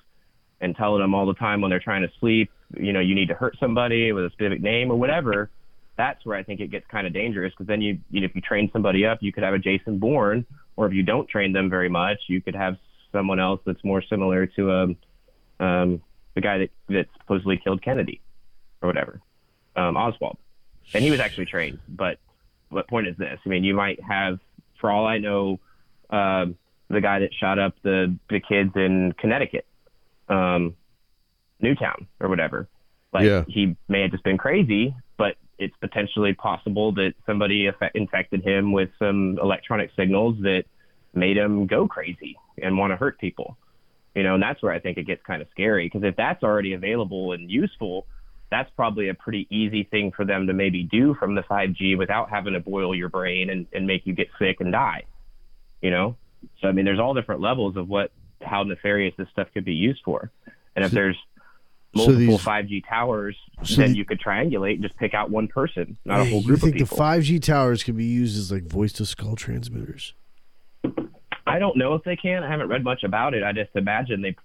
and 0.61 0.77
telling 0.77 1.01
them 1.01 1.15
all 1.15 1.27
the 1.27 1.35
time 1.35 1.61
when 1.61 1.70
they're 1.70 1.81
trying 1.81 2.03
to 2.03 2.11
sleep, 2.20 2.51
you 2.77 2.93
know, 2.93 3.01
you 3.01 3.15
need 3.15 3.28
to 3.28 3.35
hurt 3.35 3.57
somebody 3.59 4.12
with 4.12 4.24
a 4.24 4.31
specific 4.31 4.61
name 4.61 4.91
or 4.91 4.97
whatever. 4.97 5.51
That's 5.97 6.24
where 6.24 6.37
I 6.37 6.43
think 6.43 6.61
it 6.61 6.70
gets 6.70 6.87
kind 6.87 7.07
of 7.07 7.12
dangerous 7.12 7.53
because 7.53 7.66
then 7.66 7.81
you, 7.81 7.99
you 8.11 8.20
know, 8.20 8.27
if 8.27 8.35
you 8.35 8.41
train 8.41 8.70
somebody 8.73 9.05
up, 9.05 9.19
you 9.20 9.32
could 9.32 9.43
have 9.43 9.55
a 9.55 9.59
Jason 9.59 9.99
Bourne, 9.99 10.47
or 10.77 10.87
if 10.87 10.93
you 10.93 11.03
don't 11.03 11.28
train 11.28 11.53
them 11.53 11.69
very 11.69 11.89
much, 11.89 12.19
you 12.28 12.41
could 12.41 12.55
have 12.55 12.77
someone 13.12 13.41
else 13.41 13.61
that's 13.66 13.82
more 13.85 14.03
similar 14.03 14.47
to 14.47 14.70
um, 14.70 14.97
um, 15.59 16.03
the 16.35 16.41
guy 16.41 16.59
that, 16.59 16.70
that 16.89 17.07
supposedly 17.19 17.61
killed 17.62 17.82
Kennedy 17.82 18.20
or 18.81 18.87
whatever, 18.87 19.20
um, 19.77 19.97
Oswald. 19.97 20.39
And 20.95 21.05
he 21.05 21.11
was 21.11 21.20
actually 21.20 21.47
trained. 21.47 21.78
But 21.89 22.19
what 22.70 22.89
point 22.89 23.09
is 23.09 23.16
this? 23.16 23.39
I 23.45 23.49
mean, 23.49 23.65
you 23.65 23.74
might 23.74 24.01
have, 24.03 24.39
for 24.81 24.91
all 24.91 25.07
I 25.07 25.19
know, 25.19 25.61
um, 26.09 26.57
the 26.89 27.01
guy 27.01 27.20
that 27.20 27.35
shot 27.35 27.59
up 27.59 27.74
the, 27.82 28.16
the 28.28 28.41
kids 28.41 28.73
in 28.74 29.12
Connecticut, 29.19 29.66
um, 30.31 30.77
Newtown 31.61 32.07
or 32.20 32.28
whatever. 32.28 32.69
Like 33.12 33.24
Yeah. 33.24 33.44
he 33.48 33.77
may 33.89 34.02
have 34.02 34.12
just 34.12 34.24
been 34.24 34.39
crazy, 34.39 34.94
but 35.19 35.36
it's 35.59 35.77
potentially 35.81 36.32
possible 36.32 36.93
that 36.93 37.15
somebody 37.27 37.69
infected 37.94 38.43
him 38.43 38.73
with 38.73 38.90
some 38.98 39.39
electronic 39.43 39.90
signals 39.97 40.36
that 40.40 40.65
made 41.12 41.36
him 41.36 41.66
go 41.66 41.86
crazy 41.86 42.36
and 42.62 42.78
want 42.78 42.93
to 42.93 42.97
hurt 42.97 43.19
people. 43.19 43.59
You 44.15 44.23
know, 44.23 44.35
and 44.35 44.43
that's 44.43 44.62
where 44.62 44.73
I 44.73 44.81
think 44.81 44.98
it 44.98 45.07
gets 45.07 45.23
kind 45.24 45.43
of 45.43 45.48
scary 45.51 45.86
because 45.86 46.02
if 46.02 46.16
that's 46.16 46.43
already 46.43 46.73
available 46.73 47.32
and 47.32 47.51
useful, 47.51 48.07
that's 48.51 48.70
probably 48.74 49.09
a 49.09 49.15
pretty 49.15 49.47
easy 49.51 49.85
thing 49.85 50.11
for 50.11 50.24
them 50.24 50.48
to 50.48 50.52
maybe 50.52 50.82
do 50.82 51.15
from 51.15 51.36
the 51.36 51.43
5G 51.43 51.97
without 51.97 52.31
having 52.31 52.55
to 52.55 52.61
boil 52.61 52.94
your 52.94 53.09
brain 53.09 53.51
and, 53.51 53.66
and 53.73 53.86
make 53.86 54.07
you 54.07 54.15
get 54.15 54.28
sick 54.39 54.57
and 54.61 54.73
die. 54.73 55.05
You 55.81 55.90
know? 55.90 56.16
So, 56.61 56.69
I 56.69 56.73
mean, 56.73 56.85
there's 56.85 56.98
all 56.98 57.15
different 57.15 57.40
levels 57.40 57.77
of 57.77 57.89
what, 57.89 58.11
how 58.42 58.62
nefarious 58.62 59.14
this 59.16 59.28
stuff 59.32 59.48
could 59.54 59.64
be 59.64 59.74
used 59.74 60.00
for. 60.04 60.30
And 60.76 60.84
if 60.84 60.90
So- 60.90 60.94
there's 60.96 61.16
so 61.16 61.22
multiple 62.06 62.18
these- 62.18 62.42
5G 62.42 62.80
towers, 62.88 63.36
so 63.62 63.80
then 63.82 63.92
the- 63.92 63.98
you 63.98 64.04
could 64.04 64.20
triangulate 64.20 64.74
and 64.74 64.82
just 64.82 64.96
pick 64.96 65.14
out 65.14 65.30
one 65.30 65.48
person, 65.48 65.96
not 66.04 66.20
a 66.20 66.24
Hey, 66.24 66.30
whole 66.30 66.40
you 66.40 66.46
group 66.46 66.58
of 66.58 66.62
think 66.70 66.78
the 66.78 66.86
5G 66.86 67.38
towers 67.40 67.82
could 67.82 67.96
be 67.96 68.04
used 68.04 68.38
as 68.38 68.50
like 68.52 68.64
voice 68.64 68.92
to 68.94 69.06
skull 69.06 69.36
transmitters? 69.36 70.14
I 71.46 71.58
don't 71.58 71.76
know 71.76 71.94
if 71.94 72.04
they 72.04 72.16
can. 72.16 72.44
I 72.44 72.48
haven't 72.48 72.68
read 72.68 72.84
much 72.84 73.02
about 73.02 73.34
it. 73.34 73.42
I 73.42 73.52
just 73.52 73.70
imagine 73.74 74.22
they 74.22 74.36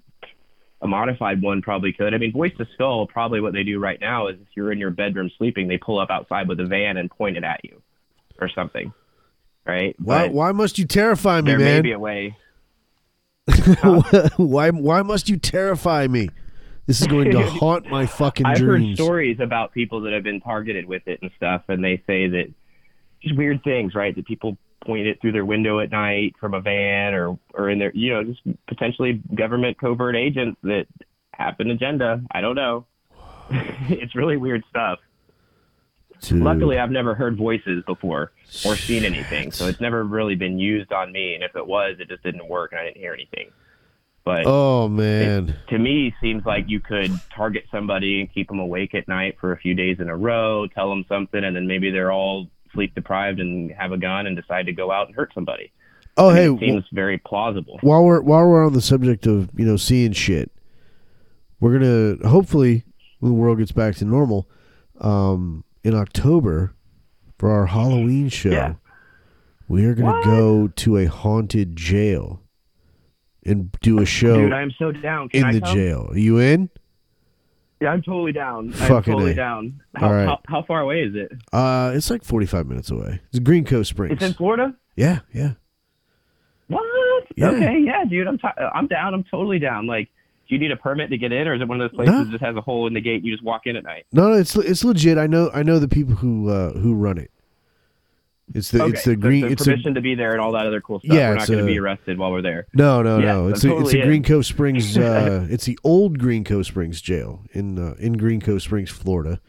a 0.81 0.87
modified 0.87 1.41
one 1.41 1.61
probably 1.61 1.93
could. 1.93 2.13
I 2.13 2.17
mean, 2.17 2.31
voice 2.33 2.51
to 2.57 2.67
skull, 2.73 3.07
probably 3.07 3.39
what 3.41 3.53
they 3.53 3.63
do 3.63 3.79
right 3.79 3.99
now 3.99 4.27
is 4.27 4.35
if 4.41 4.47
you're 4.55 4.71
in 4.71 4.77
your 4.77 4.91
bedroom 4.91 5.31
sleeping, 5.37 5.67
they 5.67 5.77
pull 5.77 5.99
up 5.99 6.09
outside 6.09 6.47
with 6.47 6.59
a 6.59 6.65
van 6.65 6.97
and 6.97 7.09
point 7.09 7.37
it 7.37 7.43
at 7.43 7.61
you 7.63 7.81
or 8.39 8.49
something. 8.49 8.91
right? 9.65 9.95
Why? 9.99 10.27
But 10.27 10.33
Why 10.33 10.51
must 10.51 10.77
you 10.77 10.85
terrify 10.85 11.41
me, 11.41 11.51
there 11.51 11.57
may 11.59 11.81
be 11.81 11.91
a 11.93 11.97
way. 11.97 12.35
why? 14.37 14.71
Why 14.71 15.01
must 15.01 15.29
you 15.29 15.37
terrify 15.37 16.07
me? 16.07 16.29
This 16.87 17.01
is 17.01 17.07
going 17.07 17.31
to 17.31 17.43
haunt 17.49 17.89
my 17.89 18.05
fucking 18.05 18.45
I've 18.45 18.59
heard 18.59 18.83
stories 18.95 19.39
about 19.39 19.73
people 19.73 20.01
that 20.01 20.13
have 20.13 20.23
been 20.23 20.41
targeted 20.41 20.85
with 20.85 21.07
it 21.07 21.19
and 21.21 21.31
stuff, 21.35 21.63
and 21.67 21.83
they 21.83 21.97
say 22.07 22.27
that 22.27 22.53
just 23.21 23.35
weird 23.35 23.63
things, 23.63 23.95
right? 23.95 24.15
That 24.15 24.25
people 24.25 24.57
point 24.85 25.07
it 25.07 25.19
through 25.19 25.31
their 25.31 25.45
window 25.45 25.79
at 25.79 25.91
night 25.91 26.35
from 26.39 26.53
a 26.53 26.61
van 26.61 27.13
or 27.13 27.39
or 27.53 27.69
in 27.69 27.79
their, 27.79 27.91
you 27.95 28.13
know, 28.13 28.23
just 28.23 28.41
potentially 28.67 29.21
government 29.33 29.79
covert 29.79 30.15
agents 30.15 30.59
that 30.63 30.85
have 31.33 31.59
an 31.59 31.71
agenda. 31.71 32.21
I 32.31 32.41
don't 32.41 32.55
know. 32.55 32.85
it's 33.89 34.15
really 34.15 34.37
weird 34.37 34.63
stuff. 34.69 34.99
Luckily, 36.31 36.79
I've 36.79 36.91
never 36.91 37.13
heard 37.13 37.37
voices 37.37 37.83
before 37.85 38.31
or 38.65 38.75
seen 38.75 39.03
anything, 39.05 39.51
so 39.51 39.67
it's 39.67 39.81
never 39.81 40.03
really 40.03 40.35
been 40.35 40.57
used 40.57 40.91
on 40.91 41.11
me. 41.11 41.35
And 41.35 41.43
if 41.43 41.55
it 41.55 41.65
was, 41.65 41.97
it 41.99 42.07
just 42.09 42.23
didn't 42.23 42.47
work, 42.47 42.71
and 42.71 42.79
I 42.81 42.85
didn't 42.85 42.97
hear 42.97 43.13
anything. 43.13 43.51
But 44.23 44.43
Oh 44.47 44.87
man. 44.87 45.55
to 45.69 45.77
me 45.77 46.13
seems 46.19 46.45
like 46.45 46.65
you 46.67 46.79
could 46.79 47.11
target 47.35 47.65
somebody 47.71 48.19
and 48.21 48.33
keep 48.33 48.47
them 48.47 48.59
awake 48.59 48.95
at 48.95 49.07
night 49.07 49.37
for 49.39 49.51
a 49.51 49.57
few 49.57 49.75
days 49.75 49.97
in 49.99 50.09
a 50.09 50.15
row, 50.15 50.65
tell 50.67 50.89
them 50.89 51.05
something, 51.07 51.43
and 51.43 51.55
then 51.55 51.67
maybe 51.67 51.91
they're 51.91 52.11
all 52.11 52.47
sleep 52.73 52.95
deprived 52.95 53.39
and 53.39 53.71
have 53.71 53.91
a 53.91 53.97
gun 53.97 54.25
and 54.25 54.35
decide 54.35 54.65
to 54.65 54.73
go 54.73 54.91
out 54.91 55.07
and 55.07 55.15
hurt 55.15 55.31
somebody. 55.35 55.71
Oh 56.17 56.33
hey, 56.33 56.49
it 56.49 56.59
seems 56.59 56.85
very 56.93 57.17
plausible. 57.19 57.77
while 57.81 58.03
we're 58.03 58.21
while 58.21 58.47
we're 58.47 58.65
on 58.65 58.71
the 58.73 58.81
subject 58.81 59.27
of 59.27 59.49
you 59.55 59.65
know 59.65 59.75
seeing 59.75 60.13
shit, 60.13 60.49
we're 61.59 61.77
gonna 61.77 62.27
hopefully 62.27 62.83
when 63.19 63.33
the 63.33 63.37
world 63.37 63.57
gets 63.57 63.73
back 63.73 63.95
to 63.95 64.05
normal, 64.05 64.47
um, 65.01 65.64
in 65.85 65.93
October 65.93 66.73
for 67.37 67.51
our 67.51 67.67
Halloween 67.67 68.29
show, 68.29 68.49
Yeah. 68.49 68.73
we 69.67 69.85
are 69.85 69.93
gonna 69.93 70.23
go 70.23 70.67
to 70.67 70.97
a 70.97 71.05
haunted 71.05 71.75
jail 71.75 72.41
and 73.45 73.71
do 73.81 73.99
a 73.99 74.05
show 74.05 74.35
Dude, 74.37 74.53
I 74.53 74.61
am 74.61 74.71
so 74.79 74.91
down. 74.91 75.29
Can 75.29 75.41
in 75.41 75.45
I 75.45 75.51
the 75.53 75.61
come? 75.61 75.75
jail. 75.75 76.07
Are 76.11 76.17
you 76.17 76.39
in? 76.39 76.69
Yeah, 77.81 77.89
I'm 77.89 78.01
totally 78.01 78.31
down. 78.31 78.73
I'm 78.79 79.03
totally 79.03 79.31
A. 79.33 79.35
down. 79.35 79.81
How, 79.95 80.07
All 80.07 80.13
right. 80.13 80.25
how, 80.25 80.39
how 80.47 80.63
far 80.63 80.79
away 80.81 81.01
is 81.03 81.13
it? 81.13 81.31
Uh, 81.53 81.91
it's 81.93 82.09
like 82.09 82.23
forty 82.23 82.45
five 82.47 82.65
minutes 82.67 82.89
away. 82.89 83.21
It's 83.29 83.39
Green 83.39 83.65
Cove 83.65 83.85
Springs. 83.85 84.13
It's 84.13 84.23
in 84.23 84.33
Florida. 84.33 84.73
yeah, 84.95 85.19
yeah. 85.33 85.51
What? 86.67 86.83
Yeah. 87.35 87.49
Okay, 87.51 87.79
yeah, 87.85 88.05
dude. 88.05 88.27
I'm 88.27 88.37
t- 88.39 88.47
I'm 88.73 88.87
down. 88.87 89.13
I'm 89.13 89.23
totally 89.25 89.59
down. 89.59 89.85
Like, 89.87 90.09
do 90.47 90.55
you 90.55 90.59
need 90.59 90.71
a 90.71 90.75
permit 90.77 91.09
to 91.09 91.17
get 91.17 91.31
in, 91.31 91.47
or 91.47 91.55
is 91.55 91.61
it 91.61 91.67
one 91.67 91.81
of 91.81 91.89
those 91.91 91.95
places 91.95 92.13
No. 92.13 92.23
that 92.23 92.31
just 92.31 92.43
has 92.43 92.55
a 92.55 92.61
hole 92.61 92.87
in 92.87 92.93
the 92.93 93.01
gate 93.01 93.15
and 93.17 93.25
you 93.25 93.31
just 93.31 93.43
walk 93.43 93.65
in 93.65 93.75
at 93.75 93.83
night? 93.83 94.05
No, 94.11 94.29
no, 94.29 94.33
it's 94.33 94.55
it's 94.55 94.83
legit. 94.83 95.17
I 95.17 95.27
know 95.27 95.49
I 95.53 95.63
know 95.63 95.79
the 95.79 95.87
people 95.87 96.15
who 96.15 96.49
uh, 96.49 96.73
who 96.73 96.93
run 96.93 97.17
it. 97.17 97.31
It's 98.53 98.69
the 98.69 98.83
okay, 98.83 98.93
it's 98.93 99.03
the 99.03 99.13
so 99.13 99.15
green 99.15 99.45
it's 99.51 99.65
the, 99.65 99.71
permission 99.71 99.95
to 99.95 100.01
be 100.01 100.13
there 100.13 100.33
and 100.33 100.39
all 100.39 100.51
that 100.51 100.67
other 100.67 100.79
cool 100.79 100.99
stuff. 100.99 101.15
Yeah, 101.15 101.29
We're 101.29 101.35
not 101.37 101.47
going 101.47 101.59
to 101.61 101.65
be 101.65 101.79
arrested 101.79 102.19
while 102.19 102.31
we're 102.31 102.43
there. 102.43 102.67
No, 102.75 103.01
no, 103.01 103.17
Yes, 103.17 103.25
no. 103.25 103.47
It's 103.47 103.63
a, 103.63 103.67
it's 103.69 103.75
totally 103.75 103.99
a 103.99 104.01
in. 104.03 104.07
Green 104.07 104.23
Cove 104.23 104.45
Springs. 104.45 104.95
Uh, 105.05 105.47
it's 105.49 105.65
the 105.65 105.79
old 105.83 106.19
Green 106.19 106.43
Cove 106.43 106.67
Springs 106.67 107.01
jail 107.01 107.41
in 107.53 107.79
uh, 107.79 107.95
in 107.97 108.13
Green 108.13 108.39
Cove 108.41 108.61
Springs, 108.61 108.91
Florida. 108.91 109.41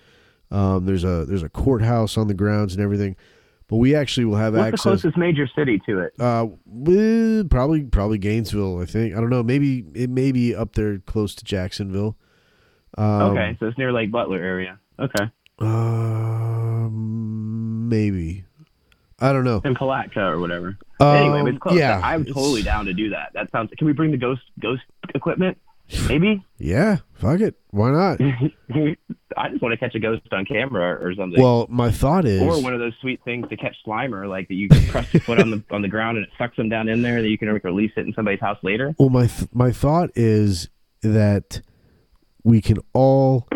Um, 0.50 0.86
there's 0.86 1.04
a 1.04 1.26
there's 1.26 1.42
a 1.42 1.48
courthouse 1.50 2.16
on 2.16 2.26
the 2.28 2.34
grounds 2.34 2.72
and 2.74 2.82
everything, 2.82 3.16
but 3.68 3.76
we 3.76 3.94
actually 3.94 4.24
will 4.26 4.36
have 4.36 4.54
access. 4.56 4.84
What's 4.84 5.02
the 5.02 5.10
closest 5.12 5.16
major 5.18 5.48
city 5.56 5.80
to 5.86 6.00
it? 6.00 6.12
Uh, 6.20 6.46
probably 7.48 7.82
probably 7.84 8.18
Gainesville. 8.18 8.80
I 8.80 8.84
think 8.86 9.14
I 9.16 9.20
don't 9.20 9.30
know. 9.30 9.42
Maybe 9.42 9.84
it 9.94 10.10
may 10.10 10.32
be 10.32 10.54
up 10.54 10.74
there 10.74 10.98
close 10.98 11.34
to 11.36 11.44
Jacksonville. 11.44 12.16
Um, 12.98 13.22
okay, 13.32 13.56
so 13.60 13.66
it's 13.66 13.76
near 13.78 13.92
Lake 13.92 14.10
Butler 14.10 14.42
area. 14.42 14.78
Okay, 14.98 15.30
Um, 16.56 17.88
maybe. 17.88 18.44
I 19.18 19.32
don't 19.32 19.44
know. 19.44 19.62
in 19.64 19.74
Palatka 19.74 20.20
or 20.20 20.38
whatever. 20.38 20.76
Um, 21.00 21.16
anyway, 21.16 21.50
it's 21.50 21.58
close. 21.58 21.78
yeah, 21.78 22.00
I'm 22.04 22.24
totally 22.24 22.62
down 22.62 22.84
to 22.86 22.92
do 22.92 23.10
that. 23.10 23.30
That 23.34 23.50
sounds. 23.50 23.70
Can 23.78 23.86
we 23.86 23.92
bring 23.94 24.10
the 24.10 24.16
ghost 24.18 24.42
ghost 24.60 24.82
equipment? 25.14 25.56
Maybe. 26.08 26.44
Yeah, 26.58 26.98
fuck 27.14 27.40
it. 27.40 27.54
Why 27.70 27.90
not? 27.90 28.20
I 29.38 29.48
just 29.50 29.62
want 29.62 29.72
to 29.72 29.76
catch 29.76 29.94
a 29.94 30.00
ghost 30.00 30.22
on 30.32 30.44
camera 30.44 30.94
or 31.04 31.14
something. 31.14 31.40
Well, 31.40 31.66
my 31.68 31.90
thought 31.90 32.24
is. 32.24 32.40
or 32.42 32.60
one 32.62 32.72
of 32.72 32.80
those 32.80 32.94
sweet 33.00 33.20
things 33.24 33.48
to 33.50 33.56
catch 33.56 33.76
Slimer, 33.86 34.28
like 34.28 34.48
that 34.48 34.54
you 34.54 34.68
can 34.68 34.86
press 34.86 35.12
your 35.12 35.20
foot 35.20 35.38
on 35.38 35.50
the 35.50 35.62
on 35.70 35.82
the 35.82 35.88
ground 35.88 36.16
and 36.16 36.26
it 36.26 36.32
sucks 36.38 36.56
them 36.56 36.68
down 36.68 36.88
in 36.88 37.02
there, 37.02 37.20
that 37.22 37.28
you 37.28 37.38
can 37.38 37.48
release 37.48 37.92
it 37.96 38.06
in 38.06 38.12
somebody's 38.14 38.40
house 38.40 38.58
later. 38.62 38.94
Well, 38.98 39.10
my 39.10 39.26
th- 39.26 39.48
my 39.52 39.70
thought 39.72 40.10
is 40.14 40.68
that 41.02 41.60
we 42.42 42.60
can 42.60 42.78
all 42.92 43.46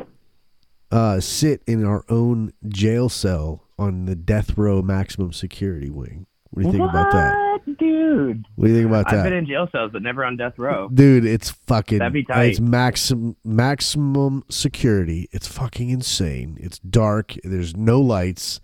uh, 0.90 1.20
sit 1.20 1.62
in 1.66 1.85
our 1.85 2.05
own 2.09 2.52
jail 2.69 3.09
cell 3.09 3.66
on 3.78 4.05
the 4.05 4.15
death 4.15 4.57
row 4.59 4.82
maximum 4.82 5.32
security 5.32 5.89
wing. 5.90 6.27
What 6.52 6.62
do 6.62 6.66
you 6.68 6.72
think 6.72 6.90
about 6.90 7.12
that? 7.12 7.77
Dude? 7.78 8.44
What 8.56 8.66
do 8.66 8.72
you 8.72 8.77
think 8.78 8.89
about 8.89 9.05
that? 9.10 9.18
I've 9.18 9.24
been 9.24 9.32
in 9.35 9.47
jail 9.47 9.68
cells, 9.70 9.90
but 9.93 10.02
never 10.02 10.24
on 10.24 10.36
death 10.36 10.55
row. 10.59 10.89
Dude, 10.93 11.24
it's 11.24 11.51
fucking. 11.51 11.98
That'd 11.98 12.12
be 12.12 12.24
tight. 12.24 12.44
It's 12.51 12.60
maximum 12.60 13.36
maximum 13.44 14.43
security. 14.48 15.28
It's 15.32 15.47
fucking 15.47 15.90
insane. 15.90 16.56
It's 16.60 16.78
dark. 16.81 17.35
There's 17.44 17.77
no 17.77 18.01
lights, 18.01 18.60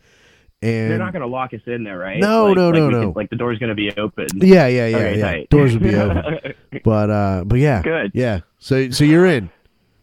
and 0.62 0.90
They're 0.90 0.98
not 0.98 1.12
going 1.12 1.22
to 1.22 1.28
lock 1.28 1.54
us 1.54 1.60
in 1.66 1.84
there, 1.84 1.98
right? 1.98 2.18
No, 2.18 2.46
Like- 2.46 2.56
no, 2.56 2.66
like 2.70 2.74
no, 2.74 2.86
we 2.88 2.92
no. 2.92 3.00
can- 3.02 3.12
like 3.14 3.30
the 3.30 3.36
door's 3.36 3.58
going 3.58 3.68
to 3.68 3.74
be 3.76 3.92
open. 3.96 4.26
yeah, 4.36 4.66
yeah, 4.66 4.86
yeah, 4.88 4.96
Okay, 4.96 5.18
yeah. 5.18 5.24
tight. 5.24 5.50
Doors 5.50 5.72
would 5.74 5.82
be 5.82 5.94
open, 5.94 6.54
but 6.84 7.10
uh, 7.10 7.44
but 7.46 7.58
yeah, 7.60 7.82
Good. 7.82 8.10
Yeah, 8.14 8.40
so 8.58 8.90
so 8.90 9.04
you're 9.04 9.26
in. 9.26 9.48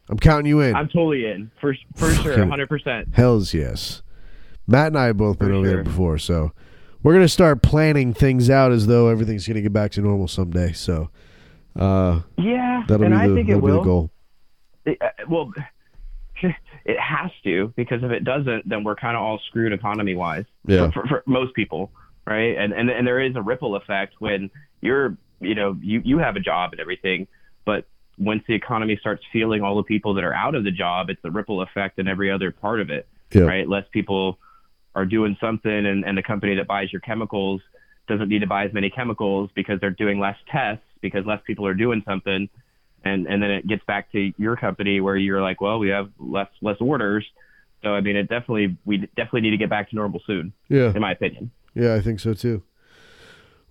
I'm 0.09 0.19
counting 0.19 0.45
you 0.45 0.61
in. 0.61 0.75
I'm 0.75 0.87
totally 0.87 1.25
in 1.25 1.51
for 1.59 1.75
for 1.95 2.11
sure, 2.13 2.37
100. 2.37 2.69
percent 2.69 3.09
Hell's 3.13 3.53
yes. 3.53 4.01
Matt 4.67 4.87
and 4.87 4.97
I 4.97 5.07
have 5.07 5.17
both 5.17 5.39
been 5.39 5.49
For 5.49 5.53
over 5.55 5.67
there 5.67 5.83
before, 5.83 6.17
so 6.17 6.51
we're 7.03 7.13
gonna 7.13 7.27
start 7.27 7.61
planning 7.61 8.13
things 8.13 8.49
out 8.49 8.71
as 8.71 8.87
though 8.87 9.07
everything's 9.09 9.47
gonna 9.47 9.61
get 9.61 9.73
back 9.73 9.91
to 9.91 10.01
normal 10.01 10.27
someday. 10.27 10.71
So 10.73 11.09
uh, 11.77 12.21
Yeah, 12.37 12.83
that'll 12.87 13.05
and 13.05 13.13
be 13.13 13.19
I 13.19 13.27
the 13.27 13.35
think 13.35 13.49
it 13.49 13.57
will. 13.61 13.83
goal. 13.83 14.11
It, 14.85 14.97
uh, 15.01 15.09
well, 15.29 15.51
it 16.85 16.99
has 16.99 17.31
to 17.43 17.73
because 17.75 18.03
if 18.03 18.11
it 18.11 18.23
doesn't, 18.23 18.67
then 18.67 18.83
we're 18.83 18.95
kind 18.95 19.15
of 19.15 19.23
all 19.23 19.39
screwed 19.47 19.73
economy 19.73 20.15
wise. 20.15 20.45
Yeah. 20.65 20.91
For, 20.91 21.01
for, 21.03 21.07
for 21.07 21.23
most 21.25 21.53
people, 21.55 21.91
right? 22.25 22.57
And 22.57 22.73
and 22.73 22.89
and 22.89 23.05
there 23.07 23.19
is 23.19 23.35
a 23.35 23.41
ripple 23.41 23.75
effect 23.75 24.15
when 24.19 24.49
you're, 24.81 25.17
you 25.39 25.55
know, 25.55 25.77
you 25.81 26.01
you 26.03 26.17
have 26.19 26.35
a 26.35 26.39
job 26.41 26.71
and 26.73 26.81
everything, 26.81 27.27
but 27.65 27.85
once 28.19 28.43
the 28.47 28.53
economy 28.53 28.95
starts 28.99 29.23
feeling 29.33 29.63
all 29.63 29.75
the 29.75 29.83
people 29.83 30.13
that 30.13 30.23
are 30.23 30.33
out 30.33 30.53
of 30.55 30.63
the 30.63 30.71
job, 30.71 31.09
it's 31.09 31.21
a 31.23 31.31
ripple 31.31 31.61
effect 31.61 31.97
in 31.97 32.07
every 32.07 32.29
other 32.29 32.51
part 32.51 32.79
of 32.79 32.89
it, 32.91 33.07
Yeah. 33.33 33.41
right? 33.43 33.67
Less 33.67 33.85
people 33.91 34.37
are 34.95 35.05
doing 35.05 35.35
something, 35.41 35.71
and, 35.85 36.05
and 36.05 36.17
the 36.17 36.23
company 36.23 36.55
that 36.55 36.67
buys 36.67 36.91
your 36.91 37.01
chemicals 37.01 37.61
doesn't 38.07 38.29
need 38.29 38.39
to 38.39 38.47
buy 38.47 38.65
as 38.65 38.73
many 38.73 38.89
chemicals 38.89 39.49
because 39.55 39.79
they're 39.79 39.89
doing 39.89 40.19
less 40.19 40.37
tests 40.51 40.83
because 41.01 41.25
less 41.25 41.39
people 41.45 41.65
are 41.65 41.73
doing 41.73 42.03
something 42.05 42.49
and 43.05 43.27
and 43.27 43.41
then 43.43 43.51
it 43.51 43.67
gets 43.67 43.83
back 43.85 44.11
to 44.13 44.31
your 44.37 44.55
company 44.55 45.01
where 45.01 45.15
you're 45.17 45.41
like, 45.41 45.59
well, 45.61 45.77
we 45.79 45.89
have 45.89 46.09
less 46.19 46.47
less 46.61 46.77
orders. 46.79 47.25
So 47.81 47.89
I 47.93 48.01
mean, 48.01 48.15
it 48.15 48.23
definitely 48.29 48.77
we 48.85 48.97
definitely 49.17 49.41
need 49.41 49.51
to 49.51 49.57
get 49.57 49.69
back 49.69 49.89
to 49.89 49.95
normal 49.95 50.21
soon, 50.25 50.53
Yeah, 50.69 50.93
in 50.93 51.01
my 51.01 51.11
opinion. 51.11 51.51
yeah, 51.73 51.95
I 51.95 52.01
think 52.01 52.19
so 52.19 52.33
too. 52.33 52.63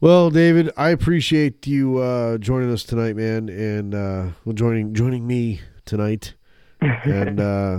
Well, 0.01 0.31
David, 0.31 0.71
I 0.77 0.91
appreciate 0.91 1.67
you 1.67 1.99
uh, 1.99 2.37
joining 2.39 2.71
us 2.73 2.83
tonight, 2.85 3.17
man, 3.17 3.49
and 3.49 3.95
uh, 3.95 4.27
well, 4.45 4.53
joining 4.53 4.95
joining 4.95 5.27
me 5.27 5.61
tonight, 5.85 6.35
and 6.81 7.39
uh, 7.41 7.79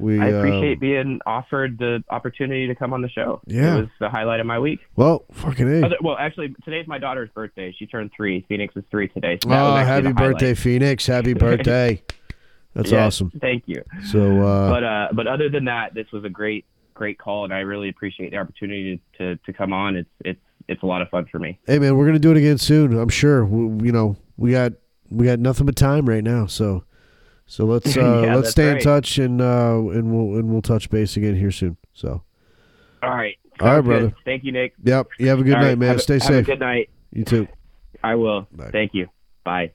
we. 0.00 0.20
I 0.20 0.26
appreciate 0.28 0.78
uh, 0.78 0.80
being 0.80 1.20
offered 1.26 1.78
the 1.78 2.02
opportunity 2.10 2.66
to 2.66 2.74
come 2.74 2.92
on 2.92 3.02
the 3.02 3.08
show. 3.08 3.40
Yeah. 3.46 3.76
it 3.76 3.80
was 3.80 3.88
the 4.00 4.08
highlight 4.10 4.40
of 4.40 4.46
my 4.46 4.58
week. 4.58 4.80
well, 4.96 5.24
fucking 5.32 5.68
a. 5.68 5.86
Other, 5.86 5.96
well, 6.02 6.16
actually, 6.18 6.54
today's 6.64 6.86
my 6.86 6.98
daughter's 6.98 7.30
birthday. 7.30 7.74
She 7.78 7.86
turned 7.86 8.10
three. 8.16 8.44
Phoenix 8.48 8.74
is 8.76 8.84
three 8.90 9.08
today. 9.08 9.38
So 9.42 9.50
Oh, 9.50 9.76
happy 9.76 10.06
highlight. 10.08 10.16
birthday, 10.16 10.54
Phoenix! 10.54 11.06
Happy 11.06 11.34
birthday! 11.46 12.02
That's 12.74 12.90
Yes, 12.92 13.14
awesome. 13.16 13.30
Thank 13.40 13.64
you. 13.66 13.82
So, 14.10 14.42
uh, 14.42 14.70
but 14.70 14.84
uh, 14.84 15.08
but 15.12 15.26
other 15.26 15.48
than 15.48 15.64
that, 15.64 15.92
this 15.94 16.06
was 16.12 16.24
a 16.24 16.28
great 16.28 16.64
great 16.94 17.18
call, 17.18 17.44
and 17.44 17.52
I 17.52 17.60
really 17.60 17.88
appreciate 17.88 18.30
the 18.30 18.36
opportunity 18.38 19.00
to 19.18 19.36
to 19.36 19.52
come 19.52 19.72
on. 19.72 19.96
It's 19.96 20.10
it's 20.24 20.40
it's 20.68 20.82
a 20.82 20.86
lot 20.86 21.02
of 21.02 21.08
fun 21.08 21.26
for 21.32 21.38
me. 21.40 21.58
hey, 21.66 21.78
man, 21.80 21.96
we're 21.96 22.06
gonna 22.06 22.18
do 22.20 22.30
it 22.30 22.36
again 22.36 22.58
soon. 22.58 22.96
I'm 22.96 23.08
sure. 23.08 23.44
We, 23.44 23.86
you 23.86 23.92
know, 23.92 24.16
we 24.36 24.52
got 24.52 24.72
we 25.10 25.26
got 25.26 25.40
nothing 25.40 25.66
but 25.66 25.74
time 25.74 26.08
right 26.08 26.22
now. 26.22 26.46
So, 26.46 26.84
so 27.50 27.64
let's 27.64 27.96
uh, 27.96 28.22
Yeah, 28.24 28.36
let's 28.36 28.50
stay 28.50 28.70
in 28.70 28.78
touch 28.78 29.18
and 29.18 29.40
uh, 29.40 29.76
and 29.90 30.12
we'll 30.12 30.38
and 30.38 30.48
we'll 30.50 30.62
touch 30.62 30.88
base 30.88 31.16
again 31.16 31.34
here 31.34 31.50
soon. 31.50 31.76
So, 31.92 32.22
All 33.02 33.10
right. 33.10 33.36
All 33.60 33.66
right, 33.66 33.76
good. 33.76 33.84
brother. 33.84 34.14
Thank 34.24 34.44
you, 34.44 34.52
Nick. 34.52 34.72
yep. 34.84 35.08
You 35.18 35.28
have 35.28 35.40
a 35.40 35.42
good 35.42 35.54
All 35.54 35.60
night, 35.62 35.68
right, 35.70 35.78
man. 35.78 35.88
have 35.88 35.96
a- 35.98 36.00
Stay 36.02 36.14
have 36.14 36.22
safe. 36.22 36.44
a 36.46 36.50
good 36.52 36.60
night. 36.60 36.90
You 37.12 37.24
too. 37.24 37.48
I 38.04 38.14
will. 38.14 38.46
Bye. 38.52 38.70
Thank 38.70 38.94
you. 38.94 39.08
Bye. 39.44 39.72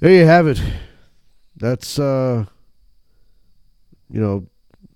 There 0.00 0.10
you 0.12 0.26
have 0.26 0.46
it. 0.48 0.60
That's 1.56 1.98
uh, 1.98 2.44
you 4.10 4.20
know, 4.20 4.46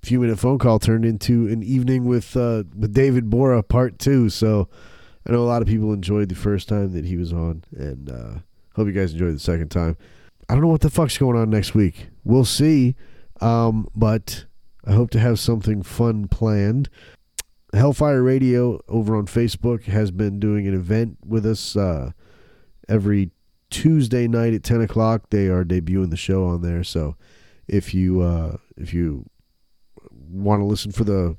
few 0.03 0.21
minute 0.21 0.39
phone 0.39 0.59
call 0.59 0.79
turned 0.79 1.05
into 1.05 1.47
an 1.49 1.63
evening 1.63 2.05
with 2.05 2.37
uh 2.37 2.65
with 2.77 2.93
David 2.93 3.31
Bora 3.31 3.63
part 3.63 3.99
two. 3.99 4.29
So 4.29 4.69
I 5.27 5.33
know 5.33 5.39
a 5.43 5.47
lot 5.47 5.63
of 5.63 5.69
people 5.69 5.93
enjoyed 5.93 6.29
the 6.29 6.35
first 6.35 6.69
time 6.69 6.93
that 6.93 7.05
he 7.05 7.17
was 7.17 7.33
on, 7.33 7.63
and 7.77 8.11
uh 8.11 8.35
hope 8.75 8.87
you 8.89 8.93
guys 8.93 9.13
enjoyed 9.13 9.35
the 9.35 9.39
second 9.39 9.71
time. 9.71 9.97
I 10.49 10.55
don't 10.55 10.63
know 10.63 10.69
what 10.69 10.81
the 10.81 10.91
fuck's 10.91 11.19
going 11.19 11.37
on 11.37 11.51
next 11.51 11.75
week. 11.75 12.09
We'll 12.25 12.45
see. 12.45 12.95
Um, 13.41 13.89
but 13.95 14.47
I 14.85 14.93
hope 14.93 15.11
to 15.11 15.21
have 15.21 15.39
something 15.39 15.83
fun 15.83 16.29
planned. 16.29 16.89
Hellfire 17.75 18.23
Radio 18.23 18.81
over 18.89 19.15
on 19.15 19.27
Facebook 19.27 19.85
has 19.85 20.11
been 20.11 20.41
doing 20.41 20.67
an 20.67 20.75
event 20.75 21.19
with 21.25 21.45
us 21.45 21.77
uh, 21.77 22.13
every 22.89 23.31
Tuesday 23.71 24.27
night 24.27 24.55
at 24.55 24.63
ten 24.63 24.81
o'clock. 24.81 25.29
They 25.31 25.49
are 25.49 25.65
debuting 25.65 26.11
the 26.11 26.17
show 26.17 26.47
on 26.47 26.63
there. 26.63 26.83
So 26.83 27.17
if 27.67 27.93
you 27.93 28.23
uh, 28.23 28.57
if 28.79 28.95
you 28.95 29.29
want 30.11 30.61
to 30.61 30.65
listen 30.65 30.93
for 30.93 31.05
the 31.05 31.37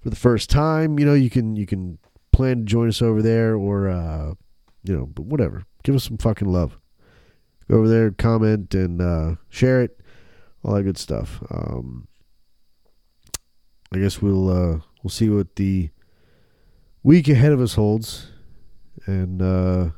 for 0.00 0.10
the 0.10 0.16
first 0.16 0.48
time, 0.48 0.98
you 1.00 1.04
know 1.04 1.14
you 1.14 1.30
can 1.30 1.56
you 1.56 1.66
can 1.66 1.98
plan 2.30 2.58
to 2.58 2.64
join 2.64 2.88
us 2.88 3.02
over 3.02 3.20
there 3.20 3.56
or 3.56 3.88
uh, 3.88 4.34
you 4.84 4.96
know, 4.96 5.06
but 5.06 5.24
whatever. 5.24 5.64
Give 5.82 5.96
us 5.96 6.04
some 6.04 6.18
fucking 6.18 6.48
love. 6.48 6.78
Go 7.68 7.78
over 7.78 7.88
there, 7.88 8.10
comment, 8.10 8.74
and 8.74 9.00
uh, 9.00 9.36
share 9.48 9.82
it, 9.82 9.98
all 10.62 10.74
that 10.74 10.82
good 10.82 10.98
stuff. 10.98 11.42
Um, 11.50 12.08
I 13.92 13.98
guess 13.98 14.20
we'll 14.20 14.50
uh, 14.50 14.80
we'll 15.02 15.10
see 15.10 15.30
what 15.30 15.56
the 15.56 15.90
week 17.02 17.28
ahead 17.28 17.52
of 17.52 17.60
us 17.60 17.74
holds, 17.74 18.26
and 19.06 19.40
uh, 19.40 19.90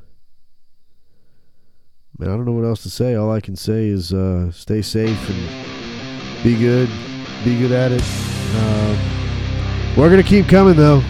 man, 2.17 2.29
I 2.29 2.35
don't 2.35 2.45
know 2.45 2.51
what 2.51 2.65
else 2.65 2.83
to 2.83 2.89
say. 2.89 3.15
All 3.15 3.31
I 3.31 3.41
can 3.41 3.55
say 3.55 3.87
is 3.87 4.13
uh, 4.13 4.51
stay 4.51 4.81
safe 4.81 5.29
and 5.29 6.43
be 6.43 6.57
good, 6.57 6.89
be 7.43 7.57
good 7.57 7.71
at 7.71 7.91
it. 7.91 8.03
Um, 8.55 9.97
we're 9.97 10.09
gonna 10.09 10.23
keep 10.23 10.47
coming 10.47 10.75
though. 10.75 11.03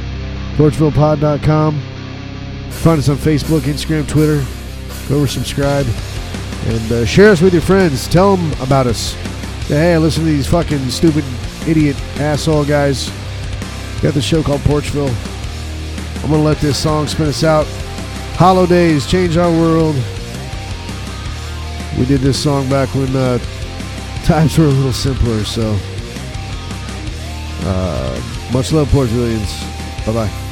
PorchvillePod.com. 0.56 1.80
Find 2.72 3.00
us 3.00 3.10
on 3.10 3.18
Facebook, 3.18 3.62
Instagram, 3.62 4.08
Twitter. 4.08 4.44
Go 5.08 5.18
over, 5.18 5.28
subscribe, 5.28 5.86
and 6.68 6.92
uh, 6.92 7.06
share 7.06 7.32
us 7.32 7.42
with 7.42 7.54
your 7.54 7.62
friends. 7.62 8.08
Tell 8.08 8.36
them 8.36 8.52
about 8.62 8.88
us. 8.88 9.14
Hey, 9.68 9.98
listen 9.98 10.24
to 10.24 10.30
these 10.30 10.48
fucking 10.48 10.90
stupid, 10.90 11.24
idiot, 11.68 11.96
asshole 12.20 12.66
guys. 12.66 13.10
Got 14.02 14.14
the 14.14 14.22
show 14.22 14.44
called 14.44 14.62
Porchville. 14.62 15.14
I'm 16.24 16.30
gonna 16.30 16.44
let 16.44 16.58
this 16.58 16.78
song 16.78 17.08
spin 17.08 17.28
us 17.28 17.44
out. 17.44 17.66
Hollow 18.36 18.66
Days, 18.66 19.08
change 19.08 19.38
our 19.38 19.50
world. 19.52 19.96
We 21.98 22.06
did 22.06 22.20
this 22.22 22.42
song 22.42 22.70
back 22.70 22.94
when 22.94 23.16
uh, 23.16 23.40
times 24.24 24.58
were 24.58 24.66
a 24.66 24.70
little 24.70 24.94
simpler. 24.94 25.44
So, 25.46 25.78
uh, 27.64 28.50
much 28.54 28.72
love, 28.72 28.90
Porchvillians. 28.90 30.06
Bye 30.06 30.14
bye. 30.14 30.47